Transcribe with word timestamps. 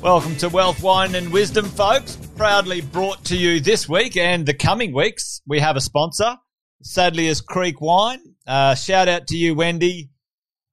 Welcome 0.00 0.36
to 0.36 0.48
Wealth, 0.48 0.80
Wine 0.80 1.16
and 1.16 1.32
Wisdom, 1.32 1.64
folks. 1.64 2.14
Proudly 2.36 2.82
brought 2.82 3.24
to 3.24 3.36
you 3.36 3.58
this 3.58 3.88
week 3.88 4.16
and 4.16 4.46
the 4.46 4.54
coming 4.54 4.94
weeks. 4.94 5.40
We 5.44 5.58
have 5.58 5.74
a 5.74 5.80
sponsor, 5.80 6.36
Saddler's 6.82 7.40
Creek 7.40 7.80
Wine. 7.80 8.20
Uh, 8.46 8.76
shout 8.76 9.08
out 9.08 9.26
to 9.28 9.36
you, 9.36 9.56
Wendy, 9.56 10.10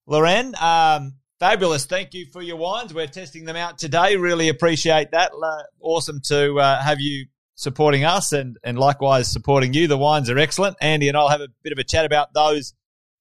Loren. 0.06 0.54
Um, 0.62 1.16
fabulous. 1.40 1.86
Thank 1.86 2.14
you 2.14 2.28
for 2.32 2.44
your 2.44 2.58
wines. 2.58 2.94
We're 2.94 3.08
testing 3.08 3.46
them 3.46 3.56
out 3.56 3.80
today. 3.80 4.16
Really 4.16 4.50
appreciate 4.50 5.10
that. 5.14 5.32
Awesome 5.80 6.22
to 6.26 6.60
uh, 6.60 6.84
have 6.84 7.00
you 7.00 7.26
supporting 7.62 8.04
us 8.04 8.32
and, 8.32 8.58
and 8.64 8.78
likewise 8.80 9.32
supporting 9.32 9.72
you. 9.72 9.88
The 9.88 9.98
wines 9.98 10.32
are 10.32 10.38
excellent. 10.40 10.78
Andy 10.82 11.08
and 11.08 11.16
I'll 11.16 11.30
have 11.30 11.42
a 11.42 11.48
bit 11.62 11.72
of 11.72 11.78
a 11.78 11.84
chat 11.84 12.06
about 12.06 12.34
those 12.34 12.74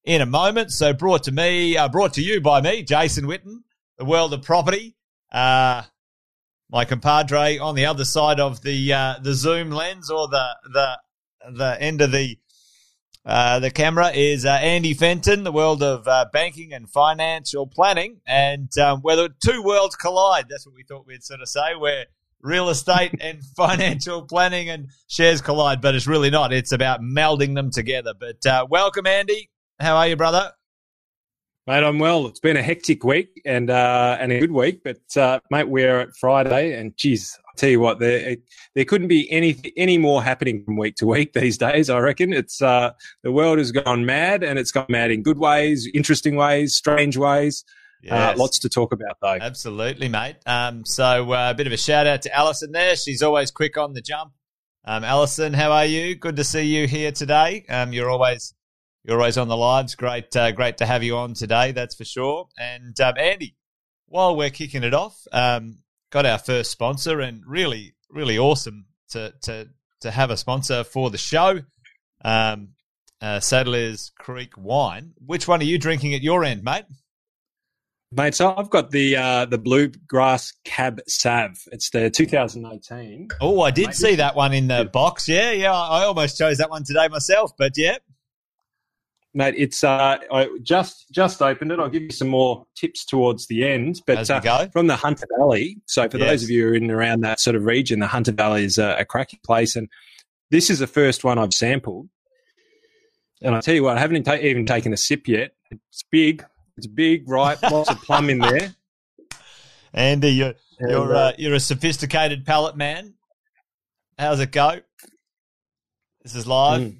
in 0.02 0.23
a 0.23 0.27
moment. 0.27 0.70
So 0.70 0.95
brought 0.95 1.24
to 1.24 1.32
me, 1.32 1.77
uh, 1.77 1.91
brought 1.91 2.15
to 2.15 2.23
you 2.23 2.41
by 2.41 2.62
me, 2.62 2.82
Jason 2.82 3.27
Witten, 3.27 3.59
the 3.98 4.06
world 4.06 4.32
of 4.32 4.42
property. 4.42 4.96
Uh, 5.30 5.82
my 6.70 6.87
compadre 6.87 7.59
on 7.59 7.74
the 7.74 7.84
other 7.84 8.06
side 8.06 8.41
of 8.41 8.62
the 8.62 8.92
uh, 8.92 9.15
the 9.20 9.34
zoom 9.34 9.70
lens 9.70 10.09
or 10.09 10.29
the 10.29 10.57
the 10.73 10.98
the 11.52 11.77
end 11.80 12.01
of 12.01 12.10
the 12.10 12.38
uh, 13.27 13.59
the 13.59 13.70
camera 13.70 14.10
is 14.10 14.46
uh, 14.46 14.51
Andy 14.51 14.95
Fenton, 14.95 15.45
the 15.45 15.52
world 15.52 15.82
of 15.82 16.09
uh, 16.09 16.27
banking 16.32 16.73
and 16.73 16.88
financial 16.88 17.66
planning, 17.66 18.20
and 18.27 18.77
um, 18.79 19.01
whether 19.01 19.29
two 19.29 19.62
worlds 19.62 19.96
collide. 19.96 20.46
That's 20.48 20.65
what 20.65 20.74
we 20.74 20.84
thought 20.84 21.07
we'd 21.07 21.23
sort 21.23 21.41
of 21.41 21.48
say, 21.48 21.74
where 21.79 22.07
real 22.43 22.69
estate 22.69 23.15
and 23.21 23.43
financial 23.57 24.23
planning 24.23 24.69
and 24.69 24.89
shares 25.09 25.41
collide, 25.41 25.80
but 25.80 25.95
it's 25.95 26.07
really 26.07 26.30
not. 26.30 26.53
It's 26.53 26.73
about 26.73 27.01
melding 27.01 27.55
them 27.55 27.71
together. 27.71 28.15
But 28.19 28.45
uh, 28.47 28.66
welcome, 28.69 29.07
Andy. 29.07 29.51
How 29.79 29.97
are 29.97 30.09
you, 30.09 30.16
brother? 30.16 30.53
Mate, 31.66 31.85
I'm 31.85 31.99
well. 31.99 32.27
It's 32.27 32.41
been 32.41 32.57
a 32.57 32.63
hectic 32.63 33.05
week 33.05 33.41
and 33.45 33.71
uh, 33.71 34.16
and 34.19 34.32
a 34.32 34.41
good 34.41 34.51
week, 34.51 34.80
but 34.82 34.99
uh, 35.16 35.41
mate, 35.51 35.69
we're 35.69 36.01
at 36.01 36.16
Friday, 36.16 36.73
and 36.73 36.97
geez, 36.97 37.38
I'll 37.47 37.55
tell 37.57 37.69
you 37.69 37.79
what, 37.79 38.01
there 38.01 38.37
there 38.75 38.85
couldn't 38.87 39.09
be 39.09 39.30
any 39.30 39.57
any 39.77 39.99
more 39.99 40.23
happening 40.23 40.65
from 40.65 40.79
week 40.79 40.97
to 40.97 41.07
week 41.07 41.32
these 41.35 41.59
days. 41.59 41.91
I 41.91 41.99
reckon 41.99 42.32
it's 42.32 42.63
uh, 42.63 42.93
the 43.23 43.30
world 43.30 43.59
has 43.59 43.73
gone 43.73 44.07
mad, 44.07 44.43
and 44.43 44.59
it's 44.59 44.73
gone 44.73 44.87
mad 44.88 45.10
in 45.10 45.23
good 45.23 45.38
ways, 45.38 45.87
interesting 45.95 46.35
ways, 46.35 46.75
strange 46.75 47.16
ways. 47.16 47.63
Uh, 48.09 48.34
lots 48.37 48.59
to 48.60 48.68
talk 48.68 48.93
about, 48.93 49.18
though. 49.20 49.38
Absolutely, 49.40 50.09
mate. 50.09 50.37
Um, 50.46 50.84
so 50.84 51.32
uh, 51.32 51.51
a 51.51 51.54
bit 51.54 51.66
of 51.66 51.73
a 51.73 51.76
shout 51.76 52.07
out 52.07 52.23
to 52.23 52.34
Alison 52.34 52.73
there. 52.73 52.96
She's 52.96 53.23
always 53.23 53.51
quick 53.51 53.76
on 53.76 53.92
the 53.92 54.01
jump. 54.01 54.32
Um, 54.84 55.04
Alison, 55.04 55.52
how 55.52 55.73
are 55.73 55.84
you? 55.84 56.15
Good 56.15 56.37
to 56.37 56.45
see 56.45 56.62
you 56.62 56.87
here 56.87 57.12
today. 57.12 57.65
Um, 57.68 57.92
you're 57.92 58.10
always 58.10 58.54
you're 59.04 59.18
always 59.18 59.38
on 59.38 59.48
the 59.48 59.57
lives. 59.57 59.95
Great, 59.95 60.34
uh, 60.37 60.52
great 60.52 60.79
to 60.79 60.87
have 60.87 61.02
you 61.02 61.16
on 61.16 61.34
today. 61.34 61.73
That's 61.73 61.95
for 61.95 62.04
sure. 62.04 62.48
And 62.59 62.98
um, 63.01 63.15
Andy, 63.18 63.57
while 64.06 64.37
we're 64.37 64.50
kicking 64.50 64.82
it 64.82 64.94
off, 64.94 65.16
um, 65.32 65.78
got 66.10 66.26
our 66.26 66.38
first 66.38 66.70
sponsor, 66.70 67.20
and 67.20 67.42
really, 67.47 67.94
really 68.09 68.38
awesome 68.38 68.87
to 69.10 69.34
to 69.42 69.69
to 70.00 70.10
have 70.10 70.31
a 70.31 70.37
sponsor 70.37 70.84
for 70.84 71.10
the 71.10 71.19
show. 71.19 71.60
Um, 72.25 72.70
uh, 73.20 73.41
Saddler's 73.41 74.12
Creek 74.19 74.53
Wine. 74.56 75.12
Which 75.25 75.47
one 75.47 75.60
are 75.60 75.64
you 75.64 75.78
drinking 75.78 76.14
at 76.14 76.22
your 76.22 76.42
end, 76.42 76.62
mate? 76.64 76.84
Mate, 78.12 78.34
so 78.34 78.55
I've 78.56 78.71
got 78.71 78.91
the 78.91 79.16
uh, 79.16 79.44
the 79.44 79.59
Bluegrass 79.59 80.53
Cab 80.65 81.00
Sav. 81.06 81.56
It's 81.71 81.91
the 81.91 82.11
2018. 82.11 83.28
Oh, 83.41 83.61
I 83.62 83.71
did 83.71 83.87
Mate, 83.87 83.94
see 83.94 84.15
that 84.16 84.34
one 84.34 84.53
in 84.53 84.66
the 84.66 84.91
box. 84.93 85.28
Yeah, 85.28 85.53
yeah. 85.53 85.72
I 85.72 86.05
almost 86.05 86.37
chose 86.37 86.59
that 86.59 86.71
one 86.71 86.83
today 86.84 87.06
myself, 87.09 87.53
but 87.56 87.72
yeah 87.77 87.99
mate. 89.34 89.55
It's 89.56 89.83
uh, 89.84 90.19
I 90.33 90.49
just 90.62 91.06
just 91.11 91.43
opened 91.43 91.72
it. 91.72 91.78
I'll 91.78 91.88
give 91.88 92.03
you 92.03 92.11
some 92.11 92.28
more 92.28 92.66
tips 92.77 93.05
towards 93.05 93.47
the 93.47 93.66
end. 93.66 94.00
But 94.06 94.28
uh, 94.31 94.69
from 94.69 94.87
the 94.87 94.97
Hunter 94.97 95.26
Valley. 95.38 95.78
So 95.87 96.09
for 96.09 96.19
yes. 96.19 96.28
those 96.28 96.43
of 96.44 96.50
you 96.50 96.65
who 96.65 96.70
are 96.70 96.75
in 96.75 96.84
and 96.84 96.93
around 96.93 97.20
that 97.22 97.41
sort 97.41 97.56
of 97.56 97.65
region, 97.65 98.00
the 98.00 98.06
Hunter 98.06 98.32
Valley 98.32 98.65
is 98.65 98.78
a, 98.78 98.97
a 98.99 99.04
cracking 99.04 99.41
place, 99.44 99.76
and 99.76 99.88
this 100.50 100.70
is 100.70 100.78
the 100.78 100.87
first 100.87 101.25
one 101.25 101.38
I've 101.38 101.54
sampled. 101.54 102.09
And 103.43 103.54
I 103.54 103.60
tell 103.60 103.75
you 103.75 103.84
what, 103.84 103.97
I 103.97 104.00
haven't 104.00 104.28
even 104.28 104.66
taken 104.66 104.93
a 104.93 104.99
sip 104.99 105.26
yet. 105.26 105.53
It's 105.70 106.04
big. 106.10 106.44
It's 106.80 106.86
big, 106.86 107.28
right? 107.28 107.58
Lots 107.70 107.91
of 107.91 108.00
plum 108.00 108.30
in 108.30 108.38
there. 108.38 108.74
Andy, 109.92 110.30
you're 110.30 110.54
you're 110.80 111.14
uh, 111.14 111.18
uh, 111.18 111.32
you're 111.36 111.52
a 111.52 111.60
sophisticated 111.60 112.46
palate 112.46 112.74
man. 112.74 113.12
How's 114.18 114.41
it 114.41 114.50
go? 114.50 114.80
This 116.22 116.34
is 116.34 116.46
live. 116.46 116.80
Mm. 116.80 116.96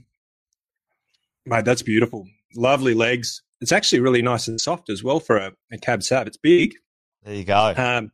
Mate, 1.47 1.65
that's 1.65 1.81
beautiful. 1.81 2.27
Lovely 2.55 2.93
legs. 2.93 3.41
It's 3.63 3.73
actually 3.73 4.01
really 4.01 4.21
nice 4.21 4.49
and 4.49 4.61
soft 4.61 4.91
as 4.91 5.03
well 5.03 5.19
for 5.19 5.39
a, 5.39 5.53
a 5.73 5.79
cab 5.79 6.03
sav. 6.03 6.27
It's 6.27 6.37
big. 6.37 6.75
There 7.23 7.35
you 7.35 7.45
go. 7.45 7.73
Um, 7.75 8.13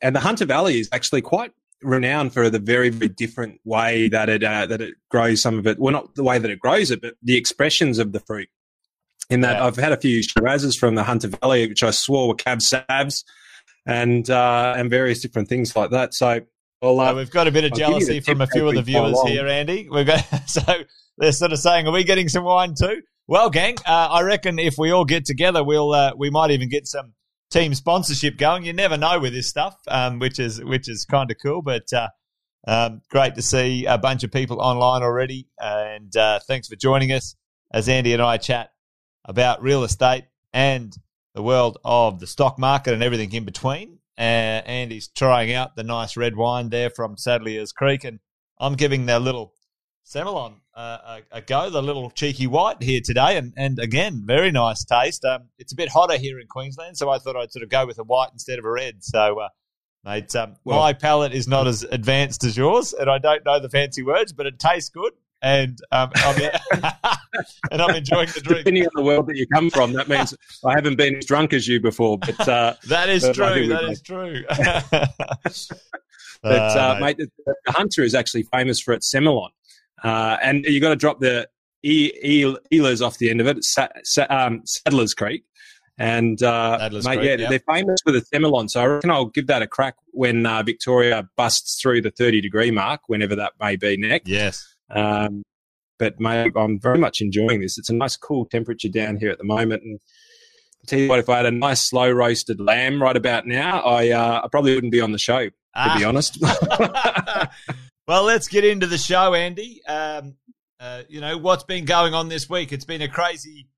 and 0.00 0.16
the 0.16 0.20
Hunter 0.20 0.46
Valley 0.46 0.80
is 0.80 0.88
actually 0.90 1.20
quite 1.20 1.52
renowned 1.82 2.32
for 2.32 2.48
the 2.48 2.58
very, 2.58 2.88
very 2.88 3.08
different 3.08 3.60
way 3.64 4.08
that 4.08 4.30
it 4.30 4.42
uh, 4.42 4.64
that 4.66 4.80
it 4.80 4.94
grows 5.10 5.42
some 5.42 5.58
of 5.58 5.66
it. 5.66 5.78
Well, 5.78 5.92
not 5.92 6.14
the 6.14 6.24
way 6.24 6.38
that 6.38 6.50
it 6.50 6.60
grows 6.60 6.90
it, 6.90 7.02
but 7.02 7.14
the 7.22 7.36
expressions 7.36 7.98
of 7.98 8.12
the 8.12 8.20
fruit. 8.20 8.48
In 9.30 9.40
that, 9.40 9.56
yeah. 9.56 9.66
I've 9.66 9.76
had 9.76 9.92
a 9.92 9.96
few 9.96 10.22
Shirazes 10.22 10.78
from 10.78 10.94
the 10.96 11.02
Hunter 11.02 11.28
Valley, 11.28 11.66
which 11.66 11.82
I 11.82 11.90
swore 11.90 12.28
were 12.28 12.34
cab 12.34 12.58
savs, 12.58 13.24
and 13.86 14.28
uh, 14.28 14.74
and 14.76 14.90
various 14.90 15.22
different 15.22 15.48
things 15.48 15.74
like 15.74 15.90
that. 15.90 16.14
So, 16.14 16.40
well, 16.82 17.00
uh, 17.00 17.14
we've 17.14 17.30
got 17.30 17.46
a 17.46 17.50
bit 17.50 17.64
of 17.64 17.72
jealousy 17.72 18.20
from 18.20 18.40
a 18.40 18.46
few 18.46 18.68
of 18.68 18.74
the 18.74 18.82
viewers 18.82 19.20
here, 19.26 19.46
Andy. 19.46 19.88
We've 19.90 20.06
got 20.06 20.20
so 20.46 20.62
they're 21.18 21.32
sort 21.32 21.52
of 21.52 21.58
saying, 21.58 21.86
"Are 21.86 21.92
we 21.92 22.04
getting 22.04 22.28
some 22.28 22.44
wine 22.44 22.74
too?" 22.78 23.02
Well, 23.26 23.48
gang, 23.48 23.76
uh, 23.86 24.08
I 24.10 24.22
reckon 24.22 24.58
if 24.58 24.74
we 24.76 24.90
all 24.90 25.06
get 25.06 25.24
together, 25.24 25.64
we'll 25.64 25.92
uh, 25.92 26.12
we 26.16 26.28
might 26.30 26.50
even 26.50 26.68
get 26.68 26.86
some 26.86 27.14
team 27.50 27.74
sponsorship 27.74 28.36
going. 28.36 28.64
You 28.64 28.74
never 28.74 28.98
know 28.98 29.18
with 29.18 29.32
this 29.32 29.48
stuff, 29.48 29.76
um, 29.88 30.18
which 30.18 30.38
is 30.38 30.62
which 30.62 30.88
is 30.88 31.06
kind 31.06 31.30
of 31.30 31.38
cool. 31.42 31.62
But 31.62 31.90
uh, 31.92 32.08
um, 32.66 33.00
great 33.10 33.34
to 33.36 33.42
see 33.42 33.86
a 33.86 33.96
bunch 33.96 34.24
of 34.24 34.30
people 34.30 34.60
online 34.60 35.02
already, 35.02 35.48
and 35.58 36.14
uh, 36.14 36.40
thanks 36.46 36.68
for 36.68 36.76
joining 36.76 37.12
us 37.12 37.34
as 37.72 37.88
Andy 37.88 38.12
and 38.12 38.20
I 38.20 38.36
chat 38.36 38.73
about 39.24 39.62
real 39.62 39.84
estate 39.84 40.24
and 40.52 40.96
the 41.34 41.42
world 41.42 41.78
of 41.84 42.20
the 42.20 42.26
stock 42.26 42.58
market 42.58 42.94
and 42.94 43.02
everything 43.02 43.32
in 43.32 43.44
between. 43.44 43.98
Uh, 44.16 44.62
he's 44.66 45.08
trying 45.08 45.52
out 45.52 45.74
the 45.74 45.82
nice 45.82 46.16
red 46.16 46.36
wine 46.36 46.68
there 46.68 46.90
from 46.90 47.16
Saddler's 47.16 47.72
Creek, 47.72 48.04
and 48.04 48.20
I'm 48.58 48.74
giving 48.74 49.06
the 49.06 49.18
little 49.18 49.54
Semillon 50.06 50.54
uh, 50.76 50.98
a, 51.32 51.38
a, 51.38 51.40
go, 51.40 51.70
the 51.70 51.82
little 51.82 52.10
cheeky 52.10 52.46
white 52.46 52.82
here 52.82 53.00
today, 53.02 53.36
and, 53.36 53.52
and 53.56 53.78
again, 53.78 54.22
very 54.24 54.52
nice 54.52 54.84
taste. 54.84 55.24
Um, 55.24 55.48
it's 55.58 55.72
a 55.72 55.76
bit 55.76 55.88
hotter 55.88 56.16
here 56.16 56.38
in 56.38 56.46
Queensland, 56.46 56.96
so 56.96 57.10
I 57.10 57.18
thought 57.18 57.36
I'd 57.36 57.52
sort 57.52 57.62
of 57.62 57.70
go 57.70 57.86
with 57.86 57.98
a 57.98 58.04
white 58.04 58.30
instead 58.32 58.58
of 58.58 58.64
a 58.64 58.70
red. 58.70 59.02
So, 59.02 59.40
uh, 59.40 59.48
mate, 60.04 60.34
um, 60.36 60.54
well, 60.64 60.78
my 60.78 60.92
palate 60.92 61.32
is 61.32 61.48
not 61.48 61.66
as 61.66 61.82
advanced 61.84 62.44
as 62.44 62.56
yours, 62.56 62.92
and 62.92 63.10
I 63.10 63.18
don't 63.18 63.44
know 63.44 63.58
the 63.58 63.68
fancy 63.70 64.02
words, 64.02 64.32
but 64.32 64.46
it 64.46 64.58
tastes 64.58 64.90
good, 64.90 65.12
and 65.44 65.78
um, 65.92 66.10
I'm, 66.16 66.50
and 67.70 67.82
I'm 67.82 67.94
enjoying 67.94 68.28
the 68.28 68.40
drink. 68.40 68.64
Depending 68.64 68.84
on 68.86 68.92
the 68.94 69.02
world 69.02 69.26
that 69.26 69.36
you 69.36 69.46
come 69.48 69.68
from, 69.68 69.92
that 69.92 70.08
means 70.08 70.34
I 70.64 70.72
haven't 70.72 70.96
been 70.96 71.16
as 71.16 71.26
drunk 71.26 71.52
as 71.52 71.68
you 71.68 71.80
before. 71.80 72.18
But 72.18 72.48
uh, 72.48 72.74
that 72.88 73.10
is 73.10 73.24
but 73.24 73.34
true. 73.34 73.68
That 73.68 73.84
is 73.84 74.00
true. 74.00 74.42
but 76.42 76.76
uh, 76.76 76.98
mate, 76.98 77.18
the, 77.18 77.30
the 77.46 77.72
Hunter 77.72 78.02
is 78.02 78.14
actually 78.14 78.44
famous 78.44 78.80
for 78.80 78.94
its 78.94 79.12
Semillon. 79.14 79.50
Uh, 80.02 80.38
and 80.42 80.64
you 80.64 80.80
got 80.80 80.88
to 80.88 80.96
drop 80.96 81.20
the 81.20 81.46
e, 81.82 82.10
e, 82.22 82.56
Ehlers 82.72 83.06
off 83.06 83.18
the 83.18 83.28
end 83.28 83.42
of 83.42 83.46
it. 83.46 83.62
Sa, 83.64 83.88
sa, 84.02 84.26
um, 84.30 84.62
Saddler's 84.64 85.12
Creek. 85.12 85.44
And 85.98 86.42
uh, 86.42 86.88
mate, 86.90 87.04
Creek, 87.04 87.20
yeah, 87.22 87.36
yep. 87.36 87.50
they're 87.50 87.74
famous 87.74 88.00
for 88.02 88.12
the 88.12 88.20
Semillon. 88.32 88.70
So 88.70 88.80
I 88.80 88.86
reckon 88.86 89.10
I'll 89.10 89.26
give 89.26 89.46
that 89.48 89.60
a 89.60 89.66
crack 89.66 89.94
when 90.12 90.46
uh, 90.46 90.62
Victoria 90.62 91.28
busts 91.36 91.80
through 91.80 92.00
the 92.00 92.10
30 92.10 92.40
degree 92.40 92.70
mark, 92.70 93.02
whenever 93.08 93.36
that 93.36 93.52
may 93.60 93.76
be 93.76 93.96
next. 93.98 94.26
Yes. 94.26 94.73
Um, 94.90 95.42
but 95.98 96.18
mate, 96.20 96.52
I'm 96.56 96.80
very 96.80 96.98
much 96.98 97.20
enjoying 97.20 97.60
this. 97.60 97.78
It's 97.78 97.90
a 97.90 97.94
nice, 97.94 98.16
cool 98.16 98.46
temperature 98.46 98.88
down 98.88 99.16
here 99.16 99.30
at 99.30 99.38
the 99.38 99.44
moment. 99.44 99.82
And 99.82 100.00
I'll 100.82 100.86
tell 100.86 100.98
you 100.98 101.08
what, 101.08 101.18
if 101.20 101.28
I 101.28 101.36
had 101.38 101.46
a 101.46 101.50
nice 101.50 101.82
slow 101.82 102.10
roasted 102.10 102.60
lamb 102.60 103.02
right 103.02 103.16
about 103.16 103.46
now, 103.46 103.80
I, 103.80 104.10
uh, 104.10 104.42
I 104.44 104.48
probably 104.48 104.74
wouldn't 104.74 104.92
be 104.92 105.00
on 105.00 105.12
the 105.12 105.18
show, 105.18 105.46
to 105.46 105.52
ah. 105.74 105.98
be 105.98 106.04
honest. 106.04 106.38
Well, 108.06 108.24
let's 108.24 108.48
get 108.48 108.66
into 108.66 108.86
the 108.86 108.98
show, 108.98 109.32
Andy. 109.32 109.80
Um, 109.86 110.36
uh, 110.78 111.04
you 111.08 111.22
know 111.22 111.38
what's 111.38 111.64
been 111.64 111.86
going 111.86 112.12
on 112.12 112.28
this 112.28 112.50
week? 112.50 112.70
It's 112.70 112.84
been 112.84 113.00
a 113.00 113.08
crazy, 113.08 113.68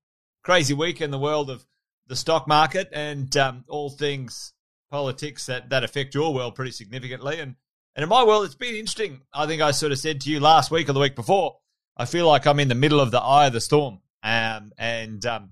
crazy 0.43 0.73
week 0.73 0.99
in 0.99 1.11
the 1.11 1.19
world 1.19 1.49
of 1.49 1.65
the 2.07 2.15
stock 2.17 2.45
market 2.45 2.89
and 2.91 3.35
um, 3.37 3.63
all 3.69 3.89
things 3.89 4.51
politics 4.91 5.45
that 5.45 5.69
that 5.69 5.85
affect 5.85 6.13
your 6.13 6.33
world 6.33 6.55
pretty 6.55 6.71
significantly. 6.71 7.39
And 7.39 7.55
and 7.97 8.03
in 8.03 8.07
my 8.07 8.23
world, 8.23 8.45
it's 8.45 8.55
been 8.55 8.75
interesting. 8.75 9.23
I 9.33 9.45
think 9.45 9.61
I 9.61 9.71
sort 9.71 9.91
of 9.91 9.99
said 9.99 10.21
to 10.21 10.29
you 10.29 10.39
last 10.39 10.71
week 10.71 10.87
or 10.87 10.93
the 10.93 11.01
week 11.01 11.15
before. 11.15 11.57
I 11.97 12.05
feel 12.05 12.27
like 12.27 12.47
I'm 12.47 12.61
in 12.61 12.69
the 12.69 12.75
middle 12.75 13.01
of 13.01 13.11
the 13.11 13.19
eye 13.19 13.47
of 13.47 13.53
the 13.53 13.59
storm, 13.59 13.99
um, 14.23 14.71
and 14.77 15.25
um, 15.25 15.49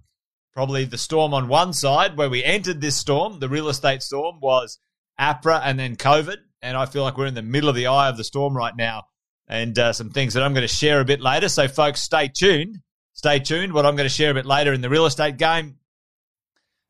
probably 0.54 0.86
the 0.86 0.98
storm 0.98 1.34
on 1.34 1.50
one 1.50 1.74
side 1.74 2.16
where 2.16 2.30
we 2.30 2.42
entered 2.42 2.80
this 2.80 2.96
storm, 2.96 3.40
the 3.42 3.50
real 3.50 3.68
estate 3.68 4.02
storm, 4.02 4.40
was 4.40 4.80
APRA 5.20 5.60
and 5.66 5.78
then 5.78 5.98
COVID 5.98 6.38
and 6.62 6.78
I 6.78 6.86
feel 6.86 7.04
like 7.04 7.18
we're 7.18 7.26
in 7.26 7.36
the 7.36 7.42
middle 7.42 7.70
of 7.70 7.76
the 7.76 7.88
eye 7.88 8.10
of 8.10 8.18
the 8.18 8.24
storm 8.24 8.56
right 8.56 8.76
now. 8.76 9.04
And 9.48 9.78
uh, 9.78 9.94
some 9.94 10.10
things 10.10 10.34
that 10.34 10.42
I'm 10.42 10.54
going 10.54 10.68
to 10.68 10.74
share 10.74 11.00
a 11.02 11.06
bit 11.06 11.22
later. 11.22 11.50
So, 11.50 11.68
folks, 11.68 12.02
stay 12.02 12.28
tuned 12.28 12.80
stay 13.16 13.40
tuned. 13.40 13.74
What 13.74 13.86
I'm 13.86 13.96
going 13.96 14.08
to 14.08 14.14
share 14.14 14.30
a 14.30 14.36
bit 14.36 14.46
later 14.46 14.72
in 14.72 14.82
the 14.82 14.90
real 14.90 15.08
estate 15.08 15.38
game, 15.38 15.80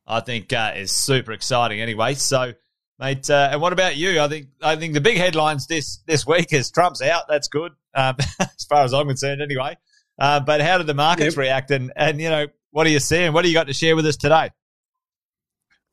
I 0.06 0.20
think 0.20 0.52
uh, 0.52 0.74
is 0.76 0.92
super 0.92 1.32
exciting. 1.32 1.80
Anyway, 1.80 2.16
so 2.16 2.54
mate, 3.00 3.30
uh, 3.30 3.50
and 3.52 3.62
what 3.62 3.74
about 3.74 3.96
you? 3.96 4.20
I 4.20 4.28
think 4.28 4.48
I 4.62 4.76
think 4.76 4.94
the 4.94 5.02
big 5.02 5.18
headlines 5.18 5.68
this 5.68 6.00
this 6.06 6.26
week 6.26 6.54
is 6.54 6.72
Trump's 6.72 7.02
out. 7.02 7.24
That's 7.28 7.48
good, 7.48 7.74
um, 7.94 8.16
as 8.40 8.66
far 8.68 8.84
as 8.84 8.94
I'm 8.94 9.08
concerned, 9.08 9.42
anyway. 9.42 9.78
Uh, 10.18 10.40
but 10.40 10.62
how 10.62 10.78
did 10.78 10.88
the 10.88 10.94
markets 10.94 11.36
yep. 11.36 11.42
react? 11.42 11.72
And 11.72 11.92
and 11.96 12.20
you 12.20 12.30
know, 12.30 12.48
what 12.72 12.88
are 12.88 12.92
you 12.92 13.00
seeing? 13.00 13.34
What 13.34 13.44
do 13.44 13.50
you 13.50 13.54
got 13.54 13.68
to 13.68 13.74
share 13.74 13.96
with 13.96 14.06
us 14.06 14.18
today? 14.18 14.52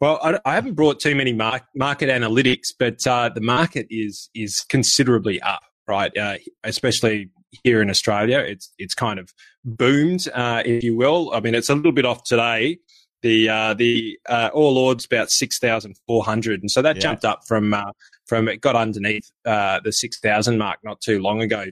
Well, 0.01 0.19
I, 0.21 0.39
I 0.45 0.55
haven't 0.55 0.75
brought 0.75 0.99
too 0.99 1.15
many 1.15 1.33
market 1.33 1.69
analytics, 1.77 2.69
but 2.77 3.07
uh, 3.07 3.29
the 3.29 3.41
market 3.41 3.87
is 3.89 4.31
is 4.35 4.61
considerably 4.69 5.41
up, 5.43 5.63
right? 5.87 6.17
Uh, 6.17 6.39
especially 6.65 7.31
here 7.63 7.81
in 7.83 7.91
Australia, 7.91 8.39
it's 8.41 8.73
it's 8.79 8.95
kind 8.95 9.19
of 9.19 9.33
boomed, 9.65 10.29
uh, 10.35 10.63
if 10.65 10.83
you 10.83 10.97
will. 10.97 11.33
I 11.33 11.41
mean, 11.41 11.55
it's 11.55 11.69
a 11.69 11.75
little 11.75 11.93
bit 11.93 12.05
off 12.05 12.25
today. 12.25 12.79
The 13.23 13.49
uh, 13.49 13.75
the 13.75 14.19
uh, 14.29 14.51
All 14.53 14.77
Ords 14.77 15.05
about 15.05 15.31
six 15.31 15.59
thousand 15.59 15.97
four 16.07 16.25
hundred, 16.25 16.61
and 16.61 16.71
so 16.71 16.83
that 16.83 16.97
yeah. 16.97 17.03
jumped 17.03 17.25
up 17.25 17.47
from 17.47 17.73
uh, 17.73 17.93
from 18.27 18.49
it 18.49 18.61
got 18.61 18.77
underneath 18.77 19.31
the 19.45 19.93
six 19.93 20.19
thousand 20.21 20.59
mark 20.59 20.81
not 20.83 21.01
too 21.01 21.21
long 21.21 21.41
ago. 21.41 21.67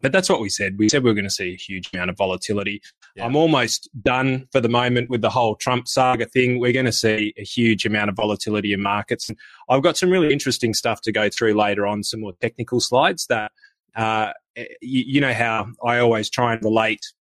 But 0.00 0.10
that's 0.10 0.28
what 0.28 0.40
we 0.40 0.48
said. 0.48 0.78
We 0.78 0.88
said 0.88 1.04
we 1.04 1.10
were 1.10 1.14
going 1.14 1.24
to 1.24 1.30
see 1.30 1.52
a 1.52 1.56
huge 1.56 1.90
amount 1.94 2.10
of 2.10 2.16
volatility. 2.16 2.82
Yeah. 3.14 3.24
I'm 3.24 3.36
almost 3.36 3.88
done 4.02 4.48
for 4.50 4.60
the 4.60 4.68
moment 4.68 5.08
with 5.08 5.20
the 5.20 5.30
whole 5.30 5.54
Trump 5.54 5.86
saga 5.86 6.26
thing. 6.26 6.58
We're 6.58 6.72
going 6.72 6.86
to 6.86 6.92
see 6.92 7.32
a 7.38 7.44
huge 7.44 7.86
amount 7.86 8.10
of 8.10 8.16
volatility 8.16 8.72
in 8.72 8.82
markets. 8.82 9.28
And 9.28 9.38
I've 9.68 9.82
got 9.82 9.96
some 9.96 10.10
really 10.10 10.32
interesting 10.32 10.74
stuff 10.74 11.02
to 11.02 11.12
go 11.12 11.28
through 11.30 11.54
later 11.54 11.86
on, 11.86 12.02
some 12.02 12.20
more 12.20 12.32
technical 12.40 12.80
slides 12.80 13.26
that, 13.28 13.52
uh, 13.94 14.32
you, 14.56 14.66
you 14.80 15.20
know, 15.20 15.32
how 15.32 15.68
I 15.86 15.98
always 15.98 16.28
try 16.28 16.52
and 16.54 16.64
relate 16.64 17.12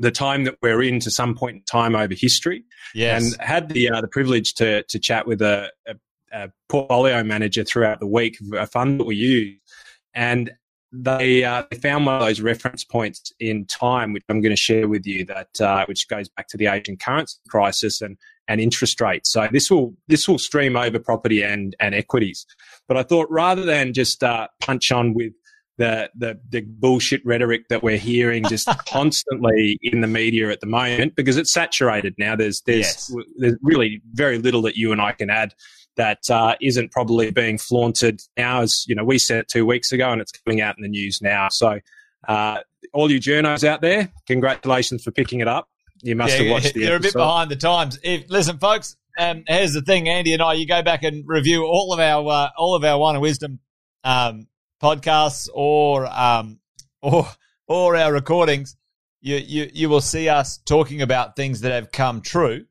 the 0.00 0.10
time 0.10 0.44
that 0.44 0.56
we're 0.62 0.82
in 0.82 0.98
to 1.00 1.10
some 1.10 1.34
point 1.34 1.56
in 1.56 1.62
time 1.62 1.94
over 1.94 2.14
history. 2.16 2.64
Yes. 2.94 3.32
And 3.32 3.40
had 3.40 3.68
the 3.68 3.90
uh, 3.90 4.00
the 4.00 4.08
privilege 4.08 4.54
to 4.54 4.82
to 4.82 4.98
chat 4.98 5.26
with 5.26 5.42
a, 5.42 5.70
a, 5.86 5.94
a, 6.32 6.48
portfolio 6.68 7.22
manager 7.22 7.62
throughout 7.62 8.00
the 8.00 8.06
week, 8.06 8.38
a 8.56 8.66
fund 8.66 8.98
that 8.98 9.04
we 9.04 9.16
use, 9.16 9.58
and 10.14 10.50
they, 10.92 11.44
uh, 11.44 11.62
they 11.70 11.76
found 11.78 12.04
one 12.04 12.16
of 12.16 12.20
those 12.20 12.40
reference 12.40 12.82
points 12.82 13.32
in 13.38 13.64
time, 13.66 14.12
which 14.12 14.24
I'm 14.28 14.40
going 14.40 14.54
to 14.54 14.60
share 14.60 14.88
with 14.88 15.06
you, 15.06 15.24
that 15.26 15.60
uh, 15.60 15.86
which 15.86 16.08
goes 16.08 16.28
back 16.28 16.48
to 16.48 16.56
the 16.56 16.66
Asian 16.66 16.96
currency 16.96 17.38
crisis 17.48 18.00
and 18.00 18.16
and 18.48 18.60
interest 18.60 19.00
rates. 19.00 19.30
So 19.30 19.46
this 19.52 19.70
will 19.70 19.94
this 20.08 20.26
will 20.26 20.38
stream 20.38 20.76
over 20.76 20.98
property 20.98 21.42
and 21.42 21.76
and 21.78 21.94
equities. 21.94 22.46
But 22.88 22.96
I 22.96 23.02
thought 23.02 23.30
rather 23.30 23.62
than 23.62 23.92
just 23.92 24.24
uh, 24.24 24.48
punch 24.60 24.90
on 24.90 25.14
with 25.14 25.32
the, 25.80 26.10
the 26.14 26.38
the 26.50 26.60
bullshit 26.60 27.24
rhetoric 27.24 27.68
that 27.68 27.82
we're 27.82 27.96
hearing 27.96 28.44
just 28.44 28.68
constantly 28.86 29.78
in 29.80 30.02
the 30.02 30.06
media 30.06 30.50
at 30.50 30.60
the 30.60 30.66
moment, 30.66 31.16
because 31.16 31.38
it's 31.38 31.52
saturated 31.52 32.14
now. 32.18 32.36
There's 32.36 32.60
there's 32.66 33.10
yes. 33.10 33.14
there's 33.38 33.56
really 33.62 34.02
very 34.12 34.38
little 34.38 34.60
that 34.62 34.76
you 34.76 34.92
and 34.92 35.00
I 35.00 35.12
can 35.12 35.30
add 35.30 35.54
that 35.96 36.18
uh, 36.28 36.54
not 36.60 36.90
probably 36.90 37.30
being 37.30 37.56
flaunted 37.56 38.20
now. 38.36 38.60
As 38.60 38.84
you 38.86 38.94
know, 38.94 39.04
we 39.04 39.18
said 39.18 39.38
it 39.38 39.48
two 39.48 39.64
weeks 39.64 39.90
ago, 39.90 40.12
and 40.12 40.20
it's 40.20 40.32
coming 40.32 40.60
out 40.60 40.76
in 40.76 40.82
the 40.82 40.88
news 40.88 41.20
now. 41.22 41.48
So, 41.50 41.80
uh, 42.28 42.58
all 42.92 43.10
you 43.10 43.18
journos 43.18 43.64
out 43.64 43.80
there, 43.80 44.12
congratulations 44.26 45.02
for 45.02 45.12
picking 45.12 45.40
it 45.40 45.48
up. 45.48 45.66
You 46.02 46.14
must 46.14 46.36
yeah, 46.36 46.42
have 46.42 46.52
watched 46.52 46.74
the. 46.74 46.80
You're 46.80 46.96
episode. 46.96 47.08
a 47.08 47.12
bit 47.12 47.14
behind 47.14 47.50
the 47.50 47.56
times. 47.56 47.98
If 48.02 48.28
listen, 48.28 48.58
folks, 48.58 48.98
um, 49.18 49.44
here's 49.46 49.72
the 49.72 49.80
thing, 49.80 50.10
Andy 50.10 50.34
and 50.34 50.42
I. 50.42 50.52
You 50.52 50.66
go 50.66 50.82
back 50.82 51.04
and 51.04 51.24
review 51.26 51.64
all 51.64 51.94
of 51.94 52.00
our 52.00 52.28
uh, 52.28 52.50
all 52.58 52.74
of 52.74 52.84
our 52.84 52.98
Wine 52.98 53.14
and 53.14 53.22
Wisdom 53.22 53.60
um, 54.04 54.46
podcasts 54.80 55.48
or 55.52 56.06
um, 56.06 56.58
or 57.02 57.26
or 57.66 57.96
our 57.96 58.12
recordings. 58.12 58.76
You, 59.20 59.36
you 59.36 59.70
you 59.72 59.88
will 59.88 60.00
see 60.00 60.28
us 60.28 60.58
talking 60.58 61.02
about 61.02 61.36
things 61.36 61.60
that 61.60 61.72
have 61.72 61.92
come 61.92 62.22
true, 62.22 62.64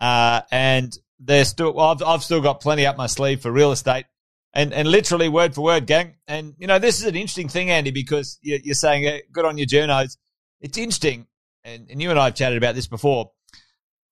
uh, 0.00 0.40
and 0.50 0.96
they're 1.20 1.44
still. 1.44 1.74
Well, 1.74 1.88
I've, 1.88 2.02
I've 2.02 2.24
still 2.24 2.40
got 2.40 2.60
plenty 2.60 2.86
up 2.86 2.96
my 2.96 3.06
sleeve 3.06 3.42
for 3.42 3.52
real 3.52 3.72
estate, 3.72 4.06
and 4.54 4.72
and 4.72 4.88
literally 4.88 5.28
word 5.28 5.54
for 5.54 5.62
word, 5.62 5.86
gang. 5.86 6.14
And 6.26 6.54
you 6.58 6.66
know, 6.66 6.78
this 6.78 7.00
is 7.00 7.06
an 7.06 7.14
interesting 7.14 7.48
thing, 7.48 7.70
Andy, 7.70 7.90
because 7.90 8.38
you're, 8.40 8.60
you're 8.62 8.74
saying 8.74 9.06
uh, 9.06 9.18
good 9.32 9.44
on 9.44 9.58
your 9.58 9.66
journos. 9.66 10.16
It's 10.62 10.78
interesting, 10.78 11.26
and, 11.64 11.88
and 11.90 12.00
you 12.00 12.08
and 12.08 12.18
I 12.18 12.26
have 12.26 12.34
chatted 12.34 12.56
about 12.56 12.74
this 12.74 12.86
before. 12.86 13.32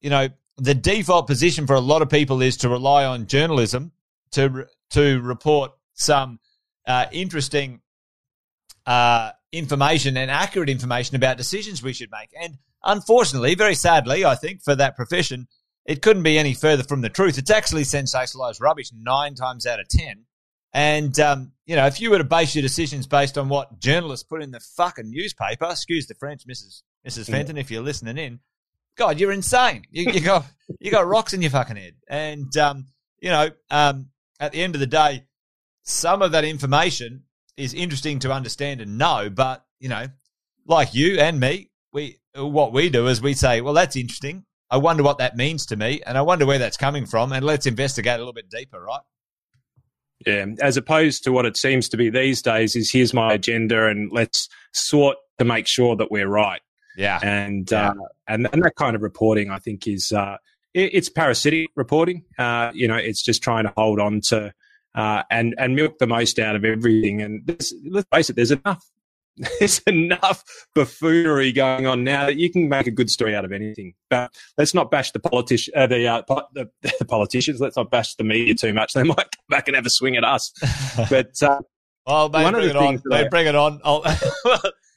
You 0.02 0.10
know, 0.10 0.28
the 0.58 0.74
default 0.74 1.26
position 1.26 1.66
for 1.66 1.74
a 1.74 1.80
lot 1.80 2.02
of 2.02 2.10
people 2.10 2.42
is 2.42 2.58
to 2.58 2.68
rely 2.68 3.06
on 3.06 3.26
journalism 3.26 3.92
to 4.32 4.66
to 4.90 5.20
report 5.22 5.72
some 5.94 6.39
uh, 6.86 7.06
interesting 7.12 7.80
uh, 8.86 9.30
information 9.52 10.16
and 10.16 10.30
accurate 10.30 10.68
information 10.68 11.16
about 11.16 11.36
decisions 11.36 11.82
we 11.82 11.92
should 11.92 12.10
make. 12.10 12.30
And 12.40 12.58
unfortunately, 12.84 13.54
very 13.54 13.74
sadly, 13.74 14.24
I 14.24 14.34
think 14.34 14.62
for 14.62 14.74
that 14.76 14.96
profession, 14.96 15.48
it 15.86 16.02
couldn't 16.02 16.22
be 16.22 16.38
any 16.38 16.54
further 16.54 16.82
from 16.82 17.00
the 17.00 17.08
truth. 17.08 17.38
It's 17.38 17.50
actually 17.50 17.82
sensationalized 17.82 18.60
rubbish 18.60 18.90
nine 18.96 19.34
times 19.34 19.66
out 19.66 19.80
of 19.80 19.88
10. 19.88 20.24
And, 20.72 21.18
um, 21.18 21.52
you 21.66 21.74
know, 21.74 21.86
if 21.86 22.00
you 22.00 22.10
were 22.10 22.18
to 22.18 22.24
base 22.24 22.54
your 22.54 22.62
decisions 22.62 23.06
based 23.06 23.36
on 23.36 23.48
what 23.48 23.80
journalists 23.80 24.24
put 24.24 24.42
in 24.42 24.52
the 24.52 24.60
fucking 24.60 25.10
newspaper, 25.10 25.66
excuse 25.70 26.06
the 26.06 26.14
French, 26.14 26.46
Mrs. 26.46 26.82
Mrs. 27.06 27.28
Fenton, 27.28 27.56
if 27.56 27.70
you're 27.70 27.82
listening 27.82 28.18
in, 28.18 28.38
God, 28.96 29.18
you're 29.18 29.32
insane. 29.32 29.84
You, 29.90 30.12
you 30.12 30.20
got 30.20 30.44
you 30.78 30.90
got 30.90 31.08
rocks 31.08 31.32
in 31.32 31.42
your 31.42 31.50
fucking 31.50 31.76
head. 31.76 31.94
And, 32.08 32.54
um, 32.56 32.86
you 33.20 33.30
know, 33.30 33.50
um, 33.70 34.10
at 34.38 34.52
the 34.52 34.62
end 34.62 34.74
of 34.74 34.80
the 34.80 34.86
day, 34.86 35.24
some 35.90 36.22
of 36.22 36.32
that 36.32 36.44
information 36.44 37.24
is 37.56 37.74
interesting 37.74 38.20
to 38.20 38.32
understand 38.32 38.80
and 38.80 38.96
know, 38.96 39.28
but, 39.28 39.64
you 39.78 39.88
know, 39.88 40.06
like 40.66 40.94
you 40.94 41.18
and 41.18 41.40
me, 41.40 41.70
we 41.92 42.18
what 42.34 42.72
we 42.72 42.88
do 42.90 43.08
is 43.08 43.20
we 43.20 43.34
say, 43.34 43.60
well, 43.60 43.74
that's 43.74 43.96
interesting. 43.96 44.44
I 44.70 44.76
wonder 44.76 45.02
what 45.02 45.18
that 45.18 45.36
means 45.36 45.66
to 45.66 45.76
me, 45.76 46.00
and 46.06 46.16
I 46.16 46.22
wonder 46.22 46.46
where 46.46 46.58
that's 46.58 46.76
coming 46.76 47.04
from, 47.04 47.32
and 47.32 47.44
let's 47.44 47.66
investigate 47.66 48.14
a 48.14 48.18
little 48.18 48.32
bit 48.32 48.48
deeper, 48.48 48.80
right? 48.80 49.00
Yeah, 50.24 50.46
as 50.60 50.76
opposed 50.76 51.24
to 51.24 51.32
what 51.32 51.44
it 51.44 51.56
seems 51.56 51.88
to 51.88 51.96
be 51.96 52.08
these 52.08 52.40
days 52.40 52.76
is 52.76 52.90
here's 52.90 53.12
my 53.12 53.32
agenda, 53.32 53.86
and 53.86 54.12
let's 54.12 54.48
sort 54.72 55.16
to 55.38 55.44
make 55.44 55.66
sure 55.66 55.96
that 55.96 56.12
we're 56.12 56.28
right. 56.28 56.60
Yeah, 56.96 57.18
and 57.20 57.68
yeah. 57.70 57.90
Uh, 57.90 57.94
and 58.28 58.48
and 58.52 58.62
that 58.62 58.76
kind 58.76 58.94
of 58.94 59.02
reporting, 59.02 59.50
I 59.50 59.58
think, 59.58 59.88
is 59.88 60.12
uh, 60.12 60.36
it, 60.72 60.94
it's 60.94 61.08
parasitic 61.08 61.70
reporting. 61.74 62.24
Uh, 62.38 62.70
you 62.72 62.86
know, 62.86 62.96
it's 62.96 63.24
just 63.24 63.42
trying 63.42 63.64
to 63.64 63.72
hold 63.76 63.98
on 63.98 64.20
to 64.28 64.52
uh, 64.94 65.22
and 65.30 65.54
and 65.58 65.74
milk 65.74 65.98
the 65.98 66.06
most 66.06 66.38
out 66.38 66.56
of 66.56 66.64
everything. 66.64 67.22
And 67.22 67.42
let's 67.90 68.08
face 68.12 68.30
it, 68.30 68.36
there's 68.36 68.50
enough 68.50 68.84
there's 69.58 69.78
enough 69.80 70.44
buffoonery 70.74 71.52
going 71.52 71.86
on 71.86 72.04
now 72.04 72.26
that 72.26 72.36
you 72.36 72.50
can 72.50 72.68
make 72.68 72.86
a 72.86 72.90
good 72.90 73.08
story 73.08 73.34
out 73.34 73.44
of 73.44 73.52
anything. 73.52 73.94
But 74.10 74.34
let's 74.58 74.74
not 74.74 74.90
bash 74.90 75.12
the 75.12 75.20
politician, 75.20 75.72
uh, 75.76 75.86
the, 75.86 76.06
uh, 76.06 76.22
po- 76.22 76.46
the, 76.52 76.70
the 76.98 77.04
politicians. 77.04 77.60
Let's 77.60 77.76
not 77.76 77.90
bash 77.90 78.16
the 78.16 78.24
media 78.24 78.54
too 78.54 78.72
much. 78.72 78.92
They 79.00 79.04
might 79.04 79.16
come 79.16 79.46
back 79.48 79.66
and 79.66 79.76
have 79.76 79.86
a 79.86 79.90
swing 79.90 80.16
at 80.16 80.24
us. 80.24 80.52
But 81.08 81.42
uh, 81.42 81.60
well, 82.06 82.28
mate, 82.28 82.50
bring, 82.50 82.68
it 82.68 82.76
on. 82.76 83.02
Mate, 83.06 83.30
bring 83.30 83.46
it 83.46 83.54
on. 83.54 83.80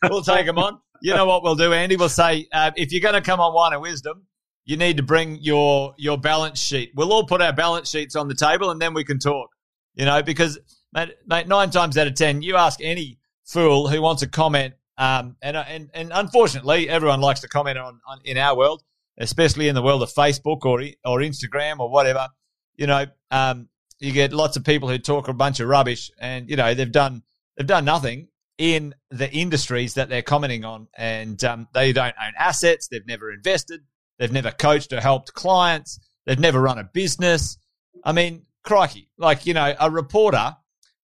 we'll 0.10 0.24
take 0.24 0.46
them 0.46 0.58
on. 0.58 0.80
You 1.02 1.14
know 1.14 1.26
what 1.26 1.44
we'll 1.44 1.56
do, 1.56 1.72
Andy? 1.72 1.96
We'll 1.96 2.10
say 2.10 2.48
uh, 2.52 2.72
if 2.76 2.92
you're 2.92 3.02
going 3.02 3.14
to 3.14 3.22
come 3.22 3.40
on 3.40 3.54
Wine 3.54 3.72
and 3.72 3.82
Wisdom, 3.82 4.26
you 4.66 4.76
need 4.76 4.98
to 4.98 5.04
bring 5.04 5.38
your 5.42 5.94
your 5.98 6.18
balance 6.18 6.60
sheet. 6.60 6.92
We'll 6.96 7.14
all 7.14 7.26
put 7.26 7.42
our 7.42 7.54
balance 7.54 7.90
sheets 7.90 8.16
on 8.16 8.28
the 8.28 8.36
table, 8.36 8.72
and 8.72 8.82
then 8.82 8.94
we 8.94 9.06
can 9.06 9.20
talk. 9.20 9.50
You 9.96 10.06
know, 10.06 10.24
because 10.24 10.60
mate, 10.94 11.16
mate 11.26 11.48
nine 11.48 11.70
times 11.70 11.98
out 11.98 12.08
of 12.08 12.16
ten, 12.16 12.42
you 12.42 12.56
ask 12.56 12.80
any 12.82 13.20
fool 13.46 13.90
who 13.90 14.02
wants 14.02 14.22
to 14.22 14.28
comment. 14.28 14.74
Um, 14.98 15.38
and, 15.42 15.58
and, 15.58 15.90
and 15.94 16.12
unfortunately, 16.14 16.88
everyone 16.88 17.20
likes 17.20 17.40
to 17.42 17.48
comment 17.48 17.78
on, 17.78 18.00
on 18.08 18.20
in 18.24 18.38
our 18.38 18.56
world, 18.56 18.84
especially 19.18 19.68
in 19.68 19.76
the 19.76 19.82
world 19.82 20.04
of 20.04 20.14
Facebook 20.14 20.66
or, 20.66 20.82
or 21.04 21.20
Instagram 21.20 21.80
or 21.80 21.90
whatever. 21.90 22.30
You 22.76 22.88
know, 22.88 23.06
um, 23.32 23.70
you 24.00 24.12
get 24.12 24.34
lots 24.34 24.56
of 24.56 24.64
people 24.64 24.90
who 24.90 25.00
talk 25.00 25.28
a 25.28 25.34
bunch 25.34 25.60
of 25.60 25.68
rubbish 25.68 26.12
and, 26.20 26.50
you 26.50 26.56
know, 26.56 26.74
they've 26.74 26.92
done, 26.92 27.24
they've 27.58 27.66
done 27.66 27.86
nothing 27.86 28.28
in 28.58 28.94
the 29.10 29.32
industries 29.32 29.96
that 29.96 30.10
they're 30.10 30.22
commenting 30.22 30.64
on 30.64 30.88
and, 30.96 31.44
um, 31.44 31.68
they 31.74 31.92
don't 31.92 32.16
own 32.24 32.34
assets. 32.38 32.88
They've 32.88 33.08
never 33.08 33.32
invested. 33.32 33.82
They've 34.20 34.32
never 34.32 34.52
coached 34.52 34.94
or 34.94 35.02
helped 35.02 35.34
clients. 35.34 36.00
They've 36.26 36.40
never 36.40 36.62
run 36.62 36.78
a 36.78 36.84
business. 36.84 37.58
I 38.04 38.12
mean, 38.12 38.46
crikey, 38.64 39.10
like, 39.18 39.46
you 39.46 39.54
know, 39.54 39.76
a 39.80 39.90
reporter 39.90 40.56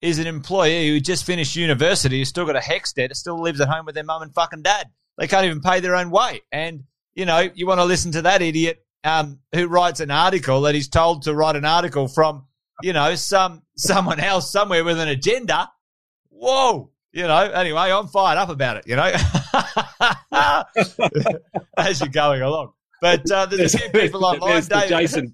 is 0.02 0.20
an 0.20 0.28
employee 0.28 0.88
who 0.88 1.00
just 1.00 1.26
finished 1.26 1.56
university, 1.56 2.20
who's 2.20 2.30
still 2.30 2.46
got 2.46 2.56
a 2.56 2.60
HECS 2.60 2.94
debt, 2.94 3.16
still 3.16 3.42
lives 3.42 3.60
at 3.60 3.68
home 3.68 3.86
with 3.86 3.96
their 3.96 4.04
mum 4.04 4.22
and 4.22 4.34
fucking 4.34 4.62
dad. 4.62 4.90
They 5.18 5.28
can't 5.28 5.46
even 5.46 5.62
pay 5.62 5.82
their 5.82 5.96
own 5.96 6.10
way. 6.10 6.42
And, 6.52 6.84
you 7.14 7.26
know, 7.26 7.50
you 7.54 7.68
want 7.68 7.80
to 7.80 7.86
listen 7.86 8.14
to 8.14 8.22
that 8.24 8.42
idiot 8.42 8.84
um, 9.04 9.40
who 9.54 9.68
writes 9.68 10.00
an 10.00 10.12
article 10.12 10.62
that 10.62 10.76
he's 10.76 10.88
told 10.88 11.24
to 11.24 11.36
write 11.36 11.56
an 11.56 11.66
article 11.66 12.08
from, 12.08 12.46
you 12.82 12.94
know, 12.94 13.16
some 13.16 13.64
someone 13.78 14.20
else 14.20 14.52
somewhere 14.52 14.84
with 14.84 15.00
an 15.00 15.10
agenda. 15.10 15.70
Whoa. 16.30 16.92
You 17.12 17.24
know, 17.24 17.38
anyway, 17.38 17.92
I'm 17.92 18.08
fired 18.08 18.38
up 18.38 18.50
about 18.50 18.78
it, 18.78 18.88
you 18.88 18.96
know, 18.96 19.12
as 21.78 22.00
you're 22.00 22.10
going 22.10 22.42
along. 22.42 22.74
But 23.02 23.30
uh, 23.32 23.48
there's, 23.48 23.60
there's 23.60 23.76
a 23.76 23.78
few 23.80 23.90
people 23.90 24.24
online. 24.24 24.62
The 24.62 24.86
Jason, 24.88 25.34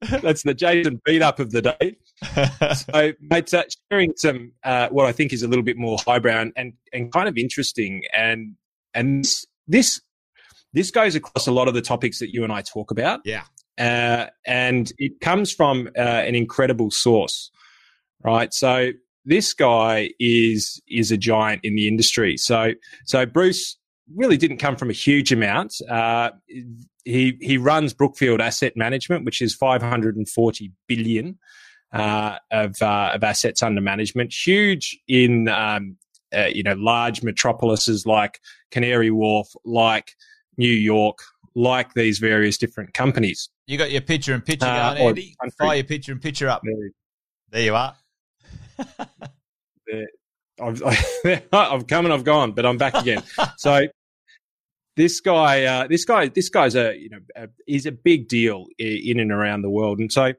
that's 0.22 0.42
the 0.42 0.54
Jason 0.54 1.00
beat 1.04 1.22
up 1.22 1.40
of 1.40 1.50
the 1.50 1.62
day. 1.62 1.96
so, 2.74 3.12
mate, 3.20 3.52
uh, 3.52 3.64
sharing 3.90 4.12
some 4.16 4.52
uh, 4.64 4.88
what 4.90 5.06
I 5.06 5.12
think 5.12 5.32
is 5.32 5.42
a 5.42 5.48
little 5.48 5.64
bit 5.64 5.76
more 5.76 5.98
highbrow 6.04 6.50
and, 6.56 6.72
and 6.92 7.12
kind 7.12 7.28
of 7.28 7.36
interesting, 7.36 8.02
and 8.16 8.54
and 8.94 9.24
this, 9.24 9.46
this 9.66 10.00
this 10.72 10.90
goes 10.90 11.14
across 11.14 11.46
a 11.46 11.52
lot 11.52 11.68
of 11.68 11.74
the 11.74 11.82
topics 11.82 12.18
that 12.18 12.32
you 12.32 12.44
and 12.44 12.52
I 12.52 12.62
talk 12.62 12.90
about. 12.90 13.20
Yeah. 13.24 13.44
Uh, 13.78 14.26
and 14.46 14.92
it 14.98 15.20
comes 15.20 15.52
from 15.52 15.88
uh, 15.96 16.00
an 16.00 16.34
incredible 16.34 16.90
source, 16.90 17.50
right? 18.24 18.52
So 18.52 18.90
this 19.24 19.52
guy 19.54 20.10
is 20.18 20.80
is 20.88 21.10
a 21.10 21.16
giant 21.16 21.60
in 21.64 21.74
the 21.74 21.88
industry. 21.88 22.36
So 22.36 22.72
so 23.04 23.26
Bruce 23.26 23.76
really 24.14 24.36
didn't 24.36 24.58
come 24.58 24.76
from 24.76 24.90
a 24.90 24.94
huge 24.94 25.32
amount. 25.32 25.72
Uh, 25.88 26.30
he 27.04 27.36
he 27.40 27.58
runs 27.58 27.92
Brookfield 27.94 28.40
Asset 28.40 28.76
Management, 28.76 29.24
which 29.24 29.40
is 29.40 29.54
540 29.54 30.72
billion 30.86 31.38
uh, 31.92 32.36
of 32.50 32.74
uh, 32.80 33.12
of 33.14 33.24
assets 33.24 33.62
under 33.62 33.80
management. 33.80 34.34
Huge 34.34 34.98
in 35.08 35.48
um, 35.48 35.96
uh, 36.34 36.48
you 36.52 36.62
know 36.62 36.74
large 36.74 37.22
metropolises 37.22 38.06
like 38.06 38.40
Canary 38.70 39.10
Wharf, 39.10 39.48
like 39.64 40.12
New 40.56 40.68
York, 40.68 41.18
like 41.54 41.94
these 41.94 42.18
various 42.18 42.58
different 42.58 42.94
companies. 42.94 43.48
You 43.66 43.78
got 43.78 43.90
your 43.90 44.02
picture 44.02 44.34
and 44.34 44.44
picture 44.44 44.66
uh, 44.66 44.94
going, 44.94 45.08
Andy. 45.08 45.34
Fire 45.58 45.76
your 45.76 45.84
picture 45.84 46.12
and 46.12 46.20
picture 46.20 46.48
up. 46.48 46.62
There, 46.64 46.90
there 47.50 47.62
you 47.62 47.74
are. 47.74 47.96
I've, 50.60 50.82
I've 51.52 51.86
come 51.86 52.04
and 52.04 52.12
I've 52.12 52.24
gone, 52.24 52.52
but 52.52 52.66
I'm 52.66 52.78
back 52.78 52.94
again. 52.94 53.22
so 53.58 53.86
this 54.98 55.20
guy, 55.20 55.62
uh, 55.62 55.86
this 55.86 56.04
guy, 56.04 56.26
this 56.28 56.48
guy's 56.48 56.74
a 56.74 56.98
you 56.98 57.08
know 57.08 57.20
a, 57.36 57.48
he's 57.66 57.86
a 57.86 57.92
big 57.92 58.28
deal 58.28 58.66
in 58.78 59.20
and 59.20 59.30
around 59.30 59.62
the 59.62 59.70
world, 59.70 60.00
and 60.00 60.12
so 60.12 60.32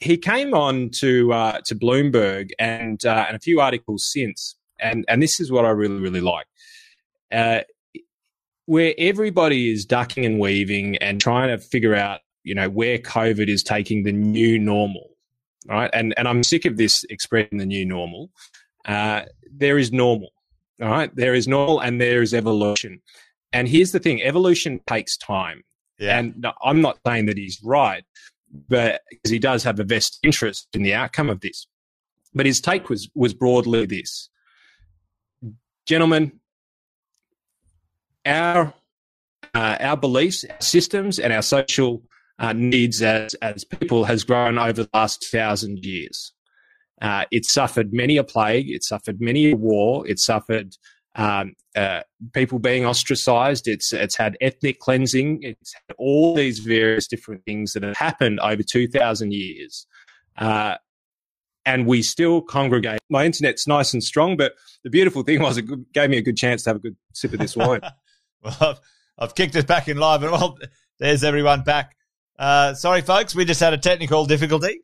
he 0.00 0.16
came 0.16 0.52
on 0.52 0.90
to 0.98 1.32
uh, 1.32 1.60
to 1.66 1.76
Bloomberg 1.76 2.50
and 2.58 3.02
uh, 3.06 3.24
and 3.28 3.36
a 3.36 3.38
few 3.38 3.60
articles 3.60 4.10
since, 4.12 4.56
and 4.80 5.04
and 5.08 5.22
this 5.22 5.38
is 5.38 5.52
what 5.52 5.64
I 5.64 5.70
really 5.70 6.00
really 6.00 6.20
like. 6.20 6.46
Uh, 7.30 7.60
where 8.66 8.94
everybody 8.98 9.72
is 9.72 9.84
ducking 9.84 10.26
and 10.26 10.40
weaving 10.40 10.96
and 10.96 11.20
trying 11.20 11.48
to 11.48 11.58
figure 11.58 11.94
out, 11.94 12.20
you 12.42 12.54
know, 12.54 12.68
where 12.68 12.98
COVID 12.98 13.48
is 13.48 13.62
taking 13.62 14.02
the 14.02 14.12
new 14.12 14.58
normal, 14.58 15.10
right? 15.68 15.90
And 15.92 16.12
and 16.16 16.26
I'm 16.26 16.42
sick 16.42 16.64
of 16.64 16.76
this 16.76 17.04
expression, 17.04 17.58
the 17.58 17.66
new 17.66 17.86
normal. 17.86 18.30
Uh, 18.84 19.22
there 19.52 19.78
is 19.78 19.92
normal, 19.92 20.32
all 20.82 20.88
right? 20.88 21.14
There 21.14 21.34
is 21.34 21.46
normal 21.46 21.78
and 21.78 22.00
there 22.00 22.22
is 22.22 22.34
evolution. 22.34 23.02
And 23.52 23.68
here's 23.68 23.92
the 23.92 23.98
thing: 23.98 24.22
evolution 24.22 24.80
takes 24.86 25.16
time. 25.16 25.62
Yeah. 25.98 26.18
And 26.18 26.46
I'm 26.64 26.80
not 26.80 26.98
saying 27.06 27.26
that 27.26 27.36
he's 27.36 27.60
right, 27.62 28.04
but 28.68 29.02
because 29.10 29.30
he 29.30 29.38
does 29.38 29.62
have 29.64 29.78
a 29.80 29.84
vested 29.84 30.20
interest 30.22 30.68
in 30.72 30.82
the 30.82 30.94
outcome 30.94 31.28
of 31.28 31.40
this. 31.40 31.66
But 32.34 32.46
his 32.46 32.60
take 32.60 32.88
was 32.88 33.10
was 33.14 33.34
broadly 33.34 33.86
this: 33.86 34.28
gentlemen, 35.86 36.40
our 38.24 38.72
uh, 39.54 39.76
our 39.80 39.96
beliefs, 39.96 40.44
our 40.48 40.60
systems, 40.60 41.18
and 41.18 41.32
our 41.32 41.42
social 41.42 42.02
uh, 42.38 42.52
needs 42.52 43.02
as 43.02 43.34
as 43.34 43.64
people 43.64 44.04
has 44.04 44.24
grown 44.24 44.58
over 44.58 44.84
the 44.84 44.90
last 44.94 45.26
thousand 45.30 45.84
years. 45.84 46.32
Uh, 47.00 47.24
it 47.30 47.44
suffered 47.44 47.92
many 47.92 48.16
a 48.16 48.24
plague. 48.24 48.70
It 48.70 48.84
suffered 48.84 49.20
many 49.20 49.52
a 49.52 49.56
war. 49.56 50.06
It 50.06 50.18
suffered 50.18 50.76
um, 51.20 51.54
uh, 51.76 52.00
people 52.32 52.58
being 52.58 52.86
ostracized. 52.86 53.68
It's 53.68 53.92
it's 53.92 54.16
had 54.16 54.36
ethnic 54.40 54.78
cleansing. 54.78 55.40
It's 55.42 55.74
had 55.74 55.94
all 55.98 56.34
these 56.34 56.60
various 56.60 57.06
different 57.06 57.44
things 57.44 57.72
that 57.72 57.82
have 57.82 57.96
happened 57.96 58.40
over 58.40 58.62
two 58.62 58.88
thousand 58.88 59.32
years, 59.32 59.86
uh, 60.38 60.76
and 61.66 61.86
we 61.86 62.02
still 62.02 62.40
congregate. 62.40 63.00
My 63.10 63.24
internet's 63.24 63.66
nice 63.66 63.92
and 63.92 64.02
strong, 64.02 64.36
but 64.36 64.54
the 64.82 64.90
beautiful 64.90 65.22
thing 65.22 65.42
was 65.42 65.58
it 65.58 65.66
gave 65.92 66.10
me 66.10 66.16
a 66.16 66.22
good 66.22 66.36
chance 66.36 66.64
to 66.64 66.70
have 66.70 66.76
a 66.76 66.80
good 66.80 66.96
sip 67.12 67.32
of 67.32 67.38
this 67.38 67.56
wine. 67.56 67.80
well, 68.42 68.56
I've, 68.60 68.80
I've, 69.18 69.34
kicked 69.34 69.56
it 69.56 69.66
back 69.66 69.88
in 69.88 69.98
live, 69.98 70.22
and 70.22 70.32
well, 70.32 70.58
there's 70.98 71.22
everyone 71.22 71.62
back. 71.62 71.96
Uh, 72.38 72.72
sorry, 72.72 73.02
folks, 73.02 73.34
we 73.34 73.44
just 73.44 73.60
had 73.60 73.74
a 73.74 73.78
technical 73.78 74.24
difficulty, 74.24 74.80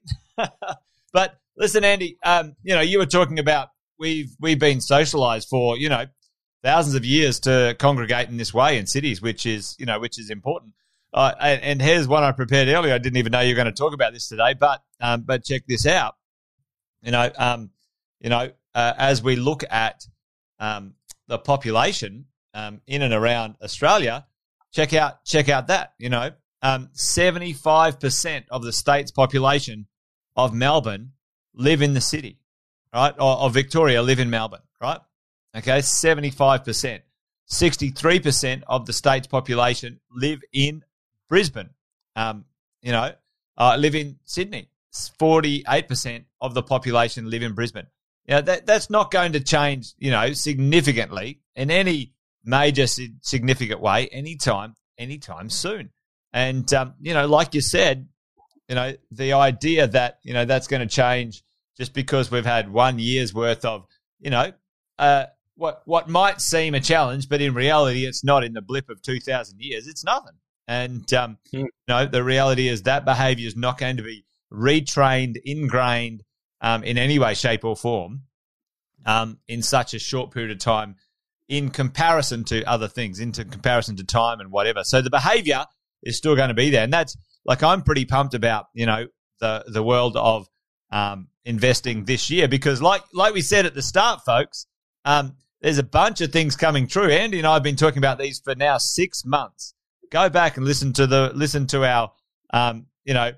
but 1.13 1.41
Listen, 1.59 1.85
Andy, 1.85 2.19
um, 2.23 2.55
you 2.63 2.75
know, 2.75 2.83
you 2.83 2.99
were 2.99 3.07
talking 3.07 3.39
about 3.39 3.69
we've 3.99 4.31
we've 4.41 4.59
been 4.59 4.81
socialized 4.81 5.49
for, 5.49 5.79
you 5.79 5.89
know, 5.89 6.05
thousands 6.67 6.97
of 6.97 7.05
years 7.05 7.39
to 7.39 7.77
congregate 7.79 8.29
in 8.29 8.39
this 8.39 8.53
way 8.53 8.77
in 8.77 8.89
cities, 8.89 9.23
which 9.23 9.47
is, 9.47 9.77
you 9.79 9.87
know, 9.87 10.01
which 10.01 10.19
is 10.19 10.31
important. 10.31 10.73
Uh, 11.15 11.33
and, 11.39 11.81
here's 11.81 12.09
one 12.09 12.25
I 12.25 12.33
prepared 12.33 12.67
earlier. 12.67 12.93
I 12.93 12.99
didn't 12.99 13.19
even 13.19 13.31
know 13.31 13.41
you 13.41 13.55
were 13.55 13.63
going 13.63 13.67
to 13.67 13.73
talk 13.73 13.95
about 13.95 14.13
this 14.13 14.29
today, 14.29 14.53
but 14.59 14.83
um, 15.01 15.23
but 15.23 15.45
check 15.45 15.63
this 15.69 15.87
out. 15.87 16.17
You 17.03 17.13
know, 17.13 17.31
um, 17.39 17.71
you 18.21 18.31
know, 18.31 18.51
uh, 18.75 18.93
as 18.99 19.23
we 19.23 19.37
look 19.37 19.63
at 19.71 20.05
um, 20.59 20.95
the 21.29 21.39
population 21.39 22.27
um, 22.53 22.81
in 22.89 23.01
and 23.01 23.15
around 23.15 23.55
Australia, 23.63 24.27
check 24.73 24.93
out 24.93 25.25
check 25.25 25.49
out 25.49 25.69
that. 25.69 25.95
You 25.99 26.11
know, 26.11 26.33
um, 26.63 26.91
seventy 26.93 27.53
five 27.53 28.01
percent 28.01 28.47
of 28.51 28.65
the 28.65 28.73
state's 28.73 29.13
population 29.13 29.87
of 30.35 30.53
Melbourne 30.53 31.13
live 31.55 31.81
in 31.81 31.95
the 31.95 32.01
city, 32.01 32.41
right? 32.93 33.15
Or, 33.19 33.43
or 33.43 33.51
Victoria 33.51 34.03
live 34.03 34.19
in 34.19 34.31
Melbourne, 34.31 34.67
right? 34.83 34.99
Okay, 35.57 35.79
75%. 35.79 37.01
63% 37.49 38.63
of 38.67 38.87
the 38.87 38.93
state's 38.93 39.27
population 39.27 40.01
live 40.11 40.41
in 40.53 40.85
Brisbane. 41.29 41.71
Um, 42.15 42.45
you 42.83 42.93
know, 42.93 43.13
uh, 43.57 43.77
live 43.79 43.95
in 43.95 44.19
Sydney. 44.25 44.69
48% 44.93 46.25
of 46.41 46.55
the 46.55 46.63
population 46.63 47.31
live 47.31 47.43
in 47.43 47.53
Brisbane. 47.53 47.87
You 48.27 48.37
know, 48.37 48.41
that, 48.43 48.67
that's 48.67 48.91
not 48.91 49.11
going 49.11 49.33
to 49.33 49.41
change, 49.41 49.93
you 49.99 50.11
know, 50.11 50.33
significantly 50.33 51.41
in 51.55 51.71
any 51.71 52.13
major 52.45 52.87
significant 52.87 53.81
way 53.81 54.09
anytime, 54.09 54.75
anytime 54.99 55.49
soon. 55.49 55.91
And, 56.33 56.73
um, 56.75 56.95
you 57.01 57.15
know, 57.15 57.27
like 57.27 57.55
you 57.55 57.61
said, 57.61 58.09
you 58.69 58.75
know, 58.75 58.95
the 59.11 59.35
idea 59.35 59.87
that, 59.87 60.19
you 60.23 60.35
know, 60.35 60.45
that's 60.45 60.67
going 60.67 60.87
to 60.87 60.93
change 60.93 61.45
just 61.77 61.95
because 61.95 62.31
we've 62.31 62.47
had 62.47 62.71
one 62.71 62.99
year's 62.99 63.33
worth 63.33 63.65
of, 63.65 63.87
you 64.19 64.31
know, 64.31 64.53
uh, 64.99 65.27
what 65.57 65.83
what 65.85 66.09
might 66.09 66.41
seem 66.41 66.75
a 66.75 66.81
challenge, 66.81 67.29
but 67.29 67.41
in 67.41 67.55
reality, 67.55 68.07
it's 68.07 68.23
not. 68.23 68.45
In 68.45 68.53
the 68.53 68.63
blip 68.63 68.89
of 68.89 69.03
two 69.03 69.21
thousand 69.21 69.61
years, 69.61 69.87
it's 69.87 70.05
nothing. 70.05 70.35
And 70.69 71.13
um, 71.15 71.39
mm. 71.53 71.61
you 71.61 71.69
know, 71.89 72.07
the 72.07 72.23
reality 72.23 72.69
is 72.69 72.83
that 72.83 73.05
behaviour 73.05 73.47
is 73.47 73.57
not 73.57 73.79
going 73.79 73.97
to 73.97 74.03
be 74.03 74.25
retrained, 74.53 75.37
ingrained 75.45 76.23
um, 76.61 76.85
in 76.85 76.99
any 76.99 77.19
way, 77.19 77.35
shape, 77.35 77.65
or 77.65 77.77
form 77.77 78.23
um, 79.05 79.39
in 79.49 79.63
such 79.63 79.95
a 79.95 79.99
short 79.99 80.31
period 80.31 80.51
of 80.51 80.59
time. 80.59 80.97
In 81.49 81.71
comparison 81.71 82.43
to 82.47 82.65
other 82.65 82.89
things, 82.89 83.21
into 83.21 83.45
comparison 83.45 83.95
to 83.97 84.05
time 84.05 84.41
and 84.41 84.51
whatever. 84.51 84.83
So 84.83 85.01
the 85.01 85.11
behaviour 85.11 85.65
is 86.03 86.17
still 86.17 86.35
going 86.35 86.49
to 86.49 86.55
be 86.55 86.71
there, 86.71 86.83
and 86.83 86.93
that's 86.93 87.17
like 87.45 87.63
I'm 87.63 87.83
pretty 87.83 88.05
pumped 88.05 88.35
about. 88.35 88.67
You 88.75 88.87
know, 88.87 89.07
the 89.41 89.65
the 89.69 89.83
world 89.83 90.17
of 90.17 90.49
um, 90.91 91.29
investing 91.45 92.05
this 92.05 92.31
year 92.31 92.49
because, 92.49 92.83
like 92.83 93.03
like 93.13 93.33
we 93.33 93.43
said 93.43 93.65
at 93.65 93.75
the 93.75 93.83
start, 93.83 94.23
folks, 94.27 94.67
um, 95.05 95.37
there's 95.61 95.79
a 95.79 95.83
bunch 95.83 96.21
of 96.21 96.33
things 96.33 96.57
coming 96.57 96.87
true. 96.87 97.11
Andy 97.11 97.39
and 97.39 97.47
I 97.47 97.55
have 97.55 97.63
been 97.63 97.77
talking 97.77 97.99
about 97.99 98.19
these 98.19 98.41
for 98.41 98.55
now 98.55 98.79
six 98.79 99.25
months. 99.25 99.75
Go 100.11 100.29
back 100.29 100.57
and 100.57 100.67
listen 100.67 100.93
to 100.95 101.07
the 101.07 101.33
listen 101.35 101.67
to 101.69 101.85
our, 101.85 102.13
um, 102.53 102.87
you 103.05 103.15
know, 103.15 103.33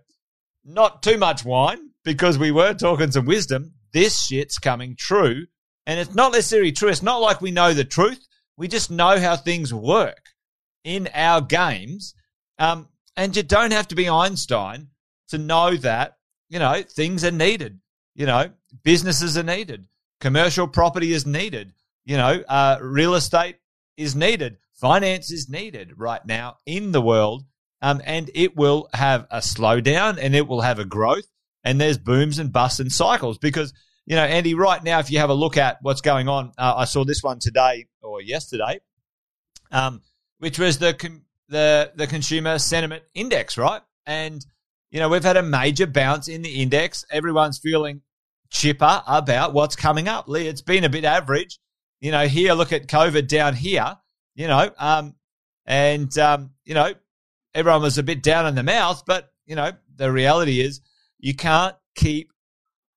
not 0.65 1.03
too 1.03 1.17
much 1.17 1.45
wine 1.45 1.91
because 2.05 2.39
we 2.39 2.51
were 2.51 2.75
talking 2.75 3.11
some 3.11 3.25
wisdom. 3.25 3.75
This 3.93 4.21
shit's 4.27 4.59
coming 4.59 4.97
true, 4.99 5.47
and 5.87 5.99
it's 5.99 6.15
not 6.15 6.33
necessarily 6.33 6.73
true. 6.73 6.91
It's 6.91 7.03
not 7.03 7.23
like 7.23 7.41
we 7.41 7.51
know 7.51 7.73
the 7.73 7.85
truth. 7.85 8.27
We 8.57 8.69
just 8.69 8.91
know 8.91 9.19
how 9.19 9.37
things 9.37 9.73
work 9.73 10.27
in 10.85 11.09
our 11.15 11.41
games. 11.41 12.15
Um, 12.59 12.89
and 13.17 13.35
you 13.35 13.43
don't 13.43 13.73
have 13.73 13.89
to 13.89 13.95
be 13.95 14.09
Einstein 14.09 14.89
to 15.29 15.39
know 15.39 15.77
that 15.77 16.19
you 16.49 16.59
know, 16.59 16.83
things 16.83 17.25
are 17.25 17.31
needed. 17.31 17.81
You 18.15 18.27
know, 18.27 18.51
businesses 18.83 19.39
are 19.39 19.43
needed. 19.43 19.87
Commercial 20.21 20.67
property 20.67 21.13
is 21.13 21.27
needed. 21.27 21.73
You 22.09 22.17
know, 22.17 22.43
uh, 22.49 22.79
real 22.81 23.15
estate 23.15 23.57
is 23.99 24.17
needed. 24.17 24.57
Finance 24.73 25.31
is 25.31 25.51
needed 25.51 25.93
right 25.99 26.25
now 26.25 26.57
in 26.65 26.93
the 26.93 27.03
world. 27.03 27.45
Um, 27.83 28.01
and 28.03 28.31
it 28.35 28.57
will 28.57 28.89
have 28.95 29.27
a 29.31 29.39
slowdown 29.39 30.19
and 30.19 30.35
it 30.35 30.49
will 30.49 30.63
have 30.63 30.79
a 30.79 30.87
growth. 30.87 31.27
And 31.63 31.79
there's 31.79 31.99
booms 31.99 32.39
and 32.39 32.51
busts 32.51 32.81
and 32.81 32.91
cycles 32.91 33.37
because, 33.37 33.75
you 34.07 34.17
know, 34.17 34.25
Andy, 34.25 34.55
right 34.55 34.83
now, 34.83 35.01
if 35.01 35.11
you 35.11 35.19
have 35.19 35.29
a 35.29 35.35
look 35.35 35.59
at 35.59 35.79
what's 35.83 36.01
going 36.01 36.29
on, 36.29 36.53
uh, 36.57 36.77
I 36.79 36.87
saw 36.87 37.05
this 37.05 37.23
one 37.23 37.41
today 37.41 37.87
or 38.01 38.23
yesterday, 38.23 38.81
um, 39.71 40.01
which 40.39 40.59
was 40.59 40.79
the, 40.79 40.97
the, 41.51 41.93
the 41.95 42.07
consumer 42.07 42.59
sentiment 42.59 43.03
index, 43.15 43.59
right? 43.59 43.83
And 44.07 44.45
you 44.91 45.01
know, 45.01 45.11
we've 45.11 45.23
had 45.23 45.37
a 45.37 45.43
major 45.43 45.87
bounce 45.87 46.29
in 46.29 46.41
the 46.41 46.63
index. 46.63 47.05
Everyone's 47.11 47.59
feeling 47.59 48.01
chipper 48.51 49.03
about 49.07 49.53
what's 49.53 49.77
coming 49.77 50.09
up. 50.09 50.27
Lee, 50.27 50.49
it's 50.49 50.63
been 50.63 50.85
a 50.85 50.89
bit 50.89 51.05
average. 51.05 51.59
You 52.01 52.13
know, 52.13 52.27
here, 52.27 52.55
look 52.55 52.73
at 52.73 52.87
COVID 52.87 53.27
down 53.29 53.55
here, 53.55 53.97
you 54.35 54.47
know, 54.47 54.71
um, 54.79 55.15
and, 55.67 56.17
um, 56.19 56.51
you 56.65 56.75
know, 56.75 56.93
everyone 57.55 57.83
was 57.83 57.99
a 57.99 58.03
bit 58.03 58.23
down 58.23 58.47
in 58.47 58.55
the 58.55 58.63
mouth, 58.63 59.03
but, 59.07 59.33
you 59.47 59.57
know, 59.57 59.73
the 59.97 60.11
reality 60.13 60.61
is 60.61 60.81
you 61.19 61.35
can't 61.35 61.75
keep 61.97 62.33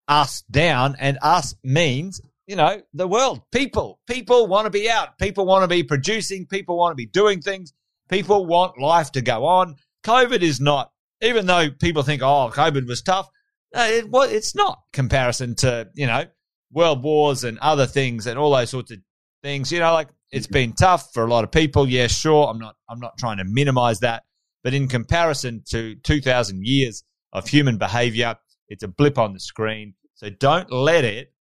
us 0.08 0.43
down, 0.51 0.96
and 1.00 1.17
us 1.22 1.55
means, 1.63 2.22
you 2.46 2.55
know, 2.55 2.81
the 2.93 3.08
world. 3.08 3.41
People, 3.51 4.00
people 4.08 4.48
want 4.48 4.65
to 4.65 4.70
be 4.70 4.89
out. 4.89 5.17
People 5.17 5.46
want 5.46 5.63
to 5.63 5.67
be 5.67 5.84
producing. 5.84 6.46
People 6.46 6.77
want 6.77 6.91
to 6.91 6.96
be 6.96 7.05
doing 7.05 7.41
things. 7.41 7.74
People 8.10 8.46
want 8.46 8.79
life 8.79 9.12
to 9.13 9.22
go 9.22 9.46
on. 9.46 9.75
COVID 10.03 10.41
is 10.41 10.60
not, 10.60 10.91
even 11.22 11.46
though 11.46 11.70
people 11.72 12.03
think, 12.03 12.22
oh, 12.22 12.51
COVID 12.53 12.88
was 12.88 13.01
tough. 13.01 13.29
it, 13.74 14.10
well, 14.10 14.29
it's 14.29 14.53
not 14.53 14.79
comparison 14.91 15.55
to, 15.55 15.88
you 15.93 16.08
know, 16.08 16.25
world 16.72 17.04
wars 17.04 17.44
and 17.44 17.58
other 17.60 17.86
things 17.86 18.28
and 18.28 18.38
all 18.38 18.51
those 18.51 18.70
sorts 18.70 18.92
of 18.92 19.00
things. 19.44 19.72
You 19.72 19.80
know, 19.80 19.94
like 19.94 20.10
it's 20.32 20.48
been 20.48 20.74
tough 20.74 21.13
for 21.13 21.24
a 21.24 21.30
lot 21.30 21.44
of 21.44 21.51
people. 21.51 21.88
Yeah, 21.88 22.08
sure. 22.08 22.48
I'm 22.48 22.60
not, 22.60 22.75
I'm 22.90 23.00
not 23.00 23.18
trying 23.18 23.38
to 23.38 23.44
minimize 23.44 24.00
that. 24.00 24.24
But 24.63 24.74
in 24.74 24.88
comparison 24.88 25.63
to 25.70 25.96
2000 25.96 26.66
years 26.66 27.04
of 27.34 27.48
human 27.48 27.78
behavior, 27.78 28.36
it's 28.70 28.84
a 28.84 28.88
blip 28.88 29.18
on 29.18 29.34
the 29.34 29.40
screen. 29.40 29.96
So 30.13 30.30
don't 30.30 30.72
let 30.72 31.04
it, 31.04 31.34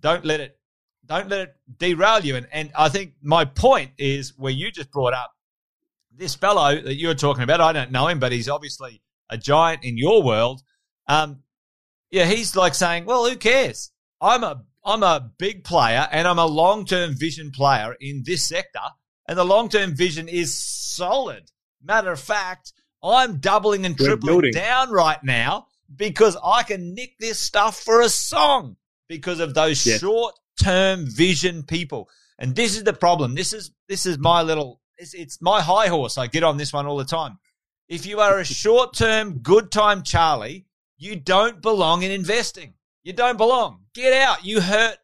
don't 0.00 0.24
let 0.24 0.40
it, 0.40 0.58
don't 1.04 1.28
let 1.28 1.40
it 1.40 1.56
derail 1.78 2.20
you. 2.20 2.36
And, 2.36 2.48
and 2.50 2.72
I 2.76 2.88
think 2.88 3.12
my 3.22 3.44
point 3.44 3.90
is 3.98 4.32
where 4.36 4.52
you 4.52 4.70
just 4.70 4.90
brought 4.90 5.12
up 5.12 5.32
this 6.16 6.34
fellow 6.34 6.80
that 6.80 6.94
you 6.94 7.08
were 7.08 7.14
talking 7.14 7.42
about. 7.42 7.60
I 7.60 7.72
don't 7.72 7.92
know 7.92 8.08
him, 8.08 8.18
but 8.18 8.32
he's 8.32 8.48
obviously 8.48 9.02
a 9.28 9.36
giant 9.36 9.84
in 9.84 9.98
your 9.98 10.22
world. 10.22 10.62
Um, 11.06 11.42
yeah, 12.10 12.24
he's 12.24 12.56
like 12.56 12.74
saying, 12.74 13.04
well, 13.04 13.28
who 13.28 13.36
cares? 13.36 13.90
I'm 14.20 14.44
a 14.44 14.62
I'm 14.84 15.02
a 15.02 15.30
big 15.38 15.64
player 15.64 16.08
and 16.10 16.26
I'm 16.26 16.38
a 16.38 16.46
long 16.46 16.84
term 16.84 17.14
vision 17.16 17.50
player 17.50 17.96
in 18.00 18.22
this 18.24 18.44
sector, 18.44 18.80
and 19.28 19.38
the 19.38 19.44
long 19.44 19.68
term 19.68 19.94
vision 19.94 20.28
is 20.28 20.54
solid. 20.54 21.50
Matter 21.82 22.12
of 22.12 22.20
fact, 22.20 22.72
I'm 23.02 23.38
doubling 23.38 23.86
and 23.86 23.96
tripling 23.96 24.52
down 24.52 24.90
right 24.90 25.22
now 25.22 25.66
because 25.94 26.36
I 26.42 26.62
can 26.62 26.94
nick 26.94 27.18
this 27.18 27.38
stuff 27.38 27.80
for 27.80 28.00
a 28.00 28.08
song 28.08 28.76
because 29.08 29.40
of 29.40 29.54
those 29.54 29.84
yes. 29.84 30.00
short 30.00 30.34
term 30.62 31.06
vision 31.06 31.62
people. 31.64 32.08
And 32.38 32.54
this 32.56 32.76
is 32.76 32.84
the 32.84 32.92
problem. 32.92 33.34
This 33.34 33.52
is 33.52 33.72
this 33.88 34.06
is 34.06 34.18
my 34.18 34.42
little 34.42 34.80
it's, 34.98 35.14
it's 35.14 35.40
my 35.40 35.60
high 35.60 35.88
horse. 35.88 36.18
I 36.18 36.26
get 36.26 36.44
on 36.44 36.56
this 36.56 36.72
one 36.72 36.86
all 36.86 36.96
the 36.96 37.04
time. 37.04 37.38
If 37.88 38.06
you 38.06 38.20
are 38.20 38.38
a 38.38 38.44
short 38.62 38.94
term 38.94 39.38
good 39.38 39.70
time 39.70 40.02
Charlie, 40.02 40.66
you 40.96 41.16
don't 41.16 41.60
belong 41.60 42.02
in 42.02 42.10
investing. 42.10 42.74
You 43.02 43.12
don't 43.12 43.38
belong. 43.38 43.80
Get 43.94 44.12
out. 44.12 44.44
You 44.44 44.60
hurt 44.60 44.96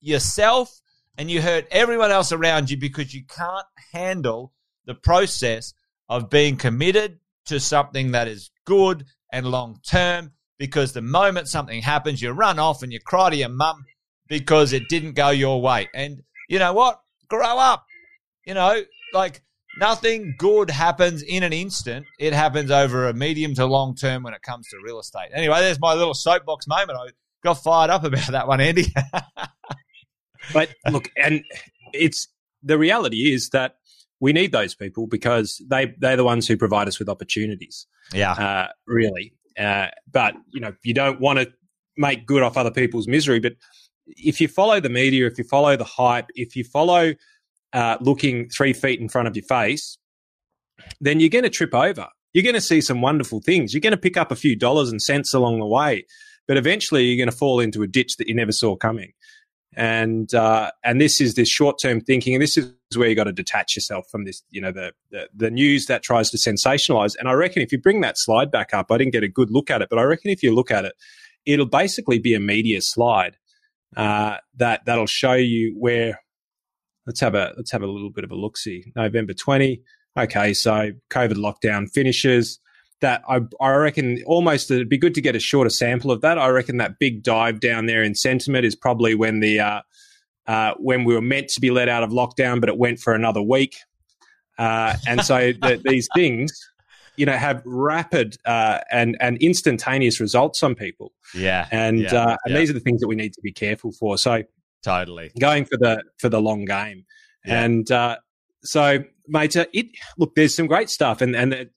yourself 0.00 0.80
and 1.16 1.30
you 1.30 1.40
hurt 1.40 1.66
everyone 1.70 2.10
else 2.10 2.32
around 2.32 2.70
you 2.70 2.76
because 2.76 3.14
you 3.14 3.24
can't 3.24 3.66
handle 3.92 4.52
the 4.84 4.94
process 4.94 5.72
of 6.08 6.30
being 6.30 6.56
committed 6.56 7.18
to 7.46 7.58
something 7.58 8.12
that 8.12 8.28
is 8.28 8.50
good 8.64 9.04
and 9.32 9.46
long 9.46 9.80
term. 9.88 10.32
Because 10.58 10.92
the 10.92 11.02
moment 11.02 11.48
something 11.48 11.82
happens, 11.82 12.22
you 12.22 12.30
run 12.30 12.58
off 12.58 12.82
and 12.82 12.92
you 12.92 13.00
cry 13.00 13.30
to 13.30 13.36
your 13.36 13.50
mum 13.50 13.84
because 14.28 14.72
it 14.72 14.88
didn't 14.88 15.12
go 15.12 15.30
your 15.30 15.60
way. 15.60 15.88
And 15.94 16.22
you 16.48 16.58
know 16.58 16.72
what? 16.72 17.00
Grow 17.28 17.58
up. 17.58 17.84
You 18.46 18.54
know, 18.54 18.82
like 19.12 19.42
nothing 19.78 20.34
good 20.38 20.70
happens 20.70 21.22
in 21.22 21.42
an 21.42 21.52
instant. 21.52 22.06
It 22.18 22.32
happens 22.32 22.70
over 22.70 23.08
a 23.08 23.14
medium 23.14 23.54
to 23.54 23.66
long 23.66 23.94
term 23.94 24.22
when 24.22 24.34
it 24.34 24.42
comes 24.42 24.68
to 24.68 24.78
real 24.82 24.98
estate. 24.98 25.30
Anyway, 25.34 25.58
there's 25.60 25.80
my 25.80 25.94
little 25.94 26.14
soapbox 26.14 26.66
moment. 26.66 26.98
I 26.98 27.08
got 27.46 27.62
fired 27.62 27.90
up 27.90 28.04
about 28.04 28.26
that 28.28 28.46
one, 28.46 28.60
Andy. 28.60 28.92
but 30.52 30.70
look, 30.90 31.08
and 31.16 31.42
it's 31.92 32.28
the 32.62 32.78
reality 32.78 33.32
is 33.32 33.50
that 33.50 33.76
we 34.20 34.32
need 34.32 34.52
those 34.52 34.74
people 34.74 35.06
because 35.06 35.62
they 35.68 35.94
they're 35.98 36.16
the 36.16 36.24
ones 36.24 36.46
who 36.46 36.56
provide 36.56 36.88
us 36.88 36.98
with 36.98 37.08
opportunities. 37.08 37.86
Yeah, 38.12 38.32
uh, 38.32 38.68
really. 38.86 39.32
Uh, 39.58 39.88
but 40.10 40.34
you 40.52 40.60
know, 40.60 40.74
you 40.84 40.94
don't 40.94 41.20
want 41.20 41.38
to 41.38 41.52
make 41.96 42.26
good 42.26 42.42
off 42.42 42.56
other 42.56 42.70
people's 42.70 43.08
misery. 43.08 43.40
But 43.40 43.54
if 44.06 44.40
you 44.40 44.48
follow 44.48 44.80
the 44.80 44.88
media, 44.88 45.26
if 45.26 45.38
you 45.38 45.44
follow 45.44 45.76
the 45.76 45.84
hype, 45.84 46.26
if 46.34 46.56
you 46.56 46.64
follow 46.64 47.14
uh, 47.72 47.96
looking 48.00 48.48
three 48.48 48.72
feet 48.72 49.00
in 49.00 49.08
front 49.08 49.28
of 49.28 49.36
your 49.36 49.44
face, 49.44 49.98
then 51.00 51.20
you're 51.20 51.30
going 51.30 51.44
to 51.44 51.50
trip 51.50 51.74
over. 51.74 52.06
You're 52.32 52.42
going 52.42 52.54
to 52.54 52.60
see 52.60 52.80
some 52.82 53.00
wonderful 53.00 53.40
things. 53.40 53.72
You're 53.72 53.80
going 53.80 53.92
to 53.92 53.96
pick 53.96 54.16
up 54.16 54.30
a 54.30 54.36
few 54.36 54.56
dollars 54.56 54.90
and 54.90 55.00
cents 55.00 55.32
along 55.32 55.58
the 55.58 55.66
way, 55.66 56.04
but 56.46 56.56
eventually 56.56 57.04
you're 57.04 57.16
going 57.16 57.30
to 57.30 57.36
fall 57.36 57.60
into 57.60 57.82
a 57.82 57.86
ditch 57.86 58.16
that 58.16 58.28
you 58.28 58.34
never 58.34 58.52
saw 58.52 58.76
coming. 58.76 59.12
And 59.74 60.32
uh, 60.34 60.70
and 60.84 61.00
this 61.00 61.20
is 61.20 61.34
this 61.34 61.50
short 61.50 61.76
term 61.80 62.00
thinking, 62.00 62.34
and 62.34 62.42
this 62.42 62.56
is 62.56 62.72
where 62.94 63.08
you 63.08 63.14
got 63.14 63.24
to 63.24 63.32
detach 63.32 63.76
yourself 63.76 64.06
from 64.10 64.24
this, 64.24 64.42
you 64.50 64.60
know, 64.60 64.72
the, 64.72 64.92
the 65.10 65.28
the 65.34 65.50
news 65.50 65.84
that 65.86 66.02
tries 66.02 66.30
to 66.30 66.38
sensationalize. 66.38 67.14
And 67.18 67.28
I 67.28 67.32
reckon 67.32 67.60
if 67.60 67.72
you 67.72 67.78
bring 67.78 68.00
that 68.00 68.16
slide 68.16 68.50
back 68.50 68.72
up, 68.72 68.90
I 68.90 68.96
didn't 68.96 69.12
get 69.12 69.22
a 69.22 69.28
good 69.28 69.50
look 69.50 69.70
at 69.70 69.82
it, 69.82 69.88
but 69.90 69.98
I 69.98 70.04
reckon 70.04 70.30
if 70.30 70.42
you 70.42 70.54
look 70.54 70.70
at 70.70 70.86
it, 70.86 70.94
it'll 71.44 71.66
basically 71.66 72.18
be 72.18 72.32
a 72.32 72.40
media 72.40 72.80
slide 72.80 73.36
uh, 73.96 74.36
that 74.56 74.86
that'll 74.86 75.06
show 75.06 75.34
you 75.34 75.74
where 75.78 76.20
let's 77.06 77.20
have 77.20 77.34
a 77.34 77.52
let's 77.56 77.70
have 77.70 77.82
a 77.82 77.86
little 77.86 78.10
bit 78.10 78.24
of 78.24 78.30
a 78.30 78.34
look 78.34 78.56
see. 78.56 78.92
November 78.96 79.34
20. 79.34 79.82
Okay, 80.18 80.54
so 80.54 80.92
COVID 81.10 81.34
lockdown 81.34 81.90
finishes. 81.92 82.58
That 83.02 83.22
I, 83.28 83.40
I 83.60 83.72
reckon 83.72 84.22
almost 84.26 84.70
it'd 84.70 84.88
be 84.88 84.96
good 84.96 85.14
to 85.14 85.20
get 85.20 85.36
a 85.36 85.40
shorter 85.40 85.70
sample 85.70 86.10
of 86.10 86.22
that. 86.22 86.38
I 86.38 86.48
reckon 86.48 86.78
that 86.78 86.98
big 86.98 87.22
dive 87.22 87.60
down 87.60 87.86
there 87.86 88.02
in 88.02 88.14
sentiment 88.14 88.64
is 88.64 88.74
probably 88.74 89.14
when 89.14 89.40
the 89.40 89.60
uh, 89.60 89.80
uh, 90.46 90.74
when 90.78 91.04
we 91.04 91.14
were 91.14 91.20
meant 91.20 91.48
to 91.48 91.60
be 91.60 91.70
let 91.70 91.88
out 91.88 92.02
of 92.02 92.10
lockdown, 92.10 92.60
but 92.60 92.68
it 92.68 92.78
went 92.78 93.00
for 93.00 93.14
another 93.14 93.42
week. 93.42 93.76
Uh, 94.58 94.96
and 95.06 95.22
so 95.22 95.52
the, 95.60 95.80
these 95.84 96.08
things, 96.14 96.50
you 97.16 97.26
know, 97.26 97.36
have 97.36 97.62
rapid 97.66 98.36
uh, 98.46 98.78
and 98.90 99.16
and 99.20 99.36
instantaneous 99.42 100.20
results 100.20 100.62
on 100.62 100.74
people. 100.74 101.12
Yeah, 101.34 101.68
and 101.70 102.00
yeah, 102.00 102.14
uh, 102.14 102.36
and 102.44 102.54
yeah. 102.54 102.58
these 102.58 102.70
are 102.70 102.74
the 102.74 102.80
things 102.80 103.00
that 103.02 103.08
we 103.08 103.16
need 103.16 103.34
to 103.34 103.42
be 103.42 103.52
careful 103.52 103.92
for. 103.92 104.16
So 104.16 104.42
Totally. 104.86 105.32
Going 105.40 105.64
for 105.64 105.76
the 105.76 106.04
for 106.18 106.28
the 106.28 106.40
long 106.40 106.64
game. 106.64 107.06
Yeah. 107.44 107.64
And 107.64 107.90
uh, 107.90 108.18
so, 108.62 109.02
mate, 109.26 109.56
uh, 109.56 109.66
it 109.72 109.86
look, 110.16 110.36
there's 110.36 110.54
some 110.54 110.68
great 110.68 110.90
stuff, 110.90 111.20
and 111.20 111.34
and 111.34 111.70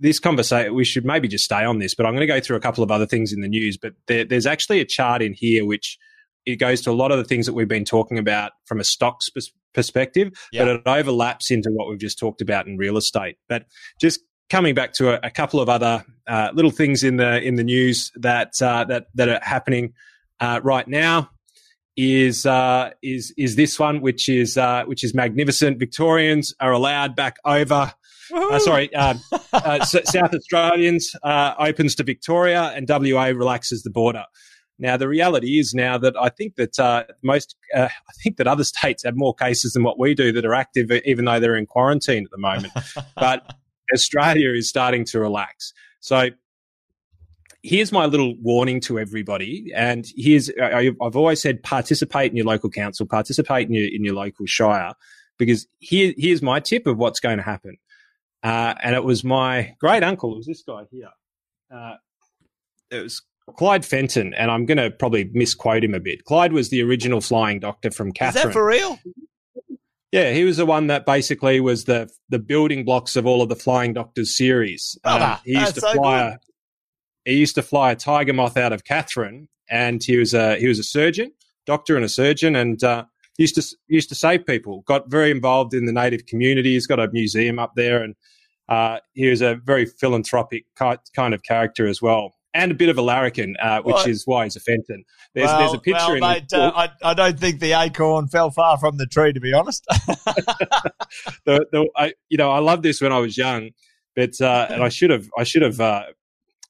this 0.00 0.18
conversation 0.18 0.74
we 0.74 0.84
should 0.84 1.04
maybe 1.04 1.28
just 1.28 1.44
stay 1.44 1.64
on 1.64 1.78
this, 1.78 1.94
but 1.94 2.06
I'm 2.06 2.12
going 2.12 2.26
to 2.26 2.26
go 2.26 2.40
through 2.40 2.56
a 2.56 2.60
couple 2.60 2.82
of 2.82 2.90
other 2.90 3.06
things 3.06 3.32
in 3.32 3.40
the 3.40 3.48
news. 3.48 3.76
But 3.76 3.94
there, 4.06 4.24
there's 4.24 4.46
actually 4.46 4.80
a 4.80 4.84
chart 4.84 5.22
in 5.22 5.34
here 5.34 5.64
which 5.64 5.98
it 6.46 6.56
goes 6.56 6.80
to 6.82 6.90
a 6.90 6.92
lot 6.92 7.12
of 7.12 7.18
the 7.18 7.24
things 7.24 7.46
that 7.46 7.52
we've 7.52 7.68
been 7.68 7.84
talking 7.84 8.18
about 8.18 8.52
from 8.64 8.80
a 8.80 8.84
stocks 8.84 9.28
pers- 9.28 9.52
perspective, 9.74 10.32
yeah. 10.52 10.64
but 10.64 10.76
it 10.76 10.82
overlaps 10.86 11.50
into 11.50 11.70
what 11.70 11.88
we've 11.88 11.98
just 11.98 12.18
talked 12.18 12.40
about 12.40 12.66
in 12.66 12.76
real 12.76 12.96
estate. 12.96 13.36
But 13.48 13.66
just 14.00 14.20
coming 14.48 14.74
back 14.74 14.92
to 14.94 15.14
a, 15.14 15.20
a 15.26 15.30
couple 15.30 15.60
of 15.60 15.68
other 15.68 16.04
uh, 16.26 16.50
little 16.54 16.70
things 16.70 17.04
in 17.04 17.16
the 17.16 17.40
in 17.42 17.56
the 17.56 17.64
news 17.64 18.10
that 18.16 18.52
uh, 18.62 18.84
that 18.84 19.06
that 19.14 19.28
are 19.28 19.40
happening 19.42 19.92
uh, 20.40 20.60
right 20.62 20.88
now 20.88 21.30
is 21.96 22.46
uh, 22.46 22.90
is 23.02 23.32
is 23.36 23.56
this 23.56 23.78
one, 23.78 24.00
which 24.00 24.28
is 24.28 24.56
uh, 24.56 24.84
which 24.84 25.04
is 25.04 25.14
magnificent. 25.14 25.78
Victorians 25.78 26.54
are 26.60 26.72
allowed 26.72 27.14
back 27.14 27.36
over. 27.44 27.92
Uh, 28.32 28.58
sorry, 28.58 28.94
uh, 28.94 29.14
uh, 29.52 29.84
South 29.84 30.34
Australians 30.34 31.14
uh, 31.22 31.54
opens 31.58 31.94
to 31.96 32.02
Victoria, 32.02 32.72
and 32.74 32.88
WA 32.88 33.26
relaxes 33.26 33.82
the 33.82 33.90
border. 33.90 34.24
Now, 34.78 34.96
the 34.96 35.08
reality 35.08 35.58
is 35.58 35.74
now 35.74 35.98
that 35.98 36.16
I 36.16 36.30
think 36.30 36.56
that 36.56 37.06
most, 37.22 37.54
I 37.74 37.90
think 38.22 38.38
that 38.38 38.46
other 38.46 38.64
states 38.64 39.04
have 39.04 39.14
more 39.14 39.34
cases 39.34 39.74
than 39.74 39.82
what 39.82 39.98
we 39.98 40.14
do 40.14 40.32
that 40.32 40.44
are 40.46 40.54
active, 40.54 40.90
even 41.04 41.26
though 41.26 41.38
they're 41.38 41.56
in 41.56 41.66
quarantine 41.66 42.24
at 42.24 42.30
the 42.30 42.38
moment. 42.38 42.72
but 43.16 43.54
Australia 43.92 44.52
is 44.52 44.68
starting 44.68 45.04
to 45.06 45.20
relax. 45.20 45.74
So 46.00 46.30
here's 47.62 47.92
my 47.92 48.06
little 48.06 48.34
warning 48.40 48.80
to 48.80 48.98
everybody. 48.98 49.70
And 49.74 50.06
here's, 50.16 50.50
I, 50.60 50.84
have 50.84 51.16
always 51.16 51.42
said 51.42 51.62
participate 51.62 52.30
in 52.30 52.36
your 52.36 52.46
local 52.46 52.70
council, 52.70 53.06
participate 53.06 53.68
in 53.68 53.74
your, 53.74 53.86
in 53.86 54.04
your 54.04 54.14
local 54.14 54.46
shire, 54.46 54.94
because 55.38 55.66
here, 55.78 56.14
here's 56.16 56.42
my 56.42 56.60
tip 56.60 56.86
of 56.86 56.98
what's 56.98 57.20
going 57.20 57.38
to 57.38 57.42
happen. 57.42 57.76
Uh, 58.42 58.74
and 58.82 58.94
it 58.94 59.04
was 59.04 59.22
my 59.22 59.74
great 59.80 60.02
uncle, 60.02 60.32
it 60.32 60.36
was 60.38 60.46
this 60.46 60.62
guy 60.62 60.84
here. 60.90 61.10
Uh, 61.72 61.96
it 62.90 63.02
was 63.02 63.22
Clyde 63.56 63.84
Fenton, 63.84 64.32
and 64.34 64.50
I'm 64.50 64.64
going 64.64 64.78
to 64.78 64.90
probably 64.90 65.30
misquote 65.32 65.84
him 65.84 65.94
a 65.94 66.00
bit. 66.00 66.24
Clyde 66.24 66.52
was 66.52 66.70
the 66.70 66.82
original 66.82 67.20
flying 67.20 67.60
doctor 67.60 67.90
from 67.90 68.12
Katherine. 68.12 68.40
Is 68.40 68.44
that 68.44 68.52
for 68.52 68.66
real? 68.66 68.98
Yeah, 70.12 70.32
he 70.32 70.44
was 70.44 70.56
the 70.56 70.66
one 70.66 70.88
that 70.88 71.06
basically 71.06 71.60
was 71.60 71.84
the 71.84 72.10
the 72.30 72.40
building 72.40 72.84
blocks 72.84 73.14
of 73.14 73.26
all 73.26 73.42
of 73.42 73.48
the 73.48 73.54
Flying 73.54 73.92
Doctors 73.92 74.36
series. 74.36 74.98
Um, 75.04 75.38
he 75.44 75.52
used 75.52 75.76
to 75.76 75.80
so 75.82 75.92
fly. 75.92 76.30
Good 76.30 76.38
he 77.24 77.34
used 77.34 77.54
to 77.56 77.62
fly 77.62 77.92
a 77.92 77.96
tiger 77.96 78.32
moth 78.32 78.56
out 78.56 78.72
of 78.72 78.84
Katherine, 78.84 79.48
and 79.68 80.02
he 80.02 80.16
was 80.16 80.34
a 80.34 80.56
he 80.56 80.66
was 80.66 80.78
a 80.78 80.84
surgeon, 80.84 81.32
doctor, 81.66 81.96
and 81.96 82.04
a 82.04 82.08
surgeon, 82.08 82.56
and 82.56 82.82
uh, 82.82 83.04
used 83.40 83.54
to 83.54 83.76
used 83.88 84.08
to 84.10 84.14
save 84.14 84.46
people. 84.46 84.82
Got 84.86 85.10
very 85.10 85.30
involved 85.30 85.74
in 85.74 85.86
the 85.86 85.92
native 85.92 86.26
community. 86.26 86.74
He's 86.74 86.86
got 86.86 87.00
a 87.00 87.08
museum 87.10 87.58
up 87.58 87.72
there, 87.74 88.02
and 88.02 88.14
uh, 88.68 88.98
he 89.14 89.28
was 89.28 89.40
a 89.40 89.56
very 89.64 89.86
philanthropic 89.86 90.66
kind 90.76 91.34
of 91.34 91.42
character 91.42 91.86
as 91.86 92.00
well. 92.02 92.34
And 92.52 92.72
a 92.72 92.74
bit 92.74 92.88
of 92.88 92.98
a 92.98 93.02
larrikin, 93.02 93.56
uh, 93.62 93.80
which 93.82 94.08
is 94.08 94.26
why 94.26 94.42
he's 94.42 94.56
a 94.56 94.60
Fenton. 94.60 95.04
There's, 95.34 95.46
well, 95.46 95.58
there's 95.60 95.74
a 95.74 95.78
picture 95.78 96.06
well, 96.06 96.14
in 96.14 96.20
mate, 96.20 96.52
uh, 96.52 96.72
I, 96.74 96.88
I, 97.04 97.14
don't 97.14 97.38
think 97.38 97.60
the 97.60 97.80
acorn 97.80 98.26
fell 98.26 98.50
far 98.50 98.76
from 98.76 98.96
the 98.96 99.06
tree, 99.06 99.32
to 99.32 99.38
be 99.38 99.52
honest. 99.52 99.84
the, 101.46 101.64
the, 101.70 101.88
I, 101.96 102.12
you 102.28 102.36
know, 102.36 102.50
I 102.50 102.58
loved 102.58 102.82
this 102.82 103.00
when 103.00 103.12
I 103.12 103.20
was 103.20 103.38
young, 103.38 103.70
but 104.16 104.40
uh, 104.40 104.66
and 104.68 104.82
I 104.82 104.88
should 104.88 105.10
have 105.10 105.28
I 105.38 105.44
should 105.44 105.62
have 105.62 105.80
uh, 105.80 106.06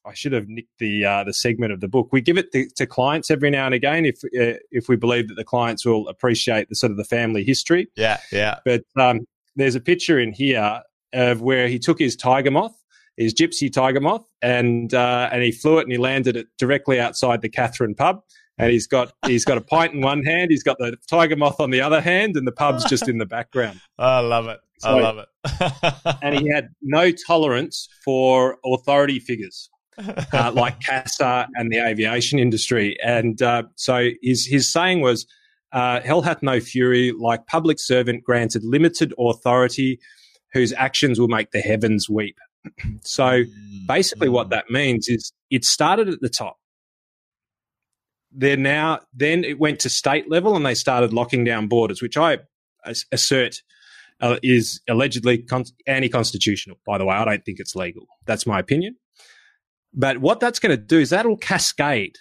I 0.05 0.13
should 0.13 0.31
have 0.31 0.47
nicked 0.47 0.79
the 0.79 1.05
uh, 1.05 1.23
the 1.23 1.33
segment 1.33 1.71
of 1.71 1.79
the 1.79 1.87
book. 1.87 2.09
We 2.11 2.21
give 2.21 2.37
it 2.37 2.51
to, 2.53 2.67
to, 2.77 2.85
clients 2.85 3.29
every 3.29 3.49
now 3.49 3.65
and 3.65 3.75
again 3.75 4.05
if 4.05 4.17
uh, 4.25 4.57
if 4.71 4.89
we 4.89 4.95
believe 4.95 5.27
that 5.27 5.35
the 5.35 5.43
clients 5.43 5.85
will 5.85 6.07
appreciate 6.07 6.69
the 6.69 6.75
sort 6.75 6.91
of 6.91 6.97
the 6.97 7.03
family 7.03 7.43
history. 7.43 7.89
Yeah, 7.95 8.19
yeah. 8.31 8.59
But 8.65 8.83
um, 8.99 9.21
there's 9.55 9.75
a 9.75 9.79
picture 9.79 10.19
in 10.19 10.31
here 10.31 10.81
of 11.13 11.41
where 11.41 11.67
he 11.67 11.77
took 11.77 11.99
his 11.99 12.15
tiger 12.15 12.51
moth, 12.51 12.75
his 13.17 13.33
gypsy 13.33 13.71
tiger 13.71 13.99
moth, 13.99 14.25
and 14.41 14.93
uh, 14.93 15.29
and 15.31 15.43
he 15.43 15.51
flew 15.51 15.77
it 15.77 15.83
and 15.83 15.91
he 15.91 15.97
landed 15.97 16.35
it 16.35 16.47
directly 16.57 16.99
outside 16.99 17.41
the 17.41 17.49
Katherine 17.49 17.95
pub. 17.95 18.21
And 18.57 18.69
he's 18.69 18.85
got 18.85 19.13
he's 19.25 19.43
got 19.43 19.57
a 19.57 19.61
pint 19.61 19.93
in 19.93 20.01
one 20.01 20.23
hand, 20.23 20.51
he's 20.51 20.61
got 20.61 20.77
the 20.77 20.95
tiger 21.09 21.35
moth 21.35 21.59
on 21.59 21.71
the 21.71 21.81
other 21.81 21.99
hand, 21.99 22.35
and 22.35 22.45
the 22.45 22.51
pub's 22.51 22.85
just 22.85 23.07
in 23.07 23.17
the 23.17 23.25
background. 23.25 23.79
I 23.97 24.19
love 24.19 24.47
it. 24.47 24.59
So, 24.79 24.89
I 24.89 25.01
love 25.01 25.17
it. 25.17 26.15
and 26.21 26.39
he 26.39 26.51
had 26.51 26.69
no 26.81 27.11
tolerance 27.11 27.87
for 28.03 28.57
authority 28.65 29.19
figures. 29.19 29.69
Uh, 30.33 30.51
like 30.55 30.79
CASA 30.79 31.47
and 31.55 31.71
the 31.71 31.77
aviation 31.77 32.39
industry. 32.39 32.97
And 33.03 33.41
uh, 33.41 33.63
so 33.75 34.09
his, 34.23 34.45
his 34.45 34.71
saying 34.71 35.01
was, 35.01 35.27
uh, 35.73 36.01
hell 36.01 36.21
hath 36.21 36.41
no 36.41 36.59
fury, 36.59 37.11
like 37.11 37.45
public 37.47 37.77
servant 37.79 38.23
granted 38.23 38.63
limited 38.63 39.13
authority, 39.19 39.99
whose 40.53 40.73
actions 40.73 41.19
will 41.19 41.27
make 41.27 41.51
the 41.51 41.59
heavens 41.59 42.09
weep. 42.09 42.37
so 43.01 43.43
mm, 43.43 43.87
basically, 43.87 44.29
what 44.29 44.49
that 44.49 44.69
means 44.69 45.07
is 45.07 45.31
it 45.49 45.65
started 45.65 46.09
at 46.09 46.21
the 46.21 46.29
top. 46.29 46.57
They're 48.31 48.57
now, 48.57 48.99
then 49.13 49.43
it 49.43 49.59
went 49.59 49.79
to 49.81 49.89
state 49.89 50.29
level 50.31 50.55
and 50.55 50.65
they 50.65 50.75
started 50.75 51.11
locking 51.13 51.43
down 51.43 51.67
borders, 51.67 52.01
which 52.01 52.17
I 52.17 52.39
assert 53.11 53.57
uh, 54.21 54.37
is 54.41 54.79
allegedly 54.89 55.39
con- 55.39 55.65
anti 55.87 56.07
constitutional. 56.07 56.77
By 56.85 56.97
the 56.97 57.05
way, 57.05 57.15
I 57.15 57.25
don't 57.25 57.43
think 57.43 57.59
it's 57.59 57.75
legal. 57.75 58.07
That's 58.25 58.47
my 58.47 58.59
opinion. 58.59 58.95
But 59.93 60.19
what 60.19 60.39
that's 60.39 60.59
going 60.59 60.75
to 60.75 60.81
do 60.81 60.99
is 60.99 61.09
that'll 61.09 61.37
cascade 61.37 62.15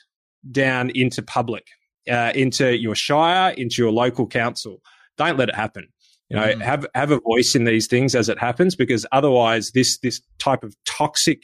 down 0.50 0.90
into 0.94 1.22
public 1.22 1.66
uh, 2.10 2.32
into 2.34 2.76
your 2.76 2.94
shire, 2.94 3.52
into 3.52 3.76
your 3.82 3.92
local 3.92 4.26
council. 4.26 4.80
Don't 5.16 5.36
let 5.36 5.48
it 5.48 5.54
happen. 5.54 5.88
You 6.28 6.36
know, 6.36 6.46
mm. 6.46 6.62
have 6.62 6.86
have 6.94 7.10
a 7.10 7.20
voice 7.20 7.54
in 7.54 7.64
these 7.64 7.86
things 7.86 8.14
as 8.14 8.28
it 8.28 8.38
happens, 8.38 8.76
because 8.76 9.06
otherwise, 9.12 9.72
this 9.72 9.98
this 9.98 10.20
type 10.38 10.62
of 10.62 10.74
toxic 10.84 11.42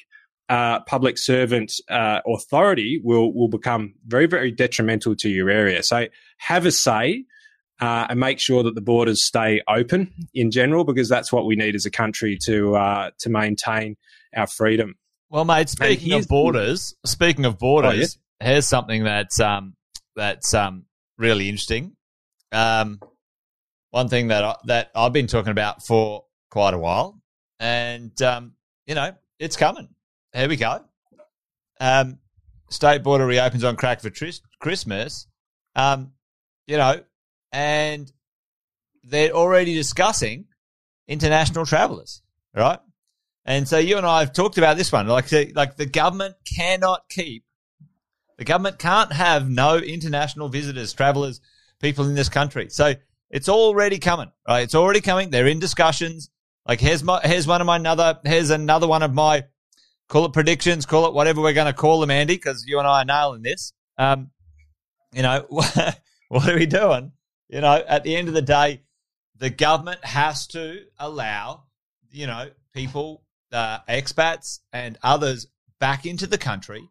uh, 0.49 0.81
public 0.81 1.19
servant 1.19 1.73
uh, 1.91 2.21
authority 2.27 3.01
will 3.03 3.33
will 3.35 3.49
become 3.49 3.95
very 4.07 4.27
very 4.27 4.51
detrimental 4.51 5.15
to 5.17 5.29
your 5.29 5.51
area. 5.51 5.83
So 5.83 6.07
have 6.39 6.67
a 6.67 6.73
say. 6.73 7.25
Uh, 7.79 8.07
and 8.09 8.19
make 8.19 8.41
sure 8.41 8.63
that 8.63 8.75
the 8.75 8.81
borders 8.81 9.23
stay 9.23 9.61
open 9.69 10.11
in 10.33 10.51
general, 10.51 10.83
because 10.83 11.11
that's 11.11 11.31
what 11.31 11.45
we 11.45 11.55
need 11.55 11.75
as 11.75 11.85
a 11.85 11.91
country 11.91 12.39
to 12.43 12.75
uh, 12.75 13.11
to 13.19 13.29
maintain 13.29 13.97
our 14.35 14.47
freedom. 14.47 14.95
Well, 15.29 15.45
mate, 15.45 15.69
speaking 15.69 16.13
of 16.13 16.29
borders, 16.29 16.95
speaking 17.05 17.45
of 17.45 17.59
borders, 17.59 18.17
oh, 18.17 18.45
yeah? 18.45 18.53
here's 18.53 18.67
something 18.67 19.05
that's 19.05 19.41
um, 19.41 19.75
that's 20.15 20.55
um, 20.55 20.85
really 21.19 21.49
interesting. 21.49 21.97
Um, 22.53 23.01
one 23.91 24.09
thing 24.09 24.29
that 24.29 24.45
I, 24.45 24.57
that 24.67 24.91
I've 24.95 25.13
been 25.13 25.27
talking 25.27 25.51
about 25.51 25.85
for 25.85 26.25
quite 26.51 26.75
a 26.75 26.79
while, 26.79 27.21
and 27.59 28.21
um, 28.23 28.53
you 28.87 28.95
know, 28.95 29.13
it's 29.39 29.57
coming. 29.57 29.89
Here 30.33 30.49
we 30.49 30.57
go. 30.57 30.85
Um, 31.81 32.19
state 32.71 33.03
border 33.03 33.27
reopens 33.27 33.65
on 33.65 33.77
crack 33.77 34.01
for 34.01 34.11
tris- 34.11 34.43
Christmas. 34.61 35.27
Um, 35.75 36.13
you 36.67 36.77
know, 36.77 37.01
and 37.53 38.11
they're 39.05 39.33
already 39.33 39.75
discussing 39.75 40.47
international 41.09 41.67
travellers, 41.67 42.23
right? 42.55 42.79
And 43.47 43.67
so 43.67 43.79
you 43.79 43.97
and 43.97 44.05
I 44.05 44.21
have 44.21 44.33
talked 44.33 44.59
about 44.59 44.77
this 44.77 44.93
one. 44.93 45.07
Like, 45.07 45.29
the, 45.29 45.53
like 45.55 45.77
the 45.77 45.87
government 45.87 46.35
cannot 46.45 47.09
keep 47.09 47.47
the 48.37 48.45
government 48.45 48.79
can't 48.79 49.13
have 49.13 49.49
no 49.49 49.79
international 49.79 50.49
visitors, 50.49 50.93
travelers, 50.93 51.41
people 51.81 52.05
in 52.07 52.15
this 52.15 52.29
country. 52.29 52.69
So 52.69 52.95
it's 53.31 53.49
already 53.49 53.99
coming, 53.99 54.31
right? 54.47 54.61
It's 54.61 54.75
already 54.75 55.01
coming. 55.01 55.31
They're 55.31 55.47
in 55.47 55.59
discussions. 55.59 56.31
Like 56.67 56.81
here's 56.81 57.03
my, 57.03 57.21
here's 57.23 57.47
one 57.47 57.61
of 57.61 57.67
my 57.67 57.77
another, 57.77 58.19
here's 58.25 58.51
another 58.51 58.87
one 58.87 59.03
of 59.03 59.15
my, 59.15 59.45
call 60.09 60.27
it 60.27 60.33
predictions, 60.33 60.85
call 60.85 61.07
it 61.07 61.15
whatever 61.15 61.41
we're 61.41 61.55
going 61.55 61.67
to 61.67 61.73
call 61.73 62.01
them, 62.01 62.11
Andy, 62.11 62.35
because 62.35 62.65
you 62.67 62.79
and 62.79 62.87
I 62.87 63.03
are 63.03 63.05
nailing 63.05 63.43
this. 63.43 63.73
Um, 63.97 64.31
you 65.13 65.23
know, 65.23 65.47
what 65.49 66.49
are 66.49 66.57
we 66.57 66.67
doing? 66.67 67.13
You 67.49 67.61
know, 67.61 67.83
at 67.89 68.05
the 68.05 68.17
end 68.17 68.29
of 68.29 68.35
the 68.35 68.43
day, 68.43 68.83
the 69.39 69.51
government 69.51 70.05
has 70.05 70.47
to 70.49 70.83
allow, 70.99 71.65
you 72.11 72.27
know, 72.27 72.51
people, 72.75 73.23
uh, 73.57 73.79
expats 73.89 74.61
and 74.73 74.99
others 75.03 75.47
back 75.81 76.07
into 76.07 76.27
the 76.27 76.39
country 76.39 76.89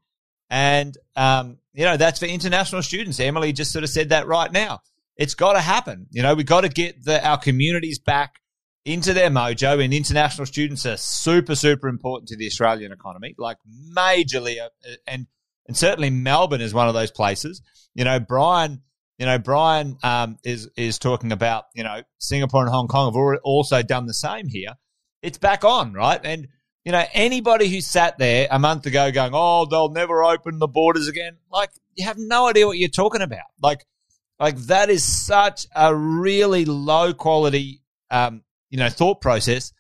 and, 0.50 0.98
um, 1.16 1.58
you 1.74 1.86
know, 1.86 1.98
that's 1.98 2.20
for 2.20 2.26
international 2.26 2.84
students. 2.84 3.20
Emily 3.20 3.54
just 3.54 3.72
sort 3.72 3.84
of 3.84 3.90
said 3.90 4.10
that 4.10 4.28
right 4.28 4.52
now. 4.52 4.82
It's 5.18 5.34
got 5.34 5.54
to 5.54 5.62
happen. 5.62 6.08
You 6.12 6.24
know, 6.24 6.36
we've 6.36 6.46
got 6.46 6.62
to 6.62 6.70
get 6.70 7.04
the, 7.04 7.26
our 7.26 7.38
communities 7.38 8.00
back 8.00 8.36
into 8.84 9.14
their 9.14 9.30
mojo, 9.30 9.84
and 9.84 9.94
international 9.94 10.46
students 10.46 10.86
are 10.86 10.98
super, 10.98 11.56
super 11.56 11.88
important 11.88 12.30
to 12.30 12.38
the 12.38 12.46
Australian 12.46 12.92
economy, 12.92 13.34
like 13.38 13.58
majorly. 13.98 14.62
Uh, 14.62 14.70
and, 15.08 15.26
and 15.68 15.76
certainly 15.76 16.10
Melbourne 16.10 16.62
is 16.62 16.74
one 16.74 16.88
of 16.88 16.94
those 16.94 17.12
places. 17.12 17.62
You 17.96 18.04
know, 18.04 18.20
Brian, 18.20 18.82
you 19.18 19.26
know, 19.26 19.40
Brian 19.40 19.98
um, 20.04 20.38
is 20.44 20.70
is 20.76 21.00
talking 21.00 21.32
about 21.32 21.64
you 21.74 21.84
know 21.84 22.02
Singapore 22.20 22.62
and 22.62 22.70
Hong 22.70 22.88
Kong 22.88 23.14
have 23.14 23.40
also 23.44 23.82
done 23.82 24.06
the 24.06 24.14
same 24.14 24.48
here. 24.48 24.74
It's 25.22 25.38
back 25.38 25.64
on, 25.64 25.94
right? 25.94 26.20
And 26.24 26.50
you 26.86 26.92
know, 26.92 27.04
anybody 27.14 27.68
who 27.68 27.82
sat 27.82 28.20
there 28.20 28.48
a 28.52 28.60
month 28.60 28.86
ago 28.86 29.12
going, 29.12 29.32
oh, 29.34 29.66
they'll 29.66 29.90
never 29.90 30.24
open 30.24 30.60
the 30.60 30.68
borders 30.68 31.08
again, 31.08 31.38
like, 31.52 31.72
you 31.96 32.06
have 32.06 32.18
no 32.18 32.48
idea 32.48 32.68
what 32.68 32.78
you're 32.78 32.90
talking 32.90 33.22
about. 33.22 33.46
Like, 33.62 33.86
like 34.40 34.58
that 34.68 34.90
is 34.90 35.04
such 35.04 35.66
a 35.76 35.96
really 35.96 36.66
low 36.66 37.14
quality, 37.14 37.82
um, 38.12 38.44
you 38.70 38.78
know, 38.78 38.90
thought 38.90 39.20
process. 39.20 39.74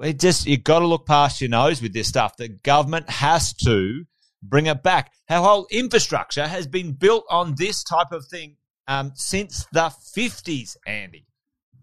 It 0.00 0.20
just, 0.20 0.46
you've 0.46 0.64
got 0.64 0.80
to 0.80 0.86
look 0.86 1.06
past 1.06 1.40
your 1.40 1.50
nose 1.50 1.82
with 1.82 1.92
this 1.92 2.08
stuff. 2.08 2.36
The 2.36 2.48
government 2.48 3.10
has 3.10 3.52
to 3.64 4.04
bring 4.42 4.66
it 4.66 4.82
back. 4.82 5.12
Our 5.28 5.42
whole 5.42 5.66
infrastructure 5.70 6.46
has 6.46 6.66
been 6.66 6.92
built 6.92 7.24
on 7.28 7.54
this 7.56 7.82
type 7.82 8.12
of 8.12 8.26
thing 8.26 8.56
um, 8.86 9.12
since 9.14 9.66
the 9.72 9.92
50s, 10.16 10.76
Andy. 10.86 11.26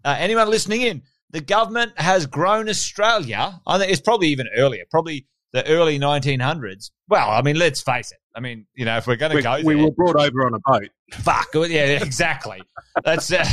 Uh, 0.04 0.16
anyone 0.18 0.48
listening 0.48 0.82
in, 0.82 1.02
the 1.30 1.40
government 1.40 1.92
has 1.96 2.26
grown 2.26 2.68
Australia. 2.68 3.60
I 3.66 3.78
think 3.78 3.92
it's 3.92 4.00
probably 4.00 4.28
even 4.28 4.48
earlier, 4.56 4.84
probably 4.90 5.26
the 5.52 5.66
early 5.66 5.98
1900s. 5.98 6.90
Well, 7.08 7.30
I 7.30 7.42
mean, 7.42 7.56
let's 7.56 7.80
face 7.80 8.12
it. 8.12 8.18
I 8.34 8.40
mean, 8.40 8.66
you 8.74 8.84
know, 8.84 8.96
if 8.96 9.06
we're 9.06 9.16
going 9.16 9.36
to 9.36 9.42
go, 9.42 9.60
we 9.64 9.74
there, 9.74 9.84
were 9.84 9.90
brought 9.90 10.16
over 10.16 10.46
on 10.46 10.54
a 10.54 10.60
boat. 10.64 10.90
Fuck 11.12 11.48
yeah, 11.54 11.82
exactly. 12.02 12.62
That's 13.04 13.32
uh, 13.32 13.44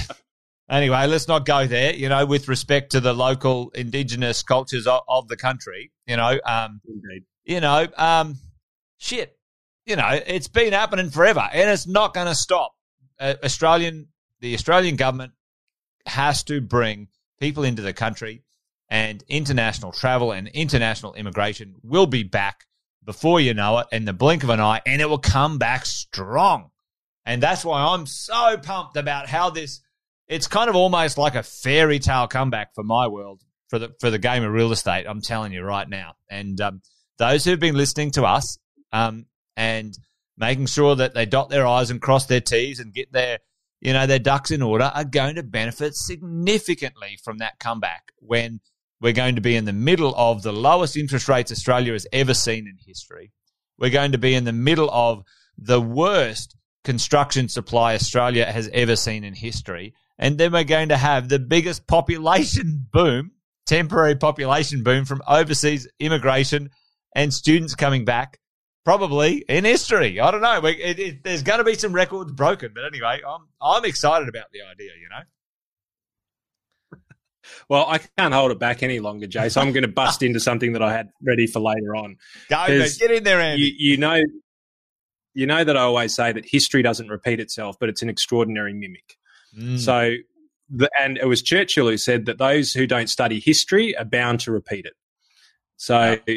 anyway. 0.69 1.07
Let's 1.07 1.27
not 1.27 1.45
go 1.45 1.65
there. 1.65 1.93
You 1.93 2.09
know, 2.09 2.25
with 2.25 2.47
respect 2.47 2.91
to 2.91 2.99
the 2.99 3.13
local 3.13 3.71
indigenous 3.71 4.43
cultures 4.43 4.85
of, 4.85 5.01
of 5.07 5.27
the 5.27 5.37
country. 5.37 5.91
You 6.05 6.17
know, 6.17 6.39
um, 6.45 6.81
Indeed. 6.87 7.23
You 7.45 7.61
know, 7.61 7.87
um, 7.97 8.37
shit. 8.97 9.35
You 9.85 9.95
know, 9.95 10.19
it's 10.27 10.49
been 10.49 10.73
happening 10.73 11.09
forever, 11.09 11.47
and 11.51 11.69
it's 11.69 11.87
not 11.87 12.13
going 12.13 12.27
to 12.27 12.35
stop. 12.35 12.73
Uh, 13.19 13.35
Australian, 13.43 14.09
the 14.41 14.53
Australian 14.53 14.95
government 14.95 15.31
has 16.05 16.43
to 16.43 16.61
bring 16.61 17.07
people 17.39 17.63
into 17.63 17.81
the 17.81 17.93
country, 17.93 18.43
and 18.89 19.23
international 19.27 19.91
travel 19.91 20.31
and 20.31 20.47
international 20.49 21.13
immigration 21.13 21.75
will 21.83 22.07
be 22.07 22.23
back 22.23 22.65
before 23.03 23.39
you 23.39 23.53
know 23.53 23.79
it 23.79 23.87
in 23.91 24.05
the 24.05 24.13
blink 24.13 24.43
of 24.43 24.49
an 24.49 24.59
eye, 24.59 24.81
and 24.85 25.01
it 25.01 25.09
will 25.09 25.17
come 25.17 25.57
back 25.57 25.85
strong. 25.85 26.71
And 27.25 27.43
that's 27.43 27.65
why 27.65 27.81
I'm 27.81 28.05
so 28.05 28.57
pumped 28.57 28.97
about 28.97 29.27
how 29.27 29.49
this. 29.49 29.81
It's 30.27 30.47
kind 30.47 30.69
of 30.69 30.75
almost 30.75 31.17
like 31.17 31.35
a 31.35 31.43
fairy 31.43 31.99
tale 31.99 32.27
comeback 32.27 32.75
for 32.75 32.83
my 32.83 33.07
world 33.07 33.41
for 33.69 33.79
the 33.79 33.93
for 33.99 34.09
the 34.09 34.19
game 34.19 34.43
of 34.43 34.51
real 34.51 34.71
estate. 34.71 35.05
I'm 35.07 35.21
telling 35.21 35.53
you 35.53 35.63
right 35.63 35.87
now. 35.87 36.15
And 36.29 36.59
um, 36.59 36.81
those 37.17 37.45
who've 37.45 37.59
been 37.59 37.75
listening 37.75 38.11
to 38.11 38.23
us 38.23 38.57
um, 38.91 39.25
and 39.55 39.97
making 40.37 40.67
sure 40.67 40.95
that 40.95 41.13
they 41.13 41.25
dot 41.25 41.49
their 41.49 41.65
i's 41.65 41.89
and 41.89 42.01
cross 42.01 42.25
their 42.25 42.41
t's 42.41 42.79
and 42.79 42.93
get 42.93 43.11
their 43.11 43.39
you 43.79 43.93
know, 43.93 44.07
their 44.07 44.19
ducks 44.19 44.51
in 44.51 44.61
order 44.61 44.91
are 44.93 45.03
going 45.03 45.35
to 45.35 45.43
benefit 45.43 45.95
significantly 45.95 47.17
from 47.23 47.37
that 47.37 47.59
comeback 47.59 48.11
when 48.19 48.59
we're 48.99 49.13
going 49.13 49.35
to 49.35 49.41
be 49.41 49.55
in 49.55 49.65
the 49.65 49.73
middle 49.73 50.13
of 50.15 50.41
the 50.41 50.51
lowest 50.51 50.97
interest 50.97 51.27
rates 51.27 51.51
Australia 51.51 51.93
has 51.93 52.07
ever 52.11 52.33
seen 52.33 52.67
in 52.67 52.77
history. 52.83 53.31
We're 53.77 53.91
going 53.91 54.13
to 54.13 54.17
be 54.17 54.33
in 54.33 54.43
the 54.43 54.53
middle 54.53 54.89
of 54.89 55.23
the 55.57 55.79
worst 55.79 56.55
construction 56.83 57.49
supply 57.49 57.93
Australia 57.93 58.45
has 58.45 58.69
ever 58.73 58.95
seen 58.95 59.23
in 59.23 59.35
history. 59.35 59.93
And 60.17 60.37
then 60.37 60.51
we're 60.51 60.63
going 60.63 60.89
to 60.89 60.97
have 60.97 61.29
the 61.29 61.37
biggest 61.37 61.85
population 61.85 62.87
boom, 62.93 63.31
temporary 63.67 64.15
population 64.15 64.83
boom 64.83 65.05
from 65.05 65.21
overseas 65.27 65.87
immigration 65.99 66.71
and 67.15 67.33
students 67.33 67.75
coming 67.75 68.05
back 68.05 68.39
probably 68.87 69.43
in 69.49 69.65
history. 69.65 70.17
I 70.17 70.31
don't 70.31 70.39
know. 70.39 70.65
It, 70.65 70.97
it, 70.97 71.23
there's 71.23 71.43
going 71.43 71.57
to 71.57 71.65
be 71.65 71.73
some 71.73 71.91
records 71.91 72.31
broken, 72.31 72.71
but 72.73 72.85
anyway, 72.85 73.19
I'm 73.27 73.41
I'm 73.61 73.83
excited 73.83 74.29
about 74.29 74.45
the 74.53 74.61
idea. 74.61 74.91
You 75.01 75.09
know. 75.09 75.23
Well, 77.69 77.85
I 77.87 77.97
can't 77.97 78.33
hold 78.33 78.51
it 78.51 78.59
back 78.59 78.83
any 78.83 78.99
longer, 78.99 79.25
Jay. 79.25 79.47
So 79.47 79.61
I'm 79.61 79.71
going 79.71 79.83
to 79.83 79.89
bust 79.89 80.21
into 80.21 80.37
something 80.37 80.73
that 80.73 80.81
I 80.81 80.91
had 80.91 81.09
ready 81.21 81.47
for 81.47 81.61
later 81.61 81.95
on. 81.95 82.17
Go, 82.49 82.65
get 82.67 83.09
in 83.09 83.23
there, 83.23 83.39
Andy. 83.39 83.63
You, 83.63 83.91
you 83.91 83.97
know, 83.97 84.21
you 85.33 85.45
know 85.45 85.63
that 85.63 85.77
I 85.77 85.81
always 85.81 86.13
say 86.13 86.33
that 86.33 86.45
history 86.45 86.81
doesn't 86.81 87.07
repeat 87.07 87.39
itself, 87.39 87.77
but 87.79 87.87
it's 87.87 88.01
an 88.01 88.09
extraordinary 88.09 88.73
mimic. 88.73 89.17
Mm. 89.57 89.79
So 89.79 90.15
the, 90.69 90.89
and 90.99 91.17
it 91.17 91.27
was 91.27 91.41
Churchill 91.41 91.87
who 91.87 91.97
said 91.97 92.25
that 92.25 92.37
those 92.37 92.73
who 92.73 92.85
don't 92.85 93.09
study 93.09 93.39
history 93.39 93.97
are 93.97 94.05
bound 94.05 94.41
to 94.41 94.51
repeat 94.51 94.85
it. 94.85 94.93
So 95.77 96.19
yeah. 96.27 96.35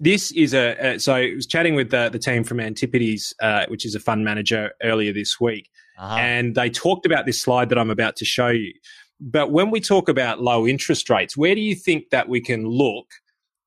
This 0.00 0.32
is 0.32 0.54
a, 0.54 0.98
so 0.98 1.14
I 1.14 1.34
was 1.34 1.46
chatting 1.46 1.74
with 1.74 1.90
the, 1.90 2.08
the 2.08 2.18
team 2.18 2.42
from 2.42 2.58
Antipodes, 2.58 3.34
uh, 3.42 3.66
which 3.68 3.84
is 3.84 3.94
a 3.94 4.00
fund 4.00 4.24
manager 4.24 4.72
earlier 4.82 5.12
this 5.12 5.38
week, 5.38 5.68
uh-huh. 5.98 6.16
and 6.16 6.54
they 6.54 6.70
talked 6.70 7.04
about 7.06 7.26
this 7.26 7.40
slide 7.40 7.68
that 7.68 7.78
I'm 7.78 7.90
about 7.90 8.16
to 8.16 8.24
show 8.24 8.48
you. 8.48 8.72
But 9.20 9.52
when 9.52 9.70
we 9.70 9.80
talk 9.80 10.08
about 10.08 10.40
low 10.40 10.66
interest 10.66 11.10
rates, 11.10 11.36
where 11.36 11.54
do 11.54 11.60
you 11.60 11.74
think 11.74 12.08
that 12.10 12.28
we 12.28 12.40
can 12.40 12.66
look 12.66 13.06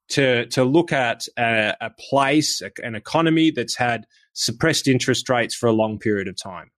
to 0.09 0.47
to 0.47 0.63
look 0.63 0.91
at 0.91 1.27
a, 1.37 1.75
a 1.79 1.91
place, 2.09 2.61
a, 2.61 2.71
an 2.83 2.95
economy 2.95 3.51
that's 3.51 3.75
had 3.75 4.05
suppressed 4.33 4.87
interest 4.87 5.29
rates 5.29 5.53
for 5.53 5.67
a 5.67 5.71
long 5.71 5.99
period 5.99 6.27
of 6.27 6.35
time? 6.35 6.71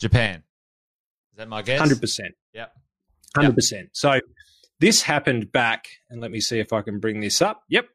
Japan. 0.00 0.42
Is 1.32 1.38
that 1.38 1.48
my 1.48 1.62
guess? 1.62 1.78
Hundred 1.78 2.00
percent. 2.00 2.34
Yep. 2.52 2.72
Hundred 3.36 3.54
percent. 3.54 3.90
So 3.92 4.20
this 4.80 5.02
happened 5.02 5.52
back, 5.52 5.86
and 6.10 6.20
let 6.20 6.32
me 6.32 6.40
see 6.40 6.58
if 6.58 6.72
I 6.72 6.82
can 6.82 6.98
bring 6.98 7.20
this 7.20 7.40
up. 7.40 7.62
Yep. 7.68 7.86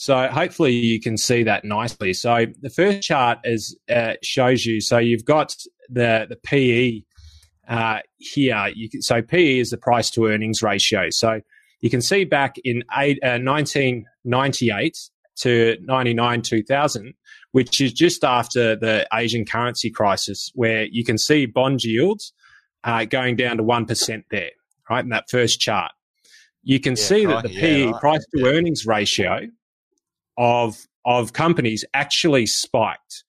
So 0.00 0.28
hopefully 0.28 0.72
you 0.72 0.98
can 0.98 1.18
see 1.18 1.42
that 1.42 1.62
nicely. 1.62 2.14
So 2.14 2.46
the 2.62 2.70
first 2.70 3.02
chart 3.02 3.40
is 3.44 3.76
uh, 3.94 4.14
shows 4.22 4.64
you. 4.64 4.80
So 4.80 4.96
you've 4.96 5.26
got 5.26 5.54
the 5.90 6.26
the 6.26 6.36
PE 6.36 7.02
uh, 7.68 7.98
here. 8.16 8.68
You 8.74 8.88
can, 8.88 9.02
so 9.02 9.20
PE 9.20 9.58
is 9.58 9.68
the 9.68 9.76
price 9.76 10.08
to 10.12 10.24
earnings 10.24 10.62
ratio. 10.62 11.10
So 11.10 11.42
you 11.80 11.90
can 11.90 12.00
see 12.00 12.24
back 12.24 12.54
in 12.64 12.82
eight, 12.96 13.18
uh, 13.22 13.40
1998 13.40 14.96
to 15.36 15.76
99 15.82 16.42
2000 16.42 17.14
which 17.52 17.80
is 17.80 17.92
just 17.94 18.24
after 18.24 18.76
the 18.76 19.06
asian 19.14 19.46
currency 19.46 19.90
crisis 19.90 20.50
where 20.54 20.84
you 20.86 21.02
can 21.02 21.16
see 21.16 21.46
bond 21.46 21.82
yields 21.82 22.34
uh, 22.84 23.06
going 23.06 23.36
down 23.36 23.56
to 23.56 23.62
1% 23.62 24.24
there 24.30 24.50
right 24.90 25.04
in 25.04 25.08
that 25.10 25.24
first 25.30 25.58
chart 25.58 25.92
you 26.62 26.78
can 26.78 26.94
yeah, 26.94 27.02
see 27.02 27.24
that 27.24 27.44
the 27.44 27.50
yeah, 27.52 27.60
PE 27.60 27.86
right. 27.86 28.00
price 28.00 28.26
to 28.34 28.44
earnings 28.44 28.86
ratio 28.86 29.46
of 30.40 30.76
of 31.04 31.32
companies 31.32 31.84
actually 31.94 32.46
spiked. 32.46 33.22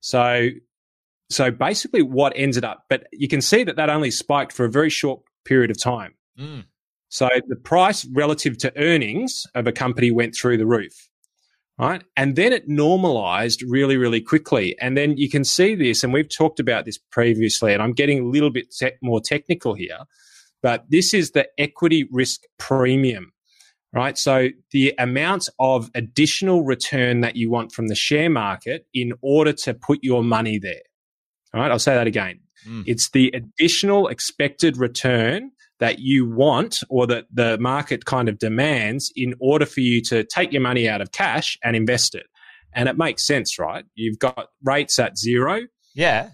So 0.00 0.50
so 1.30 1.50
basically 1.50 2.02
what 2.02 2.32
ended 2.36 2.64
up 2.64 2.84
but 2.88 3.08
you 3.12 3.26
can 3.26 3.40
see 3.40 3.64
that 3.64 3.76
that 3.76 3.90
only 3.90 4.10
spiked 4.10 4.52
for 4.52 4.64
a 4.64 4.70
very 4.70 4.90
short 4.90 5.20
period 5.44 5.70
of 5.70 5.82
time. 5.82 6.14
Mm. 6.38 6.64
So 7.08 7.28
the 7.48 7.56
price 7.56 8.04
relative 8.12 8.58
to 8.58 8.72
earnings 8.78 9.44
of 9.54 9.66
a 9.66 9.72
company 9.72 10.10
went 10.10 10.34
through 10.36 10.58
the 10.58 10.66
roof. 10.66 11.08
Right. 11.78 12.02
And 12.16 12.34
then 12.34 12.52
it 12.52 12.68
normalized 12.68 13.62
really, 13.62 13.96
really 13.96 14.20
quickly. 14.20 14.76
And 14.80 14.96
then 14.96 15.16
you 15.16 15.30
can 15.30 15.44
see 15.44 15.76
this, 15.76 16.02
and 16.02 16.12
we've 16.12 16.28
talked 16.28 16.58
about 16.58 16.86
this 16.86 16.98
previously, 17.12 17.72
and 17.72 17.80
I'm 17.80 17.92
getting 17.92 18.18
a 18.18 18.24
little 18.24 18.50
bit 18.50 18.74
te- 18.76 18.98
more 19.00 19.20
technical 19.20 19.74
here. 19.74 20.00
But 20.60 20.86
this 20.90 21.14
is 21.14 21.30
the 21.30 21.48
equity 21.56 22.08
risk 22.10 22.40
premium, 22.58 23.32
right? 23.92 24.18
So 24.18 24.48
the 24.70 24.94
amount 24.98 25.48
of 25.58 25.90
additional 25.94 26.64
return 26.64 27.20
that 27.20 27.36
you 27.36 27.50
want 27.50 27.72
from 27.72 27.88
the 27.88 27.94
share 27.94 28.30
market 28.30 28.86
in 28.92 29.12
order 29.22 29.52
to 29.64 29.74
put 29.74 30.00
your 30.02 30.22
money 30.22 30.58
there. 30.58 30.82
All 31.54 31.60
right, 31.60 31.70
I'll 31.70 31.78
say 31.78 31.94
that 31.94 32.06
again. 32.06 32.40
Mm. 32.66 32.84
It's 32.86 33.10
the 33.10 33.32
additional 33.34 34.08
expected 34.08 34.76
return 34.76 35.52
that 35.80 36.00
you 36.00 36.28
want 36.28 36.76
or 36.88 37.06
that 37.06 37.26
the 37.32 37.56
market 37.58 38.04
kind 38.04 38.28
of 38.28 38.38
demands 38.38 39.12
in 39.14 39.34
order 39.40 39.64
for 39.64 39.80
you 39.80 40.02
to 40.02 40.24
take 40.24 40.52
your 40.52 40.62
money 40.62 40.88
out 40.88 41.00
of 41.00 41.12
cash 41.12 41.56
and 41.62 41.76
invest 41.76 42.14
it. 42.14 42.26
And 42.74 42.88
it 42.88 42.98
makes 42.98 43.26
sense, 43.26 43.58
right? 43.58 43.84
You've 43.94 44.18
got 44.18 44.48
rates 44.62 44.98
at 44.98 45.16
zero. 45.16 45.62
Yeah. 45.94 46.30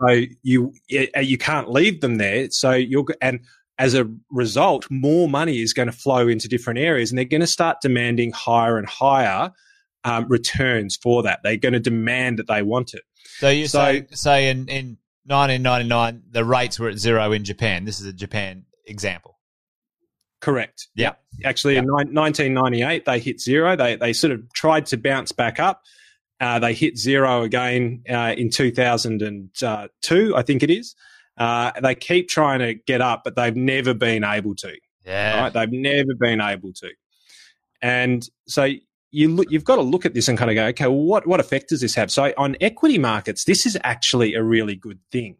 So 0.00 0.22
you 0.42 0.72
uh, 1.16 1.20
you 1.20 1.36
can't 1.38 1.70
leave 1.70 2.00
them 2.00 2.16
there. 2.16 2.48
So 2.50 2.72
you're 2.72 3.04
and 3.20 3.40
as 3.80 3.94
a 3.94 4.06
result, 4.30 4.86
more 4.90 5.26
money 5.26 5.62
is 5.62 5.72
going 5.72 5.86
to 5.86 5.92
flow 5.92 6.28
into 6.28 6.48
different 6.48 6.78
areas, 6.78 7.10
and 7.10 7.16
they're 7.16 7.24
going 7.24 7.40
to 7.40 7.46
start 7.46 7.78
demanding 7.80 8.30
higher 8.30 8.76
and 8.76 8.86
higher 8.86 9.50
um, 10.04 10.28
returns 10.28 10.96
for 10.96 11.22
that. 11.22 11.40
They're 11.42 11.56
going 11.56 11.72
to 11.72 11.80
demand 11.80 12.38
that 12.38 12.46
they 12.46 12.62
want 12.62 12.92
it. 12.92 13.02
So 13.38 13.48
you 13.48 13.66
so, 13.66 13.78
say 13.78 14.06
say 14.10 14.50
in 14.50 14.68
in 14.68 14.98
1999 15.24 16.24
the 16.30 16.44
rates 16.44 16.78
were 16.78 16.90
at 16.90 16.98
zero 16.98 17.32
in 17.32 17.42
Japan. 17.42 17.86
This 17.86 18.00
is 18.00 18.06
a 18.06 18.12
Japan 18.12 18.66
example. 18.84 19.38
Correct. 20.42 20.88
Yeah. 20.94 21.14
Actually, 21.44 21.74
yep. 21.74 21.84
in 21.84 21.90
1998, 21.90 23.04
they 23.06 23.18
hit 23.18 23.40
zero. 23.40 23.76
They 23.76 23.96
they 23.96 24.12
sort 24.12 24.32
of 24.32 24.52
tried 24.52 24.86
to 24.86 24.98
bounce 24.98 25.32
back 25.32 25.58
up. 25.58 25.82
Uh, 26.38 26.58
they 26.58 26.74
hit 26.74 26.98
zero 26.98 27.42
again 27.42 28.02
uh, 28.10 28.34
in 28.36 28.50
2002, 28.50 30.36
I 30.36 30.42
think 30.42 30.62
it 30.62 30.70
is. 30.70 30.94
Uh, 31.40 31.72
they 31.80 31.94
keep 31.94 32.28
trying 32.28 32.58
to 32.58 32.74
get 32.74 33.00
up, 33.00 33.22
but 33.24 33.34
they've 33.34 33.56
never 33.56 33.94
been 33.94 34.22
able 34.22 34.54
to. 34.54 34.76
Yeah, 35.06 35.40
right? 35.40 35.52
they've 35.52 35.72
never 35.72 36.14
been 36.14 36.40
able 36.40 36.72
to. 36.74 36.90
And 37.80 38.28
so 38.46 38.68
you 39.10 39.28
look, 39.28 39.50
you've 39.50 39.64
got 39.64 39.76
to 39.76 39.82
look 39.82 40.04
at 40.04 40.12
this 40.12 40.28
and 40.28 40.36
kind 40.36 40.50
of 40.50 40.54
go, 40.54 40.66
okay, 40.66 40.86
well, 40.86 41.02
what 41.02 41.26
what 41.26 41.40
effect 41.40 41.70
does 41.70 41.80
this 41.80 41.94
have? 41.94 42.10
So 42.10 42.34
on 42.36 42.56
equity 42.60 42.98
markets, 42.98 43.44
this 43.44 43.64
is 43.64 43.78
actually 43.82 44.34
a 44.34 44.42
really 44.42 44.76
good 44.76 45.00
thing 45.10 45.36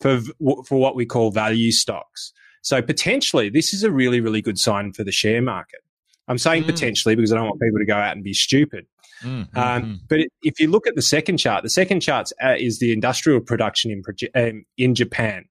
for 0.00 0.20
for 0.64 0.78
what 0.78 0.94
we 0.94 1.04
call 1.04 1.32
value 1.32 1.72
stocks. 1.72 2.32
So 2.62 2.80
potentially, 2.80 3.50
this 3.50 3.74
is 3.74 3.82
a 3.82 3.90
really 3.90 4.20
really 4.20 4.42
good 4.42 4.58
sign 4.58 4.92
for 4.92 5.02
the 5.02 5.10
share 5.10 5.42
market. 5.42 5.80
I'm 6.28 6.38
saying 6.38 6.62
mm. 6.62 6.66
potentially 6.66 7.16
because 7.16 7.32
I 7.32 7.36
don't 7.36 7.46
want 7.46 7.60
people 7.60 7.80
to 7.80 7.84
go 7.84 7.96
out 7.96 8.14
and 8.14 8.22
be 8.22 8.32
stupid. 8.32 8.86
Mm-hmm. 9.22 9.58
Um, 9.58 9.82
mm. 9.82 9.98
but 10.08 10.20
if 10.42 10.60
you 10.60 10.68
look 10.68 10.86
at 10.86 10.94
the 10.94 11.02
second 11.02 11.38
chart, 11.38 11.62
the 11.62 11.70
second 11.70 12.00
chart 12.00 12.30
uh, 12.42 12.54
is 12.58 12.78
the 12.78 12.92
industrial 12.92 13.40
production 13.40 13.90
in, 13.90 14.02
um, 14.34 14.64
in 14.76 14.94
Japan. 14.94 15.44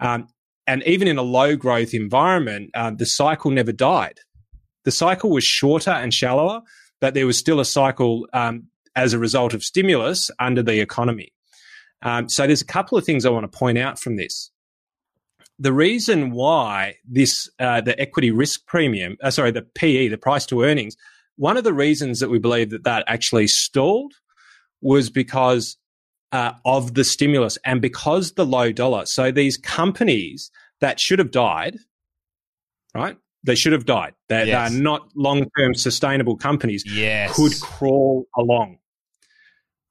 Um, 0.00 0.28
and 0.66 0.82
even 0.84 1.08
in 1.08 1.18
a 1.18 1.22
low 1.22 1.56
growth 1.56 1.94
environment, 1.94 2.70
uh, 2.74 2.90
the 2.90 3.06
cycle 3.06 3.50
never 3.50 3.72
died. 3.72 4.20
The 4.84 4.90
cycle 4.90 5.30
was 5.30 5.44
shorter 5.44 5.90
and 5.90 6.12
shallower, 6.12 6.62
but 7.00 7.14
there 7.14 7.26
was 7.26 7.38
still 7.38 7.60
a 7.60 7.64
cycle 7.64 8.26
um, 8.32 8.64
as 8.96 9.12
a 9.12 9.18
result 9.18 9.54
of 9.54 9.62
stimulus 9.62 10.30
under 10.38 10.62
the 10.62 10.80
economy. 10.80 11.32
Um, 12.02 12.28
so 12.28 12.46
there's 12.46 12.62
a 12.62 12.66
couple 12.66 12.98
of 12.98 13.04
things 13.04 13.24
I 13.24 13.30
want 13.30 13.50
to 13.50 13.58
point 13.58 13.78
out 13.78 13.98
from 13.98 14.16
this 14.16 14.50
the 15.58 15.72
reason 15.72 16.30
why 16.32 16.96
this 17.08 17.48
uh, 17.58 17.80
the 17.80 17.98
equity 18.00 18.30
risk 18.30 18.66
premium, 18.66 19.16
uh, 19.22 19.30
sorry, 19.30 19.50
the 19.50 19.62
PE, 19.62 20.08
the 20.08 20.18
price 20.18 20.46
to 20.46 20.62
earnings, 20.62 20.96
one 21.36 21.56
of 21.56 21.64
the 21.64 21.72
reasons 21.72 22.20
that 22.20 22.30
we 22.30 22.38
believe 22.38 22.70
that 22.70 22.84
that 22.84 23.04
actually 23.06 23.48
stalled 23.48 24.14
was 24.80 25.10
because 25.10 25.76
uh, 26.32 26.52
of 26.64 26.94
the 26.94 27.04
stimulus 27.04 27.58
and 27.64 27.80
because 27.80 28.32
the 28.32 28.44
low 28.44 28.72
dollar. 28.72 29.06
So 29.06 29.30
these 29.30 29.56
companies 29.56 30.50
that 30.80 30.98
should 30.98 31.18
have 31.18 31.30
died, 31.30 31.76
right? 32.94 33.16
They 33.44 33.54
should 33.54 33.72
have 33.72 33.86
died. 33.86 34.14
They, 34.28 34.46
yes. 34.46 34.46
they 34.46 34.76
are 34.76 34.80
not 34.82 35.08
long 35.14 35.46
term 35.58 35.74
sustainable 35.74 36.36
companies. 36.36 36.82
Yes. 36.86 37.36
Could 37.36 37.60
crawl 37.60 38.26
along, 38.36 38.78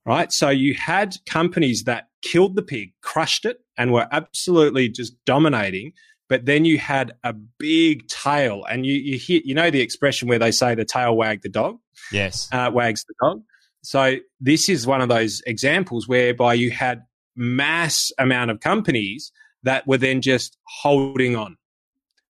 right? 0.05 0.31
So 0.33 0.49
you 0.49 0.73
had 0.73 1.15
companies 1.25 1.83
that 1.85 2.07
killed 2.21 2.55
the 2.55 2.63
pig, 2.63 2.93
crushed 3.01 3.45
it, 3.45 3.59
and 3.77 3.93
were 3.93 4.07
absolutely 4.11 4.89
just 4.89 5.13
dominating. 5.25 5.93
But 6.33 6.47
then 6.47 6.65
you 6.65 6.79
had 6.79 7.11
a 7.23 7.31
big 7.31 8.07
tail, 8.07 8.63
and 8.67 8.87
you 8.87 8.95
you 8.95 9.19
hear 9.19 9.39
you 9.45 9.53
know 9.53 9.69
the 9.69 9.81
expression 9.81 10.27
where 10.27 10.39
they 10.39 10.49
say 10.49 10.73
the 10.73 10.83
tail 10.83 11.15
wagged 11.15 11.43
the 11.43 11.49
dog. 11.49 11.77
Yes, 12.11 12.49
uh, 12.51 12.71
wags 12.73 13.05
the 13.07 13.13
dog. 13.21 13.43
So 13.83 14.15
this 14.41 14.67
is 14.67 14.87
one 14.87 14.99
of 15.01 15.09
those 15.09 15.43
examples 15.45 16.07
whereby 16.07 16.55
you 16.55 16.71
had 16.71 17.03
mass 17.35 18.11
amount 18.17 18.49
of 18.49 18.61
companies 18.61 19.31
that 19.61 19.85
were 19.85 19.99
then 19.99 20.21
just 20.21 20.57
holding 20.81 21.35
on. 21.35 21.55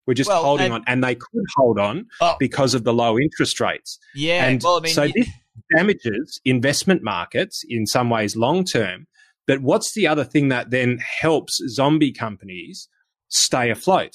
We're 0.05 0.15
just 0.15 0.29
well, 0.29 0.43
holding 0.43 0.65
and, 0.65 0.73
on, 0.73 0.83
and 0.85 1.01
they 1.01 1.15
could 1.15 1.45
hold 1.55 1.79
on 1.79 2.07
oh, 2.19 2.35
because 2.39 2.73
of 2.73 2.83
the 2.83 2.93
low 2.93 3.17
interest 3.17 3.61
rates. 3.61 3.99
Yeah, 4.13 4.43
and 4.47 4.61
well, 4.61 4.79
I 4.79 4.81
mean, 4.81 4.93
so 4.93 5.07
this 5.15 5.29
damages 5.77 6.41
investment 6.43 7.03
markets 7.03 7.63
in 7.69 7.85
some 7.85 8.09
ways 8.09 8.35
long 8.35 8.65
term. 8.65 9.07
But 9.47 9.61
what's 9.61 9.93
the 9.93 10.07
other 10.07 10.25
thing 10.25 10.49
that 10.49 10.71
then 10.71 10.97
helps 10.97 11.61
zombie 11.69 12.11
companies 12.11 12.89
stay 13.33 13.69
afloat? 13.69 14.13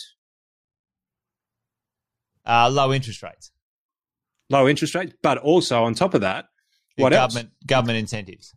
Uh, 2.46 2.70
low 2.70 2.92
interest 2.92 3.22
rates. 3.22 3.50
Low 4.48 4.66
interest 4.66 4.94
rates, 4.94 5.12
but 5.22 5.36
also 5.38 5.84
on 5.84 5.94
top 5.94 6.14
of 6.14 6.22
that, 6.22 6.46
what 6.96 7.12
government 7.12 7.48
else? 7.48 7.66
government 7.66 7.98
incentives. 7.98 8.54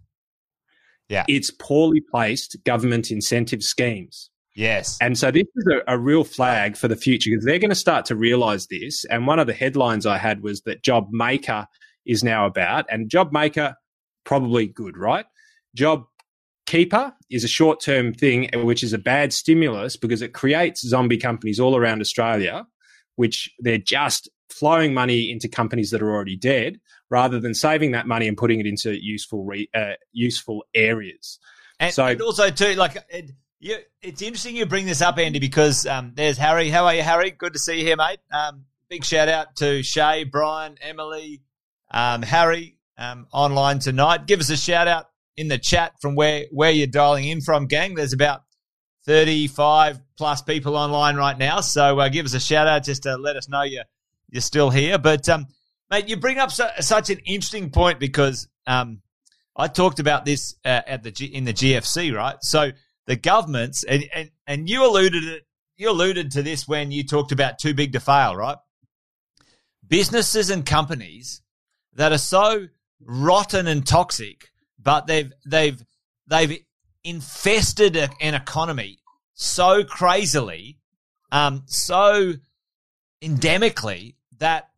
Yeah, 1.09 1.25
it's 1.27 1.51
poorly 1.51 2.01
placed 2.09 2.57
government 2.63 3.11
incentive 3.11 3.61
schemes. 3.61 4.29
Yes, 4.55 4.97
and 5.01 5.17
so 5.17 5.31
this 5.31 5.43
is 5.55 5.67
a, 5.67 5.95
a 5.95 5.97
real 5.97 6.23
flag 6.23 6.77
for 6.77 6.87
the 6.87 6.95
future 6.95 7.29
because 7.31 7.43
they're 7.43 7.59
going 7.59 7.69
to 7.69 7.75
start 7.75 8.05
to 8.05 8.15
realize 8.15 8.67
this. 8.67 9.03
And 9.05 9.27
one 9.27 9.39
of 9.39 9.47
the 9.47 9.53
headlines 9.53 10.05
I 10.05 10.17
had 10.17 10.41
was 10.41 10.61
that 10.61 10.83
Job 10.83 11.07
Maker 11.11 11.67
is 12.05 12.23
now 12.23 12.45
about, 12.45 12.85
and 12.89 13.09
Job 13.09 13.33
Maker 13.33 13.75
probably 14.23 14.67
good, 14.67 14.97
right? 14.97 15.25
Job 15.75 16.05
Keeper 16.71 17.13
is 17.29 17.43
a 17.43 17.49
short 17.49 17.81
term 17.81 18.13
thing, 18.13 18.49
which 18.63 18.81
is 18.81 18.93
a 18.93 18.97
bad 18.97 19.33
stimulus 19.33 19.97
because 19.97 20.21
it 20.21 20.33
creates 20.33 20.87
zombie 20.87 21.17
companies 21.17 21.59
all 21.59 21.75
around 21.75 21.99
Australia, 21.99 22.65
which 23.17 23.53
they're 23.59 23.77
just 23.77 24.29
flowing 24.49 24.93
money 24.93 25.29
into 25.29 25.49
companies 25.49 25.89
that 25.89 26.01
are 26.01 26.09
already 26.09 26.37
dead 26.37 26.79
rather 27.09 27.41
than 27.41 27.53
saving 27.53 27.91
that 27.91 28.07
money 28.07 28.25
and 28.25 28.37
putting 28.37 28.61
it 28.61 28.65
into 28.65 28.93
useful 29.03 29.43
re, 29.43 29.69
uh, 29.75 29.95
useful 30.13 30.63
areas. 30.73 31.39
And, 31.77 31.93
so, 31.93 32.05
and 32.05 32.21
also 32.21 32.49
too, 32.49 32.75
like 32.75 32.95
you, 33.59 33.75
it's 34.01 34.21
interesting 34.21 34.55
you 34.55 34.65
bring 34.65 34.85
this 34.85 35.01
up, 35.01 35.17
Andy, 35.17 35.39
because 35.39 35.85
um, 35.85 36.13
there's 36.15 36.37
Harry. 36.37 36.69
How 36.69 36.85
are 36.85 36.95
you, 36.95 37.01
Harry? 37.01 37.31
Good 37.31 37.51
to 37.51 37.59
see 37.59 37.79
you 37.79 37.85
here, 37.85 37.97
mate. 37.97 38.19
Um, 38.31 38.63
big 38.87 39.03
shout 39.03 39.27
out 39.27 39.57
to 39.57 39.83
Shay, 39.83 40.23
Brian, 40.23 40.77
Emily, 40.81 41.41
um, 41.93 42.21
Harry 42.21 42.77
um, 42.97 43.27
online 43.33 43.79
tonight. 43.79 44.25
Give 44.25 44.39
us 44.39 44.49
a 44.49 44.55
shout 44.55 44.87
out 44.87 45.07
in 45.41 45.47
the 45.47 45.57
chat 45.57 45.93
from 45.99 46.13
where, 46.13 46.45
where 46.51 46.69
you're 46.69 46.85
dialing 46.85 47.27
in 47.27 47.41
from, 47.41 47.65
gang. 47.65 47.95
There's 47.95 48.13
about 48.13 48.43
35 49.07 49.99
plus 50.15 50.43
people 50.43 50.77
online 50.77 51.15
right 51.15 51.35
now. 51.35 51.61
So 51.61 51.99
uh, 51.99 52.09
give 52.09 52.27
us 52.27 52.35
a 52.35 52.39
shout 52.39 52.67
out 52.67 52.83
just 52.83 53.03
to 53.03 53.17
let 53.17 53.35
us 53.35 53.49
know 53.49 53.63
you're, 53.63 53.85
you're 54.29 54.41
still 54.41 54.69
here. 54.69 54.99
But, 54.99 55.27
um, 55.29 55.47
mate, 55.89 56.07
you 56.07 56.15
bring 56.15 56.37
up 56.37 56.51
such 56.51 57.09
an 57.09 57.17
interesting 57.25 57.71
point 57.71 57.99
because 57.99 58.47
um, 58.67 59.01
I 59.55 59.67
talked 59.67 59.99
about 59.99 60.25
this 60.25 60.53
uh, 60.63 60.81
at 60.85 61.01
the 61.01 61.09
G- 61.09 61.25
in 61.25 61.45
the 61.45 61.53
GFC, 61.53 62.15
right? 62.15 62.35
So 62.41 62.71
the 63.07 63.15
governments, 63.15 63.83
and, 63.83 64.05
and, 64.13 64.29
and 64.45 64.69
you 64.69 64.85
alluded 64.85 65.23
it, 65.23 65.47
you 65.75 65.89
alluded 65.89 66.31
to 66.33 66.43
this 66.43 66.67
when 66.67 66.91
you 66.91 67.03
talked 67.03 67.31
about 67.31 67.57
too 67.57 67.73
big 67.73 67.93
to 67.93 67.99
fail, 67.99 68.35
right? 68.35 68.57
Businesses 69.87 70.51
and 70.51 70.67
companies 70.67 71.41
that 71.95 72.11
are 72.11 72.19
so 72.19 72.67
rotten 73.03 73.65
and 73.65 73.85
toxic, 73.87 74.50
but 74.81 75.07
they've 75.07 75.31
they've 75.45 75.83
they've 76.27 76.63
infested 77.03 77.95
an 77.97 78.33
economy 78.33 78.99
so 79.33 79.83
crazily, 79.83 80.77
um, 81.31 81.63
so 81.65 82.33
endemically 83.21 84.15
that 84.37 84.69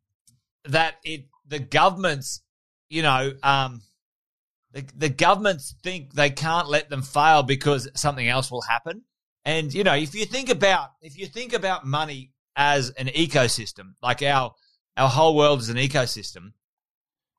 that 0.66 0.96
it 1.04 1.26
the 1.46 1.60
governments, 1.60 2.42
you 2.90 3.02
know, 3.02 3.34
um, 3.44 3.82
the, 4.72 4.86
the 4.96 5.10
governments 5.10 5.76
think 5.84 6.14
they 6.14 6.30
can't 6.30 6.70
let 6.70 6.90
them 6.90 7.02
fail 7.02 7.44
because 7.44 7.90
something 7.96 8.28
else 8.28 8.50
will 8.50 8.62
happen. 8.62 9.04
And 9.46 9.74
you 9.74 9.84
know, 9.84 9.96
if 9.96 10.16
you 10.16 10.26
think 10.26 10.50
about 10.50 10.92
if 11.02 11.18
you 11.18 11.28
think 11.28 11.54
about 11.54 11.86
money 11.86 12.32
as 12.56 12.90
an 12.92 13.08
ecosystem, 13.08 13.96
like 14.02 14.22
our 14.22 14.54
our 14.96 15.10
whole 15.10 15.36
world 15.36 15.60
is 15.60 15.70
an 15.70 15.78
ecosystem, 15.78 16.54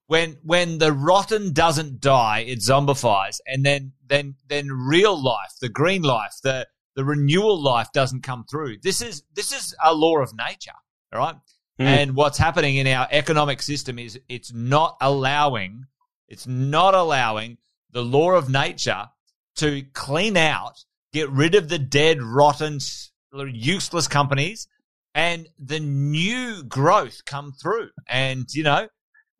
when 0.06 0.36
when 0.42 0.78
the 0.78 0.92
rotten 0.92 1.52
doesn't 1.52 2.00
die, 2.00 2.40
it 2.40 2.58
zombifies, 2.58 3.38
and 3.46 3.64
then 3.64 3.92
then 4.06 4.34
then 4.48 4.68
real 4.70 5.20
life, 5.20 5.52
the 5.60 5.68
green 5.68 6.02
life, 6.02 6.34
the 6.42 6.66
the 6.94 7.04
renewal 7.04 7.60
life 7.60 7.88
doesn't 7.92 8.22
come 8.22 8.44
through. 8.50 8.78
This 8.82 9.02
is 9.02 9.22
this 9.34 9.52
is 9.52 9.74
a 9.82 9.94
law 9.94 10.18
of 10.18 10.34
nature, 10.36 10.72
all 11.12 11.20
right? 11.20 11.36
Mm. 11.80 11.84
And 11.84 12.16
what's 12.16 12.38
happening 12.38 12.76
in 12.76 12.86
our 12.86 13.08
economic 13.10 13.60
system 13.62 13.98
is 13.98 14.18
it's 14.28 14.52
not 14.52 14.96
allowing 15.00 15.86
it's 16.28 16.46
not 16.46 16.94
allowing 16.94 17.58
the 17.90 18.02
law 18.02 18.32
of 18.32 18.48
nature 18.48 19.08
to 19.56 19.82
clean 19.92 20.36
out, 20.36 20.84
get 21.12 21.30
rid 21.30 21.54
of 21.54 21.68
the 21.68 21.78
dead, 21.78 22.22
rotten, 22.22 22.78
useless 23.32 24.08
companies, 24.08 24.68
and 25.14 25.48
the 25.58 25.80
new 25.80 26.62
growth 26.64 27.24
come 27.24 27.52
through. 27.52 27.90
And 28.08 28.46
you 28.52 28.62
know, 28.62 28.88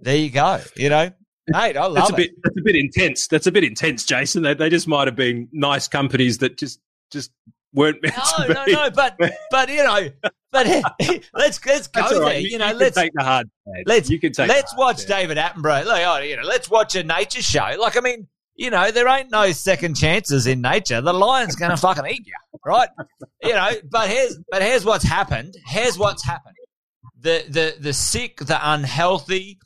there 0.05 0.17
you 0.17 0.31
go. 0.31 0.61
You 0.77 0.91
know, 0.91 1.11
mate, 1.49 1.77
I 1.77 1.87
love 1.87 1.95
that's 1.95 2.11
a 2.11 2.15
it. 2.15 2.17
Bit, 2.17 2.31
that's 2.43 2.57
a 2.59 2.63
bit 2.63 2.77
intense. 2.77 3.27
That's 3.27 3.47
a 3.47 3.53
bit 3.53 3.65
intense, 3.65 4.05
Jason. 4.05 4.43
They, 4.43 4.55
they 4.55 4.69
just 4.69 4.87
might 4.87 5.09
have 5.09 5.17
been 5.17 5.49
nice 5.53 5.89
companies 5.89 6.39
that 6.39 6.59
just 6.59 6.81
just 7.11 7.31
weren't 7.73 8.03
meant 8.03 8.15
no, 8.17 8.47
to 8.47 8.49
be. 8.49 8.73
No, 8.73 8.85
no, 8.85 8.91
but 8.91 9.19
but 9.51 9.69
you 9.69 9.83
know, 9.83 10.09
but 10.53 10.67
let's 11.35 11.65
let's 11.67 11.89
go 11.89 12.21
there. 12.21 12.39
You, 12.39 12.49
you, 12.49 12.59
know, 12.59 12.69
you 12.69 12.75
let's 12.75 12.97
take 12.97 13.13
the 13.15 13.25
hard. 13.25 13.51
Let's 13.87 14.11
you 14.11 14.21
can 14.21 14.33
take. 14.33 14.49
Let's 14.49 14.77
watch 14.77 15.07
David 15.07 15.37
Attenborough. 15.37 15.85
Like, 15.85 16.07
oh, 16.07 16.19
you 16.19 16.37
know, 16.37 16.45
let's 16.45 16.71
watch 16.71 16.95
a 16.95 17.03
nature 17.03 17.43
show. 17.43 17.77
Like, 17.79 17.97
I 17.97 18.01
mean, 18.01 18.29
you 18.57 18.71
know, 18.71 18.91
there 18.91 19.09
ain't 19.09 19.31
no 19.31 19.53
second 19.53 19.97
chances 19.97 20.47
in 20.47 20.61
nature. 20.61 21.01
The 21.01 21.13
lion's 21.13 21.57
going 21.57 21.73
to 21.73 21.77
fucking 21.77 22.07
eat 22.07 22.27
you, 22.27 22.35
right? 22.65 22.89
You 23.43 23.55
know, 23.55 23.71
but 23.91 24.09
here's 24.09 24.39
but 24.51 24.63
here's 24.63 24.85
what's 24.85 25.05
happened. 25.05 25.55
Here's 25.67 25.99
what's 25.99 26.25
happened. 26.25 26.57
The 27.19 27.45
the 27.49 27.77
the 27.81 27.93
sick, 27.93 28.37
the 28.39 28.59
unhealthy, 28.63 29.59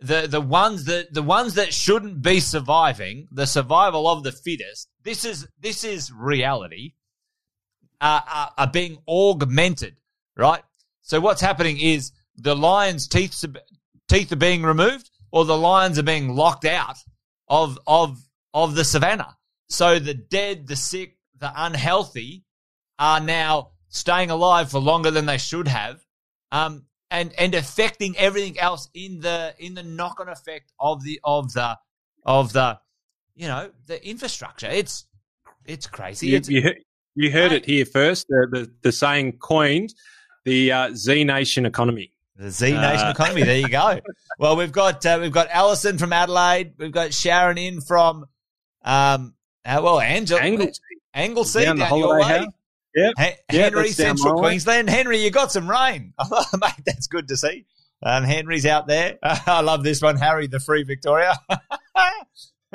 the 0.00 0.26
the 0.26 0.40
ones 0.40 0.84
that 0.84 1.12
the 1.12 1.22
ones 1.22 1.54
that 1.54 1.72
shouldn't 1.72 2.22
be 2.22 2.40
surviving, 2.40 3.28
the 3.30 3.46
survival 3.46 4.08
of 4.08 4.22
the 4.22 4.32
fittest. 4.32 4.88
This 5.02 5.24
is 5.24 5.48
this 5.58 5.84
is 5.84 6.12
reality. 6.12 6.94
Uh, 7.98 8.20
are, 8.28 8.50
are 8.58 8.70
being 8.70 8.98
augmented, 9.08 9.96
right? 10.36 10.62
So 11.00 11.18
what's 11.18 11.40
happening 11.40 11.80
is 11.80 12.12
the 12.36 12.54
lion's 12.54 13.08
teeth 13.08 13.44
teeth 14.08 14.32
are 14.32 14.36
being 14.36 14.62
removed, 14.62 15.10
or 15.30 15.44
the 15.44 15.56
lions 15.56 15.98
are 15.98 16.02
being 16.02 16.34
locked 16.34 16.66
out 16.66 16.98
of 17.48 17.78
of 17.86 18.18
of 18.52 18.74
the 18.74 18.84
savannah. 18.84 19.36
So 19.68 19.98
the 19.98 20.14
dead, 20.14 20.66
the 20.66 20.76
sick, 20.76 21.16
the 21.38 21.52
unhealthy 21.54 22.44
are 22.98 23.20
now 23.20 23.72
staying 23.88 24.30
alive 24.30 24.70
for 24.70 24.78
longer 24.78 25.10
than 25.10 25.26
they 25.26 25.38
should 25.38 25.68
have. 25.68 26.04
Um, 26.52 26.85
and 27.10 27.32
and 27.38 27.54
affecting 27.54 28.16
everything 28.16 28.58
else 28.58 28.88
in 28.94 29.20
the 29.20 29.54
in 29.58 29.74
the 29.74 29.82
knock 29.82 30.20
on 30.20 30.28
effect 30.28 30.72
of 30.80 31.02
the 31.02 31.20
of 31.24 31.52
the 31.52 31.78
of 32.24 32.52
the 32.52 32.78
you 33.34 33.48
know 33.48 33.70
the 33.86 34.06
infrastructure. 34.08 34.68
It's 34.68 35.06
it's 35.64 35.86
crazy. 35.86 36.28
You, 36.28 36.36
it's, 36.36 36.48
you, 36.48 36.62
you 37.14 37.30
heard 37.30 37.52
it 37.52 37.64
here 37.64 37.84
first. 37.84 38.26
The, 38.28 38.46
the, 38.50 38.72
the 38.82 38.92
saying 38.92 39.38
coined 39.38 39.94
the 40.44 40.72
uh, 40.72 40.90
Z 40.94 41.24
Nation 41.24 41.66
economy. 41.66 42.12
The 42.36 42.50
Z 42.50 42.72
Nation 42.72 43.06
uh, 43.06 43.10
economy. 43.10 43.42
There 43.42 43.58
you 43.58 43.68
go. 43.68 44.00
well, 44.38 44.56
we've 44.56 44.72
got 44.72 45.04
uh, 45.06 45.18
we've 45.20 45.32
got 45.32 45.48
Alison 45.50 45.98
from 45.98 46.12
Adelaide. 46.12 46.74
We've 46.78 46.92
got 46.92 47.14
Sharon 47.14 47.58
in 47.58 47.80
from 47.80 48.26
um 48.82 49.34
uh, 49.64 49.80
well 49.82 50.00
Angel 50.00 50.38
Anglesea, 50.38 50.80
Anglesea 51.14 51.64
down, 51.64 51.78
down 51.78 51.98
your 51.98 52.20
way. 52.20 52.46
Yep. 52.96 53.12
Henry, 53.50 53.90
Central 53.90 54.38
Queensland. 54.38 54.88
Henry, 54.88 55.18
you 55.18 55.30
got 55.30 55.52
some 55.52 55.70
rain. 55.70 56.14
Mate, 56.58 56.72
that's 56.86 57.06
good 57.06 57.28
to 57.28 57.36
see. 57.36 57.66
And 58.02 58.24
um, 58.24 58.30
Henry's 58.30 58.64
out 58.64 58.86
there. 58.86 59.18
I 59.22 59.60
love 59.60 59.84
this 59.84 60.00
one. 60.00 60.16
Harry, 60.16 60.46
the 60.46 60.60
free 60.60 60.82
Victoria. 60.82 61.34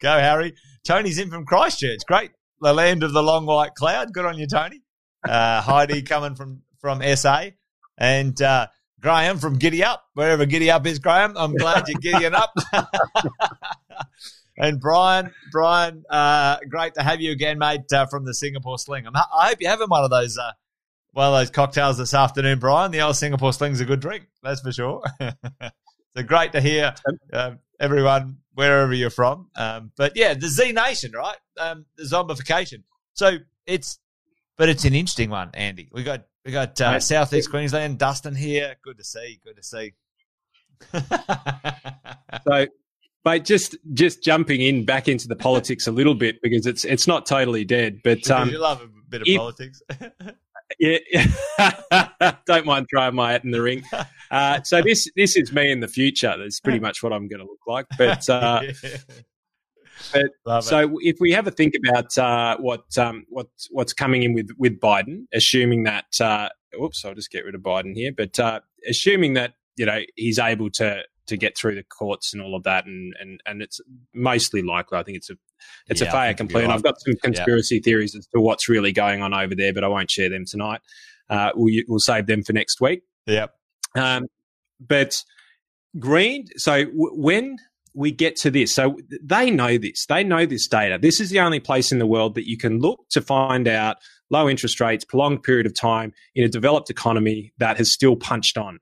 Go, 0.00 0.18
Harry. 0.18 0.54
Tony's 0.84 1.18
in 1.18 1.30
from 1.30 1.46
Christchurch. 1.46 2.00
Great. 2.06 2.32
The 2.60 2.72
land 2.72 3.02
of 3.02 3.12
the 3.12 3.22
long 3.22 3.46
white 3.46 3.74
cloud. 3.74 4.12
Good 4.12 4.24
on 4.24 4.38
you, 4.38 4.46
Tony. 4.46 4.82
Uh, 5.26 5.60
Heidi 5.60 6.02
coming 6.02 6.34
from, 6.34 6.62
from 6.80 7.00
SA. 7.16 7.50
And 7.96 8.40
uh, 8.42 8.66
Graham 9.00 9.38
from 9.38 9.58
Giddy 9.58 9.84
Up, 9.84 10.04
wherever 10.14 10.44
Giddy 10.46 10.70
Up 10.70 10.86
is, 10.86 10.98
Graham. 10.98 11.36
I'm 11.36 11.54
glad 11.54 11.88
you're 11.88 12.00
giddying 12.00 12.34
up. 12.34 12.52
And 14.56 14.80
Brian, 14.80 15.32
Brian, 15.50 16.04
uh, 16.08 16.58
great 16.68 16.94
to 16.94 17.02
have 17.02 17.20
you 17.20 17.32
again, 17.32 17.58
mate, 17.58 17.92
uh, 17.92 18.06
from 18.06 18.24
the 18.24 18.34
Singapore 18.34 18.78
Sling. 18.78 19.06
I'm, 19.06 19.16
i 19.16 19.48
hope 19.48 19.58
you're 19.60 19.70
having 19.70 19.88
one 19.88 20.04
of 20.04 20.10
those, 20.10 20.38
uh, 20.38 20.52
one 21.12 21.26
of 21.26 21.32
those 21.32 21.50
cocktails 21.50 21.98
this 21.98 22.14
afternoon, 22.14 22.60
Brian. 22.60 22.92
The 22.92 23.00
old 23.00 23.16
Singapore 23.16 23.52
Sling's 23.52 23.80
a 23.80 23.84
good 23.84 24.00
drink, 24.00 24.28
that's 24.42 24.60
for 24.60 24.72
sure. 24.72 25.02
so 25.20 26.22
great 26.24 26.52
to 26.52 26.60
hear 26.60 26.94
um, 27.32 27.58
everyone 27.80 28.38
wherever 28.54 28.92
you're 28.92 29.10
from. 29.10 29.48
Um, 29.56 29.90
but 29.96 30.12
yeah, 30.16 30.34
the 30.34 30.48
Z 30.48 30.72
Nation, 30.72 31.12
right? 31.12 31.36
Um, 31.58 31.86
the 31.96 32.04
zombification. 32.04 32.84
So 33.14 33.38
it's, 33.66 33.98
but 34.56 34.68
it's 34.68 34.84
an 34.84 34.94
interesting 34.94 35.30
one, 35.30 35.50
Andy. 35.54 35.88
We 35.92 36.04
got 36.04 36.26
we 36.44 36.52
got 36.52 36.78
uh, 36.80 37.00
Southeast 37.00 37.50
Queensland, 37.50 37.98
Dustin 37.98 38.34
here. 38.34 38.76
Good 38.82 38.98
to 38.98 39.04
see. 39.04 39.40
Good 39.42 39.56
to 39.56 39.62
see. 39.62 39.94
so 42.46 42.66
but 43.24 43.44
just 43.44 43.76
just 43.94 44.22
jumping 44.22 44.60
in 44.60 44.84
back 44.84 45.08
into 45.08 45.26
the 45.26 45.34
politics 45.34 45.86
a 45.86 45.92
little 45.92 46.14
bit 46.14 46.40
because 46.42 46.66
it's 46.66 46.84
it's 46.84 47.06
not 47.06 47.26
totally 47.26 47.64
dead. 47.64 48.00
But 48.04 48.30
um, 48.30 48.50
you 48.50 48.58
love 48.58 48.82
a 48.82 48.88
bit 49.08 49.22
of 49.22 49.26
if, 49.26 49.38
politics. 49.38 49.82
yeah, 50.78 50.98
yeah. 51.10 52.32
don't 52.46 52.66
mind 52.66 52.86
throwing 52.90 53.14
my 53.14 53.32
hat 53.32 53.44
in 53.44 53.50
the 53.50 53.62
ring. 53.62 53.82
Uh, 54.30 54.62
so 54.62 54.82
this 54.82 55.08
this 55.16 55.36
is 55.36 55.52
me 55.52 55.72
in 55.72 55.80
the 55.80 55.88
future. 55.88 56.34
That's 56.38 56.60
pretty 56.60 56.80
much 56.80 57.02
what 57.02 57.12
I'm 57.12 57.26
going 57.26 57.40
to 57.40 57.46
look 57.46 57.60
like. 57.66 57.86
But 57.96 58.28
uh, 58.28 58.62
but 60.12 60.26
love 60.44 60.64
so 60.64 60.80
it. 60.80 60.90
if 61.00 61.16
we 61.18 61.32
have 61.32 61.46
a 61.46 61.50
think 61.50 61.74
about 61.74 62.16
uh, 62.18 62.58
what 62.58 62.96
um, 62.98 63.24
what 63.30 63.48
what's 63.70 63.94
coming 63.94 64.22
in 64.22 64.34
with 64.34 64.50
with 64.58 64.78
Biden, 64.80 65.26
assuming 65.32 65.84
that 65.84 66.20
uh, 66.20 66.50
oops, 66.80 67.04
I'll 67.04 67.14
just 67.14 67.30
get 67.30 67.44
rid 67.46 67.54
of 67.54 67.62
Biden 67.62 67.94
here. 67.94 68.12
But 68.14 68.38
uh, 68.38 68.60
assuming 68.86 69.32
that 69.34 69.54
you 69.76 69.86
know 69.86 70.00
he's 70.14 70.38
able 70.38 70.70
to 70.72 71.04
to 71.26 71.36
get 71.36 71.56
through 71.56 71.74
the 71.74 71.82
courts 71.82 72.32
and 72.32 72.42
all 72.42 72.54
of 72.54 72.62
that, 72.64 72.86
and 72.86 73.14
and 73.20 73.40
and 73.46 73.62
it's 73.62 73.80
mostly 74.14 74.62
likely. 74.62 74.98
I 74.98 75.02
think 75.02 75.16
it's 75.16 75.30
a 75.30 75.34
it's 75.88 76.00
yeah, 76.00 76.08
a 76.08 76.12
fait 76.12 76.30
accompli. 76.30 76.64
I've 76.64 76.82
got 76.82 77.00
some 77.00 77.14
conspiracy 77.22 77.76
yeah. 77.76 77.82
theories 77.82 78.14
as 78.14 78.26
to 78.28 78.40
what's 78.40 78.68
really 78.68 78.92
going 78.92 79.22
on 79.22 79.34
over 79.34 79.54
there, 79.54 79.72
but 79.72 79.84
I 79.84 79.88
won't 79.88 80.10
share 80.10 80.30
them 80.30 80.44
tonight. 80.46 80.80
Uh, 81.30 81.50
we'll 81.54 81.82
we'll 81.88 81.98
save 81.98 82.26
them 82.26 82.42
for 82.42 82.52
next 82.52 82.80
week. 82.80 83.02
Yep. 83.26 83.54
Um, 83.96 84.26
but 84.80 85.14
Green. 85.98 86.46
So 86.56 86.84
w- 86.84 87.14
when 87.14 87.56
we 87.94 88.10
get 88.10 88.36
to 88.36 88.50
this, 88.50 88.74
so 88.74 88.98
they 89.22 89.50
know 89.50 89.78
this. 89.78 90.06
They 90.06 90.24
know 90.24 90.46
this 90.46 90.66
data. 90.66 90.98
This 91.00 91.20
is 91.20 91.30
the 91.30 91.40
only 91.40 91.60
place 91.60 91.92
in 91.92 91.98
the 91.98 92.06
world 92.06 92.34
that 92.34 92.48
you 92.48 92.58
can 92.58 92.80
look 92.80 93.00
to 93.10 93.22
find 93.22 93.68
out 93.68 93.98
low 94.30 94.48
interest 94.48 94.80
rates, 94.80 95.04
prolonged 95.04 95.44
period 95.44 95.66
of 95.66 95.74
time 95.74 96.12
in 96.34 96.44
a 96.44 96.48
developed 96.48 96.90
economy 96.90 97.52
that 97.58 97.76
has 97.76 97.92
still 97.92 98.16
punched 98.16 98.58
on 98.58 98.80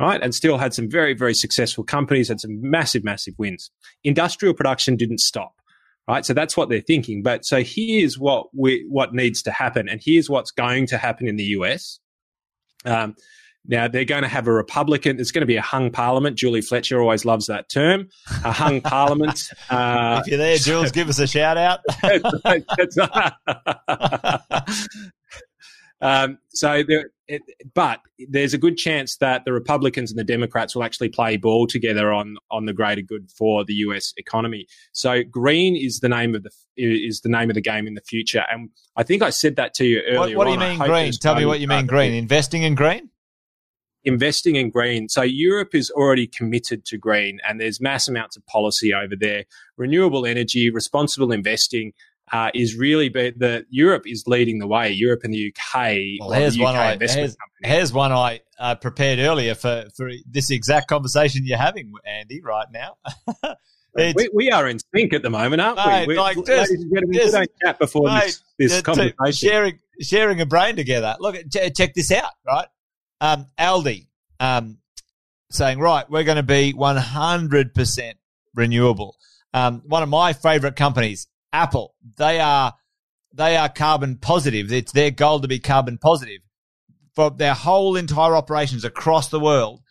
right? 0.00 0.20
And 0.22 0.34
still 0.34 0.58
had 0.58 0.74
some 0.74 0.90
very, 0.90 1.14
very 1.14 1.34
successful 1.34 1.84
companies, 1.84 2.28
had 2.28 2.40
some 2.40 2.60
massive, 2.60 3.04
massive 3.04 3.34
wins. 3.38 3.70
Industrial 4.02 4.54
production 4.54 4.96
didn't 4.96 5.20
stop, 5.20 5.52
right? 6.08 6.24
So 6.24 6.32
that's 6.32 6.56
what 6.56 6.70
they're 6.70 6.80
thinking. 6.80 7.22
But 7.22 7.44
so 7.44 7.62
here's 7.62 8.18
what 8.18 8.46
we, 8.56 8.86
what 8.88 9.14
needs 9.14 9.42
to 9.42 9.52
happen, 9.52 9.88
and 9.88 10.00
here's 10.02 10.30
what's 10.30 10.50
going 10.50 10.86
to 10.88 10.98
happen 10.98 11.28
in 11.28 11.36
the 11.36 11.44
US. 11.44 12.00
Um, 12.86 13.14
now 13.66 13.88
they're 13.88 14.06
going 14.06 14.22
to 14.22 14.28
have 14.28 14.48
a 14.48 14.52
Republican. 14.52 15.20
It's 15.20 15.32
going 15.32 15.42
to 15.42 15.46
be 15.46 15.56
a 15.56 15.62
hung 15.62 15.90
parliament. 15.90 16.38
Julie 16.38 16.62
Fletcher 16.62 16.98
always 17.00 17.26
loves 17.26 17.46
that 17.48 17.68
term. 17.68 18.08
A 18.42 18.52
hung 18.52 18.80
parliament. 18.82 19.50
Uh, 19.68 20.22
if 20.24 20.30
you're 20.30 20.38
there, 20.38 20.56
Jules, 20.56 20.92
give 20.92 21.10
us 21.10 21.18
a 21.18 21.26
shout 21.26 21.58
out. 21.58 21.80
um, 26.00 26.38
so, 26.48 26.82
there, 26.86 27.10
it, 27.28 27.42
but 27.74 28.00
there's 28.28 28.54
a 28.54 28.58
good 28.58 28.76
chance 28.76 29.16
that 29.18 29.44
the 29.44 29.52
Republicans 29.52 30.10
and 30.10 30.18
the 30.18 30.24
Democrats 30.24 30.74
will 30.74 30.82
actually 30.82 31.10
play 31.10 31.36
ball 31.36 31.66
together 31.66 32.12
on 32.12 32.36
on 32.50 32.66
the 32.66 32.72
greater 32.72 33.02
good 33.02 33.30
for 33.36 33.64
the 33.64 33.74
U.S. 33.74 34.12
economy. 34.16 34.66
So, 34.92 35.22
green 35.22 35.76
is 35.76 36.00
the 36.00 36.08
name 36.08 36.34
of 36.34 36.42
the 36.42 36.50
is 36.76 37.20
the 37.20 37.28
name 37.28 37.50
of 37.50 37.54
the 37.54 37.60
game 37.60 37.86
in 37.86 37.94
the 37.94 38.02
future. 38.02 38.44
And 38.50 38.70
I 38.96 39.02
think 39.02 39.22
I 39.22 39.30
said 39.30 39.56
that 39.56 39.74
to 39.74 39.84
you 39.84 40.00
earlier. 40.08 40.36
What, 40.36 40.46
what 40.48 40.58
do 40.58 40.64
you 40.64 40.70
mean 40.70 40.78
green? 40.78 41.12
Tell 41.12 41.34
me 41.34 41.44
what 41.44 41.60
you 41.60 41.68
mean 41.68 41.86
green. 41.86 42.14
Investing 42.14 42.62
in 42.62 42.74
green 42.74 43.10
investing 44.04 44.56
in 44.56 44.70
green. 44.70 45.08
So 45.08 45.22
Europe 45.22 45.74
is 45.74 45.90
already 45.90 46.26
committed 46.26 46.84
to 46.86 46.98
green, 46.98 47.38
and 47.46 47.60
there's 47.60 47.80
mass 47.80 48.08
amounts 48.08 48.36
of 48.36 48.44
policy 48.46 48.94
over 48.94 49.14
there. 49.18 49.44
Renewable 49.76 50.26
energy, 50.26 50.70
responsible 50.70 51.32
investing. 51.32 51.92
Uh, 52.32 52.50
is 52.54 52.76
really 52.76 53.08
be, 53.08 53.30
the 53.30 53.66
Europe 53.70 54.04
is 54.06 54.24
leading 54.26 54.60
the 54.60 54.66
way. 54.66 54.90
Europe 54.92 55.22
and 55.24 55.34
the 55.34 55.52
UK. 55.52 55.96
Well, 56.20 56.30
here's 56.30 56.56
one 56.56 56.76
I 56.76 56.96
here's, 56.96 57.36
here's, 57.62 57.92
one 57.92 58.12
I 58.12 58.40
uh, 58.58 58.76
prepared 58.76 59.18
earlier 59.18 59.56
for 59.56 59.86
for 59.96 60.10
this 60.30 60.50
exact 60.50 60.86
conversation 60.86 61.44
you're 61.44 61.58
having, 61.58 61.92
Andy, 62.06 62.40
right 62.40 62.68
now. 62.72 62.98
we, 63.96 64.28
we, 64.32 64.50
are 64.52 64.68
in 64.68 64.78
sync 64.94 65.12
at 65.12 65.22
the 65.22 65.30
moment, 65.30 65.60
aren't 65.60 65.78
mate, 65.78 66.06
we? 66.06 66.16
Like 66.16 66.36
just, 66.46 66.72
don't 66.72 67.50
chat 67.64 67.80
before 67.80 68.06
mate, 68.06 68.38
this, 68.58 68.74
this 68.74 68.82
conversation. 68.82 69.32
Sharing 69.32 69.78
sharing 70.00 70.40
a 70.40 70.46
brain 70.46 70.76
together. 70.76 71.16
Look, 71.18 71.36
check 71.52 71.94
this 71.94 72.12
out, 72.12 72.30
right? 72.46 72.68
Um, 73.20 73.46
Aldi 73.58 74.06
um, 74.40 74.78
saying, 75.50 75.78
right, 75.78 76.08
we're 76.10 76.24
going 76.24 76.36
to 76.36 76.42
be 76.42 76.72
100% 76.72 78.12
renewable. 78.54 79.16
Um, 79.52 79.82
one 79.86 80.02
of 80.02 80.08
my 80.08 80.32
favorite 80.32 80.76
companies, 80.76 81.26
Apple, 81.52 81.94
they 82.16 82.40
are 82.40 82.74
they 83.32 83.56
are 83.56 83.68
carbon 83.68 84.16
positive. 84.16 84.72
It's 84.72 84.92
their 84.92 85.10
goal 85.10 85.40
to 85.40 85.48
be 85.48 85.58
carbon 85.58 85.98
positive 85.98 86.40
for 87.14 87.30
their 87.30 87.54
whole 87.54 87.96
entire 87.96 88.34
operations 88.34 88.84
across 88.84 89.28
the 89.28 89.40
world. 89.40 89.82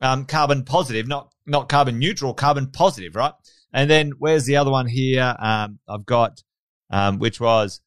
Um, 0.00 0.26
carbon 0.26 0.64
positive, 0.64 1.06
not 1.06 1.32
not 1.46 1.68
carbon 1.68 1.98
neutral, 1.98 2.34
carbon 2.34 2.70
positive, 2.70 3.16
right? 3.16 3.32
And 3.72 3.90
then 3.90 4.12
where's 4.18 4.44
the 4.44 4.56
other 4.56 4.70
one 4.70 4.86
here? 4.86 5.34
Um, 5.38 5.78
I've 5.88 6.06
got 6.06 6.42
um, 6.90 7.18
which 7.18 7.40
was 7.40 7.80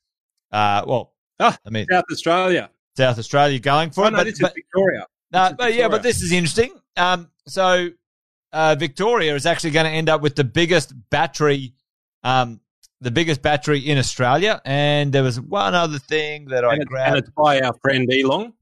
uh, 0.52 0.84
well, 0.88 1.14
oh, 1.40 1.56
I 1.66 1.70
mean 1.70 1.86
South 1.90 2.06
Australia. 2.12 2.70
South 2.96 3.20
Australia 3.20 3.60
going 3.60 3.92
for 3.92 4.04
oh, 4.04 4.08
it. 4.08 4.12
No, 4.12 4.18
but, 4.18 4.24
this 4.26 4.40
but, 4.40 4.52
is 4.52 4.54
Victoria. 4.56 5.06
No, 5.32 5.54
but 5.58 5.74
yeah, 5.74 5.88
but 5.88 6.04
this 6.04 6.22
is 6.22 6.32
interesting. 6.32 6.74
Um, 6.96 7.30
so 7.48 7.90
uh, 8.52 8.76
Victoria 8.76 9.36
is 9.36 9.46
actually 9.46 9.72
going 9.72 9.86
to 9.86 9.92
end 9.92 10.10
up 10.10 10.22
with 10.22 10.36
the 10.36 10.44
biggest 10.44 10.94
battery, 11.10 11.74
um, 12.24 12.60
the 13.02 13.12
biggest 13.12 13.42
battery 13.42 13.80
in 13.80 13.98
Australia. 13.98 14.62
And 14.66 15.14
there 15.14 15.24
was 15.24 15.40
one 15.40 15.76
other 15.76 16.00
thing 16.00 16.46
that 16.46 16.64
and 16.64 16.82
I 16.82 16.86
grabbed. 16.86 17.10
And 17.10 17.18
it's 17.20 17.30
by 17.32 17.62
our 17.62 17.74
friend 17.82 18.10
Elon. 18.12 18.54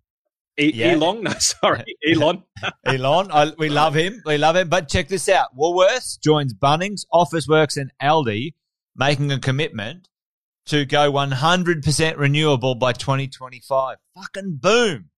E- 0.58 0.72
yeah. 0.74 0.92
Elon, 0.92 1.24
no, 1.24 1.34
sorry, 1.40 1.84
Elon. 2.10 2.44
Elon, 2.86 3.30
I, 3.32 3.52
we 3.58 3.70
love 3.70 3.94
him. 3.94 4.22
We 4.26 4.38
love 4.38 4.56
him. 4.56 4.70
But 4.70 4.88
check 4.88 5.08
this 5.10 5.28
out: 5.28 5.56
Woolworths 5.58 6.20
joins 6.22 6.54
Bunnings, 6.54 7.02
Officeworks, 7.14 7.78
and 7.78 7.92
Aldi, 8.02 8.54
making 8.96 9.32
a 9.32 9.40
commitment 9.40 10.08
to 10.68 10.86
go 10.86 11.12
100% 11.12 12.18
renewable 12.18 12.74
by 12.74 12.92
2025. 12.92 13.98
Fucking 14.16 14.56
boom. 14.56 15.10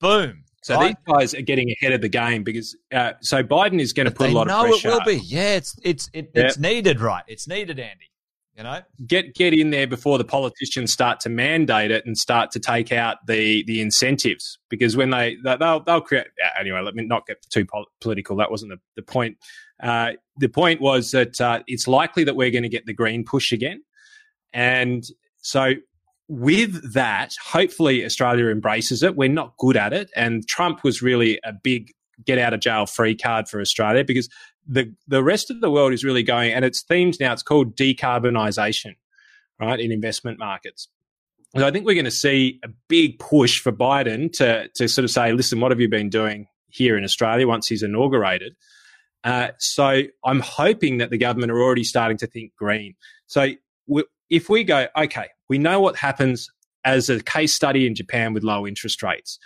Boom. 0.00 0.44
So 0.62 0.76
right? 0.76 0.96
these 1.06 1.14
guys 1.14 1.34
are 1.34 1.42
getting 1.42 1.70
ahead 1.70 1.92
of 1.92 2.00
the 2.00 2.08
game 2.08 2.42
because 2.42 2.76
uh, 2.92 3.12
so 3.20 3.42
Biden 3.42 3.80
is 3.80 3.92
going 3.92 4.06
to 4.06 4.10
put 4.10 4.30
a 4.30 4.32
lot 4.32 4.48
of 4.48 4.66
pressure. 4.66 4.88
No, 4.88 4.94
it 4.94 4.98
will 4.98 5.04
be. 5.04 5.24
Yeah, 5.24 5.56
it's 5.56 5.76
it's 5.82 6.10
it, 6.12 6.30
yep. 6.34 6.46
it's 6.46 6.58
needed, 6.58 7.00
right? 7.00 7.22
It's 7.26 7.46
needed, 7.48 7.78
Andy. 7.78 8.07
You 8.58 8.64
know, 8.64 8.80
get 9.06 9.36
get 9.36 9.54
in 9.54 9.70
there 9.70 9.86
before 9.86 10.18
the 10.18 10.24
politicians 10.24 10.92
start 10.92 11.20
to 11.20 11.28
mandate 11.28 11.92
it 11.92 12.04
and 12.04 12.18
start 12.18 12.50
to 12.50 12.58
take 12.58 12.90
out 12.90 13.18
the 13.28 13.62
the 13.68 13.80
incentives 13.80 14.58
because 14.68 14.96
when 14.96 15.10
they 15.10 15.36
they'll 15.44 15.78
they'll 15.78 16.00
create 16.00 16.26
anyway. 16.58 16.80
Let 16.80 16.96
me 16.96 17.04
not 17.04 17.24
get 17.24 17.40
too 17.50 17.64
political. 18.00 18.34
That 18.36 18.50
wasn't 18.50 18.72
the, 18.72 18.80
the 18.96 19.02
point. 19.02 19.36
Uh, 19.80 20.14
the 20.38 20.48
point 20.48 20.80
was 20.80 21.12
that 21.12 21.40
uh, 21.40 21.62
it's 21.68 21.86
likely 21.86 22.24
that 22.24 22.34
we're 22.34 22.50
going 22.50 22.64
to 22.64 22.68
get 22.68 22.84
the 22.84 22.92
green 22.92 23.24
push 23.24 23.52
again. 23.52 23.80
And 24.52 25.04
so 25.40 25.74
with 26.26 26.94
that, 26.94 27.34
hopefully 27.40 28.04
Australia 28.04 28.46
embraces 28.46 29.04
it. 29.04 29.14
We're 29.14 29.28
not 29.28 29.56
good 29.58 29.76
at 29.76 29.92
it. 29.92 30.10
And 30.16 30.44
Trump 30.48 30.82
was 30.82 31.00
really 31.00 31.38
a 31.44 31.52
big 31.52 31.92
get 32.26 32.38
out 32.38 32.52
of 32.52 32.58
jail 32.58 32.86
free 32.86 33.14
card 33.14 33.48
for 33.48 33.60
Australia 33.60 34.04
because 34.04 34.28
the, 34.68 34.94
the 35.08 35.24
rest 35.24 35.50
of 35.50 35.60
the 35.60 35.70
world 35.70 35.92
is 35.92 36.04
really 36.04 36.22
going, 36.22 36.52
and 36.52 36.64
it's 36.64 36.82
themes 36.82 37.18
now, 37.18 37.32
it's 37.32 37.42
called 37.42 37.74
decarbonisation, 37.76 38.96
right, 39.58 39.80
in 39.80 39.90
investment 39.90 40.38
markets. 40.38 40.88
So 41.56 41.66
I 41.66 41.70
think 41.70 41.86
we're 41.86 41.94
going 41.94 42.04
to 42.04 42.10
see 42.10 42.60
a 42.62 42.68
big 42.88 43.18
push 43.18 43.58
for 43.60 43.72
Biden 43.72 44.30
to, 44.34 44.68
to 44.74 44.86
sort 44.86 45.04
of 45.04 45.10
say, 45.10 45.32
listen, 45.32 45.60
what 45.60 45.72
have 45.72 45.80
you 45.80 45.88
been 45.88 46.10
doing 46.10 46.46
here 46.68 46.96
in 46.98 47.04
Australia 47.04 47.48
once 47.48 47.66
he's 47.66 47.82
inaugurated? 47.82 48.54
Uh, 49.24 49.48
so 49.58 50.02
I'm 50.24 50.40
hoping 50.40 50.98
that 50.98 51.10
the 51.10 51.18
government 51.18 51.50
are 51.50 51.60
already 51.60 51.84
starting 51.84 52.18
to 52.18 52.26
think 52.26 52.54
green. 52.56 52.94
So 53.26 53.52
if 54.28 54.48
we 54.50 54.62
go, 54.62 54.86
okay, 54.96 55.28
we 55.48 55.56
know 55.56 55.80
what 55.80 55.96
happens 55.96 56.50
as 56.84 57.08
a 57.08 57.22
case 57.22 57.54
study 57.54 57.86
in 57.86 57.94
Japan 57.94 58.34
with 58.34 58.44
low 58.44 58.66
interest 58.66 59.02
rates. 59.02 59.38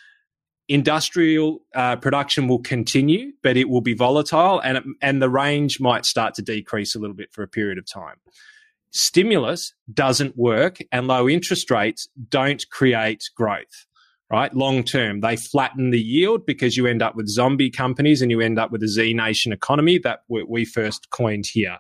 Industrial 0.68 1.60
uh, 1.74 1.96
production 1.96 2.48
will 2.48 2.60
continue, 2.60 3.32
but 3.42 3.56
it 3.56 3.68
will 3.68 3.80
be 3.80 3.94
volatile, 3.94 4.60
and 4.60 4.78
it, 4.78 4.84
and 5.00 5.20
the 5.20 5.28
range 5.28 5.80
might 5.80 6.06
start 6.06 6.34
to 6.34 6.42
decrease 6.42 6.94
a 6.94 6.98
little 6.98 7.16
bit 7.16 7.32
for 7.32 7.42
a 7.42 7.48
period 7.48 7.78
of 7.78 7.86
time. 7.86 8.16
Stimulus 8.92 9.74
doesn't 9.92 10.36
work, 10.36 10.78
and 10.92 11.08
low 11.08 11.28
interest 11.28 11.70
rates 11.70 12.08
don't 12.28 12.64
create 12.70 13.24
growth. 13.36 13.86
Right, 14.30 14.54
long 14.54 14.82
term, 14.82 15.20
they 15.20 15.36
flatten 15.36 15.90
the 15.90 16.00
yield 16.00 16.46
because 16.46 16.74
you 16.74 16.86
end 16.86 17.02
up 17.02 17.16
with 17.16 17.28
zombie 17.28 17.70
companies 17.70 18.22
and 18.22 18.30
you 18.30 18.40
end 18.40 18.58
up 18.58 18.70
with 18.70 18.82
a 18.82 18.88
Z 18.88 19.12
Nation 19.12 19.52
economy 19.52 19.98
that 19.98 20.20
we 20.28 20.64
first 20.64 21.10
coined 21.10 21.44
here. 21.52 21.76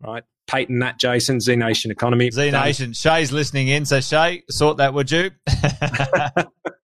Right, 0.00 0.24
patent 0.46 0.80
that, 0.80 0.98
Jason. 0.98 1.40
Z 1.40 1.56
Nation 1.56 1.90
economy. 1.90 2.30
Z 2.30 2.50
Nation. 2.50 2.94
Shay's 2.94 3.30
listening 3.30 3.68
in, 3.68 3.84
so 3.84 4.00
Shay, 4.00 4.42
sort 4.48 4.78
that, 4.78 4.94
would 4.94 5.10
you? 5.10 5.32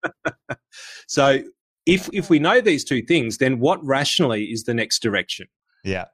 so, 1.07 1.43
if 1.87 2.09
if 2.13 2.29
we 2.31 2.39
know 2.39 2.61
these 2.61 2.85
two 2.85 3.03
things, 3.03 3.39
then 3.39 3.61
what 3.61 3.85
rationally 3.85 4.45
is 4.45 4.65
the 4.65 4.75
next 4.75 5.01
direction? 5.01 5.47
Yeah. 5.85 6.07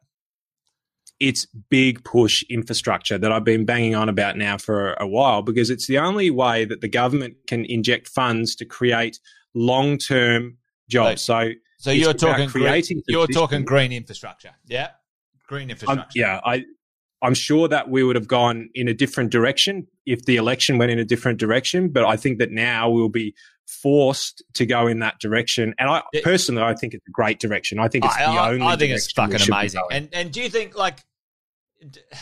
It's 1.21 1.47
big 1.71 2.05
push 2.05 2.43
infrastructure 2.51 3.19
that 3.19 3.33
I've 3.33 3.45
been 3.45 3.65
banging 3.65 3.95
on 3.95 4.09
about 4.09 4.37
now 4.37 4.59
for 4.59 4.95
a 4.95 5.07
while 5.07 5.43
because 5.43 5.71
it's 5.71 5.87
the 5.87 5.99
only 5.99 6.31
way 6.31 6.65
that 6.65 6.81
the 6.81 6.89
government 6.89 7.37
can 7.47 7.65
inject 7.65 8.09
funds 8.09 8.55
to 8.57 8.65
create 8.65 9.19
long 9.55 9.97
term 9.97 10.59
jobs. 10.89 11.23
So, 11.23 11.51
so, 11.79 11.91
so 11.91 11.91
you're 11.93 12.15
talking 12.15 12.49
creating. 12.49 12.99
Green, 12.99 13.05
you're 13.07 13.27
talking 13.29 13.65
green 13.65 13.93
infrastructure, 13.93 14.51
yeah. 14.67 14.91
Green 15.47 15.71
infrastructure. 15.71 16.03
Um, 16.03 16.09
yeah, 16.15 16.41
I 16.45 16.65
I'm 17.23 17.35
sure 17.35 17.69
that 17.69 17.89
we 17.89 18.05
would 18.05 18.17
have 18.17 18.29
gone 18.29 18.69
in 18.75 18.87
a 18.87 18.95
different 18.95 19.31
direction 19.31 19.87
if 20.05 20.27
the 20.27 20.37
election 20.37 20.77
went 20.77 20.91
in 20.91 20.99
a 20.99 21.05
different 21.05 21.39
direction. 21.39 21.89
But 21.89 22.05
I 22.05 22.17
think 22.17 22.39
that 22.39 22.51
now 22.51 22.91
we'll 22.91 23.09
be 23.09 23.35
forced 23.67 24.43
to 24.55 24.67
go 24.67 24.87
in 24.87 25.01
that 25.01 25.19
direction. 25.21 25.75
And 25.79 25.89
I 25.89 26.03
it, 26.13 26.25
personally, 26.25 26.63
I 26.63 26.75
think 26.75 26.95
it's 26.95 27.07
a 27.07 27.11
great 27.11 27.41
direction. 27.41 27.79
I 27.79 27.89
think 27.89 28.05
it's 28.05 28.17
I, 28.17 28.21
the 28.21 28.41
I, 28.41 28.51
only. 28.51 28.67
I 28.67 28.77
think 28.77 28.93
it's 28.93 29.11
fucking 29.13 29.41
amazing. 29.49 29.83
And 29.91 30.09
and 30.13 30.33
do 30.33 30.41
you 30.41 30.49
think 30.49 30.77
like? 30.77 30.99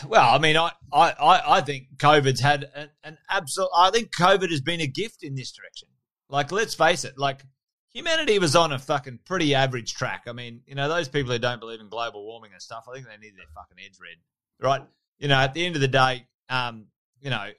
Well, 0.07 0.35
I 0.35 0.39
mean, 0.39 0.57
I 0.57 0.71
I 0.91 1.41
I 1.45 1.61
think 1.61 1.87
COVID's 1.97 2.41
had 2.41 2.69
an, 2.75 2.89
an 3.03 3.17
absolute. 3.29 3.69
I 3.75 3.91
think 3.91 4.09
COVID 4.13 4.49
has 4.49 4.59
been 4.59 4.81
a 4.81 4.87
gift 4.87 5.23
in 5.23 5.35
this 5.35 5.51
direction. 5.53 5.87
Like, 6.29 6.51
let's 6.51 6.73
face 6.73 7.05
it. 7.05 7.17
Like, 7.17 7.45
humanity 7.93 8.39
was 8.39 8.57
on 8.57 8.73
a 8.73 8.79
fucking 8.79 9.19
pretty 9.23 9.55
average 9.55 9.93
track. 9.93 10.23
I 10.27 10.33
mean, 10.33 10.61
you 10.65 10.75
know, 10.75 10.89
those 10.89 11.07
people 11.07 11.31
who 11.31 11.39
don't 11.39 11.59
believe 11.59 11.79
in 11.79 11.87
global 11.87 12.25
warming 12.25 12.51
and 12.51 12.61
stuff, 12.61 12.85
I 12.89 12.95
think 12.95 13.05
they 13.05 13.17
need 13.17 13.37
their 13.37 13.45
fucking 13.55 13.77
heads 13.77 13.99
read 14.01 14.17
right? 14.63 14.81
You 15.19 15.27
know, 15.27 15.35
at 15.35 15.53
the 15.53 15.65
end 15.65 15.75
of 15.75 15.81
the 15.81 15.87
day, 15.87 16.25
um, 16.49 16.87
you 17.21 17.29
know, 17.29 17.49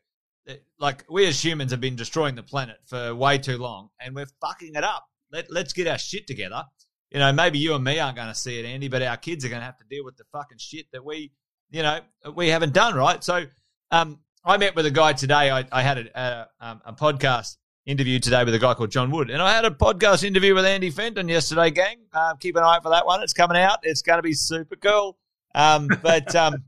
like 0.78 1.04
we 1.10 1.26
as 1.26 1.42
humans 1.42 1.70
have 1.70 1.80
been 1.80 1.96
destroying 1.96 2.34
the 2.34 2.42
planet 2.42 2.76
for 2.86 3.14
way 3.14 3.38
too 3.38 3.58
long, 3.58 3.90
and 4.00 4.14
we're 4.14 4.26
fucking 4.40 4.74
it 4.74 4.84
up. 4.84 5.06
Let 5.32 5.50
Let's 5.50 5.72
get 5.72 5.86
our 5.86 5.98
shit 5.98 6.26
together. 6.26 6.64
You 7.10 7.20
know, 7.20 7.32
maybe 7.32 7.58
you 7.58 7.74
and 7.74 7.84
me 7.84 7.98
aren't 7.98 8.16
going 8.16 8.28
to 8.28 8.34
see 8.34 8.58
it, 8.58 8.64
Andy, 8.64 8.88
but 8.88 9.02
our 9.02 9.16
kids 9.16 9.44
are 9.44 9.48
going 9.48 9.60
to 9.60 9.66
have 9.66 9.78
to 9.78 9.84
deal 9.88 10.04
with 10.04 10.16
the 10.16 10.24
fucking 10.32 10.58
shit 10.58 10.86
that 10.92 11.04
we, 11.04 11.30
you 11.70 11.82
know, 11.82 12.00
we 12.34 12.48
haven't 12.48 12.72
done 12.72 12.94
right. 12.94 13.22
So, 13.22 13.46
um, 13.92 14.18
I 14.44 14.58
met 14.58 14.74
with 14.74 14.84
a 14.84 14.90
guy 14.90 15.12
today. 15.12 15.50
I, 15.50 15.64
I 15.70 15.82
had 15.82 15.98
a, 15.98 16.20
a, 16.20 16.48
um, 16.60 16.82
a 16.84 16.92
podcast 16.92 17.56
interview 17.86 18.18
today 18.18 18.44
with 18.44 18.54
a 18.54 18.58
guy 18.58 18.74
called 18.74 18.90
John 18.90 19.10
Wood. 19.10 19.30
And 19.30 19.40
I 19.40 19.54
had 19.54 19.64
a 19.64 19.70
podcast 19.70 20.24
interview 20.24 20.54
with 20.54 20.64
Andy 20.64 20.90
Fenton 20.90 21.28
yesterday, 21.28 21.70
gang. 21.70 21.98
Uh, 22.12 22.34
keep 22.34 22.56
an 22.56 22.62
eye 22.62 22.76
out 22.76 22.82
for 22.82 22.90
that 22.90 23.06
one. 23.06 23.22
It's 23.22 23.32
coming 23.32 23.56
out. 23.56 23.80
It's 23.82 24.02
going 24.02 24.18
to 24.18 24.22
be 24.22 24.32
super 24.32 24.76
cool. 24.76 25.16
Um, 25.54 25.88
but 26.02 26.34
um, 26.34 26.64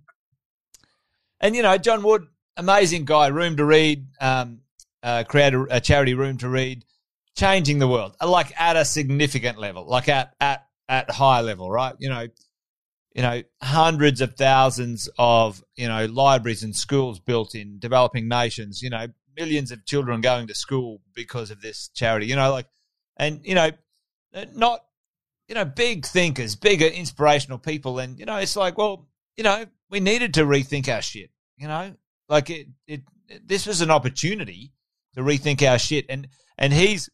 and 1.40 1.56
you 1.56 1.62
know, 1.62 1.76
John 1.76 2.02
Wood, 2.02 2.26
amazing 2.56 3.04
guy, 3.04 3.28
room 3.28 3.56
to 3.56 3.64
read, 3.64 4.06
um, 4.20 4.60
uh, 5.02 5.24
create 5.24 5.54
a, 5.54 5.76
a, 5.76 5.80
charity 5.80 6.14
room 6.14 6.38
to 6.38 6.48
read, 6.48 6.84
changing 7.36 7.78
the 7.78 7.88
world, 7.88 8.16
like 8.24 8.58
at 8.60 8.76
a 8.76 8.84
significant 8.84 9.58
level, 9.58 9.86
like 9.86 10.08
at 10.08 10.34
at 10.40 10.66
at 10.88 11.10
high 11.10 11.40
level, 11.40 11.70
right? 11.70 11.94
You 11.98 12.08
know, 12.08 12.26
you 13.14 13.22
know, 13.22 13.42
hundreds 13.62 14.20
of 14.20 14.34
thousands 14.34 15.08
of 15.18 15.62
you 15.76 15.88
know 15.88 16.06
libraries 16.06 16.62
and 16.62 16.74
schools 16.74 17.18
built 17.18 17.54
in 17.54 17.78
developing 17.78 18.28
nations. 18.28 18.82
You 18.82 18.90
know, 18.90 19.06
millions 19.36 19.70
of 19.70 19.84
children 19.84 20.20
going 20.20 20.46
to 20.48 20.54
school 20.54 21.00
because 21.14 21.50
of 21.50 21.60
this 21.60 21.88
charity. 21.94 22.26
You 22.26 22.36
know, 22.36 22.50
like, 22.50 22.66
and 23.16 23.40
you 23.44 23.54
know, 23.54 23.70
not 24.54 24.80
you 25.48 25.54
know, 25.54 25.64
big 25.64 26.04
thinkers, 26.04 26.56
bigger 26.56 26.86
inspirational 26.86 27.58
people, 27.58 27.98
and 27.98 28.18
you 28.18 28.26
know, 28.26 28.36
it's 28.36 28.56
like, 28.56 28.76
well, 28.76 29.06
you 29.36 29.44
know, 29.44 29.66
we 29.90 30.00
needed 30.00 30.34
to 30.34 30.44
rethink 30.44 30.92
our 30.92 31.02
shit. 31.02 31.30
You 31.56 31.68
know, 31.68 31.94
like 32.28 32.50
it, 32.50 32.68
it, 32.86 33.02
this 33.44 33.66
was 33.66 33.80
an 33.80 33.90
opportunity 33.90 34.72
to 35.14 35.22
rethink 35.22 35.68
our 35.68 35.78
shit, 35.78 36.06
and 36.08 36.28
and 36.58 36.72
he's 36.72 37.08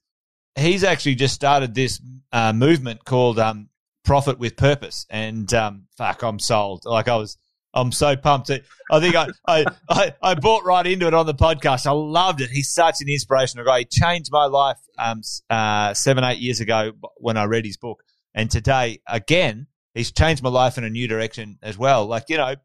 he's 0.57 0.85
actually 0.85 1.15
just 1.15 1.35
started 1.35 1.75
this 1.75 2.01
uh, 2.33 2.53
movement 2.53 3.05
called 3.05 3.39
um, 3.39 3.69
Profit 4.05 4.39
with 4.39 4.57
Purpose, 4.57 5.07
and 5.11 5.53
um, 5.55 5.87
fuck, 5.97 6.23
I'm 6.23 6.39
sold. 6.39 6.83
Like 6.85 7.09
I 7.09 7.17
was, 7.17 7.37
I'm 7.75 7.93
so 7.93 8.17
pumped. 8.17 8.51
I 8.91 9.01
think 9.01 9.15
I, 9.15 9.29
I, 9.47 9.65
I, 9.89 10.15
I, 10.23 10.35
bought 10.35 10.65
right 10.65 10.87
into 10.87 11.07
it 11.07 11.15
on 11.15 11.27
the 11.27 11.35
podcast. 11.35 11.87
I 11.87 11.93
loved 11.93 12.41
it. 12.41 12.51
He's 12.51 12.73
such 12.73 12.97
an 13.01 13.09
inspirational 13.09 13.65
guy. 13.65 13.81
He 13.81 13.85
changed 13.87 14.31
my 14.31 14.47
life 14.47 14.79
um, 14.99 15.23
uh, 15.49 15.95
seven, 15.95 16.25
eight 16.25 16.39
years 16.39 16.61
ago 16.61 16.93
when 17.17 17.37
I 17.37 17.45
read 17.45 17.65
his 17.65 17.77
book, 17.77 18.03
and 18.35 18.51
today 18.51 19.01
again, 19.07 19.69
he's 19.95 20.13
changed 20.13 20.43
my 20.43 20.51
life 20.51 20.79
in 20.79 20.85
a 20.85 20.91
new 20.91 21.09
direction 21.09 21.59
as 21.63 21.79
well. 21.79 22.07
Like 22.07 22.25
you 22.29 22.37
know, 22.37 22.57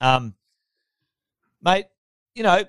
um, 0.00 0.34
mate, 1.62 1.86
you 2.34 2.42
know, 2.42 2.64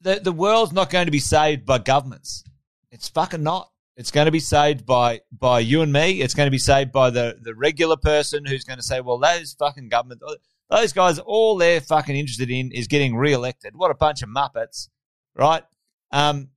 the 0.00 0.20
the 0.22 0.32
world's 0.32 0.72
not 0.72 0.90
going 0.90 1.06
to 1.06 1.12
be 1.12 1.18
saved 1.18 1.66
by 1.66 1.78
governments. 1.78 2.44
It's 2.90 3.08
fucking 3.08 3.42
not. 3.42 3.70
It's 3.96 4.10
going 4.10 4.26
to 4.26 4.32
be 4.32 4.40
saved 4.40 4.86
by 4.86 5.20
by 5.32 5.60
you 5.60 5.82
and 5.82 5.92
me. 5.92 6.20
It's 6.20 6.34
going 6.34 6.46
to 6.46 6.52
be 6.52 6.58
saved 6.58 6.92
by 6.92 7.10
the 7.10 7.38
the 7.40 7.54
regular 7.54 7.96
person 7.96 8.44
who's 8.44 8.64
going 8.64 8.78
to 8.78 8.84
say, 8.84 9.00
"Well, 9.00 9.18
those 9.18 9.54
fucking 9.58 9.88
government, 9.88 10.22
those 10.70 10.92
guys, 10.92 11.18
all 11.18 11.56
they're 11.56 11.80
fucking 11.80 12.16
interested 12.16 12.50
in 12.50 12.72
is 12.72 12.86
getting 12.86 13.16
re-elected. 13.16 13.74
What 13.74 13.90
a 13.90 13.94
bunch 13.94 14.22
of 14.22 14.28
muppets, 14.28 14.88
right? 15.34 15.64
Um, 16.12 16.50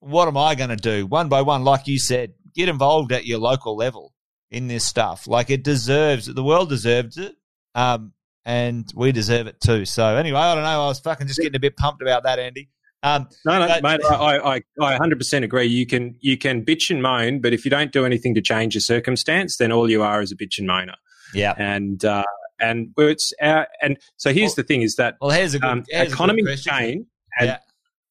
what 0.00 0.28
am 0.28 0.36
I 0.36 0.54
going 0.54 0.70
to 0.70 0.76
do? 0.76 1.06
One 1.06 1.28
by 1.28 1.42
one, 1.42 1.64
like 1.64 1.86
you 1.86 1.98
said, 1.98 2.34
get 2.54 2.68
involved 2.68 3.12
at 3.12 3.26
your 3.26 3.38
local 3.38 3.76
level 3.76 4.14
in 4.50 4.68
this 4.68 4.84
stuff. 4.84 5.26
Like 5.26 5.50
it 5.50 5.62
deserves, 5.62 6.26
the 6.26 6.42
world 6.42 6.68
deserves 6.68 7.18
it. 7.18 7.36
Um, 7.74 8.12
and 8.44 8.90
we 8.94 9.12
deserve 9.12 9.46
it 9.46 9.60
too. 9.60 9.84
So 9.84 10.16
anyway, 10.16 10.38
I 10.38 10.54
don't 10.54 10.64
know. 10.64 10.84
I 10.84 10.86
was 10.86 11.00
fucking 11.00 11.26
just 11.26 11.38
getting 11.38 11.56
a 11.56 11.60
bit 11.60 11.76
pumped 11.76 12.02
about 12.02 12.24
that, 12.24 12.38
Andy. 12.38 12.68
Um, 13.02 13.28
no, 13.44 13.60
no, 13.60 13.68
but, 13.68 13.82
mate, 13.82 14.00
I, 14.04 14.38
I, 14.38 14.54
I 14.80 14.98
100% 14.98 15.44
agree. 15.44 15.66
You 15.66 15.86
can, 15.86 16.16
you 16.20 16.36
can 16.36 16.64
bitch 16.64 16.90
and 16.90 17.00
moan, 17.00 17.40
but 17.40 17.52
if 17.52 17.64
you 17.64 17.70
don't 17.70 17.92
do 17.92 18.04
anything 18.04 18.34
to 18.34 18.40
change 18.40 18.74
your 18.74 18.80
circumstance, 18.80 19.56
then 19.56 19.70
all 19.70 19.88
you 19.88 20.02
are 20.02 20.20
is 20.20 20.32
a 20.32 20.36
bitch 20.36 20.58
and 20.58 20.68
moaner. 20.68 20.96
Yeah. 21.32 21.54
And, 21.56 22.04
uh, 22.04 22.24
and 22.60 22.92
it's 22.96 23.32
our, 23.40 23.68
and 23.80 23.98
so 24.16 24.32
here's 24.32 24.50
well, 24.50 24.56
the 24.56 24.62
thing 24.64 24.82
is 24.82 24.96
that 24.96 25.16
well, 25.20 25.30
here's 25.30 25.54
a 25.54 25.60
good, 25.60 25.70
um, 25.70 25.84
here's 25.88 26.12
economy 26.12 26.42
change 26.56 27.06
and, 27.38 27.48
yeah. 27.48 27.58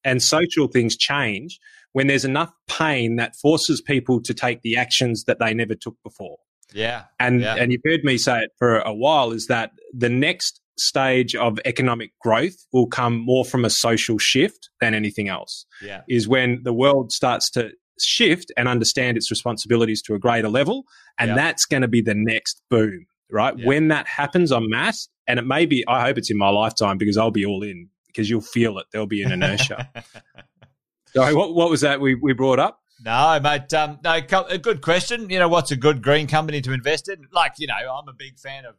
and 0.06 0.24
social 0.24 0.68
things 0.68 0.96
change 0.96 1.60
when 1.92 2.08
there's 2.08 2.26
enough 2.26 2.54
pain 2.68 3.18
that 3.18 3.36
forces 3.36 3.82
people 3.82 4.22
to 4.22 4.34
take 4.34 4.62
the 4.62 4.78
actions 4.78 5.26
that 5.26 5.40
they 5.40 5.54
never 5.54 5.76
took 5.76 5.96
before. 6.04 6.38
Yeah. 6.74 7.03
And 7.20 7.41
yeah. 7.41 7.55
and 7.55 7.72
you've 7.72 7.82
heard 7.86 8.03
me 8.03 8.18
say 8.18 8.39
it 8.41 8.51
for 8.57 8.80
a 8.80 8.93
while 8.93 9.32
is 9.32 9.47
that 9.47 9.72
the 9.93 10.09
next 10.09 10.61
stage 10.78 11.36
of 11.36 11.59
economic 11.65 12.11
growth 12.20 12.55
will 12.72 12.88
come 12.88 13.18
more 13.18 13.43
from 13.43 13.65
a 13.65 13.70
social 13.70 14.18
shift 14.18 14.70
than 14.80 14.93
anything 14.93 15.28
else. 15.28 15.65
Yeah. 15.82 16.01
Is 16.07 16.28
when 16.28 16.61
the 16.63 16.74
world 16.74 17.11
starts 17.11 17.49
to 17.51 17.72
shift 17.99 18.51
and 18.57 18.68
understand 18.68 19.18
its 19.18 19.32
responsibilities 19.32 20.01
to 20.03 20.13
a 20.13 20.20
greater 20.20 20.49
level. 20.49 20.84
And 21.20 21.30
yeah. 21.30 21.36
that's 21.36 21.65
going 21.65 21.82
to 21.82 21.88
be 21.88 22.01
the 22.01 22.13
next 22.15 22.61
boom, 22.70 23.05
right? 23.32 23.57
Yeah. 23.57 23.65
When 23.65 23.88
that 23.89 24.07
happens 24.07 24.51
on 24.51 24.70
mass, 24.70 25.07
and 25.28 25.39
it 25.39 25.45
may 25.45 25.65
be, 25.65 25.84
I 25.88 26.01
hope 26.01 26.18
it's 26.18 26.32
in 26.32 26.38
my 26.38 26.49
lifetime 26.49 26.97
because 26.97 27.18
I'll 27.18 27.32
be 27.32 27.45
all 27.45 27.63
in 27.63 27.89
because 28.07 28.30
you'll 28.30 28.41
feel 28.41 28.78
it. 28.78 28.86
There'll 28.91 29.07
be 29.07 29.24
an 29.24 29.32
inertia. 29.32 29.89
so, 31.13 31.36
what, 31.36 31.53
what 31.53 31.70
was 31.70 31.82
that 31.82 31.99
we, 31.99 32.15
we 32.15 32.34
brought 32.34 32.59
up? 32.59 32.80
No, 33.04 33.39
mate. 33.41 33.74
Um, 33.74 34.00
no, 34.04 34.14
a 34.50 34.58
good 34.58 34.82
question. 34.82 35.30
You 35.30 35.39
know, 35.39 35.48
what's 35.48 35.72
a 35.72 35.76
good 35.76 36.02
green 36.02 36.28
company 36.28 36.62
to 36.62 36.72
invest 36.72 37.10
in? 37.10 37.28
Like, 37.32 37.54
you 37.58 37.68
know, 37.68 37.76
I'm 37.76 38.08
a 38.08 38.14
big 38.14 38.39
fan 38.39 38.66
of 38.66 38.76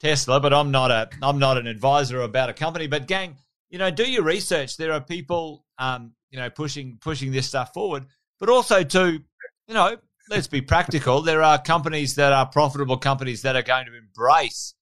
Tesla, 0.00 0.40
but 0.40 0.52
I'm 0.52 0.70
not 0.70 0.90
a 0.90 1.08
I'm 1.22 1.38
not 1.38 1.56
an 1.56 1.66
advisor 1.66 2.20
about 2.22 2.48
a 2.48 2.52
company. 2.52 2.86
But 2.86 3.06
gang, 3.06 3.36
you 3.68 3.78
know, 3.78 3.90
do 3.90 4.10
your 4.10 4.24
research. 4.24 4.76
There 4.76 4.92
are 4.92 5.00
people, 5.00 5.64
um, 5.78 6.12
you 6.30 6.38
know, 6.38 6.50
pushing 6.50 6.98
pushing 7.00 7.30
this 7.30 7.46
stuff 7.46 7.72
forward, 7.72 8.06
but 8.40 8.48
also 8.48 8.82
to, 8.82 9.12
you 9.68 9.74
know, 9.74 9.96
let's 10.28 10.48
be 10.48 10.60
practical. 10.60 11.22
There 11.22 11.42
are 11.42 11.60
companies 11.60 12.16
that 12.16 12.32
are 12.32 12.46
profitable 12.46 12.96
companies 12.96 13.42
that 13.42 13.56
are 13.56 13.62
going 13.62 13.86
to 13.86 13.96
embrace 13.96 14.74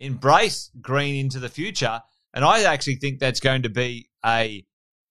embrace 0.00 0.70
green 0.80 1.14
into 1.16 1.38
the 1.38 1.48
future, 1.48 2.02
and 2.34 2.44
I 2.44 2.64
actually 2.64 2.96
think 2.96 3.20
that's 3.20 3.40
going 3.40 3.62
to 3.62 3.70
be 3.70 4.10
a 4.24 4.66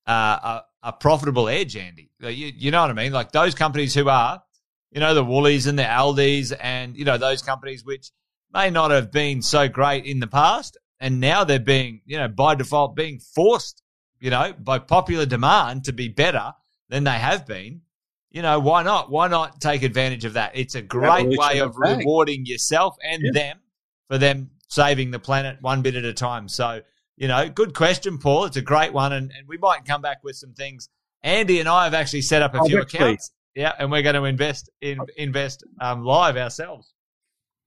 uh, 0.05 0.11
a, 0.11 0.61
a 0.83 0.91
profitable 0.91 1.47
edge, 1.47 1.75
Andy. 1.77 2.11
You, 2.19 2.51
you 2.55 2.71
know 2.71 2.81
what 2.81 2.89
I 2.89 2.93
mean? 2.93 3.13
Like 3.13 3.31
those 3.31 3.55
companies 3.55 3.95
who 3.95 4.09
are, 4.09 4.43
you 4.91 4.99
know, 4.99 5.13
the 5.13 5.23
Woolies 5.23 5.65
and 5.65 5.79
the 5.79 5.91
Aldis, 5.91 6.51
and 6.51 6.95
you 6.95 7.05
know 7.05 7.17
those 7.17 7.41
companies 7.41 7.83
which 7.83 8.11
may 8.53 8.69
not 8.69 8.91
have 8.91 9.11
been 9.11 9.41
so 9.41 9.67
great 9.67 10.05
in 10.05 10.19
the 10.19 10.27
past, 10.27 10.77
and 10.99 11.19
now 11.19 11.43
they're 11.43 11.59
being, 11.59 12.01
you 12.05 12.17
know, 12.17 12.27
by 12.27 12.53
default 12.55 12.95
being 12.95 13.19
forced, 13.19 13.81
you 14.19 14.29
know, 14.29 14.53
by 14.59 14.77
popular 14.77 15.25
demand 15.25 15.85
to 15.85 15.93
be 15.93 16.09
better 16.09 16.53
than 16.89 17.05
they 17.05 17.11
have 17.11 17.47
been. 17.47 17.81
You 18.29 18.41
know, 18.41 18.59
why 18.59 18.83
not? 18.83 19.09
Why 19.09 19.27
not 19.27 19.61
take 19.61 19.83
advantage 19.83 20.25
of 20.25 20.33
that? 20.33 20.51
It's 20.55 20.75
a 20.75 20.81
great 20.81 21.27
way 21.27 21.59
of 21.59 21.77
rewarding 21.77 22.45
yourself 22.45 22.95
and 23.03 23.21
yeah. 23.23 23.31
them 23.33 23.59
for 24.09 24.17
them 24.17 24.51
saving 24.67 25.11
the 25.11 25.19
planet 25.19 25.57
one 25.61 25.81
bit 25.81 25.95
at 25.95 26.03
a 26.03 26.13
time. 26.13 26.49
So, 26.49 26.81
you 27.17 27.27
know, 27.27 27.49
good 27.49 27.73
question, 27.73 28.17
Paul. 28.17 28.45
It's 28.45 28.57
a 28.57 28.61
great 28.61 28.93
one, 28.93 29.13
and, 29.13 29.31
and 29.37 29.47
we 29.47 29.57
might 29.57 29.85
come 29.85 30.01
back 30.01 30.23
with 30.23 30.35
some 30.35 30.53
things. 30.53 30.89
Andy 31.21 31.59
and 31.59 31.69
I 31.69 31.85
have 31.85 31.93
actually 31.93 32.21
set 32.21 32.41
up 32.41 32.53
a 32.53 32.59
oh, 32.59 32.65
few 32.65 32.81
accounts. 32.81 33.31
Yeah, 33.55 33.71
and 33.77 33.91
we're 33.91 34.01
going 34.01 34.15
to 34.15 34.25
invest 34.25 34.69
in 34.81 34.99
invest 35.15 35.63
um, 35.79 36.03
live 36.03 36.37
ourselves 36.37 36.93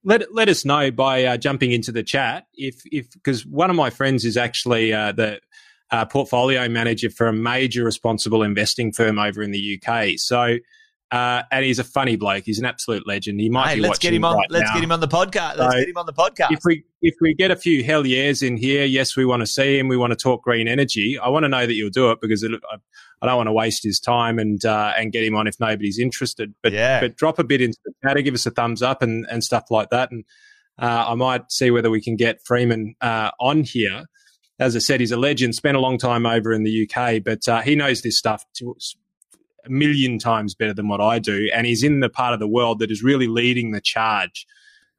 let 0.06 0.32
let 0.32 0.48
us 0.48 0.64
know 0.64 0.90
by 0.90 1.24
uh, 1.24 1.36
jumping 1.36 1.72
into 1.72 1.92
the 1.92 2.02
chat 2.02 2.46
if 2.54 2.80
if 2.86 3.10
because 3.10 3.44
one 3.44 3.68
of 3.68 3.76
my 3.76 3.90
friends 3.90 4.24
is 4.24 4.36
actually 4.36 4.92
uh, 4.92 5.12
the 5.12 5.40
uh, 5.90 6.04
portfolio 6.04 6.68
manager 6.68 7.10
for 7.10 7.26
a 7.26 7.32
major 7.32 7.84
responsible 7.84 8.42
investing 8.42 8.92
firm 8.92 9.18
over 9.18 9.42
in 9.42 9.50
the 9.50 9.78
UK. 9.78 10.12
So. 10.16 10.56
Uh, 11.12 11.42
and 11.52 11.64
he's 11.64 11.78
a 11.78 11.84
funny 11.84 12.16
bloke. 12.16 12.42
He's 12.44 12.58
an 12.58 12.64
absolute 12.64 13.06
legend. 13.06 13.40
He 13.40 13.48
might 13.48 13.68
hey, 13.68 13.74
be 13.76 13.82
let's 13.82 13.90
watching 13.90 14.10
get 14.10 14.16
him 14.16 14.24
on. 14.24 14.36
Right 14.36 14.50
let's 14.50 14.68
now. 14.70 14.74
get 14.74 14.82
him 14.82 14.92
on 14.92 14.98
the 14.98 15.08
podcast. 15.08 15.56
Let's 15.56 15.74
so 15.74 15.78
get 15.78 15.88
him 15.88 15.96
on 15.98 16.06
the 16.06 16.12
podcast. 16.12 16.50
If 16.50 16.60
we 16.64 16.84
if 17.00 17.14
we 17.20 17.32
get 17.32 17.52
a 17.52 17.56
few 17.56 17.84
hell 17.84 18.04
yeahs 18.04 18.42
in 18.42 18.56
here, 18.56 18.84
yes, 18.84 19.16
we 19.16 19.24
want 19.24 19.40
to 19.40 19.46
see 19.46 19.78
him. 19.78 19.86
We 19.86 19.96
want 19.96 20.10
to 20.10 20.16
talk 20.16 20.42
green 20.42 20.66
energy. 20.66 21.16
I 21.16 21.28
want 21.28 21.44
to 21.44 21.48
know 21.48 21.64
that 21.64 21.74
you'll 21.74 21.90
do 21.90 22.10
it 22.10 22.18
because 22.20 22.42
it, 22.42 22.50
I 23.22 23.26
don't 23.26 23.36
want 23.36 23.46
to 23.46 23.52
waste 23.52 23.84
his 23.84 24.00
time 24.00 24.40
and 24.40 24.64
uh, 24.64 24.94
and 24.98 25.12
get 25.12 25.22
him 25.22 25.36
on 25.36 25.46
if 25.46 25.60
nobody's 25.60 26.00
interested. 26.00 26.54
But 26.60 26.72
yeah. 26.72 27.00
but 27.00 27.16
drop 27.16 27.38
a 27.38 27.44
bit 27.44 27.60
into 27.60 27.78
the 27.84 27.92
chat, 28.04 28.22
give 28.24 28.34
us 28.34 28.46
a 28.46 28.50
thumbs 28.50 28.82
up 28.82 29.00
and 29.00 29.26
and 29.30 29.44
stuff 29.44 29.64
like 29.70 29.90
that, 29.90 30.10
and 30.10 30.24
uh, 30.78 31.06
I 31.08 31.14
might 31.14 31.52
see 31.52 31.70
whether 31.70 31.90
we 31.90 32.02
can 32.02 32.16
get 32.16 32.40
Freeman 32.44 32.96
uh, 33.00 33.30
on 33.40 33.62
here. 33.62 34.04
As 34.58 34.74
I 34.74 34.80
said, 34.80 35.00
he's 35.00 35.12
a 35.12 35.16
legend. 35.16 35.54
Spent 35.54 35.76
a 35.76 35.80
long 35.80 35.98
time 35.98 36.26
over 36.26 36.52
in 36.52 36.64
the 36.64 36.88
UK, 36.90 37.22
but 37.24 37.46
uh, 37.46 37.60
he 37.60 37.76
knows 37.76 38.02
this 38.02 38.18
stuff 38.18 38.44
a 39.66 39.70
million 39.70 40.18
times 40.18 40.54
better 40.54 40.74
than 40.74 40.88
what 40.88 41.00
I 41.00 41.18
do, 41.18 41.50
and 41.54 41.66
he's 41.66 41.82
in 41.82 42.00
the 42.00 42.08
part 42.08 42.34
of 42.34 42.40
the 42.40 42.48
world 42.48 42.78
that 42.78 42.90
is 42.90 43.02
really 43.02 43.26
leading 43.26 43.72
the 43.72 43.80
charge 43.80 44.46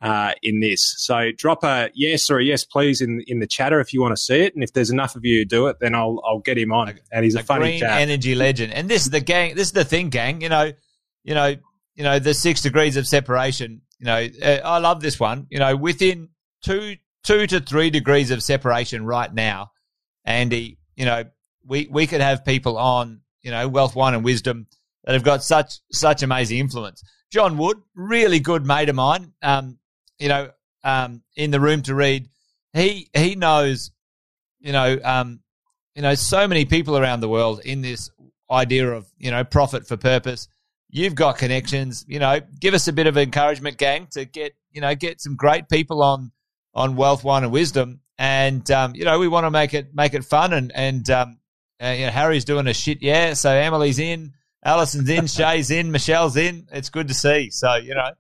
uh, 0.02 0.34
in 0.44 0.60
this. 0.60 0.94
So 0.98 1.32
drop 1.36 1.64
a 1.64 1.90
yes 1.96 2.30
or 2.30 2.40
a 2.40 2.44
yes, 2.44 2.64
please, 2.64 3.02
in 3.02 3.24
in 3.28 3.40
the 3.40 3.48
chatter 3.48 3.80
if 3.80 3.94
you 3.94 4.02
want 4.02 4.16
to 4.16 4.22
see 4.22 4.42
it. 4.42 4.54
And 4.54 4.64
if 4.64 4.74
there's 4.74 4.90
enough 4.90 5.16
of 5.16 5.26
you 5.26 5.40
who 5.40 5.46
do 5.46 5.68
it, 5.68 5.78
then 5.80 5.96
I'll 5.96 6.22
I'll 6.26 6.40
get 6.40 6.58
him 6.58 6.72
on. 6.72 6.94
And 7.12 7.24
he's 7.24 7.36
a, 7.36 7.40
a 7.40 7.44
funny 7.44 7.80
chap. 7.80 8.00
energy 8.00 8.36
legend. 8.36 8.74
And 8.74 8.90
this 8.90 9.04
is 9.04 9.10
the 9.10 9.22
gang. 9.22 9.56
This 9.56 9.68
is 9.68 9.74
the 9.74 9.86
thing, 9.86 10.10
gang. 10.10 10.42
You 10.42 10.50
know, 10.50 10.72
you 11.24 11.34
know, 11.34 11.56
you 11.96 12.04
know, 12.04 12.20
the 12.20 12.34
six 12.34 12.62
degrees 12.62 12.98
of 12.98 13.08
separation. 13.08 13.82
You 14.00 14.06
know, 14.06 14.28
uh, 14.44 14.60
I 14.64 14.78
love 14.78 15.02
this 15.02 15.20
one. 15.20 15.48
You 15.50 15.60
know, 15.60 15.76
within 15.76 16.30
two 16.62 16.98
two 17.24 17.48
to 17.48 17.60
three 17.60 17.90
degrees 17.90 18.30
of 18.32 18.44
separation 18.44 19.06
right 19.06 19.34
now, 19.34 19.72
Andy. 20.26 20.78
You 20.96 21.06
know, 21.06 21.24
we 21.66 21.88
we 21.90 22.08
could 22.08 22.22
have 22.22 22.46
people 22.46 22.78
on. 22.78 23.22
You 23.48 23.52
know, 23.52 23.70
wealth, 23.70 23.96
wine, 23.96 24.14
and 24.14 24.26
wisdom 24.26 24.68
that 25.06 25.14
have 25.14 25.24
got 25.24 25.42
such 25.42 25.80
such 25.90 26.22
amazing 26.22 26.60
influence. 26.60 27.02
John 27.32 27.58
Wood, 27.58 27.78
really 27.96 28.42
good 28.42 28.66
mate 28.66 28.90
of 28.90 28.96
mine. 28.96 29.32
Um, 29.42 29.80
you 30.20 30.28
know, 30.28 30.50
um, 30.84 31.22
in 31.38 31.52
the 31.52 31.62
room 31.62 31.82
to 31.84 31.96
read. 31.96 32.28
He 32.74 33.10
he 33.16 33.36
knows, 33.36 33.92
you 34.60 34.74
know, 34.74 35.00
um, 35.02 35.40
you 35.96 36.02
know, 36.02 36.14
so 36.14 36.46
many 36.46 36.66
people 36.66 36.98
around 36.98 37.22
the 37.22 37.30
world 37.30 37.62
in 37.64 37.82
this 37.82 38.10
idea 38.52 38.92
of 38.92 39.08
you 39.18 39.32
know 39.32 39.46
profit 39.46 39.88
for 39.88 39.96
purpose. 39.96 40.50
You've 40.90 41.16
got 41.16 41.38
connections. 41.38 42.04
You 42.06 42.20
know, 42.20 42.42
give 42.60 42.74
us 42.74 42.90
a 42.90 42.94
bit 42.94 43.08
of 43.08 43.18
encouragement, 43.18 43.78
gang, 43.78 44.08
to 44.12 44.26
get 44.26 44.56
you 44.74 44.82
know 44.82 44.94
get 44.94 45.22
some 45.22 45.38
great 45.38 45.70
people 45.70 46.04
on 46.04 46.34
on 46.74 46.98
wealth, 46.98 47.24
wine, 47.24 47.46
and 47.46 47.54
wisdom 47.54 48.02
and 48.18 48.70
um, 48.72 48.96
you 48.96 49.06
know 49.06 49.20
we 49.20 49.30
want 49.30 49.46
to 49.46 49.52
make 49.52 49.74
it 49.74 49.94
make 49.94 50.14
it 50.14 50.26
fun, 50.26 50.54
and 50.54 50.72
and 50.76 51.10
um, 51.10 51.38
uh, 51.82 51.88
you 51.90 52.06
know, 52.06 52.12
Harry's 52.12 52.46
doing 52.46 52.68
a 52.68 52.74
shit 52.74 53.02
yeah, 53.02 53.34
so 53.34 53.52
Emily's 53.52 54.00
in, 54.00 54.34
Alison's 54.66 55.10
in, 55.10 55.28
Shay's 55.28 55.72
in, 55.72 55.92
Michelle's 55.92 56.36
in. 56.36 56.68
It's 56.72 56.90
good 56.90 57.08
to 57.08 57.14
see. 57.14 57.50
So 57.52 57.76
you 57.76 57.96
know. 57.96 58.12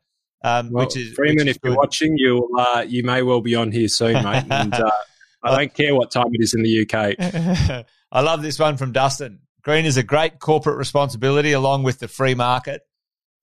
Um, 0.44 0.72
well, 0.72 0.86
which 0.86 0.96
is 0.96 1.14
Freeman, 1.14 1.38
which 1.38 1.48
is 1.48 1.56
if 1.56 1.62
good. 1.62 1.70
you're 1.70 1.78
watching, 1.78 2.18
you 2.18 2.50
uh, 2.58 2.86
you 2.88 3.04
may 3.04 3.22
well 3.24 3.42
be 3.42 3.56
on 3.56 3.72
here 3.72 3.88
soon, 3.88 4.24
mate. 4.24 4.46
And 4.52 4.74
uh, 4.74 4.92
I 5.44 5.58
don't 5.58 5.74
care 5.74 5.96
what 5.96 6.12
time 6.12 6.28
it 6.34 6.42
is 6.42 6.54
in 6.54 6.64
the 6.64 6.82
UK. 6.82 7.86
I 8.12 8.22
love 8.22 8.42
this 8.42 8.60
one 8.60 8.78
from 8.78 8.92
Dustin. 8.92 9.40
Green 9.64 9.86
is 9.86 9.98
a 9.98 10.04
great 10.04 10.40
corporate 10.40 10.78
responsibility 10.78 11.52
along 11.52 11.84
with 11.84 12.00
the 12.00 12.08
free 12.08 12.36
market. 12.36 12.82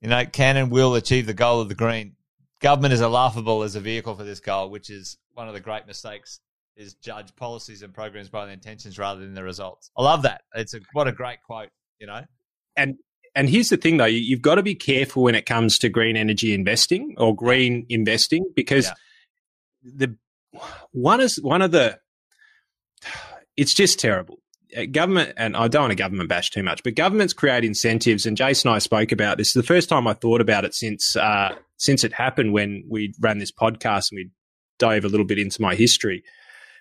You 0.00 0.08
know, 0.08 0.24
can 0.24 0.56
and 0.56 0.70
will 0.70 0.94
achieve 0.94 1.26
the 1.26 1.34
goal 1.34 1.60
of 1.60 1.68
the 1.68 1.74
green. 1.74 2.16
Government 2.60 2.94
is 2.94 3.00
a 3.00 3.08
laughable 3.08 3.62
as 3.62 3.74
a 3.74 3.80
vehicle 3.80 4.14
for 4.14 4.24
this 4.24 4.40
goal, 4.40 4.70
which 4.70 4.88
is 4.88 5.18
one 5.34 5.48
of 5.48 5.54
the 5.54 5.60
great 5.60 5.86
mistakes 5.86 6.40
is 6.76 6.94
judge 6.94 7.34
policies 7.36 7.82
and 7.82 7.94
programs 7.94 8.28
by 8.28 8.46
the 8.46 8.52
intentions 8.52 8.98
rather 8.98 9.20
than 9.20 9.34
the 9.34 9.44
results. 9.44 9.90
I 9.96 10.02
love 10.02 10.22
that. 10.22 10.42
It's 10.54 10.74
a 10.74 10.80
what 10.92 11.08
a 11.08 11.12
great 11.12 11.38
quote, 11.42 11.70
you 11.98 12.06
know. 12.06 12.22
And 12.76 12.96
and 13.34 13.48
here's 13.48 13.68
the 13.68 13.76
thing 13.76 13.96
though, 13.96 14.04
you've 14.04 14.42
got 14.42 14.56
to 14.56 14.62
be 14.62 14.74
careful 14.74 15.24
when 15.24 15.34
it 15.34 15.46
comes 15.46 15.78
to 15.78 15.88
green 15.88 16.16
energy 16.16 16.54
investing 16.54 17.14
or 17.18 17.34
green 17.34 17.86
investing 17.88 18.44
because 18.54 18.86
yeah. 18.86 19.90
the 19.96 20.16
one 20.92 21.20
is 21.20 21.40
one 21.42 21.62
of 21.62 21.72
the 21.72 21.98
it's 23.56 23.74
just 23.74 23.98
terrible. 23.98 24.38
Government, 24.90 25.34
and 25.36 25.56
I 25.56 25.68
don't 25.68 25.82
want 25.82 25.92
to 25.92 25.96
government 25.96 26.28
bash 26.28 26.50
too 26.50 26.64
much, 26.64 26.82
but 26.82 26.96
governments 26.96 27.32
create 27.32 27.64
incentives. 27.64 28.26
And 28.26 28.36
Jason 28.36 28.68
and 28.68 28.74
I 28.74 28.78
spoke 28.80 29.12
about 29.12 29.38
this. 29.38 29.52
The 29.52 29.62
first 29.62 29.88
time 29.88 30.08
I 30.08 30.14
thought 30.14 30.40
about 30.40 30.64
it 30.64 30.74
since 30.74 31.14
uh, 31.14 31.54
since 31.76 32.02
it 32.02 32.12
happened 32.12 32.52
when 32.52 32.82
we 32.88 33.14
ran 33.20 33.38
this 33.38 33.52
podcast 33.52 34.06
and 34.10 34.16
we 34.16 34.30
dove 34.80 35.04
a 35.04 35.08
little 35.08 35.26
bit 35.26 35.38
into 35.38 35.62
my 35.62 35.76
history. 35.76 36.24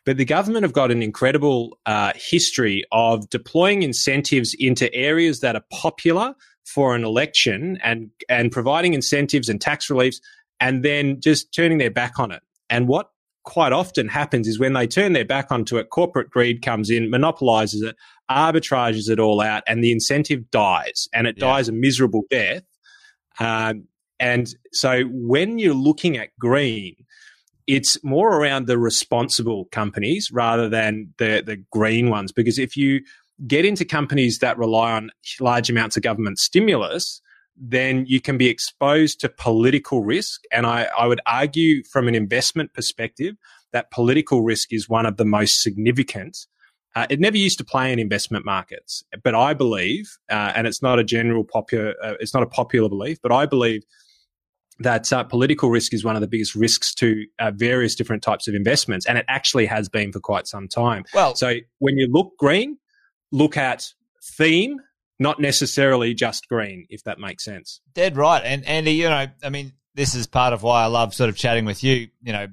But 0.05 0.17
the 0.17 0.25
government 0.25 0.63
have 0.63 0.73
got 0.73 0.91
an 0.91 1.01
incredible 1.01 1.77
uh, 1.85 2.11
history 2.15 2.83
of 2.91 3.29
deploying 3.29 3.83
incentives 3.83 4.53
into 4.59 4.93
areas 4.93 5.39
that 5.39 5.55
are 5.55 5.63
popular 5.71 6.35
for 6.65 6.95
an 6.95 7.03
election 7.03 7.77
and 7.83 8.09
and 8.29 8.51
providing 8.51 8.93
incentives 8.93 9.49
and 9.49 9.61
tax 9.61 9.89
reliefs, 9.89 10.19
and 10.59 10.83
then 10.83 11.19
just 11.21 11.53
turning 11.53 11.77
their 11.77 11.91
back 11.91 12.19
on 12.19 12.31
it. 12.31 12.41
And 12.69 12.87
what 12.87 13.09
quite 13.43 13.73
often 13.73 14.07
happens 14.07 14.47
is 14.47 14.59
when 14.59 14.73
they 14.73 14.87
turn 14.87 15.13
their 15.13 15.25
back 15.25 15.51
onto 15.51 15.77
it, 15.77 15.89
corporate 15.89 16.29
greed 16.29 16.61
comes 16.61 16.89
in, 16.89 17.09
monopolizes 17.09 17.81
it, 17.81 17.95
arbitrages 18.31 19.09
it 19.09 19.19
all 19.19 19.41
out, 19.41 19.63
and 19.67 19.83
the 19.83 19.91
incentive 19.91 20.49
dies, 20.51 21.07
and 21.13 21.27
it 21.27 21.35
yeah. 21.37 21.45
dies 21.45 21.69
a 21.69 21.73
miserable 21.73 22.23
death. 22.29 22.63
Um, 23.39 23.87
and 24.19 24.47
so 24.71 25.03
when 25.11 25.59
you're 25.59 25.73
looking 25.73 26.17
at 26.17 26.29
green, 26.39 26.95
it's 27.67 28.03
more 28.03 28.39
around 28.39 28.67
the 28.67 28.77
responsible 28.77 29.65
companies 29.71 30.29
rather 30.31 30.69
than 30.69 31.13
the 31.17 31.43
the 31.45 31.57
green 31.71 32.09
ones. 32.09 32.31
Because 32.31 32.59
if 32.59 32.75
you 32.75 33.01
get 33.47 33.65
into 33.65 33.85
companies 33.85 34.39
that 34.39 34.57
rely 34.57 34.93
on 34.93 35.11
large 35.39 35.69
amounts 35.69 35.97
of 35.97 36.03
government 36.03 36.37
stimulus, 36.37 37.21
then 37.57 38.05
you 38.07 38.19
can 38.21 38.37
be 38.37 38.49
exposed 38.49 39.19
to 39.19 39.29
political 39.29 40.03
risk. 40.03 40.41
And 40.51 40.65
I, 40.65 40.87
I 40.97 41.07
would 41.07 41.21
argue 41.25 41.83
from 41.91 42.07
an 42.07 42.15
investment 42.15 42.73
perspective 42.73 43.35
that 43.71 43.91
political 43.91 44.43
risk 44.43 44.71
is 44.71 44.89
one 44.89 45.05
of 45.05 45.17
the 45.17 45.25
most 45.25 45.61
significant. 45.61 46.37
Uh, 46.95 47.07
it 47.09 47.19
never 47.19 47.37
used 47.37 47.57
to 47.57 47.65
play 47.65 47.91
in 47.91 47.97
investment 47.97 48.45
markets, 48.45 49.03
but 49.23 49.33
I 49.33 49.55
believe, 49.55 50.05
uh, 50.29 50.53
and 50.55 50.67
it's 50.67 50.81
not 50.81 50.99
a 50.99 51.03
general 51.03 51.43
popular, 51.43 51.95
uh, 52.03 52.13
it's 52.19 52.35
not 52.35 52.43
a 52.43 52.47
popular 52.47 52.87
belief, 52.87 53.17
but 53.21 53.31
I 53.31 53.47
believe 53.47 53.83
that 54.79 55.11
uh, 55.13 55.23
political 55.23 55.69
risk 55.69 55.93
is 55.93 56.03
one 56.03 56.15
of 56.15 56.21
the 56.21 56.27
biggest 56.27 56.55
risks 56.55 56.93
to 56.95 57.25
uh, 57.39 57.51
various 57.51 57.95
different 57.95 58.23
types 58.23 58.47
of 58.47 58.55
investments, 58.55 59.05
and 59.05 59.17
it 59.17 59.25
actually 59.27 59.65
has 59.65 59.89
been 59.89 60.11
for 60.11 60.19
quite 60.19 60.47
some 60.47 60.67
time. 60.67 61.03
Well, 61.13 61.35
so 61.35 61.55
when 61.79 61.97
you 61.97 62.07
look 62.11 62.37
green, 62.37 62.77
look 63.31 63.57
at 63.57 63.87
theme 64.37 64.77
not 65.19 65.39
necessarily 65.39 66.13
just 66.13 66.47
green, 66.49 66.85
if 66.89 67.03
that 67.03 67.19
makes 67.19 67.43
sense. 67.45 67.81
Dead 67.93 68.17
right. 68.17 68.41
And 68.43 68.65
Andy, 68.65 68.91
you 68.91 69.09
know, 69.09 69.27
I 69.43 69.49
mean, 69.49 69.73
this 69.95 70.15
is 70.15 70.27
part 70.27 70.53
of 70.53 70.63
why 70.63 70.83
I 70.83 70.87
love 70.87 71.13
sort 71.13 71.29
of 71.29 71.37
chatting 71.37 71.65
with 71.65 71.83
you. 71.83 72.09
You 72.21 72.33
know, 72.33 72.47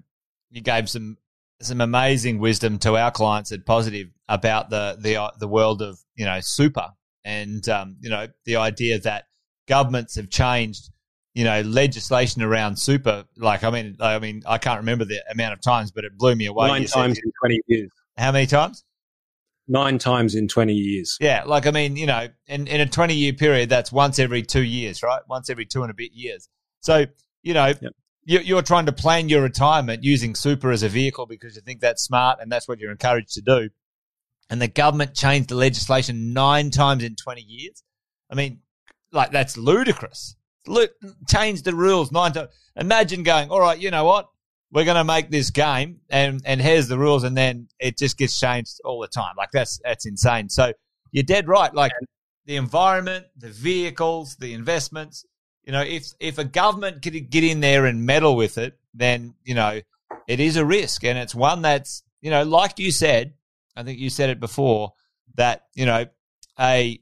you 0.51 0.61
gave 0.61 0.89
some 0.89 1.17
some 1.63 1.81
amazing 1.81 2.39
wisdom 2.39 2.79
to 2.79 2.97
our 2.97 3.11
clients 3.11 3.53
at 3.53 3.67
Positive 3.67 4.09
about 4.29 4.71
the 4.71 4.97
the 4.99 5.33
the 5.39 5.49
world 5.49 5.83
of 5.83 5.99
you 6.15 6.25
know 6.25 6.39
super 6.41 6.91
and 7.25 7.69
um, 7.69 7.97
you 8.01 8.11
know 8.11 8.29
the 8.45 8.57
idea 8.57 8.99
that 9.01 9.25
governments 9.67 10.17
have 10.17 10.31
changed 10.31 10.91
you 11.41 11.45
know 11.45 11.63
legislation 11.63 12.43
around 12.43 12.77
super. 12.77 13.25
Like 13.39 13.65
I 13.65 13.71
mean, 13.71 13.97
I 13.99 14.19
mean, 14.19 14.43
I 14.47 14.59
can't 14.59 14.81
remember 14.81 15.07
the 15.07 15.23
amount 15.31 15.55
of 15.55 15.63
times, 15.63 15.91
but 15.91 16.05
it 16.05 16.19
blew 16.19 16.37
me 16.37 16.45
away. 16.45 16.69
Nine 16.69 16.85
times 16.85 17.19
in 17.19 17.33
twenty 17.41 17.61
years. 17.67 17.91
How 18.19 18.31
many 18.33 18.47
times? 18.47 18.85
nine 19.71 19.99
times 19.99 20.35
in 20.35 20.49
20 20.49 20.75
years. 20.75 21.17
Yeah, 21.21 21.45
like 21.47 21.67
I 21.67 21.71
mean, 21.71 21.97
you 21.97 22.07
know, 22.07 22.27
in, 22.49 22.67
in 22.67 22.81
a 22.81 22.87
20 22.87 23.15
year 23.15 23.33
period, 23.33 23.71
that's 23.71 23.93
once 23.93 24.19
every 24.19 24.43
two 24.43 24.65
years, 24.65 25.03
right? 25.03 25.23
Once 25.29 25.49
every 25.49 25.65
two 25.65 25.83
and 25.83 25.91
a 25.91 25.95
bit 25.95 26.11
years. 26.13 26.49
So, 26.81 27.07
you 27.43 27.55
know, 27.55 27.69
yep. 27.81 27.93
you, 28.25 28.41
you're 28.41 28.63
trying 28.63 28.87
to 28.87 28.93
plan 28.93 29.29
your 29.29 29.43
retirement 29.43 30.03
using 30.03 30.35
super 30.35 30.73
as 30.73 30.83
a 30.83 30.89
vehicle 30.89 31.27
because 31.27 31.55
you 31.55 31.63
think 31.63 31.81
that's 31.81 32.03
smart 32.03 32.41
and 32.43 32.51
that's 32.51 32.69
what 32.69 32.81
you're 32.81 32.91
encouraged 32.91 33.35
to 33.35 33.43
do. 33.43 33.71
And 34.51 34.61
the 34.61 34.69
government 34.69 35.15
changed 35.15 35.51
the 35.51 35.55
legislation 35.55 36.33
nine 36.33 36.71
times 36.71 37.05
in 37.05 37.15
20 37.15 37.41
years. 37.41 37.85
I 38.29 38.35
mean, 38.35 38.61
like 39.13 39.31
that's 39.31 39.57
ludicrous. 39.57 40.37
Look, 40.67 40.93
change 41.29 41.63
the 41.63 41.75
rules 41.75 42.13
nine 42.13 42.33
times. 42.33 42.51
Imagine 42.77 43.23
going, 43.23 43.51
all 43.51 43.61
right, 43.61 43.79
you 43.79 43.91
know 43.91 44.05
what? 44.05 44.29
we're 44.73 44.85
going 44.85 44.97
to 44.97 45.05
make 45.05 45.31
this 45.31 45.51
game 45.51 46.01
and, 46.09 46.43
and 46.45 46.61
here's 46.61 46.89
the 46.89 46.99
rules. 46.99 47.25
And 47.25 47.37
then 47.37 47.69
it 47.79 47.99
just 47.99 48.17
gets 48.17 48.39
changed 48.39 48.81
all 48.85 49.01
the 49.01 49.09
time. 49.09 49.35
Like 49.37 49.51
that's, 49.53 49.81
that's 49.85 50.07
insane. 50.07 50.49
So 50.49 50.73
you're 51.11 51.25
dead 51.25 51.49
right. 51.49 51.75
Like 51.75 51.93
the 52.47 52.57
environment, 52.57 53.27
the 53.37 53.49
vehicles, 53.49 54.37
the 54.37 54.55
investments, 54.55 55.25
you 55.65 55.73
know, 55.73 55.83
if, 55.83 56.13
if 56.21 56.39
a 56.39 56.45
government 56.45 57.03
could 57.03 57.31
get 57.31 57.45
in 57.45 57.61
there 57.61 57.85
and 57.85 58.07
meddle 58.07 58.37
with 58.37 58.59
it, 58.59 58.79
then, 58.95 59.35
you 59.45 59.55
know, 59.55 59.81
it 60.29 60.41
is 60.41 60.57
a 60.57 60.65
risk. 60.65 61.05
And 61.05 61.19
it's 61.19 61.35
one 61.35 61.63
that's, 61.63 62.03
you 62.21 62.31
know, 62.31 62.45
like 62.45 62.79
you 62.79 62.93
said, 62.93 63.35
I 63.77 63.83
think 63.83 63.99
you 63.99 64.11
said 64.11 64.31
it 64.31 64.41
before 64.41 64.93
that, 65.35 65.67
you 65.75 65.87
know, 65.87 66.07
a, 66.59 67.01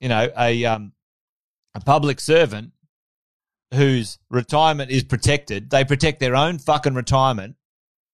you 0.00 0.08
know, 0.08 0.30
a, 0.36 0.64
um, 0.66 0.92
a 1.74 1.80
public 1.80 2.20
servant 2.20 2.72
whose 3.74 4.18
retirement 4.28 4.90
is 4.90 5.04
protected, 5.04 5.70
they 5.70 5.84
protect 5.84 6.20
their 6.20 6.34
own 6.34 6.58
fucking 6.58 6.94
retirement, 6.94 7.56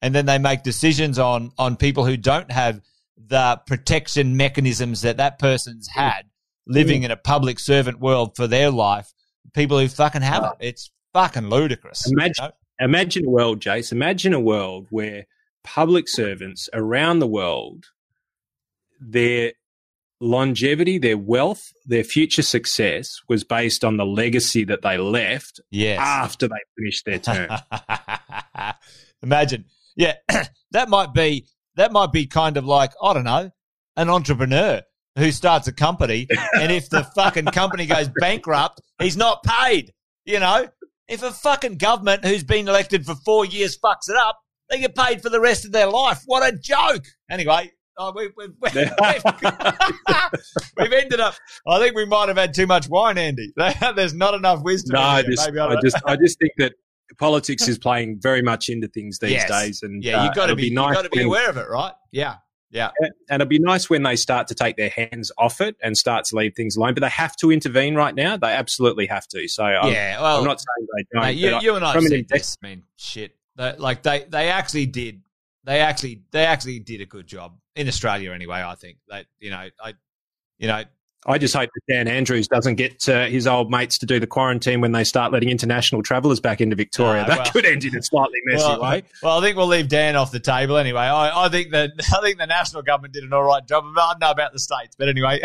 and 0.02 0.14
then 0.14 0.26
they 0.26 0.38
make 0.38 0.62
decisions 0.62 1.18
on 1.18 1.52
on 1.58 1.76
people 1.76 2.04
who 2.04 2.16
don't 2.16 2.50
have 2.50 2.80
the 3.16 3.60
protection 3.66 4.36
mechanisms 4.36 5.02
that 5.02 5.16
that 5.16 5.38
person's 5.38 5.88
mm. 5.88 6.00
had 6.00 6.26
living 6.66 7.02
mm. 7.02 7.06
in 7.06 7.10
a 7.10 7.16
public 7.16 7.58
servant 7.58 8.00
world 8.00 8.36
for 8.36 8.46
their 8.46 8.70
life. 8.70 9.12
People 9.54 9.78
who 9.78 9.88
fucking 9.88 10.22
have 10.22 10.44
it, 10.44 10.52
it's 10.60 10.90
fucking 11.14 11.48
ludicrous. 11.48 12.10
Imagine, 12.10 12.44
you 12.44 12.48
know? 12.48 12.86
imagine 12.86 13.26
a 13.26 13.30
world, 13.30 13.60
Jace. 13.60 13.92
Imagine 13.92 14.34
a 14.34 14.40
world 14.40 14.86
where 14.90 15.26
public 15.64 16.08
servants 16.08 16.68
around 16.72 17.20
the 17.20 17.26
world, 17.26 17.86
their 19.00 19.52
longevity, 20.20 20.98
their 20.98 21.18
wealth, 21.18 21.72
their 21.84 22.04
future 22.04 22.42
success 22.42 23.20
was 23.28 23.44
based 23.44 23.84
on 23.84 23.96
the 23.96 24.06
legacy 24.06 24.64
that 24.64 24.82
they 24.82 24.98
left 24.98 25.60
yes. 25.70 25.98
after 26.00 26.48
they 26.48 26.54
finished 26.78 27.04
their 27.04 27.18
term. 27.18 27.50
Imagine. 29.22 29.66
Yeah, 29.94 30.14
that 30.72 30.88
might 30.88 31.14
be 31.14 31.46
that 31.76 31.92
might 31.92 32.12
be 32.12 32.26
kind 32.26 32.56
of 32.56 32.64
like, 32.64 32.92
I 33.02 33.12
don't 33.12 33.24
know, 33.24 33.50
an 33.96 34.08
entrepreneur 34.08 34.82
who 35.16 35.32
starts 35.32 35.66
a 35.66 35.72
company 35.72 36.26
and 36.54 36.72
if 36.72 36.88
the 36.90 37.04
fucking 37.14 37.46
company 37.46 37.86
goes 37.86 38.10
bankrupt, 38.20 38.80
he's 38.98 39.16
not 39.16 39.42
paid, 39.42 39.92
you 40.24 40.40
know? 40.40 40.68
If 41.08 41.22
a 41.22 41.30
fucking 41.30 41.76
government 41.76 42.24
who's 42.24 42.44
been 42.44 42.68
elected 42.68 43.06
for 43.06 43.14
4 43.14 43.46
years 43.46 43.78
fucks 43.78 44.08
it 44.08 44.16
up, 44.16 44.38
they 44.68 44.80
get 44.80 44.96
paid 44.96 45.22
for 45.22 45.30
the 45.30 45.40
rest 45.40 45.64
of 45.64 45.72
their 45.72 45.86
life. 45.86 46.22
What 46.26 46.42
a 46.42 46.56
joke. 46.56 47.04
Anyway, 47.30 47.70
Oh, 47.98 48.12
we, 48.14 48.28
we, 48.36 48.48
we, 48.48 48.70
we've, 50.76 50.92
ended 50.92 51.18
up. 51.20 51.34
I 51.66 51.78
think 51.78 51.96
we 51.96 52.04
might 52.04 52.28
have 52.28 52.36
had 52.36 52.52
too 52.52 52.66
much 52.66 52.88
wine, 52.88 53.16
Andy. 53.16 53.52
There's 53.96 54.12
not 54.12 54.34
enough 54.34 54.62
wisdom. 54.62 54.96
No, 54.96 55.00
I 55.00 55.22
just, 55.22 55.50
I, 55.50 55.66
I 55.66 55.76
just, 55.82 55.96
I 56.04 56.16
just 56.16 56.38
think 56.38 56.52
that 56.58 56.74
politics 57.18 57.66
is 57.68 57.78
playing 57.78 58.18
very 58.20 58.42
much 58.42 58.68
into 58.68 58.88
things 58.88 59.18
these 59.18 59.32
yes. 59.32 59.48
days, 59.48 59.82
and 59.82 60.04
yeah, 60.04 60.24
you've 60.24 60.32
uh, 60.32 60.34
got 60.34 60.46
to 60.48 60.56
be, 60.56 60.68
be 60.68 60.74
nice 60.74 60.94
got 60.94 61.02
to 61.02 61.10
be 61.10 61.22
aware 61.22 61.48
of 61.48 61.56
it, 61.56 61.68
right? 61.70 61.94
Yeah. 62.12 62.36
Yeah. 62.68 62.90
And 63.30 63.40
it'd 63.40 63.48
be 63.48 63.60
nice 63.60 63.88
when 63.88 64.02
they 64.02 64.16
start 64.16 64.48
to 64.48 64.54
take 64.54 64.76
their 64.76 64.90
hands 64.90 65.32
off 65.38 65.62
it 65.62 65.76
and 65.82 65.96
start 65.96 66.26
to 66.26 66.36
leave 66.36 66.54
things 66.54 66.76
alone. 66.76 66.92
But 66.92 67.00
they 67.00 67.08
have 67.08 67.34
to 67.36 67.50
intervene 67.50 67.94
right 67.94 68.14
now. 68.14 68.36
They 68.36 68.48
absolutely 68.48 69.06
have 69.06 69.26
to. 69.28 69.48
So 69.48 69.64
I'm, 69.64 69.90
yeah, 69.90 70.20
well, 70.20 70.38
I'm 70.38 70.44
not 70.44 70.60
saying 70.60 70.88
they 70.96 71.04
don't. 71.12 71.22
Mate, 71.22 71.36
you, 71.38 71.58
you 71.60 71.76
and 71.76 71.84
I 71.84 71.92
have 71.92 72.02
said 72.02 72.28
this. 72.28 72.58
I 72.62 72.66
mean, 72.66 72.82
shit. 72.96 73.34
like 73.56 74.02
they, 74.02 74.26
they 74.28 74.50
actually 74.50 74.86
did 74.86 75.22
they 75.66 75.80
actually 75.80 76.22
they 76.30 76.46
actually 76.46 76.78
did 76.78 77.02
a 77.02 77.06
good 77.06 77.26
job 77.26 77.58
in 77.76 77.88
Australia 77.88 78.32
anyway. 78.32 78.62
I 78.62 78.74
think 78.74 78.98
that 79.08 79.26
you 79.38 79.50
know 79.50 79.68
I 79.80 79.94
you 80.58 80.66
know 80.66 80.82
I 81.28 81.38
just 81.38 81.54
hope 81.54 81.70
that 81.74 81.92
Dan 81.92 82.06
Andrews 82.06 82.46
doesn't 82.46 82.76
get 82.76 83.08
uh, 83.08 83.26
his 83.26 83.48
old 83.48 83.68
mates 83.68 83.98
to 83.98 84.06
do 84.06 84.20
the 84.20 84.28
quarantine 84.28 84.80
when 84.80 84.92
they 84.92 85.02
start 85.02 85.32
letting 85.32 85.48
international 85.48 86.02
travellers 86.02 86.38
back 86.38 86.60
into 86.60 86.76
Victoria. 86.76 87.22
Uh, 87.22 87.26
that 87.26 87.38
well, 87.38 87.50
could 87.50 87.66
end 87.66 87.84
in 87.84 87.96
a 87.96 88.02
slightly 88.02 88.38
messy 88.44 88.64
well, 88.64 88.80
way. 88.80 89.02
Well, 89.22 89.38
I 89.38 89.42
think 89.42 89.56
we'll 89.56 89.66
leave 89.66 89.88
Dan 89.88 90.14
off 90.14 90.30
the 90.30 90.38
table 90.38 90.76
anyway. 90.76 91.00
I, 91.00 91.46
I, 91.46 91.48
think 91.48 91.72
that 91.72 91.90
I 92.16 92.20
think 92.20 92.38
the 92.38 92.46
national 92.46 92.82
government 92.82 93.12
did 93.12 93.24
an 93.24 93.32
all 93.32 93.42
right 93.42 93.66
job. 93.66 93.84
I 93.84 94.12
don't 94.12 94.20
know 94.20 94.30
about 94.30 94.52
the 94.52 94.60
states, 94.60 94.94
but 94.96 95.08
anyway. 95.08 95.40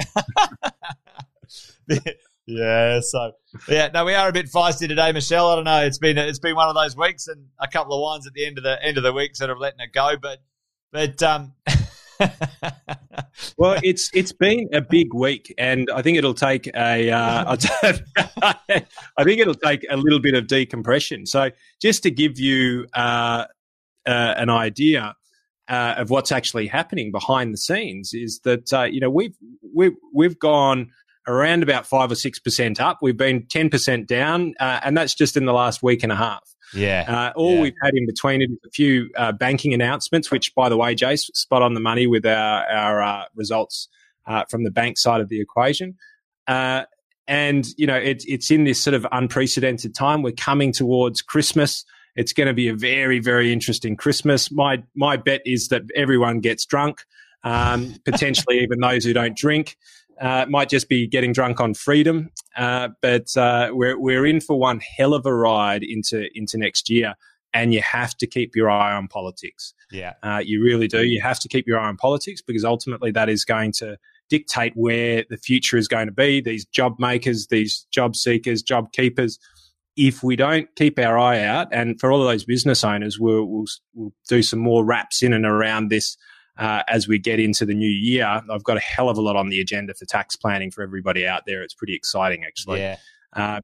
yeah. 2.45 2.99
So 3.01 3.31
yeah, 3.67 3.89
no, 3.91 4.05
we 4.05 4.13
are 4.13 4.29
a 4.29 4.33
bit 4.33 4.51
feisty 4.51 4.87
today, 4.87 5.11
Michelle. 5.11 5.49
I 5.49 5.55
don't 5.55 5.65
know. 5.65 5.83
It's 5.83 5.97
been 5.97 6.19
it's 6.19 6.39
been 6.39 6.55
one 6.55 6.69
of 6.69 6.75
those 6.75 6.95
weeks, 6.95 7.27
and 7.27 7.47
a 7.59 7.67
couple 7.67 7.95
of 7.95 8.01
wines 8.01 8.27
at 8.27 8.33
the 8.33 8.45
end 8.45 8.59
of 8.59 8.63
the 8.63 8.77
end 8.83 8.97
of 8.97 9.03
the 9.03 9.13
week 9.13 9.35
sort 9.35 9.49
of 9.49 9.57
letting 9.57 9.79
it 9.79 9.93
go, 9.93 10.13
but 10.21 10.43
but 10.91 11.23
um. 11.23 11.53
well, 13.57 13.79
it's 13.83 14.09
it's 14.13 14.31
been 14.31 14.69
a 14.73 14.81
big 14.81 15.13
week, 15.13 15.53
and 15.57 15.89
I 15.93 16.01
think 16.01 16.17
it'll 16.17 16.33
take 16.33 16.67
a 16.67 17.11
uh, 17.11 17.57
I 18.41 19.23
think 19.23 19.39
it'll 19.39 19.53
take 19.55 19.85
a 19.89 19.97
little 19.97 20.19
bit 20.19 20.35
of 20.35 20.47
decompression. 20.47 21.25
So, 21.25 21.51
just 21.81 22.03
to 22.03 22.11
give 22.11 22.39
you 22.39 22.87
uh, 22.93 23.45
uh, 24.05 24.33
an 24.37 24.49
idea 24.49 25.15
uh, 25.67 25.95
of 25.97 26.09
what's 26.09 26.31
actually 26.31 26.67
happening 26.67 27.11
behind 27.11 27.53
the 27.53 27.57
scenes, 27.57 28.13
is 28.13 28.39
that 28.43 28.71
uh, 28.73 28.83
you 28.83 28.99
know 28.99 29.09
we've 29.09 29.35
we've 29.73 29.95
we've 30.13 30.39
gone 30.39 30.91
around 31.27 31.63
about 31.63 31.85
five 31.85 32.11
or 32.11 32.15
six 32.15 32.39
percent 32.39 32.79
up. 32.79 32.99
We've 33.01 33.17
been 33.17 33.45
ten 33.47 33.69
percent 33.69 34.07
down, 34.07 34.53
uh, 34.59 34.79
and 34.83 34.97
that's 34.97 35.15
just 35.15 35.37
in 35.37 35.45
the 35.45 35.53
last 35.53 35.81
week 35.83 36.03
and 36.03 36.11
a 36.11 36.15
half. 36.15 36.43
Yeah. 36.73 37.05
Uh, 37.07 37.33
all 37.35 37.55
yeah. 37.55 37.61
we've 37.61 37.75
had 37.83 37.93
in 37.93 38.05
between 38.05 38.41
it 38.41 38.49
is 38.49 38.57
a 38.65 38.69
few 38.69 39.09
uh, 39.15 39.31
banking 39.31 39.73
announcements, 39.73 40.31
which, 40.31 40.53
by 40.55 40.69
the 40.69 40.77
way, 40.77 40.95
Jace, 40.95 41.29
spot 41.35 41.61
on 41.61 41.73
the 41.73 41.79
money 41.79 42.07
with 42.07 42.25
our, 42.25 42.65
our 42.65 43.01
uh, 43.01 43.25
results 43.35 43.87
uh, 44.25 44.45
from 44.49 44.63
the 44.63 44.71
bank 44.71 44.97
side 44.97 45.21
of 45.21 45.29
the 45.29 45.41
equation. 45.41 45.97
Uh, 46.47 46.83
and, 47.27 47.67
you 47.77 47.87
know, 47.87 47.95
it, 47.95 48.23
it's 48.27 48.51
in 48.51 48.63
this 48.63 48.81
sort 48.81 48.93
of 48.93 49.05
unprecedented 49.11 49.95
time. 49.95 50.21
We're 50.21 50.31
coming 50.31 50.71
towards 50.71 51.21
Christmas. 51.21 51.85
It's 52.15 52.33
going 52.33 52.47
to 52.47 52.53
be 52.53 52.67
a 52.67 52.75
very, 52.75 53.19
very 53.19 53.53
interesting 53.53 53.95
Christmas. 53.95 54.51
My, 54.51 54.83
my 54.95 55.17
bet 55.17 55.41
is 55.45 55.69
that 55.69 55.83
everyone 55.95 56.39
gets 56.39 56.65
drunk, 56.65 57.05
um, 57.43 57.95
potentially 58.05 58.59
even 58.59 58.79
those 58.79 59.05
who 59.05 59.13
don't 59.13 59.35
drink. 59.35 59.77
Uh, 60.19 60.45
might 60.49 60.69
just 60.69 60.87
be 60.87 61.07
getting 61.07 61.33
drunk 61.33 61.59
on 61.59 61.73
freedom, 61.73 62.29
uh, 62.55 62.89
but 63.01 63.35
uh, 63.35 63.69
we're 63.71 63.99
we're 63.99 64.25
in 64.25 64.39
for 64.39 64.59
one 64.59 64.79
hell 64.97 65.13
of 65.13 65.25
a 65.25 65.33
ride 65.33 65.83
into 65.83 66.27
into 66.35 66.57
next 66.57 66.89
year, 66.89 67.15
and 67.53 67.73
you 67.73 67.81
have 67.81 68.15
to 68.17 68.27
keep 68.27 68.55
your 68.55 68.69
eye 68.69 68.93
on 68.93 69.07
politics. 69.07 69.73
Yeah, 69.91 70.13
uh, 70.21 70.41
you 70.43 70.63
really 70.63 70.87
do. 70.87 71.03
You 71.05 71.21
have 71.21 71.39
to 71.39 71.47
keep 71.47 71.67
your 71.67 71.79
eye 71.79 71.87
on 71.87 71.97
politics 71.97 72.41
because 72.41 72.63
ultimately 72.63 73.11
that 73.11 73.29
is 73.29 73.43
going 73.45 73.71
to 73.73 73.97
dictate 74.29 74.73
where 74.75 75.25
the 75.29 75.37
future 75.37 75.77
is 75.77 75.87
going 75.87 76.07
to 76.07 76.13
be. 76.13 76.39
These 76.39 76.65
job 76.65 76.95
makers, 76.99 77.47
these 77.47 77.85
job 77.91 78.15
seekers, 78.15 78.63
job 78.63 78.91
keepers. 78.93 79.37
If 79.97 80.23
we 80.23 80.37
don't 80.37 80.73
keep 80.77 80.97
our 80.97 81.19
eye 81.19 81.43
out, 81.43 81.67
and 81.71 81.99
for 81.99 82.11
all 82.11 82.21
of 82.21 82.27
those 82.27 82.45
business 82.45 82.83
owners, 82.83 83.19
we'll, 83.19 83.43
we'll, 83.45 83.65
we'll 83.93 84.13
do 84.29 84.41
some 84.41 84.59
more 84.59 84.85
wraps 84.85 85.21
in 85.21 85.33
and 85.33 85.45
around 85.45 85.89
this 85.89 86.15
uh, 86.61 86.83
as 86.87 87.07
we 87.07 87.17
get 87.17 87.39
into 87.39 87.65
the 87.65 87.73
new 87.73 87.89
year. 87.89 88.25
I've 88.25 88.63
got 88.63 88.77
a 88.77 88.81
hell 88.81 89.09
of 89.09 89.17
a 89.17 89.21
lot 89.21 89.35
on 89.35 89.49
the 89.49 89.59
agenda 89.59 89.95
for 89.95 90.05
tax 90.05 90.35
planning 90.35 90.69
for 90.69 90.83
everybody 90.83 91.25
out 91.25 91.41
there. 91.47 91.63
It's 91.63 91.73
pretty 91.73 91.95
exciting, 91.95 92.45
actually. 92.45 92.81
Yeah. 92.81 92.97
Uh, 93.35 93.61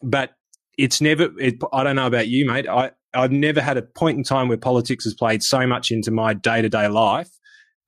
but 0.00 0.30
it's 0.78 1.00
never. 1.00 1.28
It, 1.40 1.56
I 1.72 1.82
don't 1.82 1.96
know 1.96 2.06
about 2.06 2.28
you, 2.28 2.46
mate. 2.46 2.68
I 2.68 2.92
I've 3.12 3.32
never 3.32 3.60
had 3.60 3.76
a 3.76 3.82
point 3.82 4.16
in 4.16 4.22
time 4.22 4.46
where 4.46 4.56
politics 4.56 5.04
has 5.04 5.14
played 5.14 5.42
so 5.42 5.66
much 5.66 5.90
into 5.90 6.12
my 6.12 6.34
day 6.34 6.62
to 6.62 6.68
day 6.68 6.86
life. 6.86 7.30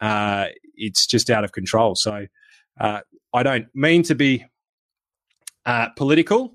Uh, 0.01 0.47
it's 0.75 1.07
just 1.07 1.31
out 1.31 1.45
of 1.45 1.53
control. 1.53 1.95
So 1.95 2.27
uh, 2.81 3.01
I 3.33 3.43
don't 3.45 3.69
mean 3.75 4.03
to 4.05 4.17
be 4.17 4.45
uh, 5.67 5.91
political, 5.91 6.55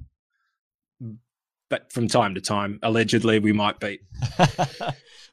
but 1.69 1.89
from 1.93 2.09
time 2.09 2.35
to 2.35 2.41
time, 2.41 2.79
allegedly, 2.83 3.39
we 3.39 3.53
might 3.53 3.79
be. 3.79 3.99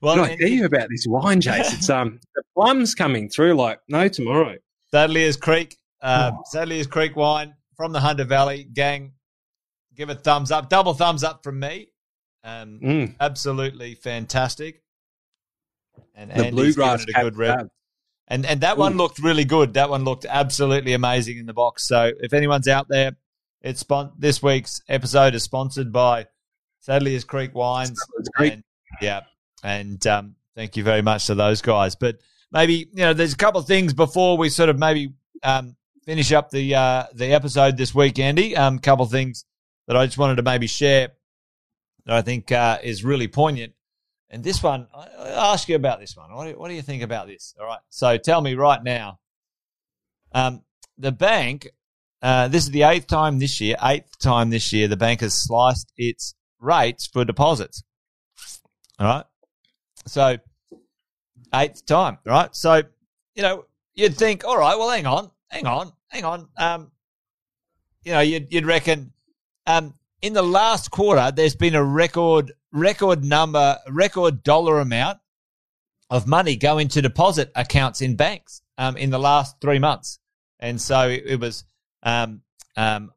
well, 0.01 0.17
Can 0.17 0.25
I 0.25 0.37
tell 0.37 0.49
you 0.49 0.65
about 0.65 0.89
this 0.91 1.07
wine, 1.07 1.41
Jace? 1.41 1.73
It's 1.75 1.91
um 1.91 2.21
the 2.35 2.43
plums 2.55 2.95
coming 2.95 3.29
through 3.29 3.55
like 3.55 3.81
no 3.89 4.09
tomorrow. 4.09 4.57
Saddler's 4.91 5.37
Creek, 5.37 5.77
um, 6.03 6.35
oh. 6.35 6.43
Saddler's 6.47 6.87
Creek 6.87 7.15
wine 7.17 7.55
from 7.77 7.93
the 7.93 8.01
Hunter 8.01 8.25
Valley 8.25 8.65
gang. 8.65 9.13
Give 9.95 10.09
a 10.09 10.15
thumbs 10.15 10.51
up, 10.51 10.69
double 10.69 10.95
thumbs 10.95 11.23
up 11.23 11.43
from 11.45 11.61
me. 11.61 11.89
Um, 12.43 12.81
mm. 12.83 13.15
absolutely 13.21 13.95
fantastic. 13.95 14.83
And 16.15 16.31
the 16.31 16.47
Andy's 16.47 16.75
bluegrass 16.75 17.05
a 17.05 17.13
good 17.23 17.37
rep. 17.37 17.69
And 18.29 18.47
and 18.47 18.61
that 18.63 18.77
Ooh. 18.77 18.81
one 18.81 18.97
looked 18.97 19.19
really 19.19 19.45
good. 19.45 19.75
That 19.75 19.91
one 19.91 20.05
looked 20.05 20.25
absolutely 20.25 20.93
amazing 20.93 21.39
in 21.39 21.47
the 21.47 21.53
box. 21.53 21.87
So 21.87 22.11
if 22.21 22.33
anyone's 22.33 22.69
out 22.69 22.87
there 22.89 23.13
it's 23.63 23.81
spon- 23.81 24.13
this 24.19 24.43
week's 24.43 24.81
episode 24.89 25.35
is 25.35 25.43
sponsored 25.43 25.93
by 25.93 26.27
Saddler's 26.81 27.25
Creek 27.25 27.55
Wines. 27.55 27.99
And, 28.39 28.63
yeah, 29.01 29.21
and 29.63 30.05
um, 30.07 30.37
thank 30.55 30.77
you 30.77 30.83
very 30.83 31.03
much 31.03 31.27
to 31.27 31.35
those 31.35 31.63
guys. 31.63 31.95
But 31.97 32.19
maybe 32.53 32.89
you 32.93 33.05
know, 33.05 33.15
there's 33.15 33.33
a 33.33 33.37
couple 33.37 33.61
of 33.61 33.67
things 33.67 33.93
before 33.93 34.37
we 34.39 34.49
sort 34.49 34.69
of 34.69 34.79
maybe 34.79 35.15
um, 35.43 35.77
finish 36.05 36.33
up 36.33 36.51
the 36.51 36.75
uh, 36.75 37.05
the 37.15 37.33
episode 37.33 37.77
this 37.77 37.95
week, 37.95 38.19
Andy. 38.19 38.55
A 38.55 38.63
um, 38.63 38.79
couple 38.79 39.05
of 39.05 39.11
things 39.11 39.45
that 39.87 39.97
I 39.97 40.07
just 40.07 40.19
wanted 40.19 40.37
to 40.37 40.43
maybe 40.43 40.67
share 40.67 41.09
that 42.07 42.17
I 42.17 42.23
think 42.23 42.53
uh, 42.53 42.79
is 42.83 43.05
really 43.05 43.29
poignant. 43.29 43.75
And 44.33 44.45
this 44.45 44.63
one, 44.63 44.87
I'll 44.95 45.53
ask 45.53 45.69
you 45.69 45.75
about 45.75 45.99
this 45.99 46.17
one. 46.17 46.33
What 46.33 46.47
do, 46.47 46.59
what 46.59 46.69
do 46.69 46.75
you 46.75 46.83
think 46.83 47.03
about 47.03 47.27
this? 47.27 47.53
All 47.59 47.67
right. 47.67 47.81
So 47.89 48.17
tell 48.17 48.41
me 48.41 48.55
right 48.55 48.83
now. 48.83 49.19
Um, 50.33 50.63
the 50.97 51.11
bank 51.11 51.67
uh, 52.23 52.49
this 52.49 52.65
is 52.65 52.71
the 52.71 52.83
eighth 52.83 53.07
time 53.07 53.39
this 53.39 53.61
year, 53.61 53.77
eighth 53.83 54.19
time 54.19 54.51
this 54.51 54.73
year, 54.73 54.89
the 54.89 54.97
bank 54.97 55.21
has 55.21 55.35
sliced 55.35 55.91
its 55.97 56.35
rates 56.59 57.07
for 57.07 57.25
deposits. 57.25 57.83
All 58.99 59.07
right. 59.07 59.25
So, 60.07 60.39
eighth 61.55 61.87
time, 61.87 62.19
right? 62.25 62.55
So, 62.55 62.83
you 63.35 63.43
know, 63.43 63.67
you'd 63.95 64.17
think, 64.17 64.45
all 64.45 64.59
right, 64.59 64.77
well, 64.77 64.91
hang 64.91 65.07
on, 65.07 65.31
hang 65.49 65.67
on, 65.67 65.93
hang 66.09 66.25
on. 66.25 66.49
Um, 66.57 66.91
you 68.03 68.13
know, 68.13 68.21
you'd, 68.21 68.53
you'd 68.53 68.67
reckon 68.67 69.13
um, 69.67 69.95
in 70.23 70.33
the 70.33 70.43
last 70.43 70.91
quarter, 70.91 71.33
there's 71.35 71.55
been 71.55 71.75
a 71.75 71.85
record, 71.85 72.53
record 72.73 73.25
number, 73.25 73.79
record 73.89 74.43
dollar 74.43 74.81
amount 74.81 75.19
of 76.09 76.27
money 76.27 76.57
going 76.57 76.89
to 76.89 77.03
deposit 77.03 77.53
accounts 77.55 78.01
in 78.01 78.17
banks 78.17 78.63
um, 78.79 78.97
in 78.97 79.11
the 79.11 79.19
last 79.19 79.61
three 79.61 79.79
months. 79.79 80.19
And 80.59 80.81
so 80.81 81.09
it, 81.09 81.23
it 81.27 81.41
was 81.41 81.65
um, 82.03 82.43
um, 82.77 83.13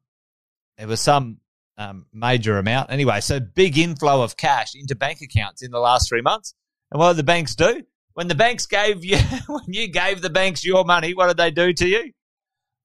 it 0.78 0.86
was 0.86 1.00
some 1.00 1.38
um, 1.76 2.06
major 2.12 2.58
amount. 2.58 2.90
Anyway, 2.90 3.20
so 3.20 3.40
big 3.40 3.76
inflow 3.76 4.22
of 4.22 4.36
cash 4.36 4.74
into 4.74 4.94
bank 4.94 5.20
accounts 5.20 5.62
in 5.62 5.70
the 5.70 5.78
last 5.78 6.08
three 6.08 6.22
months. 6.22 6.54
And 6.94 7.00
what 7.00 7.08
did 7.08 7.16
the 7.18 7.24
banks 7.24 7.56
do? 7.56 7.82
When 8.12 8.28
the 8.28 8.36
banks 8.36 8.66
gave 8.66 9.04
you, 9.04 9.18
when 9.48 9.64
you 9.66 9.88
gave 9.88 10.22
the 10.22 10.30
banks 10.30 10.64
your 10.64 10.84
money, 10.84 11.12
what 11.12 11.26
did 11.26 11.36
they 11.36 11.50
do 11.50 11.72
to 11.72 11.88
you? 11.88 12.12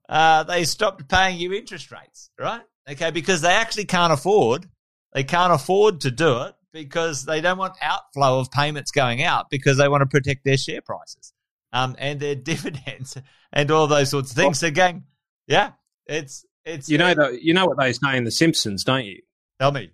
Uh, 0.09 0.41
they 0.43 0.63
stopped 0.63 1.07
paying 1.07 1.37
you 1.37 1.53
interest 1.53 1.91
rates, 1.91 2.31
right? 2.39 2.63
Okay, 2.89 3.11
because 3.11 3.41
they 3.41 3.53
actually 3.53 3.85
can't 3.85 4.11
afford, 4.11 4.67
they 5.13 5.23
can't 5.23 5.53
afford 5.53 6.01
to 6.01 6.09
do 6.09 6.41
it 6.41 6.55
because 6.73 7.25
they 7.25 7.39
don't 7.39 7.59
want 7.59 7.75
outflow 7.83 8.39
of 8.39 8.49
payments 8.49 8.89
going 8.89 9.21
out 9.21 9.51
because 9.51 9.77
they 9.77 9.87
want 9.87 10.01
to 10.01 10.07
protect 10.07 10.43
their 10.43 10.57
share 10.57 10.81
prices 10.81 11.31
um, 11.71 11.95
and 11.99 12.19
their 12.19 12.33
dividends 12.51 13.15
and 13.53 13.69
all 13.69 13.85
those 13.85 14.09
sorts 14.09 14.31
of 14.31 14.37
things. 14.37 14.57
So, 14.57 14.71
gang, 14.71 15.03
yeah, 15.45 15.73
it's 16.07 16.43
it's 16.65 16.89
you 16.89 16.97
know 16.97 17.13
the, 17.13 17.37
you 17.39 17.53
know 17.53 17.67
what 17.67 17.77
they 17.77 17.93
say 17.93 18.17
in 18.17 18.23
The 18.23 18.31
Simpsons, 18.31 18.83
don't 18.83 19.05
you? 19.05 19.21
Tell 19.59 19.71
me. 19.71 19.91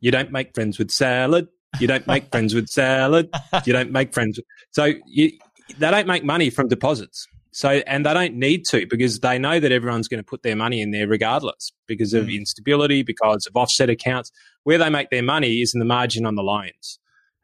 You 0.00 0.10
don't 0.10 0.32
make 0.32 0.54
friends 0.54 0.78
with 0.78 0.90
salad. 0.90 1.48
You 1.80 1.86
don't 1.86 2.06
make 2.06 2.30
friends 2.30 2.54
with 2.54 2.68
salad. 2.68 3.28
You 3.64 3.72
don't 3.72 3.90
make 3.90 4.12
friends. 4.12 4.38
With, 4.38 4.46
so 4.70 4.94
you, 5.06 5.32
they 5.78 5.90
don't 5.90 6.06
make 6.06 6.24
money 6.24 6.50
from 6.50 6.68
deposits. 6.68 7.26
So 7.52 7.70
and 7.70 8.04
they 8.04 8.12
don't 8.12 8.34
need 8.34 8.66
to 8.66 8.86
because 8.86 9.20
they 9.20 9.38
know 9.38 9.58
that 9.58 9.72
everyone's 9.72 10.08
going 10.08 10.22
to 10.22 10.26
put 10.26 10.42
their 10.42 10.56
money 10.56 10.82
in 10.82 10.90
there 10.90 11.08
regardless 11.08 11.72
because 11.86 12.12
of 12.12 12.26
mm. 12.26 12.36
instability, 12.36 13.02
because 13.02 13.46
of 13.46 13.56
offset 13.56 13.88
accounts. 13.88 14.30
Where 14.64 14.78
they 14.78 14.90
make 14.90 15.10
their 15.10 15.22
money 15.22 15.62
is 15.62 15.72
in 15.74 15.78
the 15.78 15.86
margin 15.86 16.26
on 16.26 16.34
the 16.34 16.42
loans. 16.42 16.98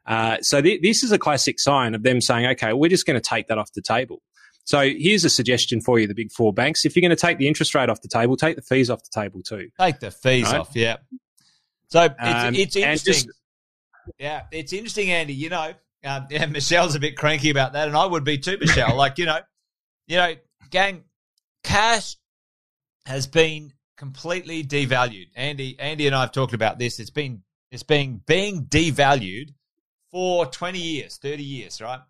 Uh, 0.05 0.37
so 0.41 0.61
th- 0.61 0.81
this 0.81 1.03
is 1.03 1.11
a 1.11 1.17
classic 1.17 1.59
sign 1.59 1.95
of 1.95 2.03
them 2.03 2.19
saying, 2.19 2.45
okay, 2.45 2.73
we're 2.73 2.89
just 2.89 3.05
going 3.05 3.19
to 3.19 3.25
take 3.25 3.47
that 3.47 3.57
off 3.57 3.71
the 3.73 3.81
table. 3.81 4.21
So 4.65 4.81
here's 4.81 5.25
a 5.25 5.29
suggestion 5.29 5.81
for 5.81 5.99
you, 5.99 6.07
the 6.07 6.13
big 6.13 6.31
four 6.31 6.53
banks. 6.53 6.85
If 6.85 6.95
you're 6.95 7.01
going 7.01 7.15
to 7.15 7.15
take 7.15 7.37
the 7.37 7.47
interest 7.47 7.73
rate 7.73 7.89
off 7.89 8.01
the 8.01 8.07
table, 8.07 8.37
take 8.37 8.55
the 8.55 8.61
fees 8.61 8.89
off 8.89 9.01
the 9.03 9.21
table 9.21 9.41
too. 9.41 9.69
Take 9.79 9.99
the 9.99 10.11
fees 10.11 10.51
right? 10.51 10.59
off, 10.59 10.71
yeah. 10.73 10.97
So 11.87 12.03
it's, 12.03 12.15
um, 12.19 12.55
it's 12.55 12.75
interesting. 12.75 13.13
Just, 13.13 13.29
yeah, 14.17 14.43
it's 14.51 14.73
interesting, 14.73 15.11
Andy. 15.11 15.33
You 15.33 15.49
know, 15.49 15.73
um, 16.03 16.27
yeah, 16.31 16.45
Michelle's 16.45 16.95
a 16.95 16.99
bit 16.99 17.17
cranky 17.17 17.49
about 17.49 17.73
that, 17.73 17.87
and 17.87 17.97
I 17.97 18.05
would 18.05 18.23
be 18.23 18.37
too, 18.37 18.57
Michelle. 18.59 18.95
like, 18.95 19.17
you 19.17 19.25
know, 19.25 19.39
you 20.07 20.17
know, 20.17 20.35
gang, 20.69 21.03
cash 21.63 22.15
has 23.05 23.27
been 23.27 23.73
completely 23.97 24.63
devalued. 24.63 25.27
Andy, 25.35 25.77
Andy 25.79 26.07
and 26.07 26.15
I 26.15 26.21
have 26.21 26.31
talked 26.31 26.53
about 26.53 26.79
this. 26.79 26.99
It's 26.99 27.09
been 27.09 27.43
it's 27.71 27.83
been 27.83 28.21
being 28.25 28.65
devalued 28.65 29.53
for 30.11 30.45
20 30.45 30.79
years, 30.79 31.17
30 31.17 31.43
years, 31.43 31.81
right? 31.81 32.01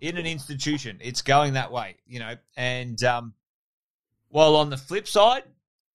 in 0.00 0.18
an 0.18 0.26
institution. 0.26 0.98
It's 1.00 1.22
going 1.22 1.54
that 1.54 1.72
way, 1.72 1.96
you 2.06 2.20
know. 2.20 2.34
And 2.56 3.02
um, 3.04 3.34
while 4.28 4.56
on 4.56 4.70
the 4.70 4.76
flip 4.76 5.08
side, 5.08 5.44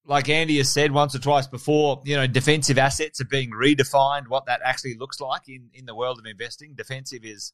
like 0.10 0.28
Andy 0.28 0.58
has 0.58 0.72
said 0.72 0.92
once 0.92 1.14
or 1.14 1.20
twice 1.20 1.46
before, 1.46 2.02
you 2.04 2.16
know, 2.16 2.26
defensive 2.26 2.80
assets 2.80 3.22
are 3.22 3.26
being 3.26 3.52
redefined. 3.52 4.28
What 4.28 4.48
that 4.48 4.60
actually 4.66 4.96
looks 4.96 5.22
like 5.22 5.48
in 5.48 5.70
in 5.74 5.86
the 5.86 5.96
world 5.96 6.18
of 6.18 6.26
investing, 6.26 6.74
defensive 6.74 7.24
is, 7.24 7.54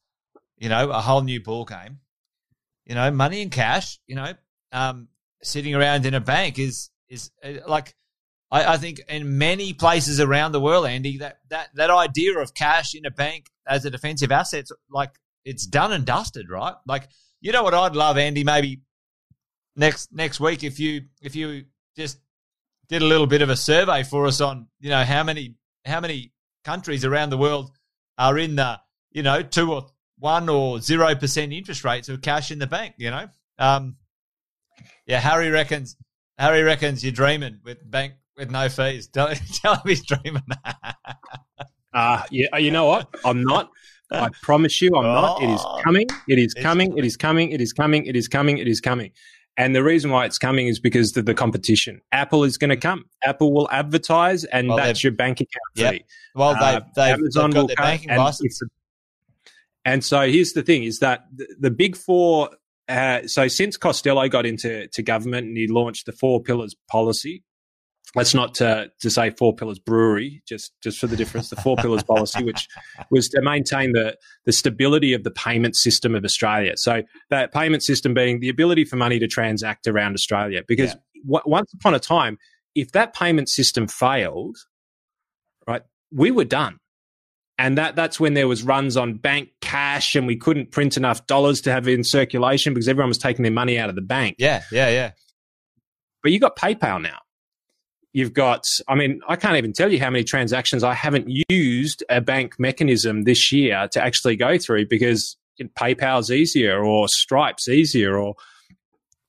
you 0.56 0.70
know, 0.70 0.90
a 0.90 1.02
whole 1.02 1.20
new 1.20 1.40
ball 1.40 1.66
game. 1.66 2.00
You 2.86 2.94
know, 2.94 3.10
money 3.10 3.42
and 3.42 3.52
cash. 3.52 3.98
You 4.06 4.16
know, 4.16 4.32
um, 4.72 5.08
sitting 5.42 5.74
around 5.74 6.06
in 6.06 6.14
a 6.14 6.20
bank 6.20 6.58
is 6.58 6.88
is 7.10 7.30
uh, 7.44 7.68
like 7.68 7.94
I, 8.50 8.74
I, 8.74 8.76
think 8.78 9.00
in 9.08 9.36
many 9.36 9.74
places 9.74 10.18
around 10.18 10.52
the 10.52 10.60
world, 10.60 10.86
Andy, 10.86 11.18
that, 11.18 11.40
that 11.50 11.68
that 11.74 11.90
idea 11.90 12.38
of 12.38 12.54
cash 12.54 12.94
in 12.94 13.04
a 13.04 13.10
bank 13.10 13.50
as 13.68 13.84
a 13.84 13.90
defensive 13.90 14.32
asset, 14.32 14.66
like 14.90 15.10
it's 15.44 15.66
done 15.66 15.92
and 15.92 16.06
dusted, 16.06 16.48
right? 16.48 16.74
Like 16.86 17.08
you 17.42 17.52
know 17.52 17.62
what 17.62 17.74
I'd 17.74 17.94
love, 17.94 18.16
Andy, 18.16 18.44
maybe 18.44 18.80
next 19.76 20.10
next 20.10 20.40
week 20.40 20.64
if 20.64 20.80
you 20.80 21.02
if 21.20 21.36
you 21.36 21.66
just 21.98 22.18
did 22.88 23.02
a 23.02 23.06
little 23.06 23.26
bit 23.26 23.42
of 23.42 23.50
a 23.50 23.56
survey 23.56 24.02
for 24.02 24.26
us 24.26 24.40
on 24.40 24.68
you 24.80 24.90
know 24.90 25.04
how 25.04 25.22
many 25.22 25.54
how 25.84 26.00
many 26.00 26.32
countries 26.64 27.04
around 27.04 27.30
the 27.30 27.38
world 27.38 27.70
are 28.18 28.38
in 28.38 28.56
the 28.56 28.80
you 29.12 29.22
know 29.22 29.42
two 29.42 29.72
or 29.72 29.86
one 30.18 30.48
or 30.48 30.80
zero 30.80 31.14
percent 31.14 31.52
interest 31.52 31.84
rates 31.84 32.08
of 32.08 32.20
cash 32.22 32.50
in 32.50 32.58
the 32.58 32.66
bank. 32.66 32.94
You 32.98 33.10
know, 33.10 33.28
um, 33.58 33.96
yeah. 35.06 35.20
Harry 35.20 35.50
reckons 35.50 35.96
Harry 36.38 36.62
reckons 36.62 37.02
you're 37.02 37.12
dreaming 37.12 37.60
with 37.64 37.88
bank 37.88 38.14
with 38.36 38.50
no 38.50 38.68
fees. 38.68 39.06
Tell, 39.12 39.32
tell 39.54 39.74
him 39.74 39.82
he's 39.84 40.04
dreaming. 40.04 40.42
uh, 41.94 42.22
yeah, 42.30 42.56
you 42.56 42.70
know 42.70 42.86
what? 42.86 43.14
I'm 43.24 43.42
not. 43.42 43.70
I 44.10 44.28
promise 44.40 44.80
you, 44.80 44.90
I'm 44.94 45.04
oh, 45.04 45.12
not. 45.12 45.42
It 45.42 45.50
is 45.50 45.60
oh. 45.64 45.80
coming. 45.82 46.06
It 46.28 46.38
is 46.38 46.54
coming. 46.54 46.96
It 46.96 47.04
is 47.04 47.16
coming. 47.16 47.50
It 47.50 47.60
is 47.60 47.72
coming. 47.72 48.06
It 48.06 48.16
is 48.16 48.28
coming. 48.28 48.58
It 48.58 48.68
is 48.68 48.80
coming. 48.80 49.10
And 49.58 49.74
the 49.74 49.82
reason 49.82 50.10
why 50.10 50.26
it's 50.26 50.38
coming 50.38 50.66
is 50.66 50.78
because 50.78 51.16
of 51.16 51.24
the 51.24 51.32
competition. 51.32 52.02
Apple 52.12 52.44
is 52.44 52.58
going 52.58 52.70
to 52.70 52.76
come. 52.76 53.06
Apple 53.24 53.54
will 53.54 53.68
advertise, 53.70 54.44
and 54.44 54.68
well, 54.68 54.76
that's 54.76 55.02
your 55.02 55.12
bank 55.12 55.40
account 55.40 55.50
yep. 55.74 55.94
fee. 55.94 56.04
Well, 56.34 56.52
they've, 56.54 56.62
uh, 56.62 56.80
they've, 56.94 57.14
Amazon 57.14 57.50
they've 57.50 57.62
got 57.62 57.66
their 57.68 57.76
banking 57.76 58.10
and 58.10 58.18
license. 58.18 58.60
And 59.84 60.04
so 60.04 60.28
here's 60.28 60.52
the 60.52 60.62
thing: 60.62 60.84
is 60.84 60.98
that 60.98 61.24
the, 61.34 61.46
the 61.58 61.70
big 61.70 61.96
four. 61.96 62.50
Uh, 62.88 63.26
so 63.26 63.48
since 63.48 63.76
Costello 63.76 64.28
got 64.28 64.46
into 64.46 64.86
to 64.88 65.02
government 65.02 65.48
and 65.48 65.56
he 65.56 65.66
launched 65.66 66.06
the 66.06 66.12
four 66.12 66.40
pillars 66.40 66.74
policy, 66.88 67.42
that's 68.14 68.34
not 68.34 68.54
to, 68.54 68.90
to 69.00 69.10
say 69.10 69.30
Four 69.30 69.54
Pillars 69.54 69.78
Brewery, 69.78 70.42
just 70.46 70.72
just 70.82 70.98
for 70.98 71.06
the 71.06 71.16
difference. 71.16 71.50
The 71.50 71.56
Four 71.56 71.76
Pillars 71.76 72.02
policy, 72.02 72.44
which 72.44 72.68
was 73.10 73.28
to 73.30 73.42
maintain 73.42 73.92
the 73.92 74.16
the 74.44 74.52
stability 74.52 75.12
of 75.12 75.24
the 75.24 75.30
payment 75.30 75.76
system 75.76 76.14
of 76.14 76.24
Australia. 76.24 76.74
So 76.76 77.02
that 77.30 77.52
payment 77.52 77.82
system 77.82 78.14
being 78.14 78.40
the 78.40 78.48
ability 78.48 78.84
for 78.84 78.96
money 78.96 79.18
to 79.18 79.26
transact 79.26 79.86
around 79.86 80.14
Australia. 80.14 80.62
Because 80.66 80.94
yeah. 80.94 81.20
w- 81.26 81.42
once 81.46 81.72
upon 81.74 81.94
a 81.94 81.98
time, 81.98 82.38
if 82.74 82.92
that 82.92 83.14
payment 83.14 83.48
system 83.48 83.88
failed, 83.88 84.56
right, 85.66 85.82
we 86.12 86.30
were 86.30 86.44
done. 86.44 86.78
And 87.58 87.76
that 87.78 87.96
that's 87.96 88.20
when 88.20 88.34
there 88.34 88.48
was 88.48 88.62
runs 88.62 88.96
on 88.96 89.14
bank 89.14 89.48
cash, 89.60 90.14
and 90.14 90.26
we 90.26 90.36
couldn't 90.36 90.70
print 90.70 90.96
enough 90.96 91.26
dollars 91.26 91.60
to 91.62 91.72
have 91.72 91.88
it 91.88 91.94
in 91.94 92.04
circulation 92.04 92.72
because 92.72 92.86
everyone 92.86 93.08
was 93.08 93.18
taking 93.18 93.42
their 93.42 93.52
money 93.52 93.78
out 93.78 93.88
of 93.88 93.94
the 93.94 94.02
bank. 94.02 94.36
Yeah, 94.38 94.62
yeah, 94.70 94.90
yeah. 94.90 95.12
But 96.22 96.32
you 96.32 96.40
got 96.40 96.56
PayPal 96.56 97.00
now 97.00 97.18
You've 98.16 98.32
got, 98.32 98.64
I 98.88 98.94
mean, 98.94 99.20
I 99.28 99.36
can't 99.36 99.56
even 99.56 99.74
tell 99.74 99.92
you 99.92 100.00
how 100.00 100.08
many 100.08 100.24
transactions 100.24 100.82
I 100.82 100.94
haven't 100.94 101.28
used 101.50 102.02
a 102.08 102.22
bank 102.22 102.54
mechanism 102.58 103.24
this 103.24 103.52
year 103.52 103.88
to 103.92 104.02
actually 104.02 104.36
go 104.36 104.56
through 104.56 104.86
because 104.88 105.36
PayPal's 105.78 106.30
easier 106.30 106.82
or 106.82 107.08
Stripe's 107.08 107.68
easier 107.68 108.16
or 108.16 108.34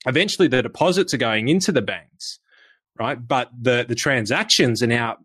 eventually 0.05 0.47
the 0.47 0.61
deposits 0.61 1.13
are 1.13 1.17
going 1.17 1.49
into 1.49 1.73
the 1.73 1.81
banks 1.81 2.39
right? 2.99 3.27
But 3.27 3.49
the 3.59 3.85
the 3.87 3.95
transactions 3.95 4.81
are 4.81 4.87
now 4.87 5.17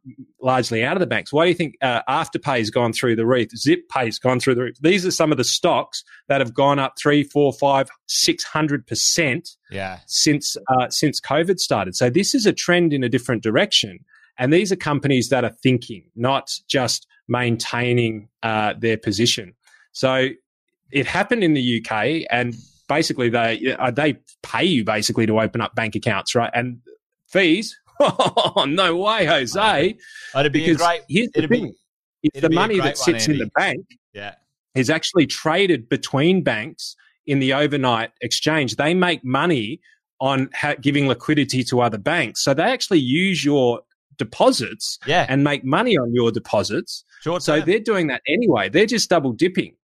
largely 0.43 0.85
out 0.85 0.97
of 0.97 1.01
the 1.01 1.07
banks. 1.07 1.33
Why 1.33 1.45
do 1.45 1.49
you 1.51 1.55
think 1.55 1.77
uh, 1.81 2.03
Afterpay 2.09 2.59
has 2.59 2.71
gone 2.71 2.93
through 2.93 3.17
the 3.17 3.27
roof? 3.27 3.49
Zip 3.57 3.89
Pay's 3.89 4.19
gone 4.19 4.41
through 4.41 4.57
the 4.57 4.63
roof. 4.63 4.77
These 4.81 5.07
are 5.07 5.11
some 5.11 5.31
of 5.31 5.39
the 5.39 5.45
stocks 5.45 6.05
that 6.29 6.41
have 6.41 6.53
gone 6.53 6.79
up 6.79 6.95
three, 7.01 7.23
four, 7.23 7.53
five, 7.53 7.89
six 8.07 8.45
hundred 8.45 8.87
percent. 8.87 9.51
Yeah. 9.71 10.01
Since 10.07 10.57
uh, 10.69 10.89
since 10.91 11.21
COVID 11.21 11.59
started, 11.59 11.97
so 11.97 12.11
this 12.11 12.35
is 12.35 12.47
a 12.47 12.53
trend 12.53 12.93
in 12.93 13.03
a 13.05 13.09
different 13.09 13.43
direction. 13.43 14.01
And 14.39 14.53
these 14.53 14.73
are 14.73 14.77
companies 14.77 15.29
that 15.29 15.45
are 15.45 15.55
thinking, 15.63 16.05
not 16.17 16.51
just 16.67 17.07
maintaining 17.29 18.29
uh, 18.43 18.75
their 18.79 18.97
position. 18.97 19.55
So 19.93 20.31
it 20.91 21.07
happened 21.07 21.45
in 21.45 21.55
the 21.55 21.83
UK, 21.85 22.27
and 22.31 22.55
basically 22.89 23.29
they 23.29 23.77
uh, 23.79 23.91
they 23.91 24.19
pay 24.43 24.65
you 24.65 24.85
basically 24.85 25.27
to 25.27 25.41
open 25.41 25.61
up 25.61 25.75
bank 25.75 25.95
accounts, 25.95 26.35
right? 26.35 26.51
And 26.55 26.81
fees. 27.29 27.79
Oh, 28.01 28.67
no 28.69 28.97
way, 28.97 29.25
Jose. 29.27 29.97
It'd 30.37 30.53
be 30.53 30.61
because 30.61 30.79
great. 30.79 31.03
Here's 31.09 31.31
the 31.31 31.47
thing: 31.47 31.75
if 32.23 32.41
the 32.41 32.51
money 32.51 32.79
that 32.81 32.99
sits 32.99 33.27
one, 33.27 33.37
in 33.37 33.39
the 33.39 33.51
bank, 33.55 33.87
yeah. 34.13 34.35
is 34.75 34.91
actually 34.91 35.27
traded 35.27 35.89
between 35.89 36.43
banks 36.43 36.97
in 37.27 37.39
the 37.39 37.53
overnight 37.53 38.11
exchange, 38.21 38.77
they 38.77 38.95
make 38.95 39.25
money 39.25 39.81
on 40.21 40.49
ha- 40.55 40.75
giving 40.81 41.09
liquidity 41.09 41.65
to 41.65 41.81
other 41.81 41.99
banks. 41.99 42.43
So 42.43 42.55
they 42.55 42.63
actually 42.63 43.01
use 43.01 43.45
your 43.45 43.81
deposits 44.17 44.99
yeah. 45.07 45.27
and 45.29 45.43
make 45.43 45.65
money 45.65 45.97
on 45.97 46.15
your 46.15 46.31
deposits. 46.31 47.05
Short 47.23 47.43
so 47.43 47.61
they're 47.61 47.81
doing 47.81 48.09
that 48.09 48.23
anyway. 48.27 48.69
They're 48.69 48.87
just 48.87 49.11
double 49.11 49.33
dipping, 49.33 49.77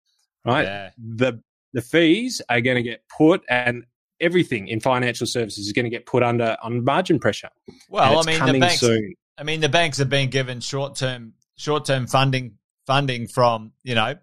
right? 0.45 0.65
Yeah. 0.65 0.89
The 0.97 1.41
the 1.73 1.81
fees 1.81 2.41
are 2.49 2.61
going 2.61 2.77
to 2.77 2.83
get 2.83 3.01
put 3.15 3.43
and 3.49 3.85
everything 4.19 4.67
in 4.67 4.79
financial 4.79 5.27
services 5.27 5.67
is 5.67 5.73
going 5.73 5.85
to 5.85 5.89
get 5.89 6.05
put 6.05 6.23
under 6.23 6.57
on 6.61 6.83
margin 6.83 7.19
pressure. 7.19 7.49
Well, 7.89 8.19
I 8.19 8.23
mean, 8.25 8.53
the 8.53 8.59
banks, 8.59 8.79
soon. 8.79 9.13
I 9.37 9.43
mean, 9.43 9.61
the 9.61 9.69
banks 9.69 9.97
have 9.97 10.09
been 10.09 10.29
given 10.29 10.59
short 10.59 10.95
term 10.95 11.33
short 11.57 11.85
term 11.85 12.07
funding 12.07 12.57
funding 12.85 13.27
from 13.27 13.73
you 13.83 13.95
know 13.95 14.15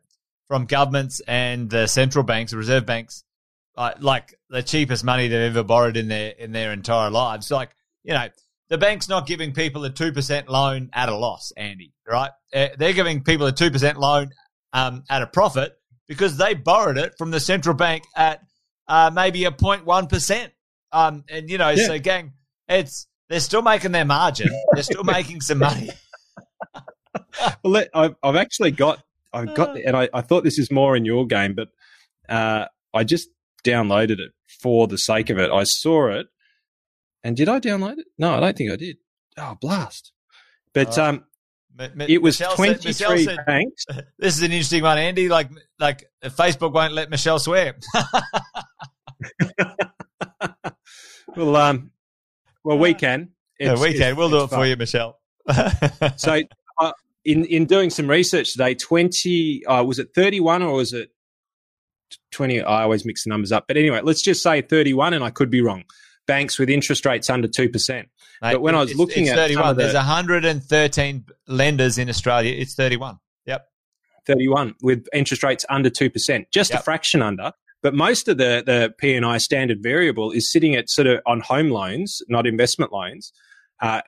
from 0.49 0.67
governments 0.67 1.21
and 1.27 1.71
the 1.71 1.87
central 1.87 2.25
banks, 2.25 2.53
the 2.53 2.59
reserve 2.59 2.87
banks, 2.87 3.25
uh, 3.77 3.93
like 4.01 4.35
the 4.51 4.63
cheapest 4.63 5.05
money 5.05 5.29
they've 5.29 5.51
ever 5.51 5.63
borrowed 5.63 5.97
in 5.97 6.09
their 6.09 6.31
in 6.31 6.53
their 6.53 6.73
entire 6.73 7.11
lives. 7.11 7.51
Like 7.51 7.71
you 8.03 8.15
know, 8.15 8.29
the 8.69 8.79
bank's 8.79 9.09
not 9.09 9.27
giving 9.27 9.53
people 9.53 9.85
a 9.85 9.91
two 9.91 10.13
percent 10.13 10.49
loan 10.49 10.91
at 10.93 11.09
a 11.09 11.17
loss, 11.17 11.53
Andy. 11.57 11.93
Right? 12.07 12.31
Uh, 12.53 12.69
they're 12.77 12.93
giving 12.93 13.23
people 13.23 13.47
a 13.47 13.53
two 13.53 13.71
percent 13.71 13.99
loan 13.99 14.31
um, 14.73 15.05
at 15.09 15.23
a 15.23 15.27
profit 15.27 15.73
because 16.07 16.37
they 16.37 16.55
borrowed 16.55 16.99
it 16.99 17.15
from 17.17 17.31
the 17.31 17.41
central 17.41 17.75
bank 17.75 18.05
at 18.17 18.41
uh, 18.89 19.11
maybe 19.13 19.45
a 19.45 19.51
0.1%. 19.51 20.51
Um, 20.93 21.25
and, 21.29 21.51
you 21.51 21.59
know, 21.59 21.71
yeah. 21.71 21.87
so 21.87 21.99
gang, 21.99 22.33
it's, 22.69 23.07
they're 23.29 23.41
still 23.41 23.63
making 23.63 23.93
their 23.93 24.05
margin. 24.05 24.49
They're 24.73 24.83
still 24.83 25.05
making 25.05 25.41
some 25.41 25.59
money. 25.59 25.91
well, 26.75 27.73
let, 27.73 27.91
I've, 27.95 28.15
I've 28.23 28.37
actually 28.37 28.71
got, 28.71 29.03
I've 29.33 29.55
got, 29.55 29.77
and 29.77 29.97
I, 29.97 30.09
I 30.15 30.21
thought 30.21 30.45
this 30.45 30.59
is 30.59 30.71
more 30.71 30.97
in 30.97 31.05
your 31.05 31.27
game, 31.27 31.55
but 31.55 31.69
uh, 32.29 32.67
I 32.93 33.05
just 33.05 33.29
downloaded 33.65 34.21
it 34.21 34.33
for 34.63 34.87
the 34.87 34.99
sake 34.99 35.31
of 35.31 35.39
it. 35.39 35.51
I 35.51 35.65
saw 35.65 36.09
it, 36.09 36.27
and 37.25 37.37
did 37.37 37.49
I 37.49 37.59
download 37.59 37.99
it? 37.99 38.07
No, 38.19 38.35
I 38.35 38.41
don't 38.41 38.57
think 38.57 38.71
I 38.71 38.77
did. 38.77 38.99
Oh, 39.37 39.57
blast! 39.61 40.13
But 40.73 40.97
uh, 40.99 41.05
um, 41.05 41.25
it 41.79 42.23
was 42.23 42.39
Michelle 42.39 42.57
twenty 42.57 42.93
three 42.93 43.29
banks. 43.47 43.85
This 44.19 44.37
is 44.37 44.43
an 44.43 44.53
interesting 44.53 44.83
one, 44.83 44.99
Andy. 44.99 45.29
Like, 45.29 45.51
like 45.79 46.05
Facebook 46.25 46.73
won't 46.73 46.93
let 46.93 47.11
Michelle 47.11 47.39
swear. 47.39 47.77
well, 51.37 51.57
um, 51.57 51.91
well, 52.63 52.79
we 52.79 52.95
can. 52.95 53.31
It's, 53.59 53.81
yeah, 53.81 53.87
we 53.87 53.99
can. 53.99 54.17
We'll 54.17 54.31
do 54.31 54.45
it 54.45 54.49
fun. 54.49 54.59
for 54.61 54.67
you, 54.67 54.77
Michelle. 54.77 55.21
so, 56.17 56.41
uh, 56.81 56.93
in 57.25 57.45
in 57.47 57.67
doing 57.67 57.91
some 57.91 58.09
research 58.09 58.53
today, 58.53 58.75
twenty 58.75 59.65
uh, 59.67 59.83
was 59.83 59.99
it 59.99 60.15
thirty 60.15 60.41
one 60.41 60.63
or 60.63 60.75
was 60.75 60.93
it 60.93 61.11
twenty? 62.31 62.63
I 62.63 62.83
always 62.83 63.05
mix 63.05 63.25
the 63.25 63.31
numbers 63.31 63.53
up, 63.53 63.67
but 63.69 63.77
anyway, 63.77 64.01
let's 64.03 64.23
just 64.23 64.43
say 64.43 64.63
thirty 64.63 64.95
one, 64.95 65.13
and 65.13 65.25
I 65.25 65.31
could 65.31 65.51
be 65.51 65.61
wrong. 65.61 65.85
Banks 66.27 66.59
with 66.59 66.71
interest 66.71 67.05
rates 67.05 67.29
under 67.29 67.49
two 67.49 67.69
percent. 67.69 68.09
But 68.41 68.61
when 68.61 68.75
I 68.75 68.81
was 68.81 68.95
looking 68.95 69.29
at 69.29 69.37
31, 69.37 69.77
the, 69.77 69.83
there's 69.83 69.95
113 69.95 71.25
lenders 71.49 71.99
in 71.99 72.09
Australia. 72.09 72.55
It's 72.57 72.75
31. 72.75 73.19
Yep. 73.47 73.67
31 74.27 74.75
with 74.83 75.07
interest 75.13 75.43
rates 75.43 75.65
under 75.71 75.91
2%, 75.91 76.47
just 76.53 76.71
yep. 76.71 76.81
a 76.81 76.83
fraction 76.83 77.23
under. 77.23 77.53
But 77.83 77.95
most 77.95 78.29
of 78.29 78.39
the, 78.39 78.63
the 78.65 78.95
P&I 78.99 79.39
standard 79.39 79.83
variable 79.83 80.31
is 80.31 80.51
sitting 80.51 80.75
at 80.75 80.89
sort 80.89 81.07
of 81.07 81.21
on 81.27 81.41
home 81.41 81.71
loans, 81.71 82.23
not 82.29 82.47
investment 82.47 82.93
loans, 82.93 83.33
uh, 83.81 84.01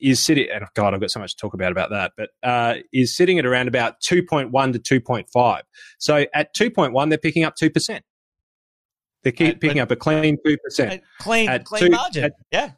is 0.00 0.24
sitting, 0.24 0.48
and 0.52 0.64
God, 0.74 0.94
I've 0.94 1.00
got 1.00 1.12
so 1.12 1.20
much 1.20 1.30
to 1.30 1.36
talk 1.36 1.54
about 1.54 1.70
about 1.70 1.90
that, 1.90 2.12
but 2.16 2.30
uh, 2.42 2.74
is 2.92 3.16
sitting 3.16 3.38
at 3.38 3.46
around 3.46 3.68
about 3.68 4.00
2.1 4.00 4.72
to 4.72 5.00
2.5. 5.00 5.60
So 5.98 6.26
at 6.34 6.54
2.1, 6.56 7.08
they're 7.08 7.18
picking 7.18 7.44
up 7.44 7.54
2%. 7.60 8.00
They 9.22 9.32
keep 9.32 9.60
picking 9.60 9.80
up 9.80 9.90
a 9.90 9.96
clean 9.96 10.36
2%. 10.44 11.00
Clean, 11.18 11.64
clean 11.64 11.82
two, 11.84 11.90
margin. 11.90 12.24
At, 12.24 12.32
yeah. 12.50 12.70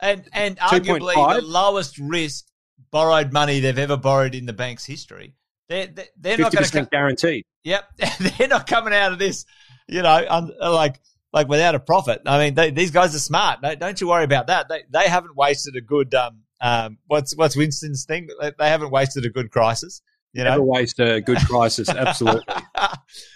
And, 0.00 0.28
and 0.32 0.58
arguably 0.58 1.14
5. 1.14 1.36
the 1.36 1.46
lowest 1.46 1.98
risk 1.98 2.46
borrowed 2.90 3.32
money 3.32 3.60
they've 3.60 3.78
ever 3.78 3.96
borrowed 3.96 4.34
in 4.34 4.46
the 4.46 4.52
bank's 4.52 4.84
history. 4.84 5.34
They're, 5.68 5.88
they're, 6.18 6.38
not 6.38 6.52
going 6.52 6.64
to 6.64 6.88
guaranteed. 6.90 7.44
Yep. 7.64 7.84
they're 8.38 8.48
not 8.48 8.66
coming 8.66 8.92
out 8.92 9.12
of 9.12 9.18
this 9.18 9.46
you 9.88 10.02
know, 10.02 10.50
like 10.60 11.00
like 11.32 11.48
without 11.48 11.74
a 11.74 11.80
profit. 11.80 12.22
I 12.26 12.38
mean, 12.38 12.54
they, 12.54 12.70
these 12.70 12.90
guys 12.90 13.14
are 13.14 13.20
smart. 13.20 13.60
Don't 13.78 14.00
you 14.00 14.08
worry 14.08 14.24
about 14.24 14.48
that. 14.48 14.68
They 14.68 14.82
they 14.90 15.08
haven't 15.08 15.36
wasted 15.36 15.76
a 15.76 15.80
good 15.80 16.14
um 16.14 16.42
um 16.60 16.98
what's 17.06 17.36
what's 17.36 17.56
Winston's 17.56 18.04
thing? 18.04 18.28
They 18.40 18.68
haven't 18.68 18.90
wasted 18.90 19.24
a 19.24 19.30
good 19.30 19.50
crisis. 19.50 20.02
You 20.32 20.44
know, 20.44 20.50
never 20.50 20.62
waste 20.62 20.98
a 20.98 21.20
good 21.20 21.38
crisis. 21.38 21.88
Absolutely. 21.90 22.42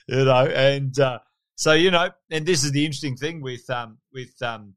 you 0.08 0.24
know, 0.24 0.46
and 0.46 0.98
uh, 0.98 1.18
so 1.56 1.72
you 1.72 1.90
know, 1.90 2.10
and 2.30 2.46
this 2.46 2.64
is 2.64 2.72
the 2.72 2.84
interesting 2.84 3.16
thing 3.16 3.40
with 3.40 3.68
um 3.68 3.98
with 4.12 4.40
um 4.42 4.74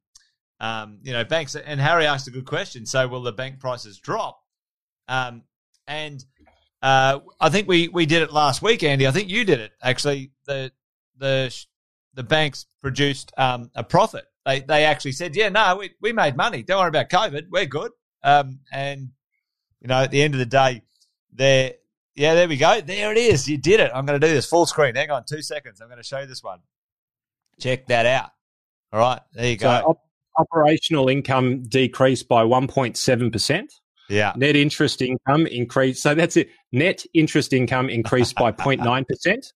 um 0.60 1.00
you 1.04 1.14
know 1.14 1.24
banks. 1.24 1.56
And 1.56 1.80
Harry 1.80 2.06
asked 2.06 2.28
a 2.28 2.32
good 2.32 2.46
question. 2.46 2.86
So 2.86 3.08
will 3.08 3.22
the 3.22 3.32
bank 3.32 3.60
prices 3.60 4.00
drop? 4.00 4.40
Um 5.08 5.44
and 5.88 6.24
uh, 6.82 7.20
I 7.42 7.50
think 7.50 7.68
we, 7.68 7.90
we 7.90 8.06
did 8.06 8.22
it 8.22 8.32
last 8.32 8.62
week, 8.62 8.84
Andy. 8.84 9.06
I 9.06 9.12
think 9.12 9.30
you 9.30 9.44
did 9.44 9.60
it 9.60 9.72
actually. 9.82 10.32
The 10.46 10.72
the 11.18 11.54
the 12.14 12.24
banks 12.24 12.66
produced 12.82 13.32
um, 13.38 13.70
a 13.76 13.84
profit. 13.84 14.26
They 14.46 14.62
they 14.62 14.86
actually 14.86 15.12
said, 15.12 15.36
yeah, 15.36 15.50
no, 15.50 15.78
we, 15.78 15.92
we 16.02 16.14
made 16.14 16.38
money. 16.38 16.64
Don't 16.64 16.80
worry 16.80 16.90
about 16.90 17.10
COVID. 17.10 17.48
We're 17.52 17.66
good. 17.66 17.92
Um, 18.24 18.60
and 18.72 19.10
you 19.82 19.88
know, 19.88 20.04
at 20.04 20.12
the 20.12 20.22
end 20.22 20.34
of 20.34 20.40
the 20.40 20.46
day, 20.46 20.84
there, 21.34 21.74
yeah, 22.20 22.34
there 22.34 22.50
we 22.50 22.58
go. 22.58 22.82
There 22.82 23.12
it 23.12 23.18
is. 23.18 23.48
You 23.48 23.58
did 23.58 23.80
it. 23.80 23.92
I'm 23.94 24.06
going 24.06 24.20
to 24.20 24.28
do 24.28 24.34
this 24.34 24.46
full 24.46 24.66
screen. 24.66 24.96
Hang 24.96 25.10
on, 25.10 25.24
two 25.24 25.42
seconds. 25.42 25.80
I'm 25.80 25.88
going 25.88 26.02
to 26.02 26.04
show 26.04 26.20
you 26.20 26.26
this 26.26 26.44
one. 26.44 26.60
Check 27.60 27.88
that 27.88 28.06
out. 28.06 28.32
All 28.92 29.00
right, 29.00 29.22
there 29.34 29.50
you 29.50 29.58
go. 29.58 29.70
Op- 29.70 30.02
operational 30.38 31.08
income 31.08 31.64
decreased 31.64 32.28
by 32.28 32.44
1.7 32.44 33.32
percent. 33.32 33.72
Yeah. 34.10 34.34
Net 34.36 34.58
interest 34.58 35.02
income 35.02 35.48
increased. 35.48 36.02
So 36.02 36.14
that's 36.14 36.36
it. 36.36 36.50
Net 36.74 37.06
interest 37.14 37.54
income 37.54 37.90
increased 37.90 38.36
by 38.36 38.52
0.9%. 38.52 39.54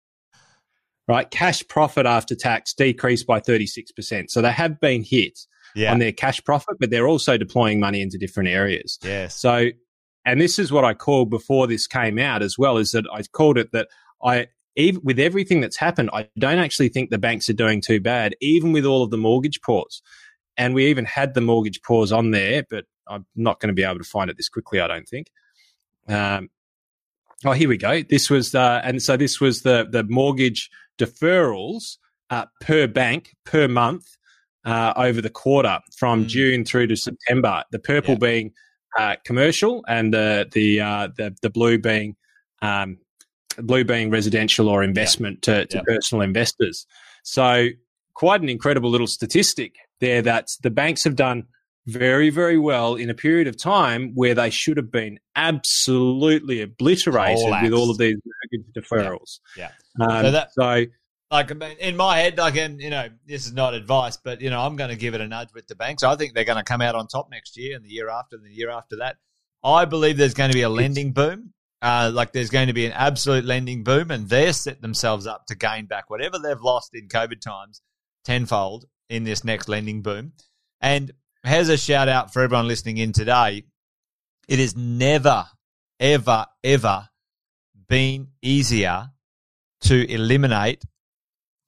Right. 1.07 1.31
Cash 1.31 1.67
profit 1.67 2.05
after 2.05 2.35
tax 2.35 2.73
decreased 2.73 3.25
by 3.25 3.39
36%. 3.39 4.25
So 4.29 4.41
they 4.41 4.51
have 4.51 4.79
been 4.79 5.03
hit 5.03 5.39
yeah. 5.73 5.91
on 5.91 5.99
their 5.99 6.11
cash 6.11 6.43
profit, 6.43 6.77
but 6.79 6.89
they're 6.89 7.07
also 7.07 7.37
deploying 7.37 7.79
money 7.79 8.01
into 8.01 8.17
different 8.17 8.49
areas. 8.49 8.99
Yes. 9.01 9.35
So, 9.35 9.69
and 10.25 10.39
this 10.39 10.59
is 10.59 10.71
what 10.71 10.85
I 10.85 10.93
called 10.93 11.29
before 11.29 11.67
this 11.67 11.87
came 11.87 12.19
out 12.19 12.41
as 12.41 12.57
well, 12.57 12.77
is 12.77 12.91
that 12.91 13.05
I 13.11 13.23
called 13.23 13.57
it 13.57 13.71
that 13.71 13.87
I, 14.23 14.47
even 14.75 15.01
with 15.03 15.19
everything 15.19 15.61
that's 15.61 15.77
happened, 15.77 16.09
I 16.13 16.29
don't 16.37 16.59
actually 16.59 16.89
think 16.89 17.09
the 17.09 17.17
banks 17.17 17.49
are 17.49 17.53
doing 17.53 17.81
too 17.81 17.99
bad, 17.99 18.35
even 18.39 18.71
with 18.71 18.85
all 18.85 19.03
of 19.03 19.09
the 19.09 19.17
mortgage 19.17 19.61
pause. 19.61 20.01
And 20.57 20.73
we 20.73 20.87
even 20.87 21.05
had 21.05 21.33
the 21.33 21.41
mortgage 21.41 21.81
pause 21.81 22.11
on 22.11 22.31
there, 22.31 22.63
but 22.69 22.85
I'm 23.07 23.25
not 23.35 23.59
going 23.59 23.67
to 23.69 23.73
be 23.73 23.83
able 23.83 23.97
to 23.97 24.03
find 24.03 24.29
it 24.29 24.37
this 24.37 24.49
quickly, 24.49 24.79
I 24.79 24.87
don't 24.87 25.07
think. 25.07 25.31
Um, 26.07 26.49
oh, 27.45 27.51
here 27.51 27.69
we 27.69 27.77
go. 27.77 28.03
This 28.03 28.29
was, 28.29 28.53
uh, 28.53 28.81
and 28.83 29.01
so 29.01 29.17
this 29.17 29.41
was 29.41 29.61
the 29.61 29.87
the 29.89 30.03
mortgage 30.03 30.69
deferrals 30.97 31.97
uh, 32.29 32.45
per 32.61 32.87
bank 32.87 33.35
per 33.43 33.67
month 33.67 34.17
uh, 34.65 34.93
over 34.95 35.21
the 35.21 35.29
quarter 35.29 35.79
from 35.95 36.25
mm. 36.25 36.27
June 36.27 36.65
through 36.65 36.87
to 36.87 36.95
September. 36.95 37.63
The 37.71 37.79
purple 37.79 38.13
yeah. 38.13 38.19
being 38.19 38.53
uh, 38.97 39.15
commercial, 39.25 39.83
and 39.87 40.13
the 40.13 40.47
the 40.51 40.81
uh, 40.81 41.07
the 41.15 41.35
the 41.41 41.49
blue 41.49 41.77
being 41.77 42.15
um, 42.61 42.97
blue 43.57 43.83
being 43.83 44.09
residential 44.09 44.69
or 44.69 44.83
investment 44.83 45.45
yeah. 45.47 45.59
to, 45.59 45.65
to 45.67 45.77
yeah. 45.77 45.83
personal 45.85 46.21
investors. 46.21 46.85
So 47.23 47.69
quite 48.13 48.41
an 48.41 48.49
incredible 48.49 48.89
little 48.89 49.07
statistic 49.07 49.75
there 49.99 50.21
that 50.21 50.47
the 50.61 50.69
banks 50.69 51.03
have 51.03 51.15
done 51.15 51.45
very, 51.87 52.29
very 52.29 52.57
well 52.57 52.95
in 52.95 53.09
a 53.09 53.13
period 53.13 53.47
of 53.47 53.57
time 53.57 54.11
where 54.13 54.35
they 54.35 54.49
should 54.49 54.77
have 54.77 54.91
been 54.91 55.19
absolutely 55.35 56.61
obliterated 56.61 57.51
with 57.63 57.73
all 57.73 57.89
of 57.89 57.97
these 57.97 58.17
mortgage 58.23 58.73
deferrals. 58.77 59.39
Yeah. 59.57 59.71
yeah. 59.99 60.05
Um, 60.05 60.25
so, 60.25 60.31
that, 60.31 60.49
so, 60.53 60.85
like, 61.31 61.51
in 61.79 61.95
my 61.95 62.17
head, 62.19 62.37
like, 62.37 62.57
and 62.57 62.79
you 62.81 62.89
know, 62.89 63.09
this 63.25 63.45
is 63.45 63.53
not 63.53 63.73
advice, 63.73 64.17
but 64.17 64.41
you 64.41 64.49
know, 64.49 64.61
I'm 64.61 64.75
going 64.75 64.89
to 64.89 64.95
give 64.95 65.15
it 65.15 65.21
a 65.21 65.27
nudge 65.27 65.53
with 65.53 65.67
the 65.67 65.75
banks. 65.75 66.03
I 66.03 66.15
think 66.15 66.33
they're 66.33 66.43
going 66.43 66.57
to 66.57 66.63
come 66.63 66.81
out 66.81 66.95
on 66.95 67.07
top 67.07 67.29
next 67.31 67.57
year 67.57 67.75
and 67.75 67.85
the 67.85 67.89
year 67.89 68.09
after 68.09 68.35
and 68.35 68.45
the 68.45 68.53
year 68.53 68.69
after 68.69 68.97
that. 68.97 69.17
I 69.63 69.85
believe 69.85 70.17
there's 70.17 70.33
going 70.33 70.51
to 70.51 70.55
be 70.55 70.63
a 70.63 70.69
lending 70.69 71.13
boom. 71.13 71.53
Uh, 71.81 72.11
like 72.13 72.31
there's 72.31 72.51
going 72.51 72.67
to 72.67 72.73
be 72.73 72.85
an 72.85 72.91
absolute 72.91 73.45
lending 73.45 73.83
boom, 73.83 74.11
and 74.11 74.29
they're 74.29 74.53
set 74.53 74.81
themselves 74.81 75.25
up 75.25 75.47
to 75.47 75.55
gain 75.55 75.87
back 75.87 76.09
whatever 76.11 76.37
they've 76.37 76.61
lost 76.61 76.91
in 76.93 77.07
COVID 77.07 77.41
times 77.41 77.81
tenfold 78.23 78.85
in 79.09 79.23
this 79.23 79.43
next 79.43 79.67
lending 79.67 80.03
boom. 80.03 80.33
And 80.79 81.11
Here's 81.43 81.69
a 81.69 81.77
shout 81.77 82.07
out 82.07 82.31
for 82.31 82.43
everyone 82.43 82.67
listening 82.67 82.97
in 82.97 83.13
today. 83.13 83.63
It 84.47 84.59
has 84.59 84.75
never, 84.75 85.45
ever, 85.99 86.45
ever 86.63 87.09
been 87.87 88.27
easier 88.43 89.09
to 89.81 90.13
eliminate 90.13 90.83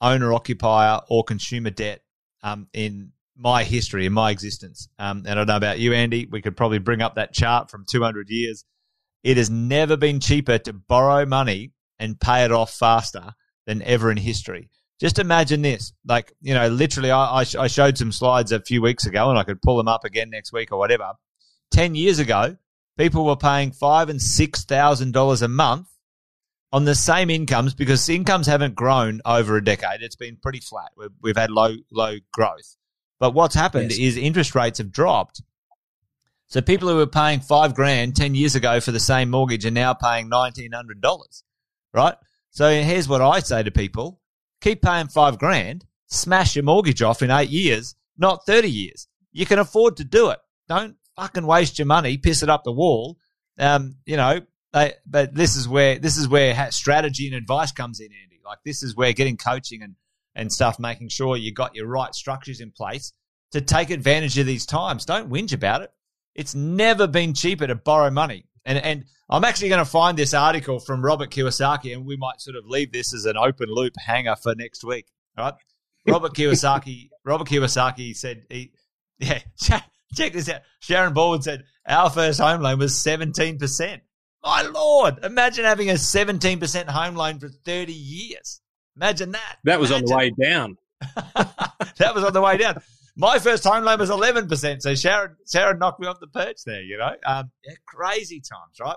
owner 0.04 0.34
occupier 0.34 1.00
or 1.10 1.24
consumer 1.24 1.72
debt 1.72 2.02
um, 2.44 2.68
in 2.74 3.14
my 3.36 3.64
history, 3.64 4.06
in 4.06 4.14
my 4.14 4.30
existence. 4.30 4.90
Um, 5.00 5.24
and 5.26 5.32
I 5.32 5.34
don't 5.36 5.48
know 5.48 5.58
about 5.58 5.80
you, 5.80 5.94
Andy. 5.94 6.28
We 6.30 6.42
could 6.42 6.56
probably 6.56 6.80
bring 6.80 7.02
up 7.02 7.16
that 7.16 7.34
chart 7.34 7.72
from 7.72 7.86
200 7.90 8.30
years. 8.30 8.66
It 9.24 9.38
has 9.38 9.50
never 9.50 9.98
been 9.98 10.20
cheaper 10.20 10.58
to 10.60 10.74
borrow 10.74 11.26
money 11.26 11.72
and 11.98 12.20
pay 12.20 12.44
it 12.44 12.52
off 12.52 12.74
faster 12.74 13.34
than 13.66 13.82
ever 13.84 14.12
in 14.12 14.18
history. 14.18 14.70
Just 15.00 15.20
imagine 15.20 15.62
this, 15.62 15.94
like 16.06 16.34
you 16.42 16.54
know, 16.54 16.68
literally, 16.68 17.12
I, 17.12 17.40
I, 17.40 17.44
sh- 17.44 17.56
I 17.56 17.68
showed 17.68 17.98
some 17.98 18.12
slides 18.12 18.52
a 18.52 18.62
few 18.62 18.82
weeks 18.82 19.06
ago, 19.06 19.30
and 19.30 19.40
I 19.40 19.44
could 19.44 19.62
pull 19.62 19.78
them 19.78 19.88
up 19.88 20.06
again 20.06 20.30
next 20.30 20.54
week 20.54 20.72
or 20.72 20.78
whatever. 20.78 21.14
Ten 21.72 21.96
years 21.96 22.20
ago, 22.20 22.58
people 22.98 23.26
were 23.26 23.36
paying 23.36 23.72
five 23.72 24.10
and 24.10 24.22
six 24.22 24.64
thousand 24.64 25.12
dollars 25.12 25.42
a 25.42 25.48
month 25.48 25.88
on 26.74 26.86
the 26.86 26.96
same 26.96 27.30
incomes 27.30 27.76
because 27.76 28.10
incomes 28.10 28.48
haven't 28.48 28.74
grown 28.74 29.22
over 29.26 29.56
a 29.56 29.64
decade. 29.64 30.02
It's 30.02 30.16
been 30.16 30.38
pretty 30.42 30.60
flat. 30.60 30.90
We've, 30.98 31.12
we've 31.22 31.38
had 31.38 31.52
low 31.52 31.76
low 31.92 32.18
growth, 32.34 32.76
but 33.20 33.34
what's 33.34 33.56
happened 33.56 33.92
yes. 33.92 34.00
is 34.00 34.18
interest 34.18 34.56
rates 34.56 34.80
have 34.80 34.92
dropped. 34.92 35.44
So 36.48 36.62
people 36.62 36.90
who 36.90 36.96
were 36.96 37.08
paying 37.08 37.40
five 37.40 37.76
grand 37.76 38.16
ten 38.16 38.34
years 38.34 38.56
ago 38.56 38.80
for 38.80 38.92
the 38.92 39.00
same 39.00 39.30
mortgage 39.30 39.66
are 39.68 39.72
now 39.72 39.94
paying 39.94 40.30
nineteen 40.30 40.72
hundred 40.72 41.00
dollars, 41.00 41.44
right? 41.94 42.16
So 42.50 42.70
here's 42.70 43.08
what 43.08 43.22
I 43.22 43.40
say 43.40 43.62
to 43.62 43.72
people: 43.72 44.20
keep 44.60 44.82
paying 44.82 45.08
five 45.10 45.38
grand, 45.38 45.86
smash 46.08 46.56
your 46.56 46.64
mortgage 46.64 47.04
off 47.04 47.22
in 47.22 47.30
eight 47.30 47.50
years, 47.50 47.96
not 48.18 48.46
30 48.46 48.70
years. 48.70 49.08
You 49.32 49.46
can 49.46 49.60
afford 49.60 49.98
to 49.98 50.04
do 50.04 50.30
it. 50.30 50.40
Don't 50.68 50.96
fucking 51.16 51.46
waste 51.46 51.78
your 51.78 51.86
money, 51.86 52.18
piss 52.18 52.44
it 52.44 52.50
up 52.50 52.64
the 52.64 52.72
wall. 52.72 53.18
Um, 53.60 53.98
you 54.06 54.18
know, 54.18 54.42
they, 54.74 54.94
but 55.06 55.34
this 55.34 55.56
is 55.56 55.68
where, 55.68 56.00
this 56.00 56.18
is 56.18 56.28
where 56.28 56.72
strategy 56.72 57.28
and 57.28 57.36
advice 57.36 57.72
comes 57.72 58.00
in, 58.00 58.08
Andy. 58.08 58.42
Like 58.44 58.60
this 58.66 58.84
is 58.84 58.96
where 58.96 59.14
getting 59.14 59.38
coaching 59.38 59.82
and, 59.82 59.96
and 60.36 60.52
stuff, 60.52 60.80
making 60.80 61.10
sure 61.10 61.38
you 61.38 61.54
got 61.54 61.76
your 61.76 61.88
right 61.88 62.14
structures 62.14 62.60
in 62.60 62.72
place 62.72 63.14
to 63.52 63.62
take 63.62 63.92
advantage 63.92 64.38
of 64.38 64.46
these 64.46 64.66
times. 64.66 65.06
Don't 65.06 65.30
whinge 65.30 65.54
about 65.54 65.82
it. 65.82 65.92
It's 66.36 66.56
never 66.56 67.08
been 67.08 67.34
cheaper 67.34 67.68
to 67.68 67.76
borrow 67.76 68.10
money. 68.10 68.46
And 68.66 68.78
and 68.78 69.06
I'm 69.30 69.44
actually 69.44 69.70
going 69.70 69.84
to 69.84 69.90
find 69.90 70.18
this 70.18 70.34
article 70.34 70.80
from 70.80 71.04
Robert 71.04 71.30
Kiyosaki, 71.30 71.94
and 71.94 72.06
we 72.06 72.18
might 72.18 72.42
sort 72.42 72.56
of 72.56 72.66
leave 72.66 72.92
this 72.92 73.14
as 73.14 73.26
an 73.26 73.38
open 73.38 73.68
loop 73.70 73.94
hanger 73.98 74.36
for 74.36 74.56
next 74.56 74.84
week. 74.84 75.06
All 75.38 75.46
right, 75.46 75.54
Robert 76.08 76.34
Kiyosaki. 76.34 77.10
Robert 77.26 77.48
Kiyosaki 77.48 78.16
said, 78.16 78.46
he, 78.50 78.74
"Yeah, 79.20 79.40
check 80.16 80.34
this 80.34 80.50
out." 80.50 80.62
Sharon 80.80 81.14
Baldwin 81.14 81.42
said, 81.42 81.66
"Our 81.88 82.10
first 82.10 82.40
home 82.40 82.62
loan 82.62 82.80
was 82.80 82.98
17 82.98 83.60
percent." 83.60 84.04
My 84.44 84.62
lord, 84.64 85.24
imagine 85.24 85.64
having 85.64 85.90
a 85.90 85.98
17 85.98 86.60
percent 86.60 86.90
home 86.90 87.16
loan 87.16 87.40
for 87.40 87.50
30 87.50 87.94
years. 87.94 88.62
Imagine 88.96 89.32
that. 89.32 89.58
That 89.64 89.80
was 89.80 89.90
imagine. 89.90 90.06
on 90.06 90.10
the 90.10 90.18
way 90.18 90.34
down. 90.42 90.78
that 91.98 92.12
was 92.14 92.24
on 92.24 92.34
the 92.34 92.42
way 92.42 92.58
down. 92.58 92.82
My 93.16 93.40
first 93.40 93.64
home 93.64 93.84
loan 93.84 94.00
was 94.00 94.10
11%. 94.10 94.82
So 94.82 94.96
Sharon, 94.96 95.36
Sharon 95.48 95.80
knocked 95.80 96.00
me 96.00 96.08
off 96.08 96.20
the 96.20 96.28
perch 96.28 96.64
there, 96.66 96.82
you 96.82 96.98
know. 96.98 97.16
Um, 97.26 97.52
yeah, 97.64 97.76
crazy 97.86 98.42
times, 98.42 98.80
right? 98.82 98.96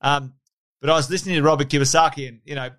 Um, 0.00 0.34
but 0.80 0.90
I 0.90 0.94
was 0.94 1.10
listening 1.10 1.36
to 1.36 1.42
Robert 1.42 1.68
Kiyosaki 1.68 2.28
and, 2.28 2.40
you 2.44 2.54
know, 2.54 2.70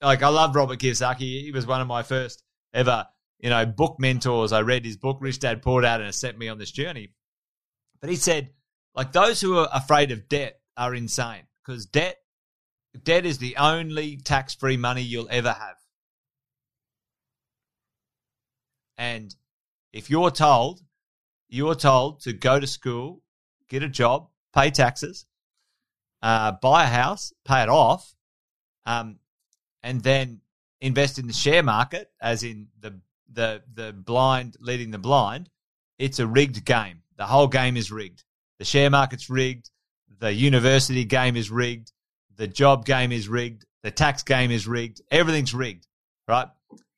like 0.00 0.22
I 0.22 0.28
love 0.28 0.54
Robert 0.54 0.78
Kiyosaki. 0.78 1.42
He 1.42 1.50
was 1.52 1.66
one 1.66 1.80
of 1.80 1.88
my 1.88 2.02
first 2.02 2.42
ever, 2.72 3.06
you 3.40 3.50
know, 3.50 3.66
book 3.66 3.96
mentors. 3.98 4.52
I 4.52 4.60
read 4.62 4.84
his 4.84 4.96
book, 4.96 5.18
Rich 5.20 5.40
Dad 5.40 5.62
Poor 5.62 5.82
Dad, 5.82 6.00
and 6.00 6.08
it 6.08 6.14
set 6.14 6.38
me 6.38 6.48
on 6.48 6.58
this 6.58 6.70
journey. 6.70 7.10
But 8.00 8.08
he 8.08 8.16
said, 8.16 8.50
like, 8.94 9.12
those 9.12 9.40
who 9.40 9.58
are 9.58 9.68
afraid 9.72 10.10
of 10.10 10.28
debt 10.28 10.60
are 10.76 10.94
insane 10.94 11.42
because 11.70 11.86
debt, 11.86 12.16
debt 13.04 13.24
is 13.24 13.38
the 13.38 13.56
only 13.56 14.16
tax 14.16 14.54
free 14.54 14.76
money 14.76 15.02
you'll 15.02 15.28
ever 15.30 15.52
have. 15.52 15.76
And 18.98 19.34
if 19.92 20.10
you're 20.10 20.32
told, 20.32 20.80
you're 21.48 21.76
told 21.76 22.22
to 22.22 22.32
go 22.32 22.58
to 22.58 22.66
school, 22.66 23.22
get 23.68 23.84
a 23.84 23.88
job, 23.88 24.28
pay 24.52 24.70
taxes, 24.70 25.26
uh, 26.22 26.52
buy 26.60 26.84
a 26.84 26.88
house, 26.88 27.32
pay 27.44 27.62
it 27.62 27.68
off, 27.68 28.14
um, 28.84 29.20
and 29.82 30.02
then 30.02 30.40
invest 30.80 31.20
in 31.20 31.28
the 31.28 31.32
share 31.32 31.62
market, 31.62 32.10
as 32.20 32.42
in 32.42 32.66
the 32.80 33.00
the 33.32 33.62
the 33.72 33.92
blind 33.92 34.56
leading 34.58 34.90
the 34.90 34.98
blind. 34.98 35.48
It's 35.98 36.18
a 36.18 36.26
rigged 36.26 36.64
game. 36.64 37.02
The 37.16 37.26
whole 37.26 37.46
game 37.46 37.76
is 37.76 37.92
rigged. 37.92 38.24
The 38.58 38.64
share 38.64 38.90
market's 38.90 39.30
rigged. 39.30 39.70
The 40.20 40.32
university 40.32 41.04
game 41.04 41.36
is 41.36 41.50
rigged. 41.50 41.92
The 42.36 42.46
job 42.46 42.86
game 42.86 43.12
is 43.12 43.28
rigged. 43.28 43.64
The 43.82 43.90
tax 43.90 44.22
game 44.22 44.50
is 44.50 44.66
rigged. 44.66 45.00
Everything's 45.10 45.54
rigged, 45.54 45.86
right? 46.28 46.48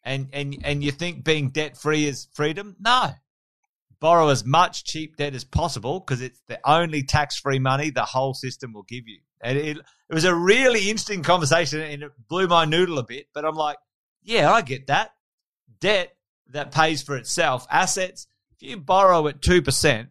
and 0.04 0.28
and 0.32 0.56
and 0.64 0.82
you 0.82 0.90
think 0.90 1.24
being 1.24 1.50
debt 1.50 1.76
free 1.76 2.06
is 2.06 2.28
freedom? 2.34 2.76
No. 2.80 3.12
Borrow 4.00 4.28
as 4.28 4.44
much 4.44 4.84
cheap 4.84 5.16
debt 5.16 5.34
as 5.34 5.44
possible 5.44 6.00
because 6.00 6.20
it's 6.20 6.40
the 6.48 6.58
only 6.64 7.04
tax 7.04 7.38
free 7.38 7.60
money 7.60 7.90
the 7.90 8.04
whole 8.04 8.34
system 8.34 8.72
will 8.72 8.82
give 8.82 9.06
you. 9.06 9.20
And 9.40 9.56
it, 9.56 9.76
it 9.76 10.14
was 10.14 10.24
a 10.24 10.34
really 10.34 10.90
interesting 10.90 11.22
conversation 11.22 11.80
and 11.80 12.02
it 12.02 12.12
blew 12.28 12.48
my 12.48 12.64
noodle 12.64 12.98
a 12.98 13.04
bit. 13.04 13.26
But 13.32 13.44
I'm 13.44 13.54
like, 13.54 13.76
yeah, 14.22 14.50
I 14.50 14.62
get 14.62 14.88
that. 14.88 15.12
Debt 15.80 16.16
that 16.48 16.72
pays 16.72 17.02
for 17.02 17.16
itself, 17.16 17.66
assets. 17.70 18.26
If 18.50 18.68
you 18.68 18.76
borrow 18.76 19.28
at 19.28 19.40
2%, 19.40 20.08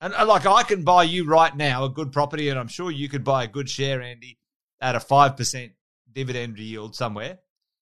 and 0.00 0.14
like 0.28 0.46
I 0.46 0.62
can 0.62 0.82
buy 0.82 1.04
you 1.04 1.26
right 1.26 1.54
now 1.54 1.84
a 1.84 1.90
good 1.90 2.12
property, 2.12 2.48
and 2.48 2.58
I'm 2.58 2.68
sure 2.68 2.90
you 2.90 3.08
could 3.08 3.24
buy 3.24 3.44
a 3.44 3.48
good 3.48 3.68
share, 3.68 4.00
Andy, 4.00 4.38
at 4.80 4.96
a 4.96 4.98
5% 4.98 5.72
dividend 6.12 6.58
yield 6.58 6.96
somewhere 6.96 7.38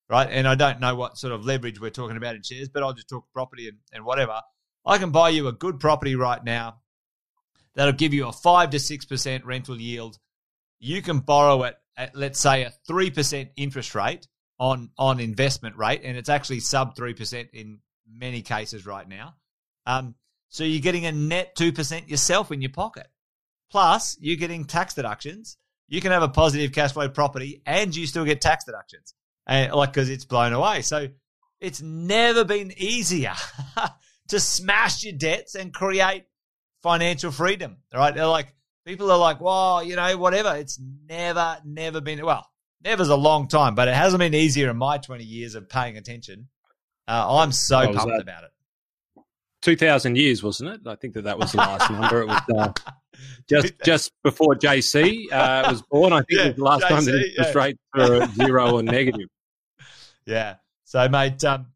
right? 0.09 0.29
And 0.31 0.49
I 0.49 0.55
don't 0.55 0.81
know 0.81 0.95
what 0.95 1.19
sort 1.19 1.33
of 1.33 1.45
leverage 1.45 1.81
we're 1.81 1.91
talking 1.91 2.17
about 2.17 2.35
in 2.35 2.43
shares, 2.43 2.69
but 2.69 2.83
I'll 2.83 2.95
just 2.95 3.09
talk 3.09 3.25
property 3.33 3.69
and, 3.69 3.79
and 3.93 4.05
whatever. 4.05 4.41
I 4.85 4.99
can 4.99 5.11
buy 5.11 5.31
you 5.31 5.49
a 5.49 5.53
good 5.53 5.81
property 5.81 6.17
right 6.17 6.43
now 6.43 6.81
that'll 7.75 7.93
give 7.93 8.15
you 8.15 8.27
a 8.27 8.33
5 8.33 8.71
to 8.71 8.79
6% 8.79 9.45
rental 9.45 9.81
yield. 9.81 10.19
You 10.81 11.03
can 11.03 11.21
borrow 11.21 11.65
it 11.65 11.77
at, 11.97 12.17
let's 12.17 12.41
say, 12.41 12.63
a 12.63 12.73
3% 12.89 13.51
interest 13.57 13.95
rate 13.95 14.27
on, 14.59 14.91
on 14.97 15.21
investment 15.21 15.77
rate, 15.77 16.01
and 16.05 16.17
it's 16.17 16.29
actually 16.29 16.61
sub 16.61 16.97
3% 16.97 17.49
in 17.53 17.81
many 18.11 18.43
cases 18.43 18.87
right 18.87 19.07
now. 19.07 19.35
Um, 19.87 20.15
so 20.49 20.65
you're 20.65 20.81
getting 20.81 21.07
a 21.07 21.13
net 21.13 21.57
2% 21.57 22.09
yourself 22.09 22.51
in 22.53 22.63
your 22.63 22.73
pocket. 22.73 23.07
Plus, 23.71 24.17
you're 24.21 24.37
getting 24.37 24.65
tax 24.65 24.95
deductions. 24.95 25.57
You 25.89 26.01
can 26.01 26.13
have 26.13 26.23
a 26.23 26.29
positive 26.29 26.73
cash 26.73 26.93
flow 26.93 27.09
property 27.09 27.63
and 27.67 27.95
you 27.95 28.07
still 28.07 28.25
get 28.25 28.41
tax 28.41 28.65
deductions 28.65 29.15
and 29.47 29.73
like 29.73 29.93
because 29.93 30.11
it's 30.11 30.25
blown 30.25 30.53
away. 30.53 30.83
So 30.83 31.09
it's 31.61 31.83
never 31.83 32.45
been 32.45 32.73
easier 32.77 33.35
to 34.29 34.39
smash 34.41 35.05
your 35.05 35.15
debts 35.15 35.55
and 35.55 35.73
create 35.73 36.25
financial 36.83 37.33
freedom. 37.33 37.79
Right? 37.93 38.15
They're 38.15 38.27
like 38.27 38.55
people 38.85 39.11
are 39.11 39.19
like, 39.19 39.41
well, 39.41 39.83
you 39.83 39.97
know, 39.97 40.17
whatever. 40.19 40.57
It's 40.57 40.81
never, 41.09 41.59
never 41.65 42.01
been 42.01 42.25
well. 42.25 42.47
Never's 42.85 43.09
a 43.09 43.17
long 43.17 43.49
time, 43.49 43.75
but 43.75 43.89
it 43.89 43.95
hasn't 43.95 44.21
been 44.21 44.35
easier 44.35 44.71
in 44.71 44.77
my 44.77 44.99
twenty 44.99 45.25
years 45.25 45.55
of 45.57 45.69
paying 45.69 45.97
attention. 45.97 46.49
Uh, 47.09 47.39
I'm 47.39 47.53
so 47.53 47.81
oh, 47.81 47.93
pumped 47.93 48.21
about 48.21 48.45
it. 48.45 48.51
2000 49.63 50.17
years, 50.17 50.43
wasn't 50.43 50.71
it? 50.71 50.81
I 50.87 50.95
think 50.97 51.15
that 51.15 51.25
that 51.25 51.39
was 51.39 51.53
the 51.53 51.59
last 51.59 51.91
number. 51.91 52.23
It 52.23 52.29
was 52.29 52.43
uh, 52.57 52.73
just 53.49 53.73
just 53.85 54.13
before 54.23 54.55
JC 54.55 55.33
uh, 55.33 55.67
was 55.71 55.83
born. 55.91 56.13
I 56.13 56.19
think 56.19 56.27
yeah, 56.31 56.45
it 56.45 56.49
was 56.49 56.57
the 56.57 56.65
last 56.65 56.85
JC, 56.85 56.89
time 56.89 57.05
that 57.05 57.15
interest 57.15 57.55
yeah. 57.55 57.61
rates 57.61 57.79
were 57.95 58.27
zero 58.27 58.75
or 58.75 58.83
negative. 58.83 59.29
Yeah. 60.27 60.57
So, 60.85 61.09
mate, 61.09 61.43
um, 61.45 61.69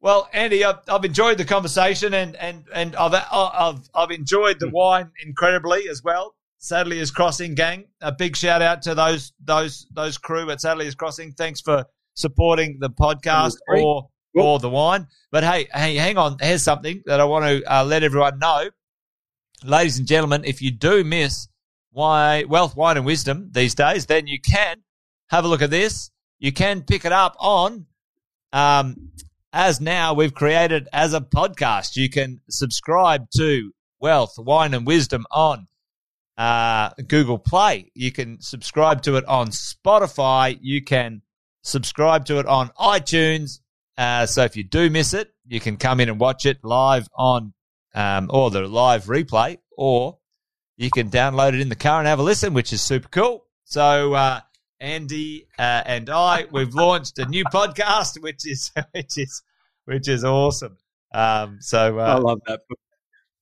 well, 0.00 0.28
Andy, 0.32 0.64
I've, 0.64 0.80
I've, 0.88 1.04
enjoyed 1.04 1.38
the 1.38 1.44
conversation 1.44 2.14
and 2.14 2.34
and 2.34 2.64
and 2.74 2.96
I've, 2.96 3.14
I've 3.14 3.88
I've 3.94 4.10
enjoyed 4.10 4.58
the 4.58 4.70
wine 4.70 5.12
incredibly 5.24 5.88
as 5.88 6.02
well. 6.02 6.34
Saddler's 6.58 7.10
Crossing 7.10 7.54
gang, 7.54 7.84
a 8.00 8.12
big 8.12 8.36
shout 8.36 8.60
out 8.60 8.82
to 8.82 8.94
those 8.94 9.32
those 9.44 9.86
those 9.92 10.18
crew 10.18 10.50
at 10.50 10.60
Saddler's 10.60 10.94
Crossing. 10.94 11.32
Thanks 11.32 11.60
for 11.60 11.84
supporting 12.14 12.78
the 12.80 12.90
podcast 12.90 13.56
or 13.68 14.08
or 14.34 14.58
the 14.58 14.70
wine. 14.70 15.06
But 15.30 15.44
hey, 15.44 15.68
hey, 15.72 15.96
hang 15.96 16.18
on. 16.18 16.36
Here's 16.40 16.62
something 16.62 17.02
that 17.06 17.20
I 17.20 17.24
want 17.24 17.44
to 17.44 17.72
uh, 17.72 17.84
let 17.84 18.02
everyone 18.02 18.38
know, 18.38 18.70
ladies 19.64 19.98
and 19.98 20.06
gentlemen. 20.06 20.44
If 20.44 20.62
you 20.62 20.70
do 20.70 21.04
miss 21.04 21.48
why 21.92 22.44
wealth, 22.44 22.76
wine, 22.76 22.96
and 22.96 23.06
wisdom 23.06 23.50
these 23.52 23.74
days, 23.74 24.06
then 24.06 24.26
you 24.26 24.40
can 24.40 24.78
have 25.28 25.44
a 25.44 25.48
look 25.48 25.62
at 25.62 25.70
this 25.70 26.10
you 26.40 26.52
can 26.52 26.82
pick 26.82 27.04
it 27.04 27.12
up 27.12 27.36
on 27.38 27.86
um, 28.52 29.10
as 29.52 29.80
now 29.80 30.14
we've 30.14 30.34
created 30.34 30.88
as 30.92 31.12
a 31.12 31.20
podcast. 31.20 31.96
You 31.96 32.08
can 32.08 32.40
subscribe 32.48 33.30
to 33.36 33.72
Wealth, 34.00 34.34
Wine, 34.38 34.72
and 34.72 34.86
Wisdom 34.86 35.26
on 35.30 35.66
uh, 36.38 36.90
Google 37.06 37.38
Play. 37.38 37.92
You 37.94 38.10
can 38.10 38.40
subscribe 38.40 39.02
to 39.02 39.16
it 39.16 39.26
on 39.26 39.48
Spotify. 39.48 40.58
You 40.62 40.82
can 40.82 41.20
subscribe 41.62 42.24
to 42.24 42.38
it 42.38 42.46
on 42.46 42.70
iTunes. 42.80 43.60
Uh, 44.00 44.24
so 44.24 44.44
if 44.44 44.56
you 44.56 44.64
do 44.64 44.88
miss 44.88 45.12
it, 45.12 45.30
you 45.46 45.60
can 45.60 45.76
come 45.76 46.00
in 46.00 46.08
and 46.08 46.18
watch 46.18 46.46
it 46.46 46.64
live 46.64 47.06
on 47.14 47.52
um, 47.94 48.30
or 48.32 48.50
the 48.50 48.62
live 48.62 49.04
replay, 49.04 49.58
or 49.76 50.16
you 50.78 50.90
can 50.90 51.10
download 51.10 51.52
it 51.52 51.60
in 51.60 51.68
the 51.68 51.76
car 51.76 51.98
and 51.98 52.08
have 52.08 52.18
a 52.18 52.22
listen, 52.22 52.54
which 52.54 52.72
is 52.72 52.80
super 52.80 53.08
cool. 53.10 53.44
So 53.64 54.14
uh, 54.14 54.40
Andy 54.80 55.48
uh, 55.58 55.82
and 55.84 56.08
I, 56.08 56.46
we've 56.50 56.72
launched 56.72 57.18
a 57.18 57.26
new 57.26 57.44
podcast, 57.44 58.22
which 58.22 58.46
is 58.46 58.72
which 58.92 59.18
is 59.18 59.42
which 59.84 60.08
is 60.08 60.24
awesome. 60.24 60.78
Um, 61.12 61.58
so 61.60 61.98
uh, 61.98 62.04
I 62.04 62.14
love 62.14 62.40
that. 62.46 62.60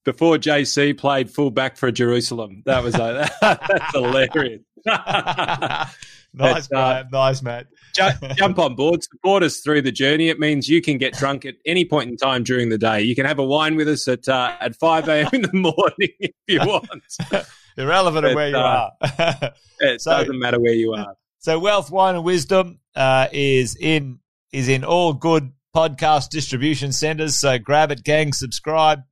Before 0.04 0.38
JC 0.38 0.98
played 0.98 1.30
fullback 1.30 1.76
for 1.76 1.92
Jerusalem, 1.92 2.64
that 2.66 2.82
was 2.82 2.96
uh, 2.96 3.28
that's 3.40 3.92
hilarious. 3.92 4.62
nice, 4.86 5.94
but, 6.34 6.72
uh, 6.72 7.04
nice, 7.12 7.42
mate. 7.42 7.66
Jump 7.94 8.58
on 8.58 8.74
board, 8.74 9.02
support 9.02 9.42
us 9.42 9.58
through 9.58 9.82
the 9.82 9.92
journey. 9.92 10.28
It 10.28 10.38
means 10.38 10.68
you 10.68 10.80
can 10.80 10.98
get 10.98 11.14
drunk 11.14 11.44
at 11.44 11.56
any 11.66 11.84
point 11.84 12.10
in 12.10 12.16
time 12.16 12.44
during 12.44 12.68
the 12.68 12.78
day. 12.78 13.02
You 13.02 13.14
can 13.14 13.26
have 13.26 13.38
a 13.38 13.44
wine 13.44 13.76
with 13.76 13.88
us 13.88 14.08
at 14.08 14.28
uh, 14.28 14.56
at 14.60 14.76
five 14.76 15.08
a.m. 15.08 15.28
in 15.32 15.42
the 15.42 15.52
morning 15.52 15.74
if 16.20 16.32
you 16.46 16.60
want. 16.60 17.46
Irrelevant 17.76 18.26
of 18.26 18.34
where 18.34 18.48
you 18.48 18.56
uh, 18.56 18.90
are. 19.00 19.52
it 19.80 20.00
so, 20.00 20.10
doesn't 20.10 20.38
matter 20.38 20.58
where 20.58 20.74
you 20.74 20.94
are. 20.94 21.14
So 21.38 21.58
wealth, 21.58 21.90
wine, 21.90 22.16
and 22.16 22.24
wisdom 22.24 22.80
uh, 22.96 23.28
is 23.32 23.76
in 23.76 24.18
is 24.52 24.68
in 24.68 24.84
all 24.84 25.12
good 25.12 25.52
podcast 25.74 26.30
distribution 26.30 26.92
centers. 26.92 27.38
So 27.38 27.58
grab 27.58 27.92
it, 27.92 28.02
gang. 28.02 28.32
Subscribe, 28.32 29.02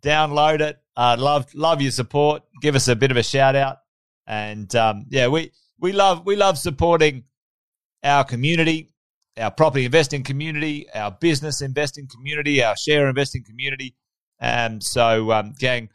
download 0.00 0.60
it. 0.60 0.78
Uh, 0.96 1.16
love 1.18 1.54
love 1.54 1.80
your 1.80 1.92
support. 1.92 2.42
Give 2.60 2.74
us 2.74 2.88
a 2.88 2.96
bit 2.96 3.10
of 3.10 3.16
a 3.16 3.22
shout 3.22 3.54
out, 3.54 3.78
and 4.26 4.74
um, 4.74 5.06
yeah, 5.08 5.28
we 5.28 5.52
we 5.78 5.92
love 5.92 6.26
we 6.26 6.36
love 6.36 6.58
supporting 6.58 7.24
our 8.02 8.24
community, 8.24 8.90
our 9.38 9.50
property 9.50 9.84
investing 9.84 10.22
community, 10.22 10.86
our 10.94 11.10
business 11.10 11.60
investing 11.60 12.08
community, 12.08 12.62
our 12.62 12.76
share 12.76 13.08
investing 13.08 13.44
community. 13.44 13.94
And 14.38 14.82
so, 14.82 15.32
um, 15.32 15.54
gang, 15.58 15.88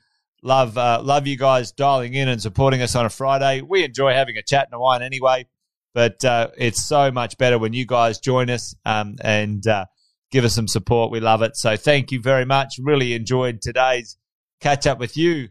love 0.43 0.77
uh, 0.77 1.01
love 1.03 1.27
you 1.27 1.37
guys 1.37 1.71
dialing 1.71 2.13
in 2.13 2.27
and 2.27 2.41
supporting 2.41 2.81
us 2.81 2.95
on 2.95 3.05
a 3.05 3.09
Friday. 3.09 3.61
We 3.61 3.83
enjoy 3.83 4.13
having 4.13 4.37
a 4.37 4.43
chat 4.43 4.67
and 4.67 4.73
a 4.73 4.79
wine 4.79 5.01
anyway. 5.01 5.47
But 5.93 6.23
uh, 6.23 6.49
it's 6.57 6.85
so 6.85 7.11
much 7.11 7.37
better 7.37 7.59
when 7.59 7.73
you 7.73 7.85
guys 7.85 8.19
join 8.19 8.49
us 8.49 8.73
um, 8.85 9.17
and 9.21 9.65
uh, 9.67 9.85
give 10.31 10.45
us 10.45 10.55
some 10.55 10.67
support. 10.67 11.11
We 11.11 11.19
love 11.19 11.41
it. 11.41 11.57
So 11.57 11.75
thank 11.75 12.11
you 12.11 12.21
very 12.21 12.45
much. 12.45 12.75
Really 12.79 13.13
enjoyed 13.13 13.61
today's 13.61 14.17
catch 14.61 14.87
up 14.87 14.99
with 14.99 15.17
you, 15.17 15.49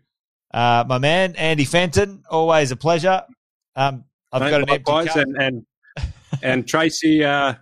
uh, 0.55 0.85
my 0.87 0.99
man, 0.99 1.35
Andy 1.37 1.65
Fenton. 1.65 2.23
Always 2.31 2.71
a 2.71 2.77
pleasure. 2.77 3.23
Um, 3.77 4.05
I've 4.33 4.43
Mate, 4.43 4.51
got 4.51 4.63
an 4.63 4.71
empty 4.71 5.09
cup. 5.09 5.17
And, 5.17 5.37
and, 5.37 5.67
and 6.43 6.67
Tracy, 6.67 7.25
uh, 7.25 7.55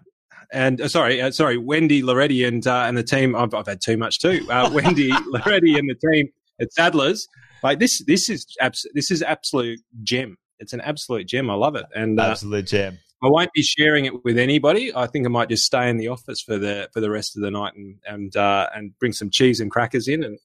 and 0.52 0.80
uh, 0.80 0.88
sorry, 0.88 1.20
uh, 1.20 1.30
sorry, 1.30 1.58
Wendy 1.58 2.02
Loretti 2.02 2.46
and 2.46 2.66
uh, 2.66 2.84
and 2.86 2.96
the 2.96 3.02
team. 3.02 3.34
I've, 3.36 3.54
I've, 3.54 3.66
had 3.66 3.80
too 3.80 3.96
much 3.96 4.20
too. 4.20 4.46
Uh, 4.50 4.70
Wendy 4.74 5.10
Loretti 5.10 5.78
and 5.78 5.88
the 5.88 6.12
team 6.12 6.28
at 6.60 6.72
Saddler's. 6.72 7.26
Like 7.62 7.80
this, 7.80 8.04
this 8.06 8.28
is 8.30 8.46
abs- 8.60 8.86
this 8.94 9.10
is 9.10 9.22
absolute 9.22 9.80
gem 10.02 10.36
it's 10.58 10.72
an 10.72 10.80
absolute 10.80 11.26
gem. 11.26 11.50
I 11.50 11.54
love 11.54 11.76
it. 11.76 11.86
And 11.94 12.18
uh, 12.18 12.24
absolute 12.24 12.66
gem. 12.66 12.98
I 13.22 13.28
won't 13.28 13.52
be 13.52 13.62
sharing 13.62 14.04
it 14.04 14.24
with 14.24 14.38
anybody. 14.38 14.94
I 14.94 15.06
think 15.06 15.26
I 15.26 15.28
might 15.28 15.48
just 15.48 15.64
stay 15.64 15.90
in 15.90 15.96
the 15.96 16.08
office 16.08 16.40
for 16.40 16.56
the 16.56 16.88
for 16.92 17.00
the 17.00 17.10
rest 17.10 17.36
of 17.36 17.42
the 17.42 17.50
night 17.50 17.74
and 17.74 17.96
and 18.06 18.36
uh, 18.36 18.68
and 18.74 18.96
bring 18.98 19.12
some 19.12 19.30
cheese 19.30 19.60
and 19.60 19.70
crackers 19.70 20.06
in 20.08 20.22
and 20.22 20.38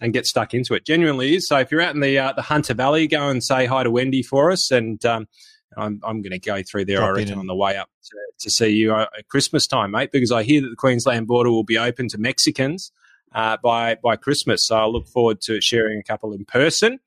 and 0.00 0.12
get 0.12 0.26
stuck 0.26 0.54
into 0.54 0.74
it. 0.74 0.84
Genuinely 0.84 1.36
is. 1.36 1.48
So 1.48 1.58
if 1.58 1.70
you're 1.70 1.80
out 1.80 1.94
in 1.94 2.00
the 2.00 2.18
uh, 2.18 2.32
the 2.32 2.42
Hunter 2.42 2.74
Valley, 2.74 3.08
go 3.08 3.28
and 3.28 3.42
say 3.42 3.66
hi 3.66 3.82
to 3.82 3.90
Wendy 3.90 4.22
for 4.22 4.50
us. 4.50 4.70
And 4.70 5.04
um, 5.04 5.26
I'm 5.76 6.00
I'm 6.04 6.22
going 6.22 6.32
to 6.32 6.38
go 6.38 6.62
through 6.62 6.86
there. 6.86 6.98
Drop 6.98 7.10
I 7.10 7.12
reckon 7.12 7.38
on 7.38 7.46
the 7.46 7.54
way 7.54 7.76
up 7.76 7.90
to, 8.04 8.16
to 8.40 8.50
see 8.50 8.68
you 8.68 8.94
uh, 8.94 9.06
at 9.18 9.28
Christmas 9.28 9.66
time, 9.66 9.92
mate, 9.92 10.10
because 10.12 10.32
I 10.32 10.42
hear 10.42 10.60
that 10.62 10.68
the 10.68 10.76
Queensland 10.76 11.26
border 11.26 11.50
will 11.50 11.64
be 11.64 11.78
open 11.78 12.08
to 12.08 12.18
Mexicans 12.18 12.92
uh, 13.34 13.56
by 13.62 13.96
by 13.96 14.16
Christmas. 14.16 14.66
So 14.66 14.76
I 14.76 14.84
look 14.86 15.06
forward 15.08 15.40
to 15.42 15.60
sharing 15.60 15.98
a 15.98 16.02
couple 16.02 16.32
in 16.32 16.44
person 16.44 16.98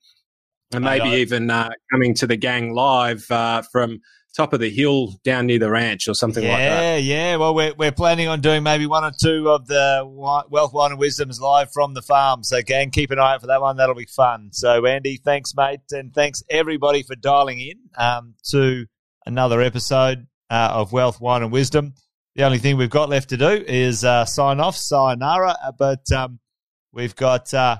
and 0.72 0.84
maybe 0.84 1.08
even 1.10 1.50
uh, 1.50 1.70
coming 1.90 2.14
to 2.14 2.26
the 2.26 2.36
gang 2.36 2.74
live 2.74 3.30
uh, 3.30 3.62
from 3.70 4.00
top 4.36 4.52
of 4.52 4.60
the 4.60 4.70
hill 4.70 5.18
down 5.24 5.46
near 5.46 5.58
the 5.58 5.70
ranch 5.70 6.08
or 6.08 6.14
something 6.14 6.44
yeah, 6.44 6.50
like 6.50 6.58
that. 6.58 6.82
Yeah, 6.82 6.96
yeah. 6.96 7.36
Well, 7.36 7.54
we're, 7.54 7.72
we're 7.74 7.92
planning 7.92 8.28
on 8.28 8.42
doing 8.42 8.62
maybe 8.62 8.86
one 8.86 9.02
or 9.02 9.10
two 9.10 9.48
of 9.48 9.66
the 9.66 10.02
Wealth, 10.04 10.74
Wine 10.74 10.90
and 10.90 11.00
Wisdoms 11.00 11.40
live 11.40 11.72
from 11.72 11.94
the 11.94 12.02
farm. 12.02 12.44
So, 12.44 12.60
gang, 12.60 12.90
keep 12.90 13.10
an 13.10 13.18
eye 13.18 13.34
out 13.34 13.40
for 13.40 13.46
that 13.46 13.62
one. 13.62 13.78
That'll 13.78 13.94
be 13.94 14.04
fun. 14.04 14.50
So, 14.52 14.84
Andy, 14.84 15.16
thanks, 15.16 15.54
mate. 15.56 15.80
And 15.90 16.12
thanks, 16.12 16.42
everybody, 16.50 17.02
for 17.02 17.16
dialing 17.16 17.60
in 17.60 17.78
um, 17.96 18.34
to 18.50 18.86
another 19.24 19.62
episode 19.62 20.26
uh, 20.50 20.70
of 20.72 20.92
Wealth, 20.92 21.18
Wine 21.18 21.42
and 21.42 21.50
Wisdom. 21.50 21.94
The 22.34 22.44
only 22.44 22.58
thing 22.58 22.76
we've 22.76 22.90
got 22.90 23.08
left 23.08 23.30
to 23.30 23.38
do 23.38 23.48
is 23.48 24.04
uh, 24.04 24.26
sign 24.26 24.60
off, 24.60 24.76
sayonara. 24.76 25.56
But 25.78 26.12
um, 26.12 26.40
we've 26.92 27.16
got 27.16 27.54
uh, 27.54 27.78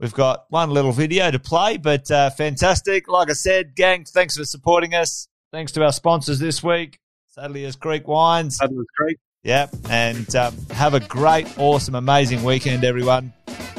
We've 0.00 0.12
got 0.12 0.46
one 0.50 0.70
little 0.70 0.92
video 0.92 1.30
to 1.30 1.38
play, 1.38 1.76
but 1.76 2.10
uh, 2.10 2.28
fantastic. 2.30 3.08
Like 3.08 3.30
I 3.30 3.32
said, 3.32 3.76
gang, 3.76 4.04
thanks 4.04 4.36
for 4.36 4.44
supporting 4.44 4.92
us. 4.92 5.28
Thanks 5.54 5.70
to 5.70 5.84
our 5.84 5.92
sponsors 5.92 6.40
this 6.40 6.64
week, 6.64 6.98
Saddler's 7.28 7.76
Creek 7.76 8.08
Wines. 8.08 8.58
Creek. 8.98 9.18
Yeah, 9.44 9.68
and 9.88 10.34
um, 10.34 10.52
have 10.70 10.94
a 10.94 11.00
great, 11.00 11.46
awesome, 11.60 11.94
amazing 11.94 12.42
weekend, 12.42 12.82
everyone. 12.82 13.32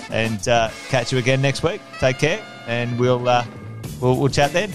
And 0.10 0.48
uh, 0.48 0.70
catch 0.88 1.12
you 1.12 1.18
again 1.18 1.42
next 1.42 1.64
week. 1.64 1.82
Take 2.00 2.18
care, 2.18 2.42
and 2.66 2.98
we'll 2.98 3.28
uh, 3.28 3.46
we'll, 4.00 4.18
we'll 4.18 4.30
chat 4.30 4.54
then. 4.54 4.72